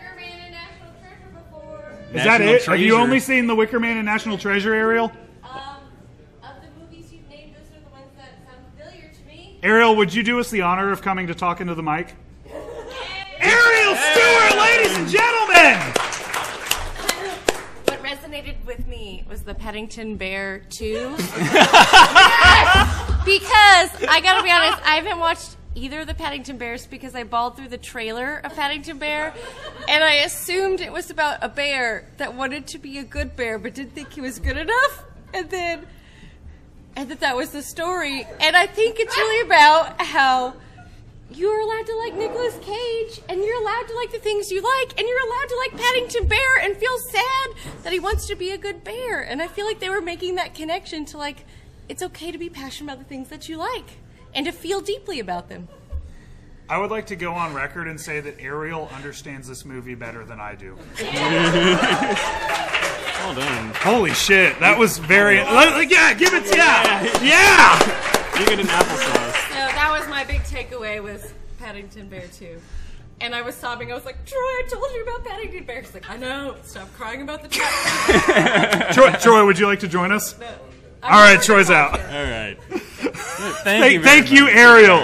National 0.52 2.10
Is 2.10 2.24
that 2.24 2.42
National 2.42 2.50
it? 2.54 2.66
Have 2.66 2.80
you 2.80 2.90
Treasure. 2.90 3.02
only 3.04 3.20
seen 3.20 3.48
The 3.48 3.56
Wicker 3.56 3.80
Man 3.80 3.98
and 3.98 4.06
National 4.06 4.38
Treasure, 4.38 4.74
Ariel? 4.74 5.12
Um, 5.44 5.52
of 6.44 6.50
the 6.62 6.80
movies 6.80 7.12
you've 7.12 7.28
named, 7.28 7.56
those 7.56 7.76
are 7.76 7.84
the 7.84 7.90
ones 7.90 8.06
that 8.18 8.30
sound 8.46 8.64
familiar 8.78 9.10
to 9.12 9.28
me. 9.28 9.58
Ariel, 9.64 9.96
would 9.96 10.14
you 10.14 10.22
do 10.22 10.40
us 10.40 10.52
the 10.52 10.62
honor 10.62 10.92
of 10.92 11.02
coming 11.02 11.26
to 11.28 11.34
talk 11.34 11.60
into 11.60 11.74
the 11.74 11.82
mic? 11.82 12.14
Ariel 13.40 13.96
Stewart, 13.96 14.58
ladies 14.60 14.98
and 14.98 15.10
gentlemen! 15.10 16.13
Resonated 18.34 18.66
with 18.66 18.88
me 18.88 19.24
was 19.30 19.44
the 19.44 19.54
Paddington 19.54 20.18
Bear 20.18 20.64
2. 20.72 21.16
because 21.18 21.30
I 24.10 24.22
gotta 24.24 24.42
be 24.42 24.50
honest, 24.50 24.82
I 24.84 24.96
haven't 24.96 25.20
watched 25.20 25.56
either 25.76 26.00
of 26.00 26.08
the 26.08 26.16
Paddington 26.16 26.58
Bears 26.58 26.88
because 26.88 27.14
I 27.14 27.26
bawled 27.26 27.56
through 27.56 27.68
the 27.68 27.78
trailer 27.78 28.38
of 28.38 28.56
Paddington 28.56 28.98
Bear, 28.98 29.36
and 29.88 30.04
I 30.04 30.14
assumed 30.16 30.82
it 30.82 30.92
was 30.92 31.12
about 31.12 31.44
a 31.44 31.50
bear 31.50 32.10
that 32.18 32.34
wanted 32.34 32.66
to 32.68 32.80
be 32.80 32.98
a 32.98 33.04
good 33.04 33.36
bear 33.36 33.60
but 33.60 33.76
didn't 33.76 33.94
think 33.94 34.14
he 34.14 34.22
was 34.22 34.40
good 34.40 34.58
enough, 34.58 35.06
and 35.32 35.52
then 35.52 35.86
and 36.96 37.12
that 37.12 37.20
that 37.20 37.36
was 37.36 37.52
the 37.52 37.62
story. 37.62 38.26
And 38.40 38.56
I 38.56 38.66
think 38.66 39.00
it's 39.00 39.16
really 39.16 39.46
about 39.46 40.02
how 40.02 40.56
you're 41.32 41.60
allowed 41.62 41.86
to 41.86 41.96
like 41.98 42.14
Nicolas 42.16 42.58
Cage, 42.62 43.22
and 43.30 43.42
you're 43.42 43.62
allowed 43.62 43.88
to 43.88 43.96
like 43.96 44.12
the 44.12 44.20
things 44.20 44.52
you 44.52 44.62
like, 44.62 45.00
and 45.00 45.08
you're 45.08 45.26
allowed 45.26 45.50
to 45.50 45.58
like 45.58 45.72
Paddington 45.82 46.28
Bear 46.28 46.58
and 46.62 46.76
feel 46.78 46.98
sad 47.12 47.50
that 47.84 47.94
he 47.94 48.00
wants 48.00 48.28
to 48.28 48.36
be 48.36 48.52
a 48.52 48.58
good 48.58 48.84
bear. 48.84 49.22
And 49.22 49.42
I 49.42 49.48
feel 49.48 49.66
like 49.66 49.80
they 49.80 49.90
were 49.90 50.02
making 50.02 50.36
that 50.36 50.54
connection 50.54 51.06
to 51.06 51.18
like, 51.18 51.46
it's 51.90 52.04
okay 52.04 52.32
to 52.32 52.38
be 52.38 52.50
passionate 52.50 52.94
about 52.94 53.00
the 53.04 53.10
things 53.10 53.30
that 53.30 53.50
you 53.50 53.58
like 53.58 53.98
and 54.34 54.46
to 54.46 54.52
feel 54.52 54.82
deeply 54.82 55.20
about 55.20 55.50
them. 55.50 55.68
I 56.70 56.78
would 56.78 56.92
like 56.92 57.08
to 57.08 57.16
go 57.16 57.34
on 57.34 57.54
record 57.54 57.88
and 57.88 58.00
say 58.00 58.20
that 58.22 58.40
Ariel 58.40 58.90
understands 58.94 59.48
this 59.48 59.66
movie 59.66 59.96
better 59.96 60.24
than 60.26 60.40
I 60.40 60.56
do. 60.56 60.78
Well 63.24 63.36
done. 63.36 63.72
Holy 63.76 64.14
shit, 64.14 64.60
that 64.60 64.78
was 64.78 64.98
very. 64.98 65.38
like, 65.38 65.90
yeah, 65.90 66.14
give 66.14 66.34
it. 66.34 66.46
To 66.46 66.58
Yeah, 66.58 67.04
yeah. 67.24 68.40
You 68.40 68.46
get 68.46 68.60
an 68.60 68.68
applesauce. 68.68 69.33
So 69.84 69.90
that 69.90 70.00
was 70.00 70.08
my 70.08 70.24
big 70.24 70.42
takeaway 70.44 71.04
was 71.04 71.34
Paddington 71.60 72.08
Bear 72.08 72.28
2. 72.28 72.58
And 73.20 73.36
I 73.36 73.42
was 73.42 73.54
sobbing. 73.54 73.92
I 73.92 73.96
was 73.96 74.06
like, 74.06 74.26
Troy, 74.26 74.40
I 74.40 74.64
told 74.70 74.90
you 74.94 75.04
about 75.04 75.26
Paddington 75.26 75.66
Bear. 75.66 75.82
He's 75.82 75.94
like, 75.94 76.10
I 76.10 76.16
know. 76.16 76.56
Stop 76.64 76.94
crying 76.94 77.22
about 77.22 77.42
the 77.42 77.50
trap. 77.50 78.92
Troy, 78.94 79.12
Troy, 79.20 79.46
would 79.46 79.60
you 79.60 79.68
like 79.68 79.82
to 79.82 79.90
join 79.90 80.14
us? 80.14 80.40
I'm 81.04 81.14
All 81.14 81.20
right, 81.20 81.42
Troy's 81.42 81.70
out. 81.70 81.92
watch 81.92 82.02
All 82.02 82.24
right. 82.24 82.58
Thank, 82.62 83.64
Thank 83.64 83.94
you. 83.94 84.04
thank 84.04 84.32
you. 84.32 84.48
Ariel. 84.48 85.00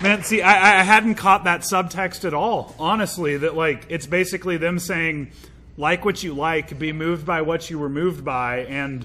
Man, 0.00 0.22
see, 0.22 0.40
I, 0.40 0.80
I 0.80 0.82
hadn't 0.84 1.16
caught 1.16 1.44
that 1.44 1.62
subtext 1.62 2.24
at 2.24 2.32
all. 2.32 2.76
Honestly, 2.78 3.38
that 3.38 3.56
like 3.56 3.86
it's 3.88 4.06
basically 4.06 4.56
them 4.56 4.78
saying, 4.78 5.32
like 5.76 6.04
what 6.04 6.22
you 6.22 6.32
like, 6.32 6.78
be 6.78 6.92
moved 6.92 7.26
by 7.26 7.42
what 7.42 7.70
you 7.70 7.80
were 7.80 7.88
moved 7.88 8.24
by, 8.24 8.58
and 8.66 9.04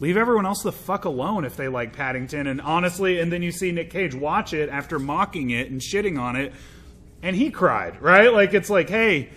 leave 0.00 0.16
everyone 0.16 0.46
else 0.46 0.62
the 0.62 0.72
fuck 0.72 1.04
alone 1.04 1.44
if 1.44 1.56
they 1.56 1.68
like 1.68 1.92
Paddington. 1.92 2.46
And 2.46 2.60
honestly, 2.60 3.20
and 3.20 3.30
then 3.30 3.42
you 3.42 3.52
see 3.52 3.70
Nick 3.70 3.90
Cage 3.90 4.14
watch 4.14 4.52
it 4.52 4.68
after 4.68 4.98
mocking 4.98 5.50
it 5.50 5.70
and 5.70 5.80
shitting 5.80 6.18
on 6.18 6.34
it, 6.34 6.52
and 7.22 7.36
he 7.36 7.50
cried, 7.50 8.00
right? 8.02 8.32
Like 8.32 8.54
it's 8.54 8.70
like, 8.70 8.88
hey, 8.88 9.28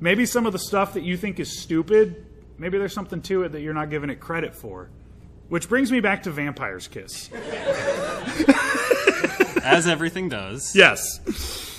maybe 0.00 0.26
some 0.26 0.44
of 0.46 0.52
the 0.52 0.58
stuff 0.58 0.94
that 0.94 1.04
you 1.04 1.16
think 1.16 1.40
is 1.40 1.60
stupid, 1.60 2.26
maybe 2.58 2.76
there's 2.76 2.92
something 2.92 3.22
to 3.22 3.44
it 3.44 3.52
that 3.52 3.60
you're 3.60 3.72
not 3.72 3.88
giving 3.88 4.10
it 4.10 4.20
credit 4.20 4.54
for. 4.54 4.90
Which 5.48 5.68
brings 5.68 5.90
me 5.90 5.98
back 6.00 6.24
to 6.24 6.30
Vampire's 6.30 6.86
Kiss. 6.86 7.28
As 9.64 9.88
everything 9.88 10.28
does. 10.28 10.76
Yes. 10.76 11.69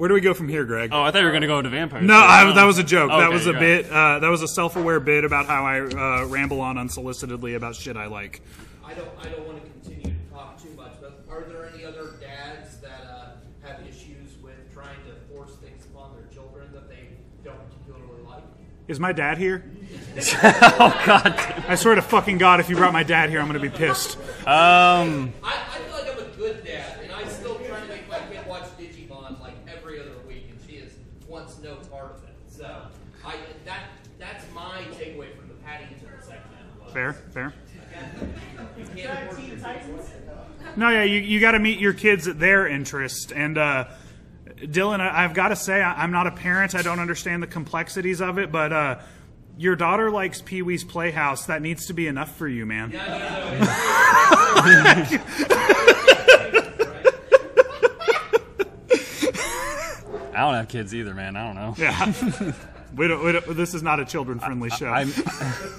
Where 0.00 0.08
do 0.08 0.14
we 0.14 0.22
go 0.22 0.32
from 0.32 0.48
here, 0.48 0.64
Greg? 0.64 0.94
Oh, 0.94 1.02
I 1.02 1.10
thought 1.10 1.18
you 1.18 1.26
were 1.26 1.30
going 1.30 1.42
to 1.42 1.46
go 1.46 1.58
into 1.58 1.68
vampires. 1.68 2.06
No, 2.06 2.16
I, 2.16 2.50
that 2.54 2.64
was 2.64 2.78
a 2.78 2.82
joke. 2.82 3.10
that 3.10 3.30
was 3.30 3.46
a 3.46 3.52
right. 3.52 3.60
bit. 3.60 3.90
Uh, 3.90 4.18
that 4.20 4.30
was 4.30 4.40
a 4.40 4.48
self-aware 4.48 4.98
bit 4.98 5.26
about 5.26 5.44
how 5.44 5.66
I 5.66 5.80
uh, 5.80 6.24
ramble 6.24 6.62
on 6.62 6.76
unsolicitedly 6.76 7.54
about 7.54 7.76
shit 7.76 7.98
I 7.98 8.06
like. 8.06 8.40
I 8.82 8.94
don't. 8.94 9.10
I 9.20 9.28
don't 9.28 9.46
want 9.46 9.62
to 9.62 9.70
continue 9.70 10.14
to 10.14 10.32
talk 10.32 10.58
too 10.62 10.70
much, 10.70 10.92
but 11.02 11.22
are 11.30 11.42
there 11.42 11.70
any 11.74 11.84
other 11.84 12.14
dads 12.18 12.78
that 12.78 13.02
uh, 13.10 13.26
have 13.62 13.86
issues 13.86 14.38
with 14.42 14.72
trying 14.72 14.96
to 15.04 15.34
force 15.34 15.50
things 15.56 15.84
upon 15.84 16.16
their 16.16 16.24
children 16.32 16.72
that 16.72 16.88
they 16.88 17.08
don't 17.44 17.60
particularly 17.68 18.22
like? 18.26 18.42
Is 18.88 18.98
my 18.98 19.12
dad 19.12 19.36
here? 19.36 19.70
oh 20.42 21.02
God. 21.04 21.34
I 21.68 21.74
swear 21.74 21.94
to 21.96 22.00
fucking 22.00 22.38
God, 22.38 22.60
if 22.60 22.70
you 22.70 22.76
brought 22.76 22.94
my 22.94 23.02
dad 23.02 23.28
here, 23.28 23.38
I'm 23.38 23.48
going 23.48 23.60
to 23.60 23.70
be 23.70 23.76
pissed. 23.76 24.16
Um. 24.46 25.34
I, 25.44 25.60
I 25.74 25.78
feel 25.78 25.92
like 25.92 26.10
I'm 26.10 26.24
a 26.24 26.36
good 26.38 26.64
dad, 26.64 27.00
and 27.02 27.12
I 27.12 27.28
still 27.28 27.56
try 27.56 27.80
to 27.80 27.86
make 27.86 28.08
my 28.08 28.18
kid 28.20 28.46
watch 28.46 28.64
Digimon 28.78 29.38
like 29.40 29.54
every 29.68 30.00
other 30.00 30.18
week, 30.26 30.46
and 30.50 30.58
she 30.68 30.76
is 30.76 30.92
wants 31.28 31.58
no 31.62 31.76
part 31.76 32.16
of 32.16 32.24
it. 32.24 32.34
So 32.48 32.82
I 33.24 33.36
that 33.64 33.90
that's 34.18 34.44
my 34.54 34.82
takeaway 34.98 35.36
from 35.36 35.48
the 35.48 35.54
Paddington 35.64 35.98
section. 36.20 36.50
Fair, 36.92 37.12
fair. 37.12 37.54
You 38.76 38.86
can't 38.96 39.30
force 39.30 39.40
your 39.46 39.56
kids. 39.56 40.10
No, 40.76 40.88
yeah, 40.88 41.02
you, 41.02 41.20
you 41.20 41.40
got 41.40 41.52
to 41.52 41.58
meet 41.58 41.78
your 41.80 41.92
kids 41.92 42.28
at 42.28 42.38
their 42.38 42.66
interest. 42.66 43.32
And 43.32 43.58
uh, 43.58 43.88
Dylan, 44.60 45.00
I, 45.00 45.24
I've 45.24 45.34
got 45.34 45.48
to 45.48 45.56
say, 45.56 45.82
I, 45.82 46.02
I'm 46.02 46.12
not 46.12 46.26
a 46.26 46.30
parent. 46.30 46.74
I 46.74 46.82
don't 46.82 47.00
understand 47.00 47.42
the 47.42 47.46
complexities 47.46 48.20
of 48.20 48.38
it, 48.38 48.52
but 48.52 48.72
uh, 48.72 48.98
your 49.58 49.76
daughter 49.76 50.10
likes 50.10 50.42
Pee 50.42 50.62
Wee's 50.62 50.84
Playhouse. 50.84 51.46
That 51.46 51.62
needs 51.62 51.86
to 51.86 51.92
be 51.92 52.06
enough 52.06 52.36
for 52.36 52.48
you, 52.48 52.66
man. 52.66 52.92
I 60.32 60.44
don't 60.44 60.54
have 60.54 60.68
kids 60.68 60.94
either, 60.94 61.14
man. 61.14 61.36
I 61.36 61.46
don't 61.46 61.56
know. 61.56 61.74
Yeah. 61.76 62.52
We 62.96 63.08
don't, 63.08 63.24
we 63.24 63.32
don't, 63.32 63.56
this 63.56 63.74
is 63.74 63.82
not 63.82 64.00
a 64.00 64.04
children-friendly 64.04 64.70
show. 64.70 64.88
I, 64.88 65.06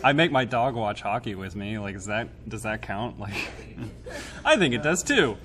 I 0.04 0.14
make 0.14 0.32
my 0.32 0.46
dog 0.46 0.76
watch 0.76 1.02
hockey 1.02 1.36
with 1.36 1.56
me. 1.56 1.78
Like, 1.78 1.96
is 1.96 2.06
that 2.06 2.30
does 2.48 2.64
that 2.64 2.82
count? 2.82 3.20
Like, 3.20 3.34
I 4.46 4.58
think 4.58 4.74
it 4.74 4.84
does 4.84 5.04
too. 5.04 5.38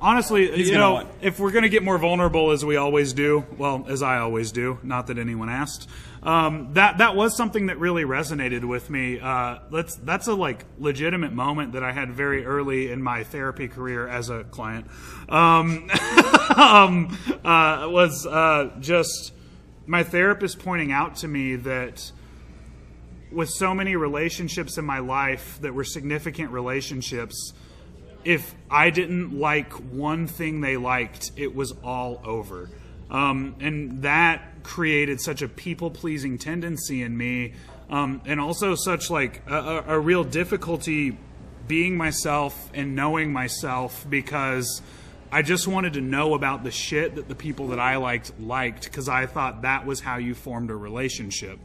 Honestly, 0.00 0.54
He's 0.54 0.68
you 0.68 0.76
know, 0.76 0.92
want- 0.94 1.08
if 1.22 1.40
we're 1.40 1.52
going 1.52 1.62
to 1.62 1.70
get 1.70 1.82
more 1.82 1.96
vulnerable, 1.96 2.50
as 2.50 2.64
we 2.64 2.76
always 2.76 3.14
do, 3.14 3.46
well, 3.56 3.86
as 3.88 4.02
I 4.02 4.18
always 4.18 4.52
do, 4.52 4.78
not 4.82 5.06
that 5.06 5.16
anyone 5.16 5.48
asked, 5.48 5.88
um, 6.22 6.74
that 6.74 6.98
that 6.98 7.16
was 7.16 7.34
something 7.36 7.66
that 7.66 7.78
really 7.78 8.04
resonated 8.04 8.64
with 8.64 8.90
me. 8.90 9.18
Uh, 9.20 9.60
that's 9.70 9.94
that's 9.96 10.26
a 10.26 10.34
like 10.34 10.64
legitimate 10.78 11.32
moment 11.32 11.72
that 11.72 11.82
I 11.82 11.92
had 11.92 12.12
very 12.12 12.44
early 12.44 12.90
in 12.90 13.02
my 13.02 13.24
therapy 13.24 13.68
career 13.68 14.06
as 14.06 14.28
a 14.28 14.44
client. 14.44 14.86
Um, 15.28 15.88
um, 16.56 17.16
uh, 17.44 17.88
was 17.90 18.26
uh, 18.26 18.72
just 18.80 19.32
my 19.86 20.02
therapist 20.02 20.58
pointing 20.58 20.92
out 20.92 21.16
to 21.16 21.28
me 21.28 21.56
that 21.56 22.10
with 23.30 23.50
so 23.50 23.74
many 23.74 23.96
relationships 23.96 24.78
in 24.78 24.84
my 24.84 24.98
life 24.98 25.58
that 25.60 25.74
were 25.74 25.84
significant 25.84 26.50
relationships 26.50 27.52
if 28.26 28.56
I 28.68 28.90
didn't 28.90 29.38
like 29.38 29.72
one 29.72 30.26
thing 30.26 30.60
they 30.60 30.76
liked, 30.76 31.30
it 31.36 31.54
was 31.54 31.72
all 31.84 32.20
over. 32.24 32.68
Um, 33.08 33.54
and 33.60 34.02
that 34.02 34.64
created 34.64 35.20
such 35.20 35.42
a 35.42 35.48
people 35.48 35.92
pleasing 35.92 36.36
tendency 36.36 37.02
in 37.02 37.16
me, 37.16 37.54
um, 37.88 38.20
and 38.26 38.40
also 38.40 38.74
such 38.74 39.10
like 39.10 39.42
a, 39.46 39.54
a, 39.54 39.84
a 39.94 40.00
real 40.00 40.24
difficulty 40.24 41.16
being 41.68 41.96
myself 41.96 42.68
and 42.74 42.96
knowing 42.96 43.32
myself 43.32 44.04
because 44.10 44.82
I 45.36 45.42
just 45.42 45.68
wanted 45.68 45.92
to 45.92 46.00
know 46.00 46.32
about 46.32 46.64
the 46.64 46.70
shit 46.70 47.16
that 47.16 47.28
the 47.28 47.34
people 47.34 47.68
that 47.68 47.78
I 47.78 47.96
liked 47.96 48.32
liked 48.40 48.84
because 48.84 49.06
I 49.06 49.26
thought 49.26 49.60
that 49.62 49.84
was 49.84 50.00
how 50.00 50.16
you 50.16 50.34
formed 50.34 50.70
a 50.70 50.74
relationship. 50.74 51.58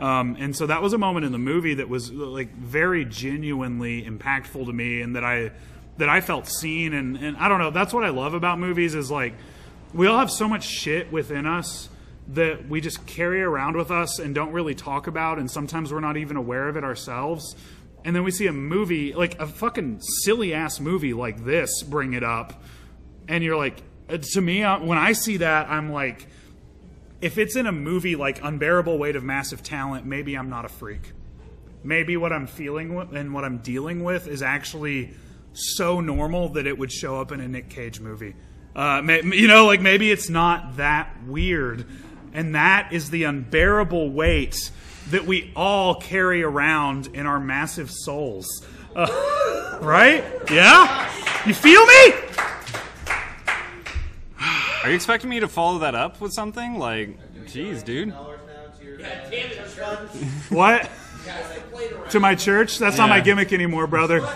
Um, 0.00 0.36
and 0.40 0.56
so 0.56 0.66
that 0.66 0.82
was 0.82 0.92
a 0.92 0.98
moment 0.98 1.24
in 1.24 1.30
the 1.30 1.38
movie 1.38 1.74
that 1.74 1.88
was 1.88 2.10
like 2.10 2.52
very 2.52 3.04
genuinely 3.04 4.02
impactful 4.02 4.66
to 4.66 4.72
me, 4.72 5.02
and 5.02 5.14
that 5.14 5.22
I 5.22 5.52
that 5.98 6.08
I 6.08 6.20
felt 6.20 6.48
seen. 6.48 6.94
And, 6.94 7.16
and 7.16 7.36
I 7.36 7.48
don't 7.48 7.60
know. 7.60 7.70
That's 7.70 7.94
what 7.94 8.02
I 8.02 8.08
love 8.08 8.34
about 8.34 8.58
movies 8.58 8.96
is 8.96 9.08
like 9.08 9.34
we 9.94 10.08
all 10.08 10.18
have 10.18 10.28
so 10.28 10.48
much 10.48 10.64
shit 10.64 11.12
within 11.12 11.46
us 11.46 11.90
that 12.26 12.68
we 12.68 12.80
just 12.80 13.06
carry 13.06 13.40
around 13.40 13.76
with 13.76 13.92
us 13.92 14.18
and 14.18 14.34
don't 14.34 14.50
really 14.50 14.74
talk 14.74 15.06
about, 15.06 15.38
and 15.38 15.48
sometimes 15.48 15.92
we're 15.92 16.00
not 16.00 16.16
even 16.16 16.36
aware 16.36 16.68
of 16.68 16.76
it 16.76 16.82
ourselves. 16.82 17.54
And 18.04 18.16
then 18.16 18.24
we 18.24 18.32
see 18.32 18.48
a 18.48 18.52
movie 18.52 19.12
like 19.12 19.38
a 19.38 19.46
fucking 19.46 20.00
silly 20.00 20.52
ass 20.52 20.80
movie 20.80 21.14
like 21.14 21.44
this 21.44 21.84
bring 21.84 22.14
it 22.14 22.24
up, 22.24 22.60
and 23.28 23.42
you're 23.42 23.56
like, 23.56 23.82
uh, 24.08 24.18
to 24.18 24.40
me, 24.40 24.62
uh, 24.62 24.80
when 24.80 24.98
I 24.98 25.12
see 25.12 25.38
that, 25.38 25.68
I'm 25.68 25.92
like 25.92 26.26
if 27.22 27.38
it's 27.38 27.54
in 27.54 27.66
a 27.66 27.72
movie 27.72 28.16
like 28.16 28.42
Unbearable 28.42 28.98
Weight 28.98 29.14
of 29.16 29.22
Massive 29.22 29.62
Talent, 29.62 30.04
maybe 30.04 30.36
I'm 30.36 30.50
not 30.50 30.64
a 30.64 30.68
freak. 30.68 31.12
Maybe 31.84 32.16
what 32.16 32.32
I'm 32.32 32.48
feeling 32.48 32.98
and 33.14 33.32
what 33.32 33.44
I'm 33.44 33.58
dealing 33.58 34.02
with 34.02 34.26
is 34.26 34.42
actually 34.42 35.14
so 35.52 36.00
normal 36.00 36.50
that 36.50 36.66
it 36.66 36.76
would 36.76 36.90
show 36.90 37.20
up 37.20 37.30
in 37.30 37.40
a 37.40 37.46
Nick 37.46 37.70
Cage 37.70 38.00
movie. 38.00 38.34
Uh, 38.74 39.02
you 39.32 39.46
know, 39.46 39.66
like 39.66 39.80
maybe 39.80 40.10
it's 40.10 40.28
not 40.28 40.78
that 40.78 41.16
weird. 41.26 41.86
And 42.32 42.54
that 42.56 42.92
is 42.92 43.10
the 43.10 43.24
unbearable 43.24 44.10
weight 44.10 44.70
that 45.10 45.24
we 45.24 45.52
all 45.54 45.94
carry 45.94 46.42
around 46.42 47.08
in 47.08 47.26
our 47.26 47.38
massive 47.38 47.90
souls. 47.90 48.66
Uh, 48.96 49.78
right? 49.82 50.24
Yeah? 50.50 51.08
You 51.46 51.54
feel 51.54 51.84
me? 51.86 52.31
Are 54.82 54.88
you 54.88 54.94
expecting 54.94 55.30
me 55.30 55.40
to 55.40 55.48
follow 55.48 55.78
that 55.80 55.94
up 55.94 56.20
with 56.20 56.32
something? 56.32 56.78
Like, 56.78 57.16
jeez, 57.46 57.84
dude. 57.84 58.14
What? 60.50 60.88
To 62.10 62.20
my 62.20 62.34
church? 62.34 62.78
That's 62.78 62.98
not 62.98 63.08
my 63.08 63.16
Yeah. 63.18 63.22
gimmick 63.22 63.52
anymore, 63.52 63.86
brother. 63.86 64.20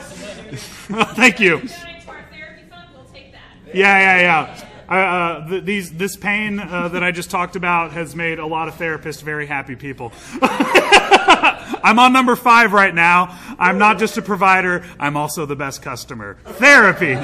Thank 1.15 1.41
you. 1.41 1.59
Donate 1.59 1.69
to 1.71 2.09
our 2.11 2.25
therapy 2.31 2.63
fund, 2.71 2.89
we'll 2.95 3.05
take 3.13 3.33
that. 3.33 3.75
Yeah, 3.75 4.19
yeah, 4.19 4.21
yeah. 4.21 4.63
Uh, 4.89 4.95
uh, 4.95 5.49
th- 5.49 5.65
these 5.65 5.93
this 5.93 6.17
pain 6.17 6.61
uh, 6.61 6.89
that 6.89 7.03
I 7.03 7.11
just 7.11 7.29
talked 7.31 7.57
about 7.57 7.93
has 7.93 8.15
made 8.15 8.39
a 8.39 8.47
lot 8.47 8.69
of 8.69 8.75
therapists 8.75 9.21
very 9.23 9.47
happy 9.47 9.75
people. 9.77 10.13
I'm 10.41 11.99
on 11.99 12.13
number 12.13 12.37
five 12.37 12.73
right 12.73 12.95
now. 12.95 13.37
I'm 13.59 13.79
not 13.79 13.99
just 13.99 14.17
a 14.17 14.23
provider. 14.23 14.85
I'm 14.99 15.17
also 15.17 15.45
the 15.45 15.57
best 15.57 15.83
customer. 15.83 16.39
Therapy. 16.45 17.15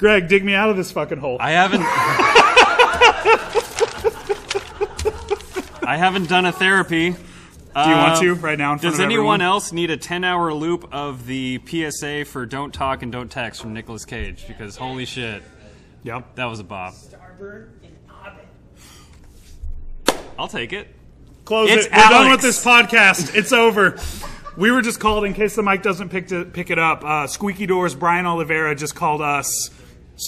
Greg, 0.00 0.28
dig 0.28 0.42
me 0.44 0.54
out 0.54 0.70
of 0.70 0.76
this 0.78 0.90
fucking 0.90 1.18
hole. 1.18 1.36
I 1.38 1.50
haven't. 1.52 1.82
I 5.82 5.96
haven't 5.96 6.28
done 6.28 6.46
a 6.46 6.52
therapy 6.52 7.10
Do 7.10 7.16
you 7.16 7.22
want 7.74 8.20
to 8.20 8.34
right 8.36 8.56
now 8.58 8.72
in 8.72 8.78
front 8.78 8.92
Does 8.92 9.00
of 9.00 9.04
anyone 9.04 9.40
everyone? 9.40 9.40
else 9.42 9.72
need 9.72 9.90
a 9.90 9.96
10 9.96 10.24
hour 10.24 10.52
loop 10.54 10.88
of 10.92 11.26
the 11.26 11.60
PSA 11.66 12.24
for 12.26 12.46
Don't 12.46 12.72
Talk 12.72 13.02
and 13.02 13.10
Don't 13.12 13.30
Text 13.30 13.60
from 13.60 13.74
Nicolas 13.74 14.04
Cage? 14.04 14.46
Because 14.46 14.76
holy 14.76 15.04
shit. 15.04 15.42
Yep. 16.04 16.36
That 16.36 16.46
was 16.46 16.60
a 16.60 16.64
bop. 16.64 16.94
Starburn 16.94 17.68
and 17.82 17.92
Abed. 18.24 20.20
I'll 20.38 20.48
take 20.48 20.72
it. 20.72 20.88
Close 21.44 21.70
It's 21.70 21.86
it. 21.86 21.92
We're 21.92 21.98
done 21.98 22.26
Alex. 22.26 22.30
with 22.36 22.42
this 22.42 22.64
podcast. 22.64 23.34
It's 23.36 23.52
over. 23.52 23.98
We 24.56 24.70
were 24.70 24.82
just 24.82 24.98
called 25.00 25.24
in 25.24 25.34
case 25.34 25.56
the 25.56 25.62
mic 25.62 25.82
doesn't 25.82 26.08
pick 26.10 26.28
to 26.28 26.44
pick 26.44 26.70
it 26.70 26.78
up. 26.78 27.04
Uh, 27.04 27.26
Squeaky 27.26 27.66
Doors 27.66 27.94
Brian 27.94 28.26
Oliveira 28.26 28.74
just 28.74 28.94
called 28.94 29.20
us 29.22 29.70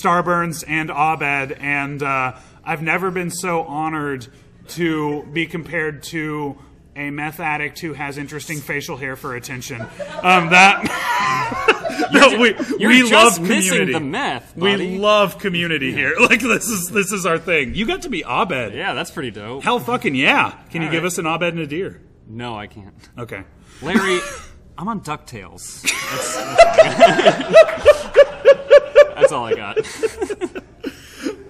Starburns 0.00 0.64
and 0.66 0.90
Abed, 0.90 1.52
and 1.52 2.02
uh, 2.02 2.36
I've 2.64 2.82
never 2.82 3.10
been 3.10 3.30
so 3.30 3.62
honored 3.62 4.26
to 4.68 5.24
be 5.32 5.46
compared 5.46 6.02
to 6.04 6.56
a 6.94 7.10
meth 7.10 7.40
addict 7.40 7.78
who 7.80 7.94
has 7.94 8.18
interesting 8.18 8.60
facial 8.60 8.96
hair 8.96 9.16
for 9.16 9.34
attention. 9.34 9.80
Um, 9.80 10.50
that 10.50 10.84
no, 12.12 12.38
we 12.38 12.52
we 12.86 13.08
just 13.08 13.12
love 13.12 13.48
community. 13.48 13.92
the 13.92 14.00
meth, 14.00 14.56
We 14.56 14.98
love 14.98 15.38
community 15.38 15.92
here. 15.92 16.14
Like 16.20 16.40
this 16.40 16.68
is 16.68 16.88
this 16.90 17.10
is 17.12 17.26
our 17.26 17.38
thing. 17.38 17.74
You 17.74 17.86
got 17.86 18.02
to 18.02 18.08
be 18.10 18.22
Abed. 18.22 18.74
Yeah, 18.74 18.92
that's 18.94 19.10
pretty 19.10 19.30
dope. 19.30 19.64
Hell 19.64 19.80
fucking 19.80 20.14
yeah. 20.14 20.52
Can 20.70 20.82
you 20.82 20.88
All 20.88 20.92
give 20.92 21.04
us 21.04 21.18
an 21.18 21.26
Abed 21.26 21.54
Nadir? 21.54 22.00
No, 22.28 22.56
I 22.56 22.66
can't. 22.66 22.94
Okay. 23.18 23.42
Larry, 23.82 24.20
I'm 24.78 24.88
on 24.88 25.00
DuckTales. 25.00 25.82
That's, 25.82 26.36
that's 26.36 28.01
all 29.32 29.46
I 29.46 29.54
got. 29.54 29.78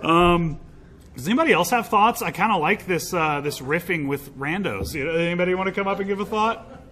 Um, 0.02 0.58
does 1.14 1.28
anybody 1.28 1.52
else 1.52 1.70
have 1.70 1.88
thoughts? 1.88 2.22
I 2.22 2.32
kind 2.32 2.52
of 2.52 2.60
like 2.60 2.86
this 2.86 3.14
uh, 3.14 3.40
this 3.40 3.60
riffing 3.60 4.08
with 4.08 4.36
randos. 4.36 4.94
You 4.94 5.04
know, 5.04 5.12
anybody 5.12 5.54
want 5.54 5.68
to 5.68 5.72
come 5.72 5.86
up 5.86 6.00
and 6.00 6.08
give 6.08 6.18
a 6.18 6.26
thought? 6.26 6.82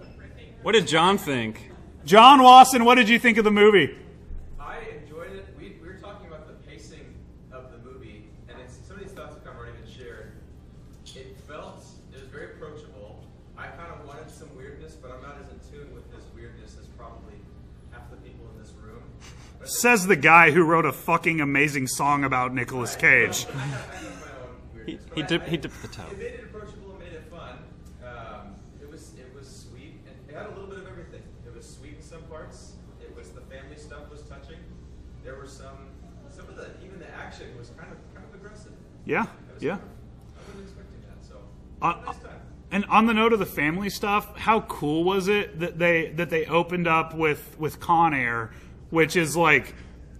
What 0.63 0.73
did 0.73 0.87
John 0.87 1.19
think? 1.19 1.73
John 2.05 2.43
Wasson, 2.43 2.85
what 2.85 2.95
did 2.95 3.09
you 3.09 3.19
think 3.19 3.37
of 3.39 3.45
the 3.45 3.51
movie? 3.51 3.99
I 4.61 4.79
enjoyed 5.03 5.33
it. 5.33 5.49
We, 5.59 5.77
we 5.83 5.89
were 5.89 5.95
talking 5.95 6.29
about 6.29 6.47
the 6.47 6.55
pacing 6.69 7.15
of 7.51 7.73
the 7.73 7.79
movie, 7.79 8.27
and 8.49 8.59
it's, 8.61 8.79
some 8.87 8.97
of 8.97 9.03
these 9.03 9.13
thoughts 9.13 9.35
have 9.35 9.57
already 9.57 9.73
been 9.73 9.91
shared. 9.91 10.33
It 11.17 11.37
felt, 11.49 11.85
it 12.13 12.21
was 12.21 12.29
very 12.29 12.55
approachable. 12.55 13.25
I 13.59 13.67
kind 13.69 13.91
of 13.91 14.07
wanted 14.07 14.31
some 14.31 14.55
weirdness, 14.57 14.95
but 14.95 15.11
I'm 15.11 15.23
not 15.23 15.39
as 15.41 15.49
in 15.51 15.59
tune 15.71 15.95
with 15.95 16.09
this 16.13 16.25
weirdness 16.35 16.77
as 16.79 16.87
probably 16.97 17.35
half 17.91 18.09
the 18.11 18.17
people 18.19 18.47
in 18.55 18.63
this 18.63 18.73
room. 18.81 19.03
Says 19.81 20.07
the 20.07 20.15
guy 20.15 20.51
who 20.51 20.63
wrote 20.63 20.85
a 20.85 20.93
fucking 20.93 21.41
amazing 21.41 21.87
song 21.87 22.23
about 22.23 22.53
Nicolas 22.53 22.97
Cage. 22.97 23.47
He, 24.85 24.99
he, 25.15 25.23
dip, 25.23 25.47
he 25.49 25.57
dipped 25.57 25.81
the 25.81 25.89
toe. 25.89 26.05
It 26.13 26.19
made 26.19 26.27
it 26.27 26.45
approachable 26.45 26.91
and 26.91 26.99
made 26.99 27.13
it 27.15 27.25
fun. 27.31 27.57
Um, 28.05 28.57
it 28.79 28.91
was 28.91 29.15
it 29.19 29.35
was 29.35 29.49
sweet 29.71 29.95
and 30.07 30.29
it 30.29 30.37
had 30.37 30.49
a 30.49 30.51
little 30.51 30.67
bit 30.67 30.81
of 30.81 30.87
everything. 30.87 31.23
It 31.47 31.57
was 31.57 31.67
sweet 31.67 31.95
in 31.97 32.03
some 32.03 32.21
parts. 32.25 32.73
It 33.01 33.17
was 33.17 33.31
the 33.31 33.41
family 33.41 33.79
stuff 33.79 34.11
was 34.11 34.21
touching. 34.25 34.59
There 35.25 35.37
were 35.37 35.47
some 35.47 35.89
some 36.29 36.47
of 36.51 36.57
the 36.57 36.69
even 36.85 36.99
the 36.99 37.09
action 37.15 37.47
was 37.57 37.71
kind 37.71 37.91
of 37.91 37.97
kind 38.15 38.27
of 38.29 38.35
aggressive. 38.35 38.73
Yeah, 39.07 39.25
yeah. 39.61 39.77
fun. 39.77 39.89
I 40.37 40.41
wasn't 40.47 40.63
expecting 40.65 41.01
that. 41.09 41.27
So 41.27 41.37
Uh, 41.81 42.03
nice. 42.05 42.17
And 42.71 42.85
on 42.85 43.07
the 43.07 43.15
note 43.15 43.33
of 43.33 43.39
the 43.39 43.47
family 43.47 43.89
stuff, 43.89 44.37
how 44.37 44.61
cool 44.61 45.05
was 45.05 45.27
it 45.27 45.59
that 45.61 45.79
they 45.79 46.11
that 46.17 46.29
they 46.29 46.45
opened 46.45 46.87
up 46.87 47.15
with 47.15 47.57
with 47.59 47.81
Con 47.81 48.13
Air, 48.13 48.51
which 48.91 49.17
is 49.17 49.37
like 49.37 49.75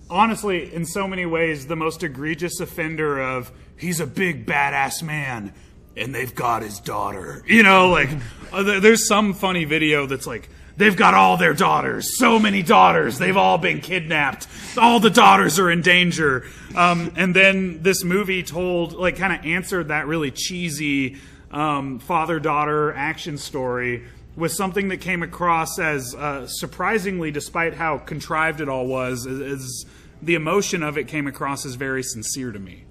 honestly 0.09 0.73
in 0.73 0.85
so 0.85 1.07
many 1.07 1.27
ways 1.27 1.67
the 1.67 1.77
most 1.77 2.03
egregious 2.03 2.61
offender 2.61 3.21
of 3.21 3.53
he's 3.77 4.01
a 4.01 4.07
big 4.07 4.47
badass 4.47 5.03
man 5.03 5.53
and 5.97 6.15
they've 6.15 6.35
got 6.35 6.63
his 6.63 6.81
daughter. 6.81 7.43
You 7.47 7.63
know, 7.63 7.91
like 7.91 8.11
uh, 8.53 8.81
there's 8.81 9.07
some 9.07 9.35
funny 9.35 9.65
video 9.65 10.07
that's 10.07 10.27
like 10.27 10.49
they've 10.77 10.97
got 10.97 11.15
all 11.15 11.37
their 11.37 11.53
daughters, 11.53 12.17
so 12.19 12.39
many 12.39 12.63
daughters, 12.63 13.19
they've 13.19 13.37
all 13.37 13.59
been 13.59 13.81
kidnapped. 13.81 14.47
All 14.79 15.01
the 15.01 15.11
daughters 15.11 15.59
are 15.59 15.71
in 15.71 15.83
danger. 15.83 16.47
Um, 16.75 17.13
and 17.17 17.35
then 17.35 17.83
this 17.83 18.05
movie 18.05 18.43
told 18.43 18.95
like 18.95 19.17
kind 19.17 19.33
of 19.33 19.45
answered 19.45 19.89
that 19.89 20.07
really 20.07 20.31
cheesy 20.31 21.19
um, 21.51 21.99
father 21.99 22.39
daughter 22.39 22.93
action 22.95 23.37
story 23.37 24.05
with 24.41 24.53
something 24.53 24.89
that 24.89 24.97
came 24.97 25.23
across 25.23 25.79
as 25.79 26.15
uh, 26.15 26.47
surprisingly, 26.49 27.31
despite 27.31 27.75
how 27.75 27.99
contrived 27.99 28.61
it 28.61 28.69
all 28.69 28.87
was, 28.87 29.27
as, 29.27 29.41
as 29.41 29.85
the 30.23 30.35
emotion 30.35 30.83
of 30.83 30.99
it 30.99 31.07
came 31.07 31.27
across 31.27 31.65
as 31.65 31.75
very 31.75 32.03
sincere 32.03 32.51
to 32.51 32.59
me. 32.59 32.85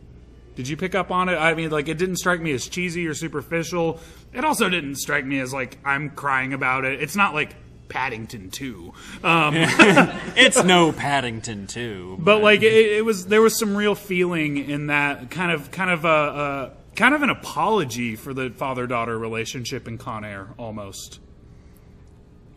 Did 0.55 0.67
you 0.67 0.77
pick 0.77 0.93
up 0.93 1.09
on 1.09 1.29
it? 1.29 1.35
I 1.35 1.53
mean, 1.55 1.71
like, 1.71 1.87
it 1.87 1.97
didn't 1.97 2.17
strike 2.17 2.41
me 2.41 2.51
as 2.51 2.67
cheesy 2.67 3.07
or 3.07 3.13
superficial. 3.13 3.99
It 4.33 4.45
also 4.45 4.69
didn't 4.69 4.95
strike 4.95 5.25
me 5.25 5.39
as 5.39 5.53
like 5.53 5.77
I'm 5.83 6.11
crying 6.11 6.53
about 6.53 6.85
it. 6.85 7.01
It's 7.01 7.15
not 7.15 7.33
like 7.33 7.55
Paddington 7.87 8.51
2. 8.51 8.93
Um, 9.23 9.53
it's 9.55 10.63
no 10.63 10.91
Paddington 10.91 11.67
2. 11.67 12.19
but 12.19 12.41
like 12.41 12.61
it, 12.61 12.73
it 12.73 13.05
was 13.05 13.25
there 13.27 13.41
was 13.41 13.57
some 13.57 13.75
real 13.75 13.95
feeling 13.95 14.57
in 14.57 14.87
that 14.87 15.31
kind 15.31 15.51
of 15.51 15.71
kind 15.71 15.89
of 15.89 16.05
a, 16.05 16.07
a 16.07 16.71
kind 16.95 17.15
of 17.15 17.23
an 17.23 17.29
apology 17.29 18.15
for 18.15 18.33
the 18.33 18.49
father 18.51 18.85
daughter 18.85 19.17
relationship 19.17 19.87
in 19.87 19.97
Con 19.97 20.23
Air 20.23 20.49
almost. 20.57 21.19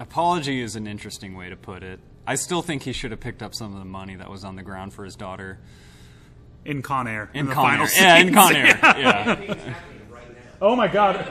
Apology 0.02 0.60
is 0.60 0.74
an 0.74 0.88
interesting 0.88 1.36
way 1.36 1.48
to 1.48 1.56
put 1.56 1.84
it. 1.84 2.00
I 2.26 2.34
still 2.34 2.60
think 2.60 2.82
he 2.82 2.92
should 2.92 3.12
have 3.12 3.20
picked 3.20 3.40
up 3.40 3.54
some 3.54 3.72
of 3.72 3.78
the 3.78 3.84
money 3.84 4.16
that 4.16 4.28
was 4.28 4.42
on 4.42 4.56
the 4.56 4.62
ground 4.62 4.92
for 4.92 5.04
his 5.04 5.14
daughter. 5.14 5.60
In 6.64 6.82
Con 6.82 7.06
Air. 7.06 7.30
In 7.34 7.46
the 7.46 7.54
Con 7.54 7.64
final 7.70 7.86
Air. 7.86 7.92
Yeah, 8.02 8.16
in. 8.16 8.34
Con 8.34 8.56
Air. 8.56 8.66
Yeah. 8.98 9.74
Oh 10.60 10.74
my 10.76 10.86
god. 10.88 11.16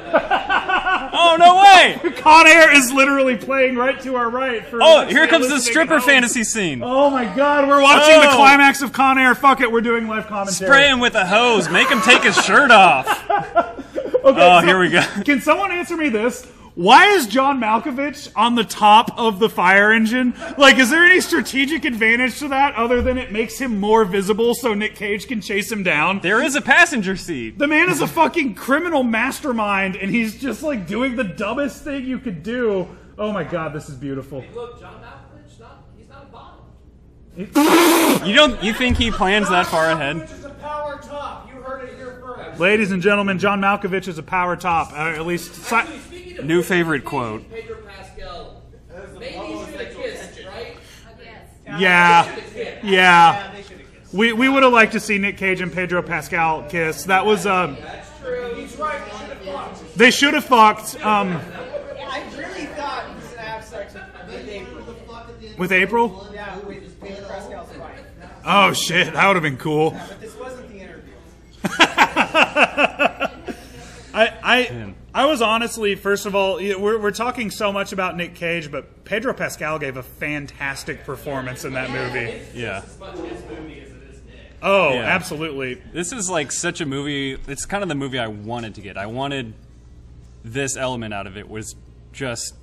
oh 1.13 1.35
no 1.37 1.55
way! 1.61 2.11
Con 2.21 2.47
Air 2.47 2.73
is 2.73 2.91
literally 2.93 3.35
playing 3.37 3.75
right 3.75 3.99
to 4.01 4.15
our 4.15 4.29
right. 4.29 4.65
For 4.65 4.79
Oh, 4.81 5.05
here 5.05 5.27
comes 5.27 5.49
the 5.49 5.59
stripper 5.59 5.99
fantasy 6.01 6.43
scene. 6.45 6.81
Oh 6.83 7.09
my 7.09 7.25
god, 7.35 7.67
we're 7.67 7.81
watching 7.81 8.19
the 8.21 8.29
Oh. 8.29 8.35
climax 8.37 8.81
of 8.81 8.93
Con 8.93 9.17
Air. 9.17 9.35
Fuck 9.35 9.59
it, 9.59 9.69
we're 9.71 9.81
doing 9.81 10.07
live 10.07 10.27
commentary. 10.27 10.69
Spray 10.69 10.87
him 10.89 10.99
with 10.99 11.15
a 11.15 11.25
hose. 11.25 11.69
Make 11.69 11.89
him 11.89 12.01
take 12.01 12.23
his 12.23 12.35
shirt 12.43 12.71
off. 12.71 13.07
Okay, 13.29 14.13
oh, 14.23 14.59
so- 14.61 14.65
here 14.65 14.79
we 14.79 14.89
go. 14.89 15.01
Can 15.25 15.41
someone 15.41 15.71
answer 15.71 15.95
me 15.97 16.07
this? 16.09 16.45
Why 16.75 17.07
is 17.07 17.27
John 17.27 17.59
Malkovich 17.59 18.31
on 18.35 18.55
the 18.55 18.63
top 18.63 19.19
of 19.19 19.39
the 19.39 19.49
fire 19.49 19.91
engine? 19.91 20.33
Like, 20.57 20.77
is 20.77 20.89
there 20.89 21.03
any 21.03 21.19
strategic 21.19 21.83
advantage 21.83 22.39
to 22.39 22.47
that 22.47 22.75
other 22.75 23.01
than 23.01 23.17
it 23.17 23.31
makes 23.31 23.59
him 23.59 23.79
more 23.79 24.05
visible 24.05 24.55
so 24.55 24.73
Nick 24.73 24.95
Cage 24.95 25.27
can 25.27 25.41
chase 25.41 25.69
him 25.71 25.83
down? 25.83 26.21
There 26.21 26.41
is 26.41 26.55
a 26.55 26.61
passenger 26.61 27.17
seat. 27.17 27.57
The 27.57 27.67
man 27.67 27.89
is 27.89 28.01
a 28.01 28.07
fucking 28.07 28.55
criminal 28.55 29.03
mastermind, 29.03 29.97
and 29.97 30.09
he's 30.09 30.39
just 30.39 30.63
like 30.63 30.87
doing 30.87 31.17
the 31.17 31.25
dumbest 31.25 31.83
thing 31.83 32.05
you 32.05 32.19
could 32.19 32.41
do. 32.41 32.87
Oh 33.17 33.33
my 33.33 33.43
god, 33.43 33.73
this 33.73 33.89
is 33.89 33.95
beautiful. 33.95 34.43
Look, 34.55 34.79
John 34.79 35.01
Malkovich, 35.01 35.59
not, 35.59 35.83
he's 35.97 36.07
not 36.07 36.23
a 36.23 36.31
bottom. 36.31 38.25
You 38.27 38.33
don't? 38.35 38.63
You 38.63 38.73
think 38.73 38.97
he 38.97 39.11
plans 39.11 39.49
that 39.49 39.65
far 39.67 39.91
ahead? 39.91 40.17
It's 40.17 40.43
a 40.45 40.49
power 40.49 40.99
top. 41.03 41.49
You 41.49 41.61
heard 41.61 41.83
it 41.83 41.95
here 41.95 42.21
first. 42.21 42.59
Ladies 42.59 42.91
and 42.91 43.01
gentlemen, 43.01 43.39
John 43.39 43.59
Malkovich 43.59 44.07
is 44.07 44.17
a 44.17 44.23
power 44.23 44.55
top, 44.55 44.93
uh, 44.93 44.95
at 44.95 45.25
least. 45.25 45.53
Si- 45.53 45.75
New 46.43 46.63
favorite 46.63 47.05
quote. 47.05 47.49
Pedro 47.49 47.77
Pascal. 47.87 48.61
Maybe 49.19 49.35
you 49.35 49.65
should 49.65 49.81
have 49.81 49.95
kissed, 49.95 50.45
right? 50.45 50.77
Yeah, 51.79 52.79
yeah. 52.83 53.53
We 54.11 54.33
we 54.33 54.49
would 54.49 54.63
have 54.63 54.73
liked 54.73 54.91
to 54.93 54.99
see 54.99 55.17
Nick 55.17 55.37
Cage 55.37 55.61
and 55.61 55.71
Pedro 55.71 56.01
Pascal 56.01 56.63
kiss. 56.63 57.05
That 57.05 57.25
was 57.25 57.45
um. 57.45 57.77
He's 58.55 58.77
right. 58.77 59.01
They 59.05 59.11
should 59.11 59.29
have 59.29 59.41
fucked. 59.45 59.97
They 59.97 60.11
should 60.11 60.33
have 60.33 60.45
fucked. 60.45 61.05
Um, 61.05 61.39
I 62.09 62.23
really 62.35 62.65
thought 62.67 63.07
he 63.09 63.15
was 63.15 63.23
gonna 63.29 63.41
have 63.41 63.63
sex 63.63 63.93
with 64.27 64.49
April. 64.49 64.85
with 65.57 65.71
April. 65.71 66.27
Yeah, 66.33 66.57
with 66.59 66.99
Pedro 66.99 67.27
Pascal's 67.27 67.77
wife. 67.77 67.99
Oh 68.43 68.73
shit, 68.73 69.13
that 69.13 69.27
would 69.27 69.35
have 69.35 69.43
been 69.43 69.57
cool. 69.57 69.91
But 69.91 70.19
this 70.19 70.35
wasn't 70.37 70.67
the 70.69 70.79
interview. 70.79 71.13
I 74.13 74.33
I 74.43 74.93
I 75.13 75.25
was 75.25 75.41
honestly, 75.41 75.95
first 75.95 76.25
of 76.25 76.35
all, 76.35 76.55
we're 76.55 76.97
we're 76.99 77.11
talking 77.11 77.51
so 77.51 77.71
much 77.73 77.91
about 77.91 78.15
Nick 78.15 78.33
Cage, 78.35 78.71
but 78.71 79.03
Pedro 79.03 79.33
Pascal 79.33 79.77
gave 79.77 79.97
a 79.97 80.03
fantastic 80.03 81.03
performance 81.03 81.65
in 81.65 81.73
that 81.73 81.89
movie. 81.91 82.41
Yeah. 82.53 82.81
Oh, 84.63 84.93
Yeah. 84.93 84.99
absolutely. 85.01 85.81
This 85.91 86.11
is 86.13 86.29
like 86.29 86.51
such 86.51 86.81
a 86.81 86.85
movie. 86.85 87.37
It's 87.47 87.65
kind 87.65 87.83
of 87.83 87.89
the 87.89 87.95
movie 87.95 88.19
I 88.19 88.27
wanted 88.27 88.75
to 88.75 88.81
get. 88.81 88.97
I 88.97 89.07
wanted 89.07 89.53
this 90.43 90.77
element 90.77 91.13
out 91.13 91.27
of 91.27 91.35
it 91.37 91.49
was 91.49 91.75
just 92.13 92.53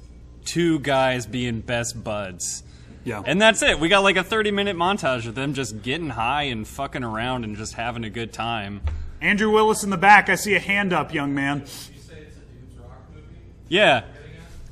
two 0.45 0.79
guys 0.81 1.27
being 1.27 1.61
best 1.61 2.03
buds. 2.03 2.63
Yeah. 3.05 3.23
And 3.27 3.41
that's 3.41 3.63
it. 3.63 3.79
We 3.81 3.89
got 3.89 4.03
like 4.05 4.17
a 4.17 4.25
30 4.25 4.53
minute 4.53 4.77
montage 4.77 5.27
of 5.27 5.35
them 5.35 5.55
just 5.55 5.83
getting 5.83 6.11
high 6.11 6.45
and 6.45 6.67
fucking 6.67 7.05
around 7.05 7.45
and 7.45 7.57
just 7.57 7.75
having 7.75 8.05
a 8.05 8.11
good 8.11 8.33
time. 8.33 8.81
Andrew 9.21 9.51
Willis 9.51 9.83
in 9.83 9.91
the 9.91 9.97
back. 9.97 10.29
I 10.29 10.37
see 10.37 10.55
a 10.55 10.61
hand 10.61 10.93
up, 10.93 11.13
young 11.13 11.35
man. 11.35 11.65
Yeah. 13.69 14.05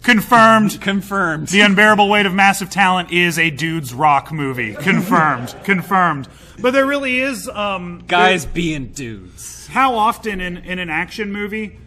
Confirmed. 0.03 0.81
Confirmed. 0.81 1.49
The 1.49 1.63
unbearable 1.63 2.09
weight 2.09 2.27
of 2.27 2.35
massive 2.35 2.71
talent 2.71 3.11
is 3.13 3.39
a 3.39 3.51
dude's 3.51 3.93
rock 3.93 4.31
movie. 4.33 4.75
Confirmed. 4.75 5.55
Confirmed. 5.65 6.29
But 6.61 6.73
there 6.73 6.87
really 6.87 7.21
is 7.21 7.49
um 7.49 8.05
Guys 8.07 8.47
being 8.47 8.89
dudes. 8.89 9.67
how 9.67 9.97
often 9.97 10.41
in, 10.41 10.59
in 10.59 10.79
an 10.79 10.91
action 10.91 11.33
movie 11.33 11.79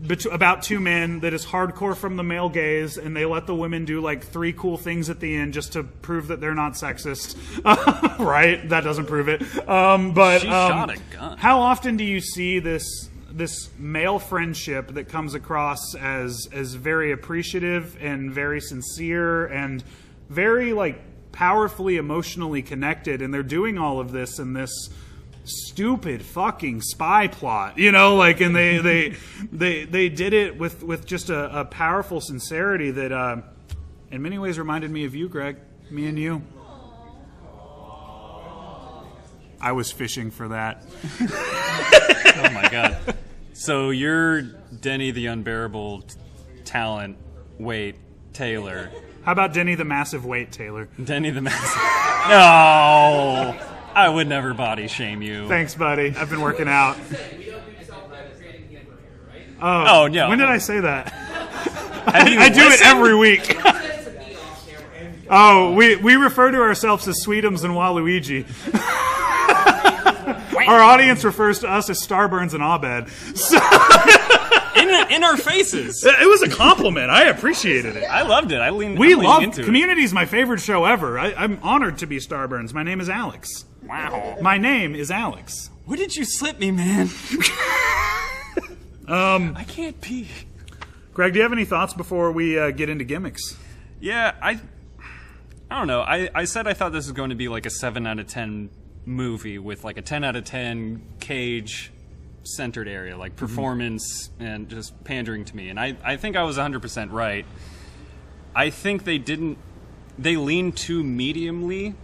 bet- 0.00 0.26
about 0.26 0.62
two 0.62 0.80
men 0.80 1.20
that 1.20 1.32
is 1.32 1.46
hardcore 1.46 1.96
from 1.96 2.16
the 2.16 2.22
male 2.24 2.48
gaze, 2.48 2.98
and 2.98 3.16
they 3.16 3.24
let 3.24 3.46
the 3.46 3.54
women 3.54 3.84
do 3.84 4.00
like 4.00 4.24
three 4.24 4.52
cool 4.52 4.76
things 4.76 5.08
at 5.08 5.20
the 5.20 5.34
end 5.36 5.52
just 5.54 5.72
to 5.74 5.84
prove 5.84 6.28
that 6.28 6.40
they're 6.40 6.54
not 6.54 6.72
sexist. 6.72 7.36
right? 8.18 8.68
That 8.68 8.82
doesn't 8.82 9.06
prove 9.06 9.28
it. 9.28 9.40
Um, 9.68 10.12
but 10.14 10.40
She 10.42 10.48
um, 10.48 10.70
shot 10.70 10.90
a 10.90 10.98
gun. 11.16 11.38
How 11.38 11.60
often 11.60 11.96
do 11.96 12.04
you 12.04 12.20
see 12.20 12.58
this? 12.58 13.08
This 13.32 13.70
male 13.78 14.18
friendship 14.18 14.88
that 14.94 15.08
comes 15.08 15.34
across 15.34 15.94
as 15.94 16.48
as 16.52 16.74
very 16.74 17.12
appreciative 17.12 17.96
and 18.00 18.32
very 18.32 18.60
sincere 18.60 19.46
and 19.46 19.84
very 20.28 20.72
like 20.72 21.00
powerfully 21.32 21.96
emotionally 21.96 22.62
connected, 22.62 23.22
and 23.22 23.32
they're 23.32 23.42
doing 23.42 23.78
all 23.78 24.00
of 24.00 24.12
this 24.12 24.38
in 24.38 24.52
this 24.52 24.90
stupid 25.44 26.22
fucking 26.22 26.80
spy 26.80 27.26
plot 27.26 27.78
you 27.78 27.90
know? 27.90 28.14
Like 28.16 28.40
and 28.40 28.54
they 28.54 28.78
they 28.78 29.16
they 29.52 29.84
they 29.84 30.08
did 30.08 30.32
it 30.32 30.58
with 30.58 30.82
with 30.82 31.06
just 31.06 31.30
a, 31.30 31.60
a 31.60 31.64
powerful 31.64 32.20
sincerity 32.20 32.90
that 32.90 33.12
uh 33.12 33.36
in 34.10 34.22
many 34.22 34.38
ways 34.38 34.58
reminded 34.58 34.90
me 34.90 35.04
of 35.04 35.14
you 35.14 35.28
greg. 35.28 35.56
Me 35.90 36.06
and 36.06 36.18
you 36.18 36.42
i 39.60 39.72
was 39.72 39.90
fishing 39.92 40.30
for 40.30 40.48
that 40.48 40.82
oh 41.20 42.50
my 42.52 42.68
god. 42.70 43.16
So 43.52 43.90
you're 43.90 44.40
Denny 44.42 45.10
the 45.10 45.26
unbearable 45.26 46.02
t- 46.02 46.14
talent. 46.64 47.18
weight 47.58 47.96
Taylor. 48.32 48.90
how 49.24 49.32
about 49.32 49.52
denny 49.52 49.74
the 49.74 49.84
massive 49.84 50.24
weight 50.24 50.50
taylor 50.52 50.88
Denny 51.02 51.30
the 51.30 51.42
massive. 51.42 51.82
No, 52.28 53.58
I 53.94 54.08
would 54.08 54.28
never 54.28 54.54
body 54.54 54.86
shame 54.88 55.20
you. 55.22 55.46
thanks 55.48 55.74
buddy 55.74 56.14
i've 56.16 56.30
been 56.30 56.40
working 56.40 56.68
out 56.68 56.96
Oh, 59.62 60.04
oh 60.04 60.06
no. 60.06 60.28
when 60.30 60.38
did 60.38 60.48
i 60.48 60.56
say 60.58 60.80
that 60.80 61.10
Have 61.10 62.28
you 62.32 62.38
I 62.40 62.48
do 62.48 62.60
it 62.62 62.70
listened? 62.70 62.88
every 62.88 63.14
week. 63.14 63.56
oh, 65.30 65.72
we, 65.74 65.96
we 65.96 66.14
refer 66.16 66.50
to 66.50 66.58
ourselves 66.62 67.06
as 67.06 67.22
Sweetums 67.24 67.62
and 67.62 67.74
Waluigi. 67.74 68.46
Our 70.56 70.80
audience 70.80 71.24
refers 71.24 71.60
to 71.60 71.68
us 71.68 71.90
as 71.90 72.00
Starburns 72.00 72.54
and 72.54 72.62
Abed. 72.62 73.08
So, 73.36 73.58
in, 74.76 75.12
in 75.12 75.24
our 75.24 75.36
faces. 75.36 76.04
it 76.04 76.28
was 76.28 76.42
a 76.42 76.48
compliment. 76.48 77.10
I 77.10 77.24
appreciated 77.28 77.96
it. 77.96 78.04
I 78.04 78.22
loved 78.22 78.52
it. 78.52 78.60
I 78.60 78.70
leaned. 78.70 78.98
We 78.98 79.14
I'm 79.14 79.20
love 79.20 79.42
into 79.42 79.62
it. 79.62 79.64
Community 79.64 80.02
is 80.02 80.12
my 80.12 80.26
favorite 80.26 80.60
show 80.60 80.84
ever. 80.84 81.18
I, 81.18 81.32
I'm 81.34 81.58
honored 81.62 81.98
to 81.98 82.06
be 82.06 82.18
Starburns. 82.18 82.72
My 82.72 82.82
name 82.82 83.00
is 83.00 83.08
Alex. 83.08 83.64
Wow. 83.82 84.38
My 84.40 84.58
name 84.58 84.94
is 84.94 85.10
Alex. 85.10 85.70
Where 85.84 85.96
did 85.96 86.14
you 86.16 86.24
slip 86.24 86.58
me, 86.58 86.70
man? 86.70 87.10
Um, 89.10 89.54
I 89.56 89.64
can't 89.64 90.00
pee. 90.00 90.28
Greg, 91.14 91.32
do 91.32 91.38
you 91.38 91.42
have 91.42 91.52
any 91.52 91.64
thoughts 91.64 91.92
before 91.94 92.30
we 92.30 92.56
uh, 92.56 92.70
get 92.70 92.88
into 92.88 93.04
gimmicks? 93.04 93.56
Yeah, 94.00 94.34
I. 94.40 94.60
I 95.68 95.78
don't 95.78 95.88
know. 95.88 96.00
I, 96.00 96.30
I 96.34 96.44
said 96.44 96.66
I 96.66 96.74
thought 96.74 96.92
this 96.92 97.06
was 97.06 97.12
going 97.12 97.30
to 97.30 97.36
be 97.36 97.48
like 97.48 97.66
a 97.66 97.70
seven 97.70 98.06
out 98.06 98.18
of 98.18 98.26
ten 98.28 98.70
movie 99.06 99.58
with 99.58 99.84
like 99.84 99.96
a 99.96 100.02
ten 100.02 100.24
out 100.24 100.36
of 100.36 100.44
ten 100.44 101.02
cage 101.20 101.92
centered 102.42 102.88
area, 102.88 103.16
like 103.16 103.36
performance 103.36 104.30
and 104.40 104.68
just 104.68 105.04
pandering 105.04 105.44
to 105.44 105.54
me. 105.56 105.68
And 105.68 105.78
I, 105.78 105.96
I 106.02 106.16
think 106.16 106.36
I 106.36 106.42
was 106.42 106.56
100% 106.56 107.12
right. 107.12 107.44
I 108.54 108.70
think 108.70 109.04
they 109.04 109.18
didn't. 109.18 109.58
They 110.18 110.36
leaned 110.36 110.76
too 110.76 111.02
mediumly, 111.02 111.94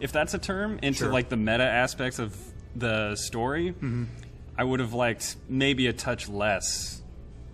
if 0.00 0.10
that's 0.12 0.34
a 0.34 0.38
term, 0.38 0.78
into 0.82 1.00
Sure. 1.00 1.12
like 1.12 1.28
the 1.28 1.36
meta 1.36 1.62
aspects 1.64 2.18
of 2.18 2.36
the 2.74 3.16
story. 3.16 3.72
Mhm. 3.80 4.06
I 4.58 4.64
would 4.64 4.80
have 4.80 4.92
liked 4.92 5.36
maybe 5.48 5.86
a 5.86 5.92
touch 5.92 6.28
less 6.28 7.00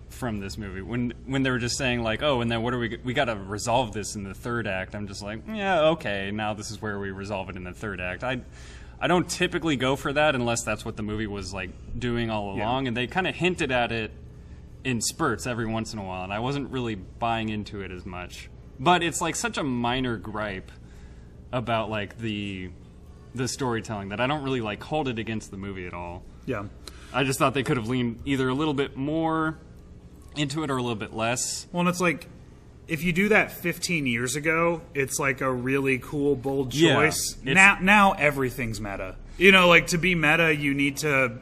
from 0.09 0.39
this 0.39 0.57
movie 0.57 0.81
when 0.81 1.13
when 1.27 1.43
they 1.43 1.49
were 1.51 1.59
just 1.59 1.77
saying 1.77 2.03
like 2.03 2.21
oh 2.21 2.41
and 2.41 2.51
then 2.51 2.61
what 2.61 2.73
are 2.73 2.79
we 2.79 2.97
we 3.05 3.13
got 3.13 3.25
to 3.25 3.35
resolve 3.35 3.93
this 3.93 4.15
in 4.15 4.23
the 4.25 4.33
third 4.33 4.67
act 4.67 4.93
i'm 4.93 5.07
just 5.07 5.21
like 5.21 5.39
yeah 5.47 5.79
okay 5.81 6.29
now 6.29 6.53
this 6.53 6.71
is 6.71 6.81
where 6.81 6.99
we 6.99 7.09
resolve 7.11 7.47
it 7.49 7.55
in 7.55 7.63
the 7.63 7.71
third 7.71 8.01
act 8.01 8.21
i 8.21 8.37
i 9.01 9.07
don't 9.07 9.29
typically 9.29 9.75
go 9.75 9.95
for 9.95 10.11
that 10.13 10.35
unless 10.35 10.63
that's 10.63 10.83
what 10.85 10.95
the 10.97 11.03
movie 11.03 11.27
was 11.27 11.53
like 11.53 11.69
doing 11.97 12.29
all 12.29 12.55
Yeah. 12.57 12.63
along 12.65 12.87
and 12.87 12.95
they 12.97 13.07
kind 13.07 13.27
of 13.27 13.35
hinted 13.35 13.71
at 13.71 13.91
it 13.91 14.11
in 14.83 15.01
spurts 15.01 15.45
every 15.47 15.65
once 15.65 15.93
in 15.93 15.99
a 15.99 16.03
while 16.03 16.23
and 16.23 16.33
i 16.33 16.39
wasn't 16.39 16.69
really 16.71 16.95
buying 16.95 17.49
into 17.49 17.81
it 17.81 17.91
as 17.91 18.05
much 18.05 18.49
but 18.79 19.03
it's 19.03 19.21
like 19.21 19.35
such 19.35 19.57
a 19.57 19.63
minor 19.63 20.17
gripe 20.17 20.71
about 21.51 21.89
like 21.89 22.17
the 22.19 22.69
the 23.35 23.47
storytelling 23.47 24.09
that 24.09 24.19
i 24.19 24.27
don't 24.27 24.43
really 24.43 24.61
like 24.61 24.81
hold 24.83 25.07
it 25.07 25.19
against 25.19 25.51
the 25.51 25.57
movie 25.57 25.85
at 25.87 25.93
all 25.93 26.23
Yeah. 26.45 26.65
I 27.11 27.23
just 27.23 27.39
thought 27.39 27.55
they 27.55 27.63
could 27.63 27.77
have 27.77 27.87
leaned 27.87 28.19
either 28.25 28.47
a 28.49 28.53
little 28.53 28.75
bit 28.75 28.95
more 28.95 29.57
into 30.35 30.63
it 30.63 30.69
or 30.69 30.77
a 30.77 30.81
little 30.81 30.95
bit 30.95 31.11
less. 31.11 31.65
Well, 31.71 31.79
and 31.79 31.89
it's 31.89 31.99
like 31.99 32.27
if 32.89 33.03
you 33.03 33.13
do 33.13 33.29
that 33.29 33.51
15 33.51 34.05
years 34.07 34.35
ago, 34.35 34.81
it's 34.93 35.19
like 35.19 35.41
a 35.41 35.51
really 35.51 35.99
cool, 35.99 36.35
bold 36.35 36.71
choice. 36.71 37.37
it's- 37.41 37.55
now, 37.55 37.77
now 37.81 38.11
everything's 38.13 38.81
meta. 38.81 39.15
You 39.37 39.51
know, 39.51 39.67
like 39.69 39.87
to 39.87 39.97
be 39.97 40.15
meta, 40.15 40.53
you 40.53 40.73
need 40.73 40.97
to 40.97 41.39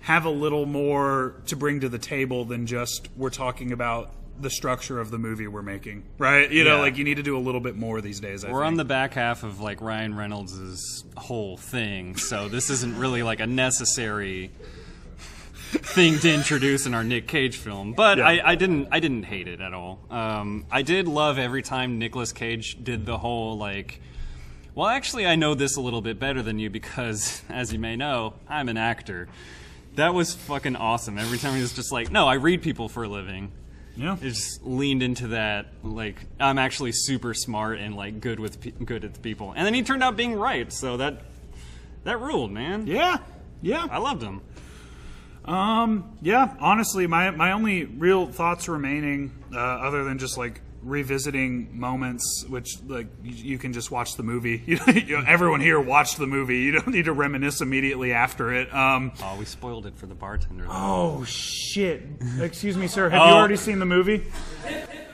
have 0.00 0.24
a 0.24 0.30
little 0.30 0.66
more 0.66 1.34
to 1.46 1.56
bring 1.56 1.80
to 1.80 1.88
the 1.88 1.98
table 1.98 2.44
than 2.44 2.66
just 2.66 3.08
we're 3.16 3.30
talking 3.30 3.72
about 3.72 4.10
the 4.40 4.50
structure 4.50 4.98
of 4.98 5.10
the 5.10 5.18
movie 5.18 5.46
we're 5.46 5.62
making, 5.62 6.02
right? 6.18 6.50
You 6.50 6.64
know, 6.64 6.76
Yeah. 6.76 6.82
like 6.82 6.98
you 6.98 7.04
need 7.04 7.16
to 7.18 7.22
do 7.22 7.36
a 7.36 7.38
little 7.38 7.60
bit 7.60 7.76
more 7.76 8.00
these 8.00 8.18
days. 8.18 8.44
I 8.44 8.50
We're 8.50 8.60
think. 8.60 8.66
on 8.68 8.74
the 8.76 8.84
back 8.84 9.14
half 9.14 9.44
of 9.44 9.60
like 9.60 9.80
Ryan 9.80 10.16
Reynolds' 10.16 11.04
whole 11.16 11.56
thing, 11.56 12.16
so 12.16 12.48
this 12.48 12.68
isn't 12.70 12.98
really 12.98 13.22
like 13.22 13.38
a 13.40 13.46
necessary 13.46 14.50
thing 15.72 16.18
to 16.20 16.32
introduce 16.32 16.86
in 16.86 16.94
our 16.94 17.04
Nick 17.04 17.26
Cage 17.26 17.56
film. 17.56 17.92
But 17.94 18.18
Yeah. 18.18 18.26
I, 18.28 18.50
I 18.52 18.54
didn't 18.54 18.88
I 18.90 19.00
didn't 19.00 19.24
hate 19.24 19.48
it 19.48 19.60
at 19.60 19.72
all. 19.72 19.98
Um, 20.10 20.66
I 20.70 20.82
did 20.82 21.08
love 21.08 21.38
every 21.38 21.62
time 21.62 21.98
Nicolas 21.98 22.32
Cage 22.32 22.82
did 22.82 23.06
the 23.06 23.18
whole 23.18 23.56
like. 23.58 24.00
Well, 24.74 24.86
actually, 24.86 25.26
I 25.26 25.36
know 25.36 25.54
this 25.54 25.76
a 25.76 25.82
little 25.82 26.00
bit 26.00 26.18
better 26.18 26.40
than 26.42 26.58
you 26.58 26.70
because, 26.70 27.42
as 27.50 27.72
you 27.72 27.78
may 27.78 27.96
know, 27.96 28.34
I'm 28.48 28.68
an 28.68 28.76
actor. 28.78 29.28
That 29.96 30.14
was 30.14 30.34
fucking 30.34 30.76
awesome. 30.76 31.18
Every 31.18 31.36
time 31.36 31.54
he 31.56 31.60
was 31.60 31.74
just 31.74 31.92
like, 31.92 32.10
"No, 32.10 32.26
I 32.26 32.34
read 32.34 32.62
people 32.62 32.88
for 32.88 33.04
a 33.04 33.08
living." 33.08 33.52
Yeah, 33.94 34.14
it 34.14 34.22
just 34.22 34.64
leaned 34.64 35.02
into 35.02 35.28
that. 35.28 35.66
Like, 35.82 36.16
I'm 36.40 36.56
actually 36.58 36.92
super 36.92 37.34
smart 37.34 37.78
and 37.78 37.94
like 37.94 38.20
good 38.22 38.40
with 38.40 38.58
pe- 38.58 38.70
good 38.70 39.04
at 39.04 39.20
people. 39.20 39.52
And 39.54 39.66
then 39.66 39.74
he 39.74 39.82
turned 39.82 40.02
out 40.02 40.16
being 40.16 40.34
right, 40.34 40.72
so 40.72 40.96
that 40.96 41.20
that 42.04 42.18
ruled, 42.18 42.50
man. 42.50 42.86
Yeah, 42.86 43.18
yeah, 43.60 43.86
I 43.90 43.98
loved 43.98 44.22
him. 44.22 44.40
Um, 45.44 46.16
yeah, 46.22 46.54
honestly, 46.60 47.06
my 47.06 47.30
my 47.30 47.52
only 47.52 47.84
real 47.84 48.26
thoughts 48.26 48.68
remaining, 48.68 49.32
uh, 49.52 49.58
other 49.58 50.04
than 50.04 50.18
just 50.18 50.38
like 50.38 50.60
revisiting 50.82 51.78
moments, 51.78 52.44
which 52.48 52.78
like 52.86 53.06
you, 53.22 53.52
you 53.52 53.58
can 53.58 53.72
just 53.72 53.90
watch 53.90 54.16
the 54.16 54.22
movie. 54.22 54.62
You 54.66 55.18
know, 55.18 55.24
everyone 55.26 55.60
here 55.60 55.80
watched 55.80 56.18
the 56.18 56.26
movie. 56.26 56.58
You 56.60 56.72
don't 56.72 56.88
need 56.88 57.04
to 57.06 57.12
reminisce 57.12 57.60
immediately 57.60 58.12
after 58.12 58.52
it. 58.52 58.72
Um, 58.74 59.12
Oh, 59.22 59.36
we 59.38 59.44
spoiled 59.44 59.86
it 59.86 59.96
for 59.96 60.06
the 60.06 60.14
bartender. 60.14 60.64
Though. 60.64 60.70
oh 60.72 61.24
shit! 61.24 62.02
Excuse 62.40 62.76
me, 62.76 62.86
sir. 62.86 63.08
Have 63.10 63.20
Oh. 63.22 63.26
you 63.28 63.34
already 63.34 63.56
seen 63.56 63.78
the 63.78 63.86
movie? 63.86 64.24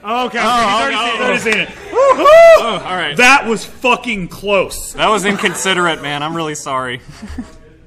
Oh, 0.05 0.27
okay, 0.27 0.39
Oh, 0.41 0.51
he's 0.51 0.65
oh, 0.65 0.79
already, 0.79 0.95
oh, 0.95 1.05
seen, 1.05 1.13
he's 1.13 1.21
already 1.21 1.35
oh. 1.35 1.39
seen 1.39 1.59
it. 1.59 1.69
Oh, 2.61 2.83
all 2.85 2.97
right. 2.97 3.17
That 3.17 3.47
was 3.47 3.65
fucking 3.65 4.29
close. 4.29 4.93
That 4.95 5.09
was 5.09 5.25
inconsiderate, 5.25 6.03
man. 6.03 6.23
I'm 6.23 6.35
really 6.37 6.55
sorry. 6.55 7.01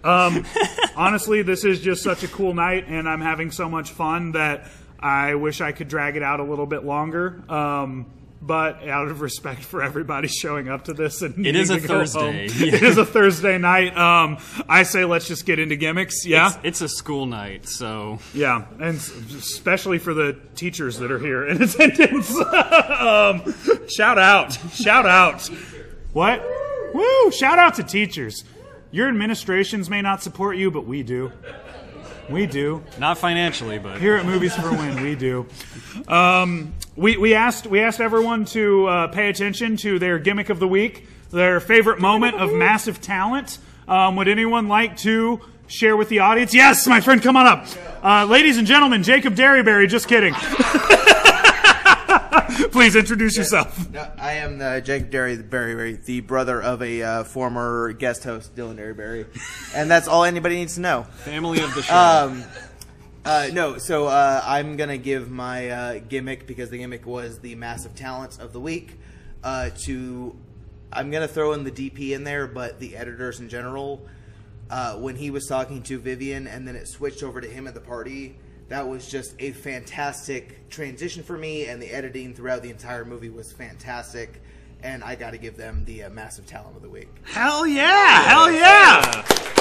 Um, 0.04 0.46
honestly, 0.96 1.42
this 1.42 1.64
is 1.64 1.80
just 1.82 2.04
such 2.04 2.24
a 2.24 2.28
cool 2.28 2.54
night, 2.54 2.86
and 2.88 3.08
I'm 3.08 3.22
having 3.22 3.52
so 3.52 3.70
much 3.70 3.92
fun 3.92 4.34
that 4.34 4.66
I 5.00 5.36
wish 5.36 5.62
I 5.62 5.72
could 5.72 5.88
drag 5.88 6.16
it 6.16 6.24
out 6.24 6.40
a 6.40 6.44
little 6.44 6.66
bit 6.66 6.84
longer. 6.84 7.42
Um, 7.50 8.06
but 8.44 8.88
out 8.90 9.08
of 9.08 9.22
respect 9.22 9.62
for 9.64 9.84
everybody 9.84 10.28
showing 10.28 10.68
up 10.68 10.86
to 10.86 10.94
this 10.94 11.22
and 11.22 11.46
It 11.46 11.56
is 11.56 11.70
a 11.70 11.80
Thursday. 11.80 12.20
home, 12.20 12.36
it 12.68 12.82
is 12.82 12.98
a 12.98 13.06
Thursday 13.06 13.60
night. 13.60 13.96
Um, 13.96 14.40
I 14.68 14.82
say 14.82 15.06
let's 15.06 15.28
just 15.28 15.46
get 15.46 15.60
into 15.60 15.76
gimmicks. 15.76 16.26
Yeah, 16.26 16.48
It's, 16.48 16.58
it's 16.64 16.82
a 16.82 16.90
school 16.90 17.28
night, 17.28 17.68
so 17.70 18.18
yeah, 18.34 18.66
and 18.80 18.98
especially 18.98 20.00
for 20.00 20.16
the 20.16 20.40
teachers 20.56 20.98
that 20.98 21.12
are 21.12 21.20
here 21.20 21.46
in 21.48 21.62
attendance. 21.62 22.36
um, 22.36 23.54
shout 23.88 24.18
out, 24.18 24.54
shout 24.74 25.06
out. 25.06 25.48
What? 26.14 26.44
Woo! 26.96 27.32
Shout 27.32 27.60
out 27.60 27.76
to 27.76 27.84
teachers. 27.84 28.44
Your 28.92 29.08
administrations 29.08 29.90
may 29.90 30.02
not 30.02 30.22
support 30.22 30.58
you, 30.58 30.70
but 30.70 30.86
we 30.86 31.02
do. 31.02 31.32
We 32.30 32.46
do. 32.46 32.84
not 33.00 33.18
financially, 33.18 33.80
but 33.80 34.00
Here 34.00 34.16
at 34.16 34.26
Movies 34.26 34.56
for 34.56 34.70
Win, 34.70 35.02
we 35.02 35.16
do. 35.16 35.46
Um, 36.08 36.74
we, 36.96 37.18
we 37.18 37.34
asked 37.34 37.68
we 37.68 37.80
asked 37.80 38.00
everyone 38.02 38.46
to 38.46 38.88
uh, 38.88 39.08
pay 39.08 39.30
attention 39.30 39.78
to 39.78 39.98
their 40.00 40.20
gimmick 40.20 40.50
of 40.50 40.60
the 40.60 40.68
week, 40.68 41.08
their 41.32 41.60
favorite 41.60 42.00
moment 42.00 42.36
of 42.36 42.54
massive 42.54 43.02
talent. 43.02 43.60
Um, 43.88 44.16
would 44.18 44.28
anyone 44.28 44.68
like 44.68 44.98
to 44.98 45.42
share 45.68 45.96
with 45.98 46.10
the 46.10 46.20
audience? 46.20 46.54
Yes, 46.54 46.86
my 46.88 47.02
friend, 47.02 47.22
come 47.22 47.38
on 47.38 47.48
up. 47.48 47.68
Uh, 48.04 48.26
ladies 48.26 48.58
and 48.58 48.68
gentlemen, 48.68 49.04
Jacob 49.04 49.36
Derryberry. 49.36 49.88
Just 49.88 50.08
kidding. 50.08 50.34
Please 52.72 52.96
introduce 52.96 53.36
yourself. 53.38 53.92
No, 53.92 54.10
I 54.18 54.34
am 54.34 54.62
uh, 54.62 54.80
Jacob 54.80 55.12
Derryberry, 55.12 56.04
the 56.06 56.22
brother 56.22 56.62
of 56.62 56.82
a 56.82 57.02
uh, 57.04 57.24
former 57.26 57.92
guest 57.94 58.24
host, 58.24 58.56
Dylan 58.56 58.78
Derryberry, 58.78 59.26
and 59.76 59.92
that's 59.92 60.08
all 60.08 60.24
anybody 60.24 60.56
needs 60.56 60.76
to 60.76 60.82
know. 60.82 61.04
Family 61.04 61.62
of 61.62 61.74
the 61.76 61.84
show. 61.84 61.96
Um, 61.96 62.44
Uh, 63.24 63.50
no, 63.54 63.78
so 63.78 64.08
uh, 64.08 64.42
I'm 64.44 64.78
gonna 64.78 64.98
give 64.98 65.30
my 65.30 65.70
uh, 65.70 66.00
gimmick 66.10 66.48
because 66.48 66.72
the 66.72 66.80
gimmick 66.80 67.06
was 67.06 67.38
the 67.40 67.54
massive 67.54 67.94
talents 67.94 68.40
of 68.40 68.52
the 68.52 68.60
week. 68.60 68.98
Uh, 69.44 69.70
to 69.84 70.36
I'm 70.92 71.12
gonna 71.12 71.28
throw 71.28 71.54
in 71.54 71.64
the 71.64 71.70
DP 71.72 72.12
in 72.14 72.24
there, 72.24 72.48
but 72.48 72.80
the 72.80 72.96
editors 72.98 73.40
in 73.40 73.48
general. 73.50 74.08
Uh, 74.72 74.96
when 74.96 75.18
he 75.18 75.30
was 75.30 75.46
talking 75.48 75.84
to 75.84 76.00
Vivian, 76.00 76.48
and 76.48 76.66
then 76.68 76.76
it 76.78 76.88
switched 76.88 77.22
over 77.22 77.42
to 77.42 77.48
him 77.48 77.68
at 77.68 77.74
the 77.74 77.82
party, 77.82 78.38
that 78.72 78.88
was 78.88 79.10
just 79.10 79.36
a 79.40 79.52
fantastic 79.52 80.70
transition 80.70 81.24
for 81.24 81.38
me, 81.38 81.66
and 81.68 81.82
the 81.82 81.92
editing 81.92 82.34
throughout 82.34 82.62
the 82.62 82.70
entire 82.70 83.04
movie 83.06 83.30
was 83.30 83.52
fantastic. 83.52 84.42
And 84.84 85.04
I 85.04 85.14
got 85.14 85.32
to 85.32 85.38
give 85.38 85.58
them 85.58 85.84
the 85.86 86.06
uh, 86.06 86.10
massive 86.10 86.48
talent 86.48 86.76
of 86.76 86.82
the 86.82 86.90
week. 86.90 87.10
Hell 87.24 87.68
yeah! 87.68 88.22
Hell 88.24 88.52
yeah! 88.52 89.02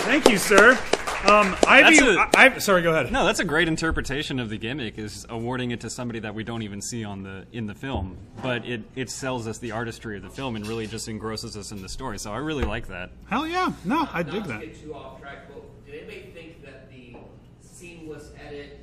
Thank 0.01 0.31
you, 0.31 0.39
sir. 0.39 0.79
Um, 1.27 1.55
Ivy, 1.67 1.99
a- 1.99 2.13
I, 2.19 2.29
I, 2.35 2.59
sorry, 2.59 2.81
go 2.81 2.91
ahead. 2.93 3.13
No, 3.13 3.27
that's 3.27 3.41
a 3.41 3.45
great 3.45 3.69
interpretation 3.69 4.41
of 4.41 4.49
the 4.49 4.57
gimmick. 4.57 4.97
Is 4.99 5.27
awarding 5.29 5.73
it 5.73 5.81
to 5.81 5.91
somebody 5.91 6.21
that 6.21 6.35
we 6.35 6.43
don't 6.43 6.63
even 6.63 6.81
see 6.81 7.05
on 7.05 7.23
the 7.23 7.45
in 7.53 7.67
the 7.67 7.75
film, 7.75 8.17
but 8.43 8.65
it 8.65 8.81
it 8.97 9.11
sells 9.11 9.47
us 9.47 9.59
the 9.59 9.73
artistry 9.73 10.17
of 10.17 10.23
the 10.23 10.31
film 10.31 10.57
and 10.57 10.67
really 10.67 10.87
just 10.87 11.07
engrosses 11.09 11.55
us 11.55 11.71
in 11.73 11.83
the 11.83 11.89
story. 11.91 12.19
So 12.19 12.33
I 12.33 12.39
really 12.39 12.65
like 12.65 12.87
that. 12.89 13.11
Hell 13.29 13.47
yeah! 13.47 13.73
No, 13.85 14.09
I 14.11 14.23
dig 14.23 14.35
Not 14.37 14.43
to 14.45 14.49
that. 14.53 14.61
get 14.63 14.81
too 14.81 14.95
off 14.95 15.21
track, 15.21 15.49
but 15.53 15.63
did 15.85 15.97
anybody 15.97 16.31
think 16.33 16.65
that 16.65 16.91
the 16.91 17.17
seamless 17.61 18.31
edit 18.43 18.81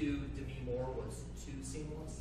to 0.00 0.16
Demi 0.34 0.62
Moore 0.64 0.88
was 0.96 1.22
too 1.44 1.52
seamless? 1.62 2.20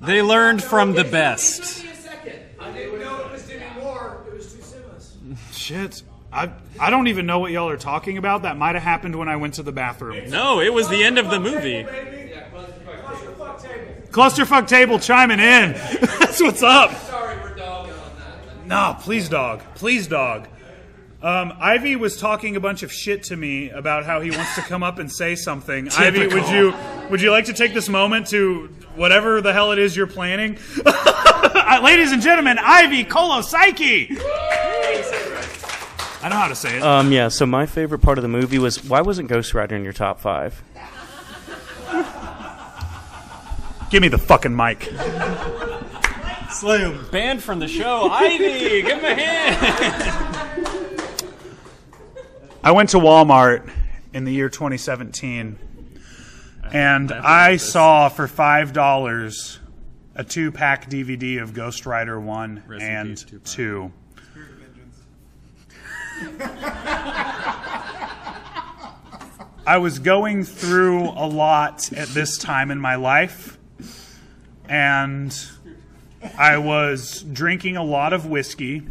They 0.00 0.20
learned 0.22 0.62
from 0.62 0.92
the 0.92 1.04
best. 1.04 1.76
Give 1.76 1.84
me 1.84 1.90
a 1.90 1.96
second. 1.96 2.40
I 2.60 2.72
didn't 2.72 3.00
know 3.00 3.20
it 3.20 3.32
was 3.32 3.48
Demi 3.48 3.64
Moore. 3.80 4.24
It 4.28 4.34
was 4.34 4.52
too 4.52 4.60
seamless. 4.62 5.16
Shit. 5.52 6.02
I, 6.32 6.50
I 6.78 6.90
don't 6.90 7.08
even 7.08 7.24
know 7.24 7.38
what 7.38 7.52
y'all 7.52 7.70
are 7.70 7.78
talking 7.78 8.18
about. 8.18 8.42
That 8.42 8.58
might 8.58 8.74
have 8.74 8.84
happened 8.84 9.16
when 9.16 9.28
I 9.28 9.36
went 9.36 9.54
to 9.54 9.62
the 9.62 9.72
bathroom. 9.72 10.28
No, 10.28 10.60
it 10.60 10.72
was 10.72 10.88
the 10.88 11.02
end 11.02 11.18
of 11.18 11.30
the 11.30 11.40
movie. 11.40 11.84
Clusterfuck 11.84 13.62
table. 13.62 14.08
Clusterfuck 14.10 14.68
table 14.68 14.98
chiming 14.98 15.40
in. 15.40 15.72
That's 16.20 16.42
what's 16.42 16.62
up. 16.62 16.94
Sorry, 17.06 17.36
we're 17.38 17.54
dogging 17.54 17.92
on 17.92 17.98
that. 18.18 18.66
No, 18.66 18.96
please, 19.00 19.30
dog. 19.30 19.62
Please, 19.76 20.06
dog. 20.08 20.48
Um, 21.26 21.54
Ivy 21.58 21.96
was 21.96 22.16
talking 22.16 22.54
a 22.54 22.60
bunch 22.60 22.84
of 22.84 22.92
shit 22.92 23.24
to 23.24 23.36
me 23.36 23.68
about 23.70 24.04
how 24.04 24.20
he 24.20 24.30
wants 24.30 24.54
to 24.54 24.60
come 24.60 24.84
up 24.84 25.00
and 25.00 25.10
say 25.10 25.34
something. 25.34 25.88
Ivy, 25.98 26.28
would 26.28 26.48
you 26.48 26.72
would 27.10 27.20
you 27.20 27.32
like 27.32 27.46
to 27.46 27.52
take 27.52 27.74
this 27.74 27.88
moment 27.88 28.28
to 28.28 28.68
whatever 28.94 29.40
the 29.40 29.52
hell 29.52 29.72
it 29.72 29.80
is 29.80 29.96
you're 29.96 30.06
planning? 30.06 30.56
Uh, 31.58 31.80
Ladies 31.82 32.12
and 32.12 32.22
gentlemen, 32.22 32.58
Ivy 32.60 33.04
Kolosaki. 33.04 34.16
I 36.22 36.28
know 36.28 36.36
how 36.36 36.48
to 36.48 36.54
say 36.54 36.76
it. 36.76 36.82
Um, 36.82 37.10
yeah, 37.10 37.28
so 37.28 37.44
my 37.44 37.66
favorite 37.66 38.00
part 38.00 38.18
of 38.18 38.22
the 38.22 38.28
movie 38.28 38.58
was 38.58 38.84
why 38.84 39.00
wasn't 39.00 39.28
Ghost 39.28 39.52
Rider 39.52 39.74
in 39.74 39.82
your 39.82 39.92
top 39.92 40.20
five? 40.20 40.62
Give 43.90 44.00
me 44.00 44.08
the 44.08 44.18
fucking 44.18 44.54
mic. 44.54 44.82
Slam. 46.50 47.06
Banned 47.10 47.42
from 47.42 47.58
the 47.58 47.68
show. 47.68 48.10
Ivy, 48.10 48.82
give 48.82 48.98
him 48.98 49.04
a 49.04 49.14
hand. 49.14 50.32
I 52.66 52.72
went 52.72 52.90
to 52.90 52.96
Walmart 52.96 53.70
in 54.12 54.24
the 54.24 54.32
year 54.32 54.48
2017, 54.48 55.56
and 56.72 57.12
I 57.12 57.58
saw 57.58 58.08
for 58.08 58.26
five 58.26 58.72
dollars 58.72 59.60
a 60.16 60.24
two-pack 60.24 60.90
DVD 60.90 61.40
of 61.40 61.54
Ghost 61.54 61.86
Rider 61.86 62.18
One 62.18 62.64
Rest 62.66 62.82
in 62.82 62.90
and 62.90 63.10
peace, 63.10 63.24
Tupac. 63.24 63.44
Two. 63.44 63.92
I 69.64 69.78
was 69.78 70.00
going 70.00 70.42
through 70.42 71.04
a 71.10 71.26
lot 71.28 71.92
at 71.92 72.08
this 72.08 72.36
time 72.36 72.72
in 72.72 72.80
my 72.80 72.96
life, 72.96 73.58
and 74.68 75.32
I 76.36 76.58
was 76.58 77.22
drinking 77.22 77.76
a 77.76 77.84
lot 77.84 78.12
of 78.12 78.26
whiskey 78.26 78.82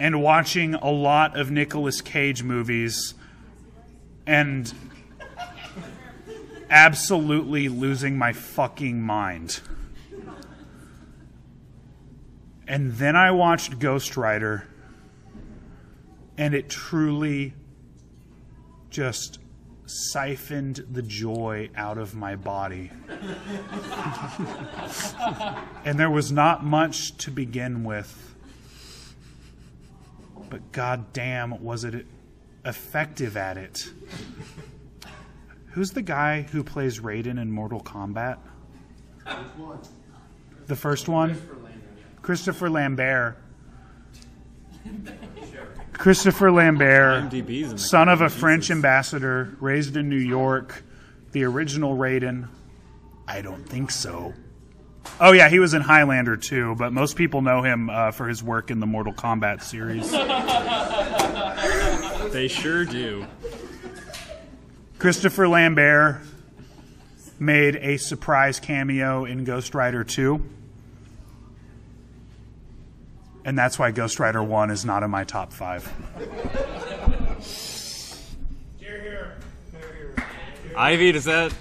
and 0.00 0.22
watching 0.22 0.74
a 0.74 0.90
lot 0.90 1.38
of 1.38 1.50
Nicolas 1.50 2.00
Cage 2.00 2.42
movies 2.42 3.14
and 4.26 4.72
absolutely 6.70 7.68
losing 7.68 8.18
my 8.18 8.32
fucking 8.32 9.00
mind. 9.00 9.60
And 12.66 12.94
then 12.94 13.16
I 13.16 13.30
watched 13.30 13.78
Ghost 13.78 14.16
Rider, 14.16 14.66
and 16.36 16.54
it 16.54 16.68
truly 16.68 17.54
just 18.90 19.38
siphoned 19.86 20.84
the 20.90 21.00
joy 21.00 21.70
out 21.74 21.96
of 21.96 22.14
my 22.14 22.36
body. 22.36 22.90
and 25.84 25.98
there 25.98 26.10
was 26.10 26.30
not 26.30 26.62
much 26.62 27.16
to 27.18 27.30
begin 27.30 27.84
with. 27.84 28.27
But 30.50 30.72
goddamn, 30.72 31.62
was 31.62 31.84
it 31.84 32.06
effective 32.64 33.36
at 33.36 33.56
it? 33.56 33.90
Who's 35.72 35.92
the 35.92 36.02
guy 36.02 36.42
who 36.42 36.64
plays 36.64 37.00
Raiden 37.00 37.40
in 37.40 37.50
Mortal 37.50 37.80
Kombat? 37.80 38.38
The 40.66 40.76
first 40.76 41.08
one? 41.08 41.40
Christopher 42.22 42.68
Lambert. 42.68 43.36
Christopher 45.92 46.52
Lambert, 46.52 47.24
IMDb's 47.24 47.70
in 47.70 47.76
the 47.76 47.78
son 47.78 48.08
of 48.08 48.20
a 48.20 48.28
French 48.28 48.70
ambassador, 48.70 49.56
raised 49.60 49.96
in 49.96 50.08
New 50.08 50.16
York, 50.16 50.84
the 51.32 51.44
original 51.44 51.96
Raiden. 51.96 52.48
I 53.26 53.42
don't 53.42 53.68
think 53.68 53.90
so. 53.90 54.32
Oh 55.20 55.32
yeah, 55.32 55.48
he 55.48 55.58
was 55.58 55.74
in 55.74 55.82
Highlander 55.82 56.36
too, 56.36 56.74
but 56.76 56.92
most 56.92 57.16
people 57.16 57.42
know 57.42 57.62
him 57.62 57.90
uh, 57.90 58.12
for 58.12 58.28
his 58.28 58.42
work 58.42 58.70
in 58.70 58.80
the 58.80 58.86
Mortal 58.86 59.12
Kombat 59.12 59.62
series. 59.62 60.12
They 62.32 62.48
sure 62.48 62.84
do. 62.84 63.26
Christopher 64.98 65.48
Lambert 65.48 66.20
made 67.38 67.76
a 67.76 67.96
surprise 67.96 68.60
cameo 68.60 69.24
in 69.24 69.44
Ghost 69.44 69.74
Rider 69.74 70.04
2. 70.04 70.44
And 73.44 73.56
that's 73.56 73.78
why 73.78 73.92
Ghost 73.92 74.20
Rider 74.20 74.42
1 74.42 74.70
is 74.70 74.84
not 74.84 75.02
in 75.02 75.10
my 75.10 75.24
top 75.24 75.52
five. 75.52 75.90
Ivy, 80.76 81.12
does 81.12 81.24
that 81.24 81.52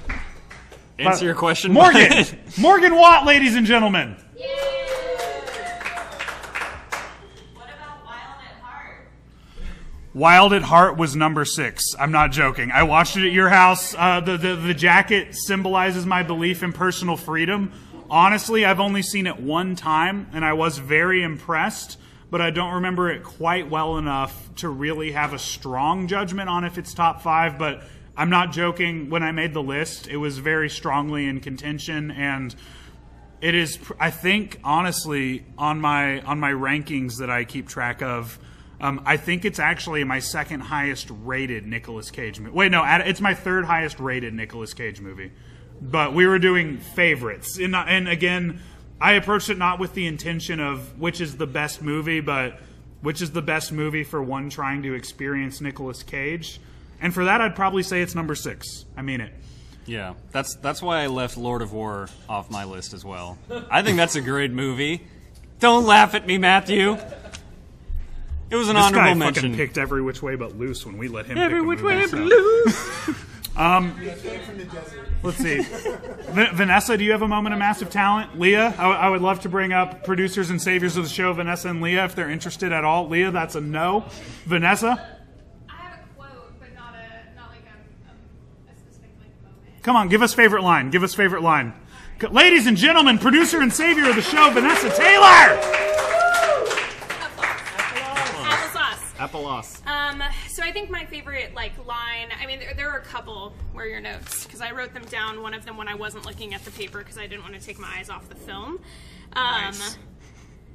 answer 0.99 1.25
your 1.25 1.35
question? 1.35 1.71
Morgan! 1.73 2.25
Morgan 2.57 2.95
Watt, 2.95 3.25
ladies 3.25 3.55
and 3.55 3.65
gentlemen. 3.65 4.15
Wild 10.17 10.51
at 10.53 10.63
Heart 10.63 10.97
was 10.97 11.15
number 11.15 11.45
six. 11.45 11.93
I'm 11.99 12.11
not 12.11 12.31
joking. 12.31 12.71
I 12.71 12.81
watched 12.81 13.17
it 13.17 13.27
at 13.27 13.31
your 13.31 13.49
house. 13.49 13.93
Uh, 13.95 14.19
the, 14.19 14.35
the 14.35 14.55
the 14.55 14.73
jacket 14.73 15.35
symbolizes 15.35 16.07
my 16.07 16.23
belief 16.23 16.63
in 16.63 16.73
personal 16.73 17.15
freedom. 17.15 17.71
Honestly, 18.09 18.65
I've 18.65 18.79
only 18.79 19.03
seen 19.03 19.27
it 19.27 19.39
one 19.39 19.75
time, 19.75 20.27
and 20.33 20.43
I 20.43 20.53
was 20.53 20.79
very 20.79 21.21
impressed. 21.21 21.99
But 22.31 22.41
I 22.41 22.49
don't 22.49 22.73
remember 22.73 23.11
it 23.11 23.23
quite 23.23 23.69
well 23.69 23.97
enough 23.99 24.49
to 24.55 24.69
really 24.69 25.11
have 25.11 25.33
a 25.33 25.39
strong 25.39 26.07
judgment 26.07 26.49
on 26.49 26.63
if 26.63 26.79
it's 26.79 26.95
top 26.95 27.21
five. 27.21 27.59
But 27.59 27.83
I'm 28.17 28.31
not 28.31 28.51
joking. 28.51 29.11
When 29.11 29.21
I 29.21 29.31
made 29.31 29.53
the 29.53 29.61
list, 29.61 30.07
it 30.07 30.17
was 30.17 30.39
very 30.39 30.69
strongly 30.69 31.27
in 31.27 31.39
contention, 31.39 32.09
and 32.09 32.53
it 33.41 33.53
is. 33.53 33.77
I 33.99 34.09
think 34.09 34.59
honestly 34.63 35.45
on 35.57 35.79
my 35.79 36.21
on 36.21 36.39
my 36.39 36.51
rankings 36.51 37.19
that 37.19 37.29
I 37.29 37.43
keep 37.45 37.67
track 37.67 38.01
of. 38.01 38.39
Um, 38.79 39.01
I 39.05 39.17
think 39.17 39.43
it's 39.43 39.57
actually 39.57 40.03
my 40.03 40.19
second 40.19 40.59
highest 40.59 41.09
rated 41.09 41.65
Nicolas 41.65 42.11
Cage 42.11 42.39
movie. 42.39 42.55
Wait, 42.55 42.71
no, 42.71 42.83
it's 42.85 43.21
my 43.21 43.33
third 43.33 43.65
highest 43.65 43.99
rated 43.99 44.35
Nicolas 44.35 44.73
Cage 44.73 45.01
movie. 45.01 45.31
But 45.81 46.13
we 46.13 46.27
were 46.27 46.37
doing 46.37 46.77
favorites, 46.77 47.57
and, 47.57 47.75
and 47.75 48.07
again, 48.07 48.61
I 48.99 49.13
approached 49.13 49.49
it 49.49 49.57
not 49.57 49.79
with 49.79 49.93
the 49.93 50.05
intention 50.05 50.59
of 50.59 50.99
which 50.99 51.21
is 51.21 51.37
the 51.37 51.47
best 51.47 51.81
movie, 51.81 52.19
but 52.19 52.59
which 53.01 53.21
is 53.21 53.31
the 53.31 53.41
best 53.41 53.71
movie 53.71 54.03
for 54.03 54.21
one 54.21 54.49
trying 54.49 54.83
to 54.83 54.93
experience 54.93 55.61
Nicolas 55.61 56.03
Cage. 56.03 56.59
And 57.01 57.13
for 57.13 57.25
that, 57.25 57.41
I'd 57.41 57.55
probably 57.55 57.83
say 57.83 58.01
it's 58.01 58.15
number 58.15 58.35
six. 58.35 58.85
I 58.95 59.01
mean 59.01 59.21
it. 59.21 59.31
Yeah, 59.85 60.15
that's 60.31 60.55
that's 60.55 60.81
why 60.81 61.01
I 61.03 61.07
left 61.07 61.37
Lord 61.37 61.61
of 61.61 61.71
War 61.71 62.09
off 62.27 62.49
my 62.51 62.65
list 62.65 62.93
as 62.93 63.05
well. 63.05 63.37
I 63.69 63.81
think 63.83 63.97
that's 63.97 64.15
a 64.15 64.21
great 64.21 64.51
movie. 64.51 65.07
Don't 65.59 65.85
laugh 65.85 66.13
at 66.13 66.27
me, 66.27 66.37
Matthew. 66.37 66.97
It 68.49 68.55
was 68.55 68.69
an 68.69 68.75
this 68.75 68.85
honorable 68.85 69.07
guy 69.09 69.13
mention. 69.13 69.43
fucking 69.43 69.55
picked 69.57 69.77
every 69.77 70.01
which 70.01 70.21
way 70.21 70.35
but 70.35 70.57
loose 70.57 70.85
when 70.85 70.97
we 70.97 71.07
let 71.07 71.25
him. 71.25 71.37
Every 71.37 71.61
which 71.61 71.79
movie, 71.81 71.95
way 71.97 72.05
so. 72.07 72.17
but 72.17 72.25
loose. 72.25 73.09
um, 73.57 73.99
let's 75.23 75.37
see. 75.37 75.61
V- 75.61 76.49
Vanessa, 76.53 76.97
do 76.97 77.03
you 77.03 77.11
have 77.11 77.21
a 77.23 77.27
moment 77.27 77.53
of 77.53 77.59
massive 77.59 77.89
talent? 77.89 78.39
Leah, 78.39 78.67
I, 78.77 78.83
w- 78.83 78.97
I 78.99 79.09
would 79.09 79.21
love 79.21 79.41
to 79.41 79.49
bring 79.49 79.73
up 79.73 80.03
producers 80.05 80.49
and 80.49 80.61
saviors 80.61 80.95
of 80.95 81.03
the 81.03 81.09
show, 81.09 81.33
Vanessa 81.33 81.69
and 81.69 81.81
Leah, 81.81 82.05
if 82.05 82.15
they're 82.15 82.29
interested 82.29 82.71
at 82.71 82.83
all. 82.85 83.07
Leah, 83.09 83.31
that's 83.31 83.55
a 83.55 83.61
no. 83.61 84.05
Vanessa, 84.45 85.17
I 85.69 85.73
have 85.73 85.99
a 85.99 86.15
quote, 86.15 86.57
but 86.59 86.73
not 86.73 86.93
a 86.95 87.35
not 87.35 87.49
like 87.49 87.65
a, 87.65 87.75
a, 88.09 88.71
a 88.71 88.75
specific 88.77 89.09
like 89.19 89.76
Come 89.87 89.95
on, 89.95 90.09
give 90.09 90.21
us 90.21 90.33
favorite 90.33 90.63
line. 90.63 90.89
Give 90.89 91.01
us 91.01 91.13
favorite 91.13 91.43
line. 91.43 91.73
Ladies 92.29 92.67
and 92.67 92.75
gentlemen, 92.75 93.17
producer 93.17 93.61
and 93.61 93.71
savior 93.71 94.09
of 94.09 94.17
the 94.17 94.21
show, 94.21 94.49
Vanessa 94.49 94.89
Taylor. 94.89 95.57
Applesauce. 98.43 99.15
Applesauce. 99.15 99.87
Um, 99.87 100.21
so 100.49 100.61
I 100.61 100.73
think 100.73 100.89
my 100.89 101.05
favorite 101.05 101.55
like 101.55 101.71
line. 101.85 102.27
I 102.37 102.45
mean, 102.45 102.59
there, 102.59 102.73
there 102.73 102.87
were 102.87 102.97
a 102.97 103.05
couple. 103.05 103.53
Where 103.71 103.85
are 103.85 103.87
your 103.87 104.01
notes? 104.01 104.43
Because 104.43 104.59
I 104.59 104.71
wrote 104.71 104.93
them 104.93 105.05
down. 105.05 105.41
One 105.41 105.53
of 105.53 105.63
them 105.63 105.77
when 105.77 105.87
I 105.87 105.95
wasn't 105.95 106.25
looking 106.25 106.53
at 106.53 106.65
the 106.65 106.71
paper 106.71 106.97
because 106.97 107.17
I 107.17 107.25
didn't 107.25 107.43
want 107.43 107.53
to 107.53 107.61
take 107.61 107.79
my 107.79 107.87
eyes 107.97 108.09
off 108.09 108.27
the 108.27 108.35
film. 108.35 108.81
Um, 109.37 109.61
Nice. 109.61 109.97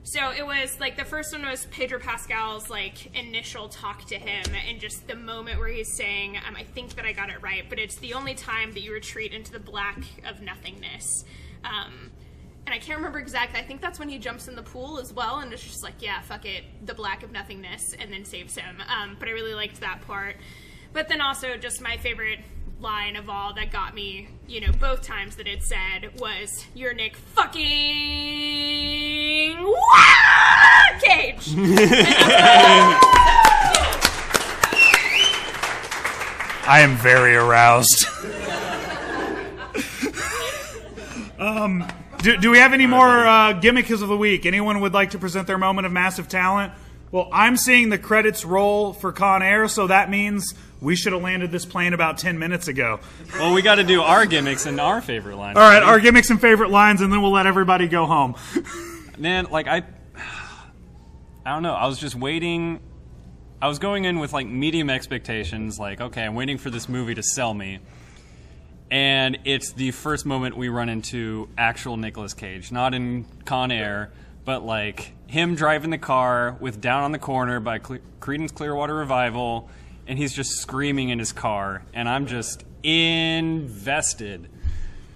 So 0.05 0.33
it 0.33 0.45
was 0.45 0.81
like 0.81 0.97
the 0.97 1.05
first 1.05 1.33
one 1.33 1.47
was 1.47 1.67
Pedro 1.67 2.01
Pascal's 2.01 2.69
like 2.69 3.15
initial 3.17 3.69
talk 3.69 4.05
to 4.07 4.17
him, 4.17 4.45
and 4.69 4.81
just 4.81 5.07
the 5.07 5.15
moment 5.15 5.61
where 5.61 5.69
he's 5.69 5.97
saying, 5.97 6.39
um, 6.47 6.57
"I 6.57 6.65
think 6.65 6.97
that 6.97 7.05
I 7.05 7.13
got 7.13 7.31
it 7.31 7.41
right," 7.41 7.65
but 7.69 7.79
it's 7.79 7.97
the 7.97 8.15
only 8.15 8.35
time 8.35 8.73
that 8.73 8.81
you 8.81 8.93
retreat 8.93 9.33
into 9.33 9.53
the 9.53 9.61
black 9.61 9.99
of 10.27 10.43
nothingness. 10.43 11.25
Um, 11.65 12.11
and 12.67 12.75
I 12.75 12.79
can't 12.79 12.99
remember 12.99 13.19
exactly. 13.19 13.61
I 13.61 13.63
think 13.63 13.81
that's 13.81 13.99
when 13.99 14.09
he 14.09 14.19
jumps 14.19 14.49
in 14.49 14.57
the 14.57 14.63
pool 14.63 14.99
as 14.99 15.13
well, 15.13 15.39
and 15.39 15.53
it's 15.53 15.63
just 15.63 15.83
like, 15.83 16.01
yeah, 16.01 16.21
fuck 16.21 16.47
it, 16.47 16.65
the 16.85 16.95
black 16.95 17.23
of 17.23 17.31
nothingness, 17.31 17.95
and 17.99 18.13
then 18.13 18.25
saves 18.25 18.57
him. 18.57 18.83
Um, 18.89 19.17
but 19.19 19.29
I 19.29 19.33
really 19.33 19.55
liked 19.55 19.81
that 19.81 20.01
part. 20.07 20.37
But 20.93 21.09
then 21.09 21.21
also, 21.21 21.57
just 21.57 21.81
my 21.81 21.97
favorite 21.97 22.41
line 22.83 23.17
of 23.17 23.31
all 23.31 23.55
that 23.55 23.71
got 23.71 23.95
me, 23.95 24.29
you 24.47 24.61
know, 24.61 24.73
both 24.73 25.03
times 25.03 25.37
that 25.37 25.47
it 25.47 25.63
said 25.63 26.11
was, 26.19 26.67
"You're 26.75 26.93
Nick 26.93 27.17
fucking 27.17 27.63
Wah! 29.63 31.01
Cage." 31.01 31.55
I 36.65 36.81
am 36.81 36.97
very 36.97 37.35
aroused. 37.35 38.07
um, 41.39 41.85
do, 42.19 42.37
do 42.37 42.51
we 42.51 42.59
have 42.59 42.73
any 42.73 42.87
more 42.87 43.27
uh, 43.27 43.53
gimmicks 43.55 43.91
of 43.91 44.09
the 44.09 44.17
week? 44.17 44.47
Anyone 44.47 44.81
would 44.81 44.93
like 44.93 45.11
to 45.11 45.19
present 45.19 45.47
their 45.47 45.59
moment 45.59 45.87
of 45.87 45.93
massive 45.93 46.29
talent? 46.29 46.73
Well, 47.11 47.29
I'm 47.33 47.57
seeing 47.57 47.89
the 47.89 47.99
credits 47.99 48.45
roll 48.45 48.93
for 48.93 49.13
Con 49.13 49.43
Air, 49.43 49.69
so 49.69 49.89
that 49.89 50.09
means 50.09 50.55
we 50.83 50.97
should 50.97 51.13
have 51.13 51.23
landed 51.23 51.53
this 51.53 51.65
plane 51.65 51.95
about 51.95 52.19
10 52.19 52.39
minutes 52.39 52.67
ago. 52.67 52.99
Well, 53.35 53.55
we 53.55 53.63
got 53.63 53.77
to 53.77 53.85
do 53.85 54.03
our 54.03 54.27
gimmicks 54.27 54.67
and 54.67 54.81
our 54.81 55.01
favorite 55.01 55.37
lines. 55.37 55.57
All 55.57 55.63
right, 55.63 55.83
our 55.83 56.01
gimmicks 56.01 56.29
and 56.29 56.41
favorite 56.41 56.71
lines, 56.71 57.01
and 57.01 57.13
then 57.13 57.23
we'll 57.23 57.31
let 57.31 57.47
everybody 57.47 57.87
go 57.87 58.05
home. 58.05 58.35
Man, 59.19 59.47
like 59.51 59.69
I, 59.69 59.85
I 61.47 61.55
don't 61.55 61.63
know. 61.63 61.75
I 61.75 61.87
was 61.87 61.99
just 61.99 62.17
waiting. 62.17 62.81
I 63.63 63.69
was 63.69 63.79
going 63.79 64.05
in 64.05 64.19
with 64.19 64.33
like 64.33 64.49
medium 64.49 64.91
expectations. 64.91 65.79
Like, 65.79 66.01
okay, 66.01 66.25
I'm 66.25 66.35
waiting 66.35 66.59
for 66.59 66.69
this 66.69 66.89
movie 66.89 67.15
to 67.15 67.23
sell 67.23 67.55
me. 67.55 67.79
And 68.91 69.39
it's 69.45 69.73
the 69.73 69.93
first 69.93 70.27
moment 70.27 70.57
we 70.57 70.69
run 70.69 70.89
into 70.89 71.49
actual 71.57 71.97
Nicolas 71.97 72.35
Cage, 72.35 72.73
not 72.73 72.93
in 72.93 73.25
Con 73.45 73.71
Air, 73.71 74.11
but 74.45 74.65
like 74.65 75.13
him 75.29 75.55
driving 75.55 75.91
the 75.91 75.99
car 75.99 76.57
with 76.61 76.81
"Down 76.81 77.05
on 77.05 77.13
the 77.13 77.21
Corner" 77.21 77.61
by 77.61 77.79
Cle- 77.79 78.01
Creedence 78.21 78.53
Clearwater 78.53 78.95
Revival, 78.95 79.71
and 80.07 80.19
he's 80.19 80.33
just 80.33 80.53
screaming 80.61 81.09
in 81.11 81.19
his 81.19 81.33
car, 81.33 81.83
and 81.95 82.09
I'm 82.09 82.27
just 82.27 82.65
invested. 82.83 84.49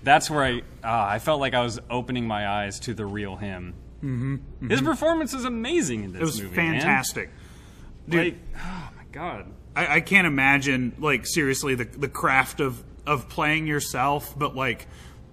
That's 0.03 0.31
where 0.31 0.45
I 0.45 0.63
ah, 0.85 1.09
I 1.09 1.19
felt 1.19 1.41
like 1.41 1.55
I 1.55 1.63
was 1.63 1.81
opening 1.91 2.27
my 2.27 2.49
eyes 2.49 2.79
to 2.81 2.95
the 2.95 3.05
real 3.07 3.37
him. 3.37 3.75
Mm-hmm. 4.03 4.69
His 4.69 4.81
performance 4.83 5.35
is 5.35 5.45
amazing 5.45 6.05
in 6.05 6.13
this 6.13 6.23
It 6.23 6.25
was 6.25 6.43
movie. 6.43 6.57
man. 6.57 6.73
fantastic. 6.75 7.31
Dude, 8.09 8.25
Like, 8.25 8.37
oh 8.57 8.91
my 8.97 9.05
god. 9.11 9.47
I, 9.75 9.97
I 9.97 10.01
can't 10.01 10.27
imagine, 10.27 10.95
like, 10.99 11.27
seriously, 11.27 11.75
the, 11.75 11.85
the 11.85 12.09
craft 12.09 12.61
of, 12.61 12.83
of 13.07 13.29
playing 13.29 13.67
yourself, 13.67 14.39
but, 14.39 14.55
like, 14.55 14.87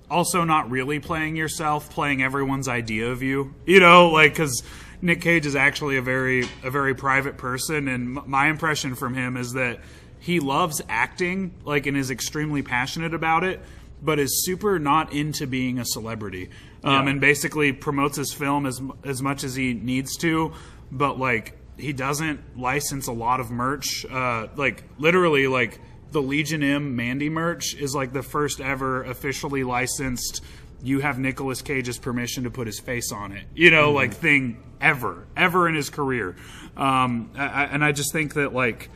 also 0.09 0.43
not 0.43 0.69
really 0.71 0.99
playing 0.99 1.35
yourself, 1.35 1.89
playing 1.89 2.23
everyone's 2.23 2.67
idea 2.67 3.11
of 3.11 3.21
you. 3.21 3.53
You 3.65 3.79
know, 3.79 4.09
like, 4.09 4.31
because 4.33 4.63
Nick 5.03 5.19
Cage 5.21 5.45
is 5.45 5.55
actually 5.55 5.97
a 5.97 6.01
very, 6.01 6.45
a 6.63 6.71
very 6.71 6.95
private 6.95 7.35
person, 7.37 7.87
and 7.89 8.17
m- 8.17 8.23
my 8.25 8.47
impression 8.47 8.95
from 8.95 9.13
him 9.13 9.35
is 9.35 9.51
that 9.53 9.79
he 10.19 10.39
loves 10.39 10.81
acting, 10.87 11.53
like, 11.65 11.85
and 11.87 11.97
is 11.97 12.09
extremely 12.09 12.61
passionate 12.63 13.13
about 13.13 13.43
it, 13.43 13.59
but 14.01 14.17
is 14.17 14.45
super 14.45 14.79
not 14.79 15.11
into 15.11 15.45
being 15.45 15.77
a 15.77 15.83
celebrity. 15.85 16.49
Um, 16.85 17.05
Yeah. 17.05 17.11
and 17.11 17.21
basically 17.21 17.73
promotes 17.73 18.15
his 18.17 18.33
film 18.33 18.65
as 18.65 18.81
as 19.03 19.21
much 19.21 19.43
as 19.43 19.55
he 19.55 19.73
needs 19.73 20.15
to, 20.17 20.53
but 20.91 21.19
like 21.19 21.57
he 21.77 21.91
doesn't 21.91 22.57
license 22.57 23.07
a 23.07 23.11
lot 23.13 23.39
of 23.41 23.51
merch. 23.51 24.05
Uh, 24.09 24.47
like 24.55 24.83
literally, 24.97 25.47
like 25.47 25.79
the 26.11 26.21
Legion 26.21 26.61
M 26.63 26.95
Mandy 26.95 27.29
merch 27.29 27.73
is 27.75 27.93
like 27.95 28.13
the 28.13 28.21
first 28.23 28.61
ever 28.61 29.03
officially 29.03 29.63
licensed. 29.65 30.41
You 30.83 30.99
have 30.99 31.17
Nicolas 31.17 31.61
Cage's 31.61 31.97
permission 31.97 32.43
to 32.43 32.51
put 32.51 32.67
his 32.67 32.79
face 32.79 33.11
on 33.11 33.31
it, 33.31 33.45
you 33.55 33.71
know, 33.71 33.91
Mhm. 33.91 33.95
like 33.95 34.13
thing 34.13 34.57
ever, 34.81 35.25
ever 35.37 35.67
in 35.69 35.75
his 35.75 35.89
career. 35.89 36.35
Um, 36.75 37.29
I, 37.35 37.45
I- 37.47 37.63
and 37.71 37.83
I 37.85 37.91
just 37.93 38.11
think 38.11 38.33
that 38.33 38.53
like 38.53 38.89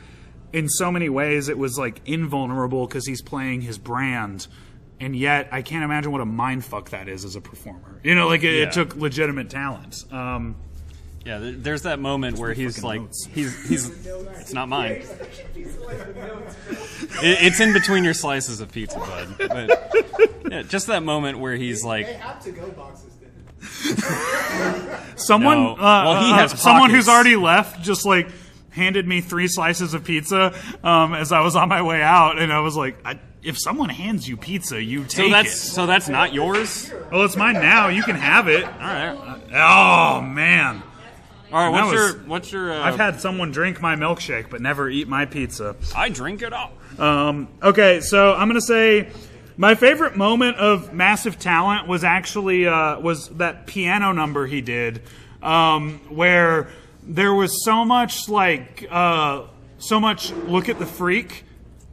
in 0.53 0.67
so 0.67 0.91
many 0.91 1.07
ways 1.09 1.47
it 1.49 1.57
was 1.57 1.77
like 1.77 2.01
invulnerable 2.05 2.87
because 2.87 3.05
he's 3.07 3.21
playing 3.21 3.61
his 3.61 3.77
brand 3.77 4.47
and 4.99 5.15
yet 5.15 5.47
I 5.51 5.61
can't 5.61 5.83
imagine 5.83 6.11
what 6.11 6.21
a 6.21 6.25
mind 6.25 6.65
fuck 6.65 6.89
that 6.89 7.07
is 7.07 7.23
as 7.23 7.35
a 7.35 7.41
performer. 7.41 7.99
You 8.03 8.15
know, 8.15 8.27
like 8.27 8.43
it, 8.43 8.53
Yeah. 8.55 8.63
it 8.65 8.71
took 8.73 8.95
legitimate 8.95 9.49
talent. 9.49 9.95
Um, 10.11 10.55
Yeah, 11.27 11.39
there's 11.41 11.81
that 11.81 11.99
moment 11.99 12.37
where 12.37 12.53
he's 12.53 12.83
like, 12.83 13.01
he's 13.33 13.67
he's. 13.67 14.07
It's 14.39 14.53
not 14.53 14.69
mine. 14.69 15.03
It, 17.21 17.37
it's 17.41 17.59
in 17.59 17.73
between 17.73 18.03
your 18.03 18.13
slices 18.13 18.59
of 18.61 18.71
pizza, 18.71 18.97
bud. 18.99 19.35
But 19.37 20.51
yeah, 20.51 20.61
just 20.63 20.87
that 20.87 21.03
moment 21.03 21.39
where 21.39 21.55
he's 21.55 21.83
like, 21.83 22.05
have 22.07 22.41
to 22.43 22.51
go 22.51 22.69
boxes 22.69 23.11
someone, 25.15 25.57
No. 25.57 25.71
uh, 25.73 25.77
Well, 26.05 26.23
he 26.23 26.31
uh, 26.31 26.35
has 26.37 26.59
someone 26.61 26.89
who's 26.91 27.07
already 27.09 27.35
left, 27.35 27.81
just 27.81 28.05
like 28.05 28.29
handed 28.69 29.07
me 29.07 29.21
three 29.21 29.47
slices 29.47 29.93
of 29.93 30.03
pizza 30.03 30.53
um, 30.83 31.13
as 31.13 31.31
I 31.31 31.41
was 31.41 31.55
on 31.55 31.69
my 31.69 31.81
way 31.81 32.01
out, 32.01 32.37
and 32.39 32.53
I 32.53 32.59
was 32.59 32.75
like, 32.75 32.97
I, 33.05 33.19
if 33.43 33.57
someone 33.59 33.89
hands 33.89 34.27
you 34.29 34.37
pizza, 34.37 34.81
you 34.81 35.03
take 35.03 35.11
so 35.11 35.29
that's 35.29 35.53
it. 35.53 35.57
so 35.57 35.85
that's 35.87 36.07
not 36.09 36.33
yours. 36.33 36.91
Well, 37.11 37.23
it's 37.23 37.35
mine 37.35 37.53
now. 37.55 37.87
You 37.89 38.03
can 38.03 38.15
have 38.15 38.47
it. 38.47 38.63
All 38.63 38.69
right. 38.71 39.41
Oh 39.53 40.21
man. 40.21 40.83
All 41.51 41.59
right, 41.59 41.69
what's 41.69 41.91
was- 41.91 41.93
your 42.13 42.23
what's 42.27 42.51
your? 42.51 42.71
Uh, 42.73 42.79
I've 42.83 42.97
had 42.97 43.21
someone 43.21 43.51
drink 43.51 43.81
my 43.81 43.95
milkshake, 43.95 44.49
but 44.49 44.61
never 44.61 44.89
eat 44.89 45.07
my 45.07 45.25
pizza. 45.25 45.75
I 45.95 46.09
drink 46.09 46.41
it 46.41 46.51
all. 46.53 46.71
Um, 46.99 47.47
okay, 47.63 48.01
so 48.01 48.33
I'm 48.33 48.47
gonna 48.49 48.59
say 48.61 49.09
my 49.55 49.75
favorite 49.75 50.15
moment 50.17 50.57
of 50.57 50.93
massive 50.93 51.39
talent 51.39 51.87
was 51.87 52.03
actually 52.03 52.67
uh, 52.67 52.99
was 52.99 53.29
that 53.37 53.65
piano 53.65 54.11
number 54.11 54.45
he 54.45 54.61
did, 54.61 55.01
um, 55.41 55.99
where 56.09 56.67
there 57.03 57.33
was 57.33 57.63
so 57.63 57.85
much 57.85 58.27
like 58.27 58.85
uh, 58.91 59.43
so 59.77 59.99
much 59.99 60.31
look 60.33 60.67
at 60.67 60.79
the 60.79 60.85
freak, 60.85 61.45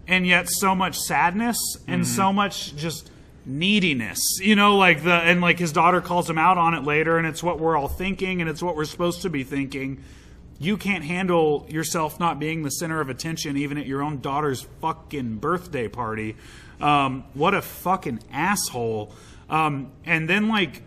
and 0.08 0.26
yet 0.26 0.48
so 0.48 0.74
much 0.74 0.98
sadness 0.98 1.56
and 1.86 2.02
Mhm. 2.02 2.06
so 2.06 2.32
much 2.32 2.74
just 2.74 3.10
neediness 3.46 4.38
you 4.40 4.56
know 4.56 4.76
like 4.76 5.02
the 5.02 5.12
and 5.12 5.40
like 5.40 5.58
his 5.58 5.72
daughter 5.72 6.00
calls 6.00 6.28
him 6.28 6.38
out 6.38 6.56
on 6.56 6.72
it 6.72 6.82
later 6.82 7.18
and 7.18 7.26
it's 7.26 7.42
what 7.42 7.60
we're 7.60 7.76
all 7.76 7.88
thinking 7.88 8.40
and 8.40 8.48
it's 8.48 8.62
what 8.62 8.74
we're 8.74 8.84
supposed 8.84 9.22
to 9.22 9.28
be 9.28 9.44
thinking 9.44 10.02
you 10.58 10.76
can't 10.76 11.04
handle 11.04 11.66
yourself 11.68 12.20
not 12.20 12.38
being 12.38 12.62
the 12.62 12.70
center 12.70 13.00
of 13.00 13.08
attention 13.08 13.56
even 13.56 13.78
at 13.78 13.86
your 13.86 14.02
own 14.02 14.20
daughter's 14.20 14.66
fucking 14.80 15.36
birthday 15.36 15.88
party. 15.88 16.36
Um, 16.80 17.24
what 17.34 17.54
a 17.54 17.62
fucking 17.62 18.20
asshole. 18.32 19.12
Um, 19.50 19.92
and 20.04 20.28
then 20.28 20.48
like 20.48 20.82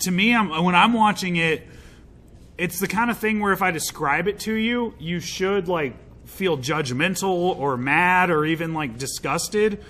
to 0.00 0.10
me, 0.10 0.34
I'm, 0.34 0.64
when 0.64 0.74
I'm 0.74 0.92
watching 0.92 1.36
it, 1.36 1.66
it's 2.56 2.78
the 2.78 2.88
kind 2.88 3.10
of 3.10 3.18
thing 3.18 3.40
where 3.40 3.52
if 3.52 3.62
I 3.62 3.70
describe 3.70 4.28
it 4.28 4.40
to 4.40 4.54
you, 4.54 4.94
you 4.98 5.20
should 5.20 5.66
like 5.66 5.94
feel 6.26 6.56
judgmental 6.56 7.58
or 7.58 7.76
mad 7.76 8.30
or 8.30 8.44
even 8.44 8.74
like 8.74 8.96
disgusted. 8.96 9.84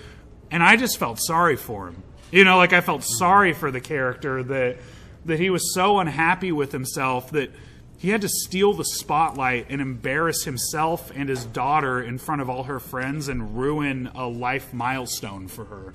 And 0.51 0.61
I 0.63 0.75
just 0.77 0.97
felt 0.97 1.19
sorry 1.21 1.55
for 1.55 1.87
him. 1.87 2.03
You 2.31 2.43
know, 2.43 2.57
like 2.57 2.73
I 2.73 2.81
felt 2.81 3.03
sorry 3.03 3.53
for 3.53 3.71
the 3.71 3.81
character 3.81 4.43
that 4.43 4.77
that 5.25 5.39
he 5.39 5.49
was 5.49 5.73
so 5.73 5.99
unhappy 5.99 6.51
with 6.51 6.71
himself 6.71 7.31
that 7.31 7.51
he 7.97 8.09
had 8.09 8.21
to 8.21 8.29
steal 8.29 8.73
the 8.73 8.83
spotlight 8.85 9.67
and 9.69 9.81
embarrass 9.81 10.43
himself 10.43 11.11
and 11.15 11.29
his 11.29 11.45
daughter 11.45 12.01
in 12.03 12.17
front 12.19 12.41
of 12.41 12.49
all 12.49 12.63
her 12.63 12.79
friends 12.79 13.27
and 13.27 13.57
ruin 13.57 14.11
a 14.13 14.27
life 14.27 14.71
milestone 14.73 15.47
for 15.47 15.65
her. 15.65 15.93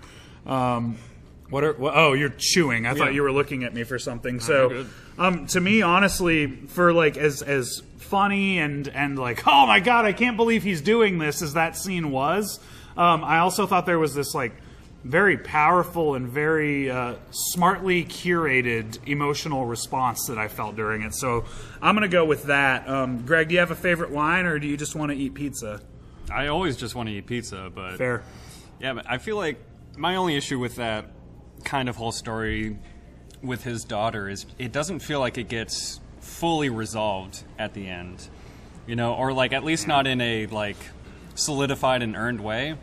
Um, 0.52 0.96
what 1.50 1.62
are? 1.62 1.74
wha- 1.74 1.92
Oh, 1.94 2.12
you're 2.14 2.32
chewing. 2.36 2.86
I 2.86 2.90
Yeah. 2.90 2.94
thought 2.96 3.14
you 3.14 3.22
were 3.22 3.32
looking 3.32 3.62
at 3.64 3.74
me 3.74 3.84
for 3.84 3.98
something. 3.98 4.40
So, 4.40 4.86
um, 5.18 5.46
to 5.48 5.60
me, 5.60 5.82
honestly, 5.82 6.46
for 6.68 6.92
like 6.92 7.16
as 7.16 7.42
as 7.42 7.82
funny 7.98 8.58
and 8.58 8.88
and 8.88 9.18
like, 9.18 9.46
oh 9.46 9.66
my 9.66 9.78
god, 9.80 10.04
I 10.06 10.12
can't 10.12 10.36
believe 10.36 10.62
he's 10.62 10.80
doing 10.80 11.18
this. 11.18 11.42
As 11.42 11.54
that 11.54 11.76
scene 11.76 12.10
was, 12.10 12.58
um, 13.00 13.24
I 13.24 13.38
also 13.38 13.66
thought 13.66 13.86
there 13.86 13.98
was 13.98 14.14
this 14.14 14.34
like 14.34 14.52
very 15.04 15.38
powerful 15.38 16.14
and 16.14 16.28
very 16.28 16.90
uh, 16.90 17.14
smartly 17.30 18.04
curated 18.04 18.98
emotional 19.08 19.64
response 19.64 20.26
that 20.26 20.36
I 20.36 20.48
felt 20.48 20.76
during 20.76 21.00
it. 21.00 21.14
So 21.14 21.46
I'm 21.80 21.94
gonna 21.94 22.08
go 22.08 22.26
with 22.26 22.44
that. 22.44 22.86
Um, 22.86 23.24
Greg, 23.24 23.48
do 23.48 23.54
you 23.54 23.60
have 23.60 23.70
a 23.70 23.76
favorite 23.76 24.12
line, 24.12 24.44
or 24.44 24.58
do 24.58 24.66
you 24.66 24.76
just 24.76 24.94
want 24.94 25.12
to 25.12 25.16
eat 25.16 25.32
pizza? 25.32 25.80
I 26.30 26.48
always 26.48 26.76
just 26.76 26.94
want 26.94 27.08
to 27.08 27.14
eat 27.14 27.26
pizza, 27.26 27.72
but 27.74 27.96
Fair. 27.96 28.22
Yeah, 28.80 28.92
but 28.92 29.06
I 29.08 29.16
feel 29.16 29.36
like 29.36 29.56
my 29.96 30.16
only 30.16 30.36
issue 30.36 30.58
with 30.58 30.76
that 30.76 31.06
kind 31.64 31.88
of 31.88 31.96
whole 31.96 32.12
story 32.12 32.78
with 33.42 33.64
his 33.64 33.84
daughter 33.84 34.28
is 34.28 34.44
it 34.58 34.72
doesn't 34.72 34.98
feel 34.98 35.20
like 35.20 35.38
it 35.38 35.48
gets 35.48 36.00
fully 36.20 36.68
resolved 36.68 37.42
at 37.58 37.72
the 37.72 37.88
end. 37.88 38.28
You 38.86 38.96
know, 38.96 39.14
or 39.14 39.32
like 39.32 39.54
at 39.54 39.64
least 39.64 39.88
not 39.88 40.06
in 40.06 40.20
a 40.20 40.46
like 40.46 40.76
solidified 41.34 42.02
and 42.02 42.14
earned 42.14 42.40
way. 42.40 42.76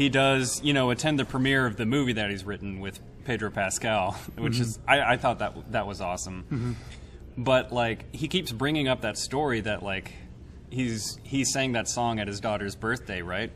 He 0.00 0.08
does, 0.08 0.62
you 0.64 0.72
know, 0.72 0.88
attend 0.90 1.18
the 1.18 1.26
premiere 1.26 1.66
of 1.66 1.76
the 1.76 1.84
movie 1.84 2.14
that 2.14 2.30
he's 2.30 2.42
written 2.42 2.80
with 2.80 2.98
Pedro 3.26 3.50
Pascal, 3.50 4.12
which 4.38 4.54
Mhm. 4.54 4.60
is 4.60 4.78
I, 4.88 5.00
I 5.12 5.16
thought 5.18 5.40
that 5.40 5.72
that 5.72 5.86
was 5.86 6.00
awesome. 6.00 6.44
Mhm. 6.50 6.74
But 7.36 7.70
like 7.70 8.14
he 8.14 8.26
keeps 8.26 8.50
bringing 8.50 8.88
up 8.88 9.02
that 9.02 9.18
story 9.18 9.60
that 9.60 9.82
like 9.82 10.12
he's 10.70 11.18
he 11.22 11.44
sang 11.44 11.72
that 11.72 11.86
song 11.86 12.18
at 12.18 12.28
his 12.28 12.40
daughter's 12.40 12.74
birthday, 12.76 13.20
right? 13.20 13.52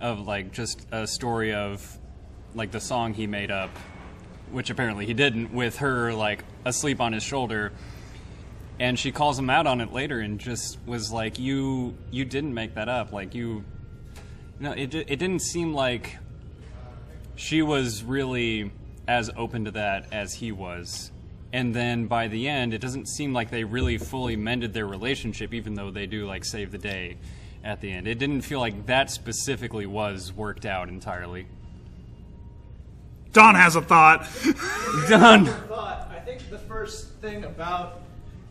Of 0.00 0.20
like 0.20 0.52
just 0.52 0.86
a 0.92 1.04
story 1.06 1.52
of 1.52 1.98
like 2.54 2.70
the 2.70 2.80
song 2.80 3.14
he 3.14 3.26
made 3.26 3.50
up, 3.50 3.70
which 4.52 4.70
apparently 4.70 5.06
he 5.06 5.14
didn't, 5.14 5.52
with 5.52 5.78
her 5.78 6.12
like 6.12 6.44
asleep 6.64 7.00
on 7.00 7.12
his 7.12 7.24
shoulder. 7.24 7.72
And 8.78 8.98
she 8.98 9.10
calls 9.10 9.36
him 9.38 9.50
out 9.50 9.66
on 9.66 9.80
it 9.80 9.92
later 9.92 10.20
and 10.20 10.38
just 10.38 10.78
was 10.86 11.10
like, 11.12 11.38
"You 11.40 11.94
you 12.12 12.24
didn't 12.24 12.54
make 12.54 12.74
that 12.74 12.88
up. 12.88 13.12
Like 13.12 13.34
you, 13.34 13.64
no, 14.62 14.72
it 14.72 14.94
it 14.94 15.18
didn't 15.18 15.40
seem 15.40 15.74
like 15.74 16.18
she 17.34 17.62
was 17.62 18.04
really 18.04 18.70
as 19.08 19.28
open 19.36 19.64
to 19.64 19.72
that 19.72 20.06
as 20.12 20.34
he 20.34 20.52
was." 20.52 21.10
And 21.52 21.74
then 21.74 22.06
by 22.06 22.28
the 22.28 22.48
end, 22.48 22.72
it 22.72 22.80
doesn't 22.80 23.08
seem 23.08 23.32
like 23.32 23.50
they 23.50 23.64
really 23.64 23.98
fully 23.98 24.36
mended 24.36 24.72
their 24.72 24.86
relationship, 24.86 25.52
even 25.52 25.74
though 25.74 25.90
they 25.90 26.06
do 26.06 26.26
like 26.26 26.44
save 26.44 26.70
the 26.70 26.78
day 26.78 27.16
at 27.64 27.80
the 27.80 27.90
end. 27.90 28.06
It 28.06 28.18
didn't 28.18 28.42
feel 28.42 28.60
like 28.60 28.86
that 28.86 29.10
specifically 29.10 29.84
was 29.84 30.32
worked 30.32 30.64
out 30.64 30.88
entirely. 30.88 31.46
Don 33.32 33.56
has 33.56 33.74
a 33.74 33.82
thought. 33.82 34.28
Don. 35.08 35.48
I 35.48 36.20
think 36.24 36.48
the 36.50 36.58
first 36.58 37.08
thing 37.14 37.44
about, 37.44 38.00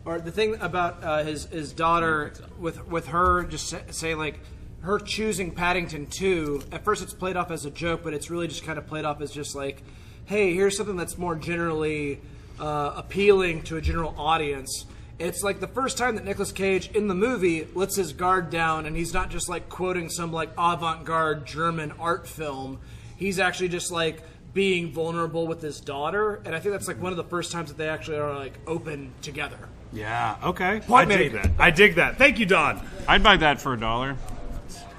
or 0.04 0.20
the 0.20 0.30
thing 0.30 0.56
about 0.60 1.02
uh, 1.02 1.24
his 1.24 1.46
his 1.46 1.72
daughter 1.72 2.34
with 2.58 2.86
with 2.86 3.06
her 3.06 3.44
just 3.44 3.68
say, 3.68 3.82
say 3.90 4.14
like 4.14 4.38
her 4.82 4.98
choosing 4.98 5.50
Paddington 5.50 6.06
two. 6.06 6.62
At 6.70 6.84
first, 6.84 7.02
it's 7.02 7.14
played 7.14 7.36
off 7.36 7.50
as 7.50 7.64
a 7.64 7.70
joke, 7.70 8.02
but 8.04 8.14
it's 8.14 8.30
really 8.30 8.48
just 8.48 8.64
kind 8.64 8.78
of 8.78 8.86
played 8.86 9.04
off 9.04 9.20
as 9.20 9.30
just 9.30 9.54
like, 9.54 9.82
hey, 10.26 10.54
here's 10.54 10.76
something 10.76 10.96
that's 10.96 11.16
more 11.16 11.34
generally 11.34 12.20
uh, 12.60 12.92
appealing 12.96 13.62
to 13.62 13.76
a 13.76 13.80
general 13.80 14.14
audience. 14.18 14.86
It's 15.18 15.42
like 15.42 15.60
the 15.60 15.68
first 15.68 15.98
time 15.98 16.16
that 16.16 16.24
Nicolas 16.24 16.50
Cage 16.50 16.90
in 16.92 17.06
the 17.06 17.14
movie 17.14 17.68
lets 17.74 17.94
his 17.94 18.12
guard 18.12 18.50
down, 18.50 18.86
and 18.86 18.96
he's 18.96 19.14
not 19.14 19.30
just 19.30 19.48
like 19.48 19.68
quoting 19.68 20.08
some 20.08 20.32
like 20.32 20.50
avant-garde 20.58 21.46
German 21.46 21.92
art 21.92 22.26
film. 22.26 22.80
He's 23.16 23.38
actually 23.38 23.68
just 23.68 23.92
like 23.92 24.22
being 24.52 24.92
vulnerable 24.92 25.46
with 25.46 25.62
his 25.62 25.80
daughter, 25.80 26.42
and 26.44 26.54
I 26.54 26.60
think 26.60 26.72
that's 26.72 26.88
like 26.88 27.00
one 27.00 27.12
of 27.12 27.16
the 27.16 27.24
first 27.24 27.52
times 27.52 27.68
that 27.68 27.78
they 27.78 27.88
actually 27.88 28.18
are 28.18 28.34
like 28.34 28.54
open 28.66 29.12
together. 29.22 29.68
Yeah. 29.92 30.36
Okay. 30.42 30.80
Point 30.80 31.12
I 31.12 31.16
dig 31.16 31.32
that. 31.32 31.50
I 31.58 31.70
dig 31.70 31.94
that. 31.96 32.16
Thank 32.18 32.38
you, 32.38 32.46
Don. 32.46 32.84
I'd 33.06 33.22
buy 33.22 33.36
that 33.36 33.60
for 33.60 33.74
a 33.74 33.78
dollar. 33.78 34.16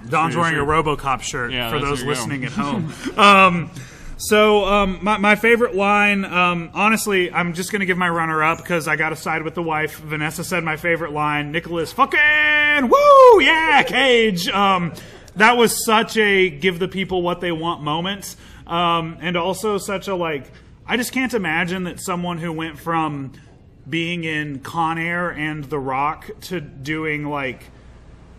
Don's 0.10 0.36
wearing 0.36 0.56
a 0.56 0.64
RoboCop 0.64 1.22
shirt 1.22 1.52
Yeah, 1.52 1.70
for 1.70 1.80
those 1.80 2.04
where 2.04 2.16
you 2.16 2.16
go. 2.16 2.22
listening 2.22 2.46
at 2.46 2.52
home. 2.52 2.94
um, 3.18 3.72
so 4.18 4.66
um, 4.66 5.00
my, 5.02 5.18
my 5.18 5.36
favorite 5.36 5.76
line, 5.76 6.24
um, 6.26 6.70
honestly, 6.74 7.32
I'm 7.32 7.54
just 7.54 7.72
going 7.72 7.80
to 7.82 7.86
give 7.86 7.98
my 7.98 8.10
runner-up 8.10 8.58
because 8.60 8.88
I 8.88 8.96
got 8.96 9.10
to 9.10 9.16
side 9.16 9.44
with 9.44 9.56
the 9.56 9.64
wife. 9.64 9.98
Vanessa 10.00 10.44
said 10.44 10.64
my 10.64 10.78
favorite 10.78 11.12
line. 11.12 11.52
Nicolas 11.52 11.92
fucking 11.92 12.90
woo 12.90 13.42
yeah 13.42 13.84
Cage. 13.84 14.48
Um, 14.50 14.94
that 15.36 15.58
was 15.58 15.84
such 15.84 16.16
a 16.18 16.50
give 16.50 16.80
the 16.80 16.88
people 16.88 17.22
what 17.22 17.42
they 17.42 17.52
want 17.52 17.82
moment, 17.82 18.36
um, 18.68 19.18
and 19.20 19.36
also 19.36 19.78
such 19.78 20.08
a 20.08 20.16
like. 20.16 20.52
I 20.86 20.98
just 20.98 21.12
can't 21.12 21.34
imagine 21.34 21.86
that 21.86 22.00
someone 22.00 22.38
who 22.38 22.52
went 22.52 22.78
from 22.78 23.32
being 23.90 24.24
in 24.26 24.60
Con 24.60 24.98
Air 24.98 25.30
and 25.32 25.64
The 25.64 25.80
Rock 25.80 26.30
to 26.42 26.62
doing 26.62 27.26
like 27.26 27.64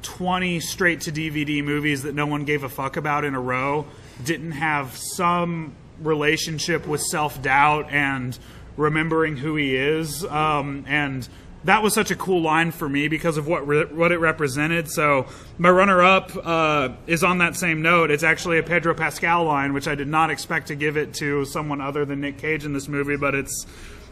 20 0.04 0.60
straight 0.60 1.00
to 1.02 1.12
DVD 1.12 1.64
movies 1.64 2.02
that 2.04 2.14
no 2.14 2.26
one 2.26 2.44
gave 2.44 2.62
a 2.62 2.68
fuck 2.68 2.96
about 2.96 3.24
in 3.24 3.34
a 3.34 3.40
row 3.40 3.86
didn't 4.22 4.52
have 4.52 4.96
some 4.96 5.74
relationship 6.00 6.86
with 6.86 7.00
self 7.00 7.40
doubt 7.42 7.90
and 7.90 8.38
remembering 8.76 9.36
who 9.36 9.56
he 9.56 9.76
is. 9.76 10.24
Um, 10.24 10.84
and 10.86 11.28
that 11.64 11.82
was 11.82 11.94
such 11.94 12.10
a 12.10 12.16
cool 12.16 12.42
line 12.42 12.70
for 12.70 12.88
me 12.88 13.08
because 13.08 13.36
of 13.38 13.46
what 13.46 13.66
re- 13.66 13.86
what 13.86 14.12
it 14.12 14.18
represented. 14.18 14.90
So 14.90 15.26
my 15.58 15.70
runner 15.70 16.02
up 16.02 16.30
uh, 16.36 16.90
is 17.06 17.24
on 17.24 17.38
that 17.38 17.56
same 17.56 17.82
note. 17.82 18.10
It's 18.10 18.22
actually 18.22 18.58
a 18.58 18.62
Pedro 18.62 18.94
Pascal 18.94 19.44
line, 19.44 19.72
which 19.72 19.88
I 19.88 19.94
did 19.94 20.08
not 20.08 20.30
expect 20.30 20.68
to 20.68 20.74
give 20.74 20.96
it 20.96 21.14
to 21.14 21.44
someone 21.46 21.80
other 21.80 22.04
than 22.04 22.20
Nick 22.20 22.38
Cage 22.38 22.64
in 22.64 22.72
this 22.72 22.88
movie. 22.88 23.16
But 23.16 23.34
it's 23.34 23.66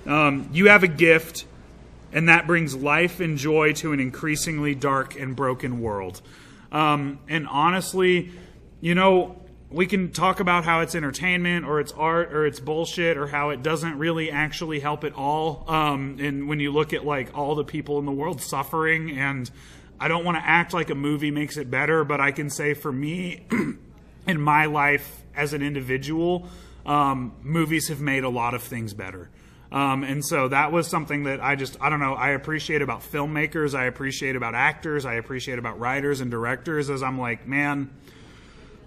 um, 0.07 0.49
you 0.53 0.69
have 0.69 0.83
a 0.83 0.89
gift 0.89 1.45
and 2.13 2.29
that 2.29 2.47
brings 2.47 2.75
life 2.75 3.21
and 3.21 3.39
joy 3.39 3.73
to 3.75 3.93
an 3.93 4.01
increasingly 4.01 4.75
dark 4.75 5.19
and 5.19 5.35
broken 5.35 5.81
world. 5.81 6.21
Um, 6.71 7.19
and 7.29 7.47
honestly, 7.49 8.33
you 8.81 8.95
know, 8.95 9.37
we 9.71 9.87
can 9.87 10.13
talk 10.13 10.41
about 10.41 10.65
how 10.65 10.81
it's 10.81 10.95
entertainment 10.95 11.65
or 11.65 11.81
it's 11.81 11.93
art 11.93 12.33
or 12.33 12.47
it's 12.47 12.61
bullshit 12.61 13.17
or 13.17 13.27
how 13.27 13.51
it 13.51 13.63
doesn't 13.63 13.99
really 13.99 14.31
actually 14.31 14.81
help 14.81 15.05
at 15.05 15.15
all. 15.15 15.65
Um, 15.69 16.19
and 16.21 16.49
when 16.49 16.61
you 16.61 16.71
look 16.71 16.93
at 16.93 17.05
like 17.05 17.37
all 17.37 17.55
the 17.55 17.65
people 17.65 17.99
in 17.99 18.05
the 18.05 18.13
world 18.13 18.41
suffering, 18.41 19.17
and 19.17 19.51
I 19.99 20.09
don't 20.09 20.25
want 20.25 20.37
to 20.37 20.45
act 20.45 20.75
like 20.75 20.91
a 20.91 20.95
movie 20.95 21.31
makes 21.31 21.57
it 21.57 21.71
better, 21.71 22.05
but 22.05 22.21
I 22.21 22.33
can 22.33 22.51
say 22.51 22.75
for 22.75 22.93
me, 22.93 23.47
in 24.27 24.41
my 24.41 24.67
life 24.67 25.23
as 25.35 25.53
an 25.53 25.63
individual, 25.63 26.49
um, 26.85 27.33
movies 27.43 27.89
have 27.89 28.01
made 28.01 28.25
a 28.25 28.29
lot 28.29 28.55
of 28.55 28.63
things 28.63 28.93
better. 28.93 29.31
Um, 29.73 30.05
and 30.05 30.23
so 30.23 30.49
that 30.49 30.71
was 30.71 30.87
something 30.87 31.25
that 31.25 31.43
I 31.43 31.57
just, 31.57 31.79
I 31.81 31.89
don't 31.89 31.99
know, 31.99 32.13
I 32.13 32.31
appreciate 32.31 32.83
about 32.83 33.01
filmmakers, 33.01 33.75
I 33.75 33.87
appreciate 33.87 34.37
about 34.37 34.55
actors, 34.55 35.07
I 35.07 35.15
appreciate 35.15 35.59
about 35.59 35.81
writers 35.81 36.21
and 36.21 36.31
directors, 36.31 36.91
as 36.91 37.03
I'm 37.03 37.19
like, 37.19 37.47
man, 37.47 37.91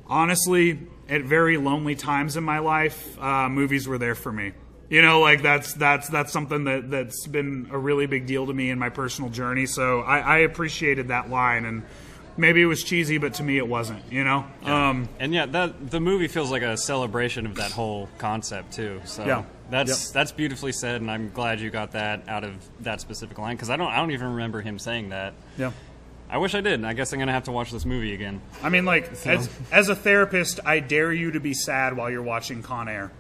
honestly, 0.07 0.79
at 1.09 1.23
very 1.23 1.57
lonely 1.57 1.95
times 1.95 2.37
in 2.37 2.43
my 2.43 2.59
life, 2.59 3.19
uh, 3.19 3.49
movies 3.49 3.87
were 3.87 3.97
there 3.97 4.13
for 4.13 4.31
me. 4.31 4.53
You 4.87 5.01
know, 5.01 5.21
like 5.21 5.41
that's 5.41 5.73
that's 5.73 6.07
that's 6.09 6.31
something 6.31 6.65
that 6.65 6.91
that's 6.91 7.25
been 7.25 7.67
a 7.71 7.77
really 7.77 8.05
big 8.05 8.27
deal 8.27 8.45
to 8.45 8.53
me 8.53 8.69
in 8.69 8.77
my 8.77 8.89
personal 8.89 9.31
journey. 9.31 9.65
So 9.65 10.01
I, 10.01 10.19
I 10.19 10.37
appreciated 10.39 11.07
that 11.07 11.27
line, 11.31 11.65
and 11.65 11.81
maybe 12.37 12.61
it 12.61 12.67
was 12.67 12.83
cheesy, 12.83 13.17
but 13.17 13.33
to 13.35 13.43
me 13.43 13.57
it 13.57 13.67
wasn't. 13.67 14.03
You 14.11 14.23
know, 14.23 14.45
um, 14.63 15.09
and 15.19 15.33
yeah, 15.33 15.47
that 15.47 15.89
the 15.89 15.99
movie 15.99 16.27
feels 16.27 16.51
like 16.51 16.61
a 16.61 16.77
celebration 16.77 17.47
of 17.47 17.55
that 17.55 17.71
whole 17.71 18.07
concept 18.19 18.73
too. 18.73 19.01
So 19.05 19.25
Yeah. 19.25 19.43
That's 19.69 20.11
that's 20.11 20.31
beautifully 20.31 20.71
said, 20.71 21.01
and 21.01 21.09
I'm 21.09 21.29
glad 21.29 21.59
you 21.59 21.69
got 21.69 21.91
that 21.93 22.27
out 22.27 22.43
of 22.43 22.53
that 22.83 23.01
specific 23.01 23.37
line 23.37 23.55
because 23.55 23.69
I 23.69 23.77
don't 23.77 23.91
I 23.91 23.97
don't 23.97 24.11
even 24.11 24.27
remember 24.31 24.61
him 24.61 24.79
saying 24.79 25.09
that. 25.09 25.33
Yeah. 25.57 25.71
I 26.29 26.39
wish 26.39 26.55
I 26.55 26.61
did. 26.61 26.83
I 26.83 26.93
guess 26.93 27.13
I'm 27.13 27.19
gonna 27.19 27.31
have 27.31 27.43
to 27.43 27.51
watch 27.51 27.71
this 27.71 27.85
movie 27.85 28.13
again. 28.13 28.41
I 28.63 28.69
mean, 28.69 28.85
like 28.85 29.15
So- 29.15 29.29
as 29.31 29.49
as 29.71 29.89
a 29.89 29.95
therapist, 29.95 30.59
I 30.65 30.79
dare 30.79 31.13
you 31.13 31.31
to 31.31 31.39
be 31.39 31.53
sad 31.53 31.95
while 31.95 32.09
you're 32.09 32.23
watching 32.23 32.63
Con 32.63 32.87
Air. 32.89 33.11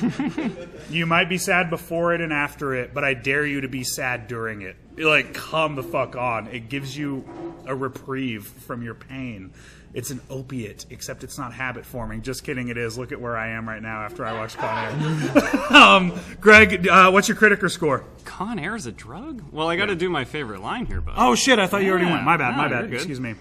you 0.90 1.04
might 1.06 1.28
be 1.28 1.36
sad 1.38 1.68
before 1.70 2.14
it 2.14 2.20
and 2.20 2.32
after 2.32 2.74
it, 2.74 2.94
but 2.94 3.04
I 3.04 3.14
dare 3.14 3.44
you 3.44 3.60
to 3.62 3.68
be 3.68 3.84
sad 3.84 4.26
during 4.28 4.62
it. 4.62 4.76
Like, 4.96 5.34
come 5.34 5.74
the 5.74 5.82
fuck 5.82 6.16
on. 6.16 6.46
It 6.48 6.68
gives 6.68 6.96
you 6.96 7.24
a 7.66 7.74
reprieve 7.74 8.46
from 8.46 8.82
your 8.82 8.94
pain. 8.94 9.52
It's 9.94 10.10
an 10.10 10.20
opiate, 10.28 10.84
except 10.90 11.24
it's 11.24 11.38
not 11.38 11.52
habit 11.54 11.84
forming. 11.86 12.22
Just 12.22 12.44
kidding, 12.44 12.68
it 12.68 12.76
is. 12.76 12.98
Look 12.98 13.10
at 13.10 13.20
where 13.20 13.36
I 13.36 13.48
am 13.48 13.66
right 13.68 13.80
now 13.82 14.02
after 14.02 14.24
I 14.24 14.32
watched 14.34 14.58
Con 14.58 15.02
Air. 15.02 15.70
um, 15.76 16.12
Greg, 16.40 16.86
uh, 16.86 17.10
what's 17.10 17.26
your 17.28 17.36
Criticker 17.38 17.70
score? 17.70 18.04
Con 18.24 18.58
Air 18.58 18.76
is 18.76 18.86
a 18.86 18.92
drug? 18.92 19.42
Well, 19.50 19.68
I 19.68 19.76
got 19.76 19.86
to 19.86 19.96
do 19.96 20.10
my 20.10 20.24
favorite 20.24 20.60
line 20.60 20.84
here, 20.86 21.00
but 21.00 21.14
Oh 21.16 21.34
shit! 21.34 21.58
I 21.58 21.66
thought 21.66 21.82
you 21.82 21.90
already 21.90 22.04
Yeah. 22.06 22.12
went. 22.12 22.24
My 22.24 22.36
bad. 22.36 22.56
my 22.56 22.68
bad. 22.68 22.92
Excuse 22.92 23.18
me. 23.18 23.34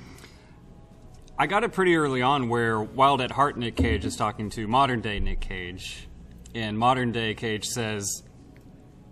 I 1.37 1.45
got 1.47 1.63
it 1.63 1.71
pretty 1.73 1.95
early 1.95 2.21
on 2.21 2.49
where 2.49 2.81
Wild 2.81 3.21
at 3.21 3.31
Heart 3.31 3.57
Nick 3.57 3.75
Cage 3.75 4.05
is 4.05 4.15
talking 4.15 4.49
to 4.51 4.67
modern 4.67 5.01
day 5.01 5.19
Nick 5.19 5.39
Cage. 5.41 6.07
And 6.55 6.79
modern 6.79 7.11
day 7.11 7.35
Cage 7.35 7.65
says 7.65 8.23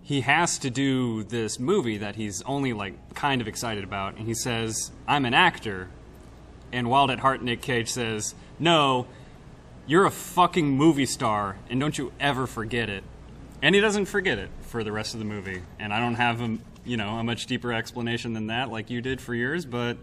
he 0.02 0.22
has 0.22 0.58
to 0.60 0.70
do 0.70 1.22
this 1.22 1.60
movie 1.60 1.98
that 1.98 2.16
he's 2.16 2.42
only 2.42 2.72
like 2.72 3.14
kind 3.14 3.40
of 3.40 3.46
excited 3.46 3.84
about. 3.84 4.16
And 4.16 4.26
he 4.26 4.34
says, 4.34 4.90
I'm 5.06 5.24
an 5.24 5.34
actor. 5.34 5.88
And 6.72 6.90
Wild 6.90 7.10
at 7.10 7.20
Heart 7.20 7.42
Nick 7.42 7.62
Cage 7.62 7.88
says, 7.90 8.34
No, 8.58 9.06
you're 9.86 10.04
a 10.04 10.10
fucking 10.10 10.68
movie 10.70 11.06
star, 11.06 11.58
and 11.70 11.78
don't 11.78 11.96
you 11.96 12.12
ever 12.18 12.46
forget 12.46 12.88
it. 12.88 13.04
And 13.62 13.74
he 13.74 13.80
doesn't 13.80 14.06
forget 14.06 14.38
it 14.38 14.50
for 14.62 14.84
the 14.84 14.92
rest 14.92 15.14
of 15.14 15.20
the 15.20 15.24
movie. 15.26 15.62
And 15.78 15.92
I 15.92 16.00
don't 16.00 16.16
have 16.16 16.40
a 16.40 16.58
you 16.84 16.96
know 16.96 17.18
a 17.18 17.24
much 17.24 17.46
deeper 17.46 17.72
explanation 17.72 18.32
than 18.32 18.48
that, 18.48 18.70
like 18.70 18.90
you 18.90 19.00
did 19.00 19.20
for 19.20 19.34
yours, 19.34 19.64
but 19.64 19.96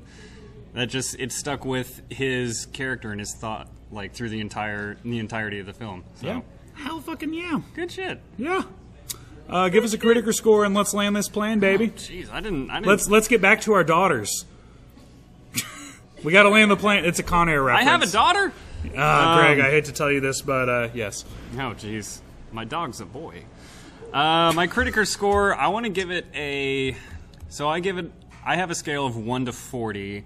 that 0.73 0.88
just 0.88 1.15
it 1.19 1.31
stuck 1.31 1.65
with 1.65 2.02
his 2.10 2.65
character 2.68 3.11
and 3.11 3.19
his 3.19 3.35
thought 3.35 3.68
like 3.91 4.14
through 4.14 4.30
the 4.30 4.41
entire 4.41 4.98
the 5.03 5.19
entirety 5.19 5.60
of 5.60 5.65
the 5.65 5.73
film. 5.73 6.03
So 6.15 6.27
Yeah. 6.27 6.41
Hell 6.76 6.99
fucking 7.02 7.34
yeah. 7.34 7.61
good 7.76 7.91
shit. 7.91 8.19
Yeah. 8.38 8.64
Uh, 9.48 9.69
give 9.69 9.84
us 9.84 9.94
a 9.94 9.98
Criticker 9.98 10.34
score 10.34 10.65
and 10.65 10.73
let's 10.73 10.94
land 10.94 11.15
this 11.15 11.30
plane, 11.30 11.60
baby. 11.60 11.90
Jeez, 11.90 12.31
I 12.31 12.40
didn't. 12.40 12.72
I 12.72 12.76
didn't. 12.76 12.88
Let's 12.88 13.10
let's 13.10 13.27
get 13.27 13.41
back 13.41 13.61
to 13.61 13.73
our 13.73 13.84
daughters. 13.84 14.45
We 16.23 16.31
got 16.31 16.43
to 16.43 16.49
land 16.49 16.71
the 16.71 16.77
plane. 16.77 17.05
It's 17.05 17.19
a 17.19 17.23
Con 17.23 17.49
Air 17.49 17.69
I 17.69 17.83
have 17.83 18.01
a 18.01 18.07
daughter. 18.07 18.53
Uh, 18.95 19.37
Greg, 19.37 19.59
Um, 19.59 19.65
I 19.65 19.69
hate 19.69 19.85
to 19.85 19.91
tell 19.91 20.11
you 20.11 20.19
this, 20.19 20.41
but 20.41 20.69
uh, 20.69 20.89
yes. 20.93 21.25
Oh, 21.53 21.73
jeez. 21.75 22.19
My 22.51 22.65
dog's 22.65 23.01
a 23.01 23.05
boy. 23.05 23.43
Uh, 24.13 24.51
my 24.53 24.67
Criticker 24.67 25.07
score, 25.07 25.55
I 25.55 25.67
want 25.67 25.85
to 25.85 25.89
give 25.91 26.11
it 26.11 26.25
a. 26.33 26.95
So 27.49 27.67
I 27.67 27.79
give 27.79 27.97
it. 27.97 28.11
I 28.45 28.55
have 28.57 28.71
a 28.71 28.75
scale 28.75 29.05
of 29.05 29.17
1 29.17 29.45
to 29.45 29.53
40. 29.53 30.23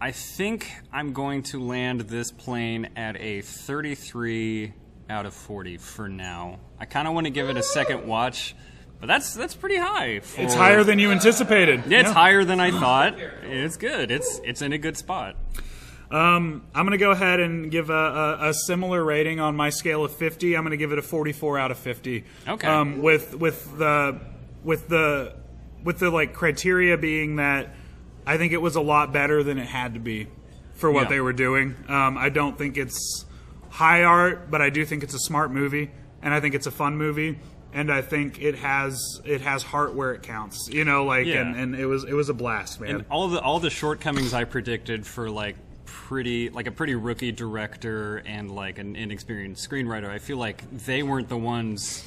I 0.00 0.12
think 0.12 0.70
I'm 0.92 1.12
going 1.12 1.42
to 1.44 1.60
land 1.60 2.02
this 2.02 2.30
plane 2.30 2.90
at 2.94 3.16
a 3.16 3.40
33 3.40 4.72
out 5.10 5.26
of 5.26 5.34
40 5.34 5.78
for 5.78 6.08
now. 6.08 6.58
I 6.78 6.84
kind 6.84 7.08
of 7.08 7.14
want 7.14 7.26
to 7.26 7.30
give 7.30 7.48
it 7.48 7.56
a 7.56 7.62
second 7.62 8.06
watch, 8.06 8.54
but 9.00 9.06
that's 9.06 9.34
that's 9.34 9.54
pretty 9.54 9.76
high. 9.76 10.20
For, 10.20 10.40
It's 10.42 10.54
higher 10.54 10.82
than 10.84 10.98
you 10.98 11.10
anticipated. 11.12 11.84
Yeah, 11.88 12.00
it's 12.00 12.08
Yeah. 12.08 12.14
higher 12.14 12.44
than 12.44 12.60
I 12.60 12.70
thought. 12.70 13.16
It's 13.44 13.76
good. 13.76 14.10
It's 14.10 14.40
it's 14.44 14.62
in 14.62 14.72
a 14.72 14.78
good 14.78 14.96
spot. 14.96 15.36
Um, 16.10 16.62
I'm 16.74 16.86
going 16.86 16.92
to 16.98 17.04
go 17.04 17.10
ahead 17.10 17.38
and 17.38 17.70
give 17.70 17.90
a, 17.90 17.92
a, 17.92 18.48
a 18.48 18.54
similar 18.54 19.04
rating 19.04 19.40
on 19.40 19.54
my 19.56 19.68
scale 19.68 20.04
of 20.06 20.12
50. 20.12 20.56
I'm 20.56 20.62
going 20.62 20.70
to 20.70 20.78
give 20.78 20.90
it 20.90 20.98
a 20.98 21.02
44 21.02 21.58
out 21.58 21.70
of 21.70 21.76
50. 21.76 22.24
Okay. 22.48 22.66
Um, 22.66 23.02
with 23.02 23.34
with 23.34 23.76
the 23.76 24.18
with 24.64 24.88
the 24.88 25.34
with 25.84 25.98
the 25.98 26.08
like 26.10 26.32
criteria 26.32 26.96
being 26.96 27.36
that 27.36 27.74
I 28.26 28.38
think 28.38 28.52
it 28.54 28.60
was 28.62 28.74
a 28.74 28.80
lot 28.80 29.12
better 29.12 29.42
than 29.42 29.58
it 29.58 29.66
had 29.68 29.94
to 29.94 30.00
be 30.00 30.28
for 30.74 30.90
what 30.90 31.02
Yeah. 31.04 31.08
they 31.10 31.20
were 31.20 31.32
doing. 31.34 31.76
Um, 31.88 32.16
I 32.16 32.30
don't 32.30 32.56
think 32.56 32.78
it's 32.78 33.26
high 33.68 34.02
art, 34.02 34.50
but 34.50 34.62
I 34.62 34.70
do 34.70 34.84
think 34.86 35.02
it's 35.02 35.14
a 35.14 35.18
smart 35.18 35.52
movie, 35.52 35.90
and 36.22 36.32
I 36.32 36.40
think 36.40 36.54
it's 36.54 36.66
a 36.66 36.70
fun 36.70 36.96
movie. 36.96 37.38
And 37.72 37.92
I 37.92 38.00
think 38.02 38.40
it 38.40 38.54
has 38.56 39.20
it 39.24 39.42
has 39.42 39.62
heart 39.62 39.94
where 39.94 40.12
it 40.14 40.22
counts, 40.22 40.68
you 40.70 40.84
know. 40.84 41.04
Like, 41.04 41.26
Yeah. 41.26 41.42
and, 41.42 41.56
and 41.56 41.74
it 41.74 41.86
was 41.86 42.04
it 42.04 42.14
was 42.14 42.28
a 42.28 42.34
blast, 42.34 42.80
man. 42.80 42.90
And 42.96 43.04
all 43.10 43.28
the 43.28 43.40
all 43.40 43.60
the 43.60 43.70
shortcomings 43.70 44.32
I 44.32 44.44
predicted 44.44 45.06
for 45.06 45.30
like 45.30 45.56
pretty 45.84 46.48
like 46.48 46.66
a 46.66 46.70
pretty 46.70 46.94
rookie 46.94 47.32
director 47.32 48.18
and 48.26 48.50
like 48.50 48.78
an 48.78 48.96
inexperienced 48.96 49.68
screenwriter, 49.68 50.08
I 50.08 50.18
feel 50.18 50.38
like 50.38 50.64
they 50.86 51.02
weren't 51.02 51.28
the 51.28 51.36
ones 51.36 52.04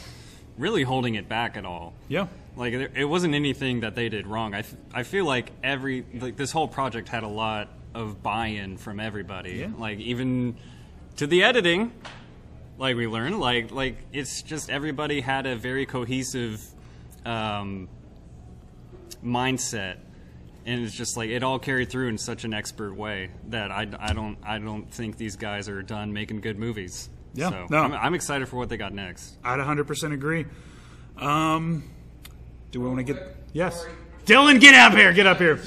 really 0.58 0.84
holding 0.84 1.16
it 1.16 1.30
back 1.30 1.58
at 1.58 1.66
all. 1.66 1.94
Yeah. 2.08 2.28
Like 2.56 2.74
it 2.74 2.92
it 2.96 3.06
wasn't 3.06 3.36
anything 3.36 3.82
that 3.82 3.94
they 3.96 4.10
did 4.10 4.26
wrong. 4.28 4.56
I 4.56 4.64
I 4.94 5.04
feel 5.04 5.26
like 5.26 5.52
every 5.64 6.06
like 6.20 6.38
this 6.38 6.52
whole 6.52 6.68
project 6.68 7.08
had 7.08 7.24
a 7.24 7.28
lot 7.28 7.70
of 7.94 8.24
buy-in 8.24 8.78
from 8.78 9.00
everybody. 9.00 9.54
Yeah. 9.58 9.68
Like 9.78 10.00
even 10.00 10.56
to 11.18 11.28
the 11.28 11.44
editing, 11.44 11.92
like 12.77 12.95
we 12.95 13.07
learned, 13.07 13.39
like 13.39 13.72
like 13.72 13.98
it's 14.11 14.41
just 14.41 14.69
everybody 14.69 15.22
had 15.22 15.45
a 15.45 15.56
very 15.56 15.85
cohesive 15.85 16.64
um, 17.26 17.89
mindset, 19.23 19.98
and 20.65 20.84
it's 20.84 20.95
just 20.95 21.18
like 21.18 21.30
it 21.30 21.43
all 21.43 21.60
carried 21.60 21.89
through 21.89 22.07
in 22.07 22.18
such 22.18 22.43
an 22.43 22.53
expert 22.53 22.95
way 22.95 23.31
that 23.49 23.72
I, 23.72 23.88
I 23.99 24.14
don't 24.14 24.38
I 24.43 24.57
don't 24.60 24.91
think 24.91 25.18
these 25.18 25.35
guys 25.35 25.69
are 25.69 25.81
done 25.81 26.14
making 26.14 26.41
good 26.41 26.57
movies. 26.57 27.10
Yeah, 27.34 27.49
so 27.49 27.68
no. 27.69 27.77
I'm, 27.77 27.93
I'm 27.93 28.14
excited 28.14 28.48
for 28.48 28.57
what 28.57 28.69
they 28.69 28.77
got 28.77 28.93
next. 28.93 29.38
I'd 29.43 29.60
100% 29.60 30.14
agree. 30.14 30.45
Um, 31.18 31.84
do 32.72 32.81
we 32.81 32.88
want 32.88 33.06
to 33.06 33.14
get. 33.14 33.38
Yes. 33.53 33.85
Dylan, 34.26 34.60
get 34.60 34.76
up 34.76 34.93
here. 34.93 35.14
Get 35.14 35.27
up 35.27 35.38
here. 35.38 35.60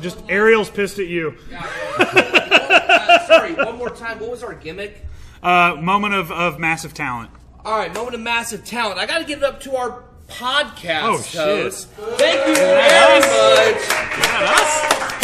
Just 0.00 0.22
Ariel's 0.28 0.70
pissed 0.70 0.98
at 0.98 1.06
you. 1.06 1.36
Uh, 1.54 3.18
sorry, 3.26 3.54
one 3.54 3.76
more 3.76 3.90
time. 3.90 4.18
What 4.18 4.30
was 4.30 4.42
our 4.42 4.54
gimmick? 4.54 5.04
Uh, 5.42 5.76
moment 5.80 6.14
of, 6.14 6.30
of 6.32 6.58
massive 6.58 6.94
talent. 6.94 7.30
All 7.64 7.76
right, 7.78 7.92
moment 7.92 8.14
of 8.14 8.20
massive 8.20 8.64
talent. 8.64 8.98
I 8.98 9.06
got 9.06 9.18
to 9.18 9.24
give 9.24 9.38
it 9.38 9.44
up 9.44 9.60
to 9.62 9.76
our 9.76 10.04
podcast 10.28 11.02
Oh, 11.04 11.20
shit. 11.22 11.72
Thank 12.18 12.48
you 12.48 12.54
very 12.54 13.20
much. 13.20 13.82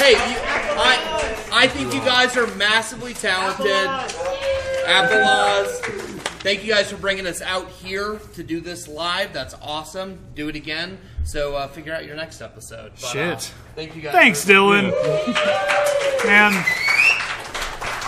Hey, 0.01 0.13
you, 0.13 0.39
I 0.79 1.49
I 1.53 1.67
think 1.69 1.93
you 1.95 2.01
guys 2.01 2.37
are 2.37 2.47
massively 2.57 3.15
talented. 3.15 3.89
Appleaws. 4.87 5.69
Thank 6.43 6.65
you 6.65 6.73
guys 6.73 6.91
for 6.91 6.97
bringing 6.97 7.27
us 7.27 7.41
out 7.41 7.69
here 7.69 8.19
to 8.35 8.43
do 8.43 8.61
this 8.61 8.89
live. 8.89 9.33
That's 9.33 9.55
awesome. 9.63 10.19
Do 10.35 10.49
it 10.49 10.57
again. 10.57 10.99
So 11.25 11.55
uh, 11.55 11.69
figure 11.69 11.95
out 11.95 12.05
your 12.05 12.17
next 12.17 12.41
episode. 12.41 12.93
But, 12.97 13.05
uh, 13.05 13.09
Shit. 13.39 13.53
thank 13.77 13.95
you 13.95 14.03
guys. 14.03 14.13
Thanks, 14.13 14.45
very 14.45 14.59
Dylan. 14.59 14.91
much. 14.91 16.25
Man. 16.25 16.65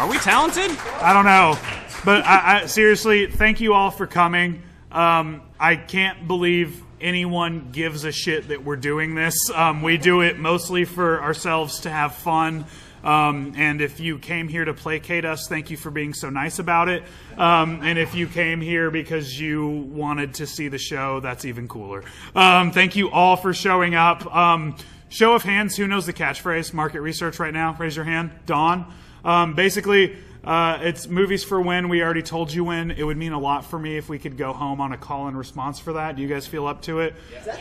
Are 0.01 0.09
we 0.11 0.19
talented? 0.19 0.71
I 1.01 1.13
don't 1.13 1.25
know. 1.25 1.57
But 2.05 2.27
I, 2.27 2.63
I, 2.63 2.67
seriously, 2.67 3.29
thank 3.29 3.61
you 3.61 3.73
all 3.73 3.91
for 3.91 4.07
coming. 4.07 4.63
Um, 4.93 5.41
I 5.59 5.77
can't 5.77 6.29
believe 6.29 6.83
anyone 7.01 7.71
gives 7.73 8.05
a 8.05 8.13
shit 8.13 8.49
that 8.49 8.63
we're 8.63 8.77
doing 8.77 9.15
this. 9.15 9.35
Um, 9.55 9.81
we 9.81 9.97
do 9.97 10.21
it 10.21 10.39
mostly 10.39 10.85
for 10.85 11.23
ourselves 11.23 11.81
to 11.81 11.91
have 11.91 12.15
fun. 12.15 12.67
Um, 13.03 13.55
and 13.57 13.81
if 13.81 14.01
you 14.01 14.19
came 14.19 14.49
here 14.49 14.67
to 14.67 14.75
placate 14.75 15.25
us, 15.25 15.49
thank 15.49 15.71
you 15.71 15.79
for 15.79 15.91
being 15.91 16.13
so 16.13 16.29
nice 16.29 16.59
about 16.59 16.91
it. 16.91 17.05
Um, 17.39 17.81
and 17.83 17.99
if 17.99 18.15
you 18.15 18.27
came 18.27 18.61
here 18.61 18.91
because 18.91 19.41
you 19.41 19.67
wanted 19.67 20.35
to 20.35 20.47
see 20.47 20.69
the 20.69 20.79
show, 20.79 21.21
that's 21.21 21.47
even 21.47 21.69
cooler. 21.69 22.05
Um, 22.35 22.71
thank 22.71 22.97
you 22.97 23.11
all 23.11 23.37
for 23.37 23.55
showing 23.55 23.95
up. 23.95 24.35
Um, 24.35 24.77
show 25.09 25.35
of 25.35 25.43
hands, 25.43 25.75
who 25.75 25.87
knows 25.87 26.05
the 26.05 26.13
catchphrase? 26.13 26.75
Market 26.75 27.01
research 27.01 27.39
right 27.39 27.53
now. 27.53 27.75
Raise 27.79 27.97
your 27.97 28.05
hand. 28.05 28.31
Dawn. 28.45 28.93
Um, 29.25 29.55
basically, 29.55 30.19
uh, 30.47 30.79
it's 30.83 31.09
movies 31.09 31.45
for 31.45 31.61
when. 31.61 31.89
We 31.89 32.03
already 32.03 32.23
told 32.23 32.53
you 32.53 32.65
when. 32.65 32.91
It 32.91 33.03
would 33.03 33.17
mean 33.17 33.33
a 33.33 33.39
lot 33.39 33.65
for 33.65 33.79
me 33.79 33.97
if 33.97 34.09
we 34.09 34.19
could 34.19 34.37
go 34.37 34.53
home 34.53 34.81
on 34.81 34.93
a 34.93 34.99
call 34.99 35.29
and 35.29 35.37
response 35.37 35.79
for 35.79 35.95
that. 35.95 36.17
Do 36.17 36.23
you 36.23 36.29
guys 36.29 36.47
feel 36.47 36.67
up 36.67 36.83
to 36.83 37.01
it? 37.01 37.15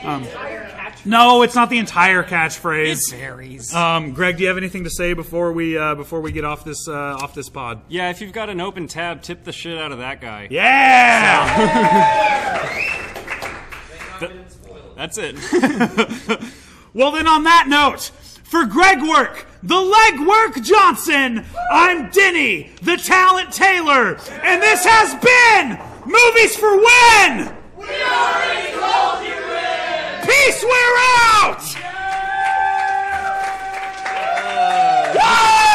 Um, 0.03 0.25
no, 1.05 1.41
it's 1.43 1.55
not 1.55 1.69
the 1.69 1.77
entire 1.77 2.23
catchphrase. 2.23 3.13
It 3.13 3.17
varies. 3.17 3.73
Um, 3.73 4.13
Greg, 4.13 4.37
do 4.37 4.43
you 4.43 4.49
have 4.49 4.57
anything 4.57 4.83
to 4.83 4.89
say 4.89 5.13
before 5.13 5.51
we 5.53 5.77
uh, 5.77 5.95
before 5.95 6.21
we 6.21 6.31
get 6.31 6.45
off 6.45 6.63
this 6.63 6.87
uh, 6.87 6.93
off 6.93 7.33
this 7.33 7.49
pod? 7.49 7.81
Yeah, 7.87 8.09
if 8.09 8.21
you've 8.21 8.33
got 8.33 8.49
an 8.49 8.61
open 8.61 8.87
tab, 8.87 9.21
tip 9.21 9.43
the 9.43 9.51
shit 9.51 9.77
out 9.77 9.91
of 9.91 9.99
that 9.99 10.21
guy. 10.21 10.47
Yeah. 10.49 11.99
That's 14.95 15.17
it. 15.17 15.35
well, 16.93 17.11
then, 17.11 17.27
on 17.27 17.43
that 17.43 17.65
note, 17.67 18.11
for 18.53 18.65
Greg 18.67 19.01
Work, 19.01 19.47
the 19.63 19.81
leg 19.81 20.19
work. 20.19 20.61
Johnson, 20.61 21.43
I'm 21.71 22.11
Denny, 22.11 22.69
the 22.83 22.97
Talent 22.97 23.51
Taylor, 23.51 24.15
and 24.43 24.61
this 24.61 24.85
has 24.85 25.15
been 25.15 25.79
Movies 26.05 26.55
for 26.55 26.77
When! 26.77 27.51
We 27.75 27.85
already 28.03 28.77
called 28.77 29.25
you 29.25 29.33
in! 29.33 30.21
Peace, 30.21 30.63
we're 30.63 30.97
out! 31.41 31.63
Yeah. 35.15 35.72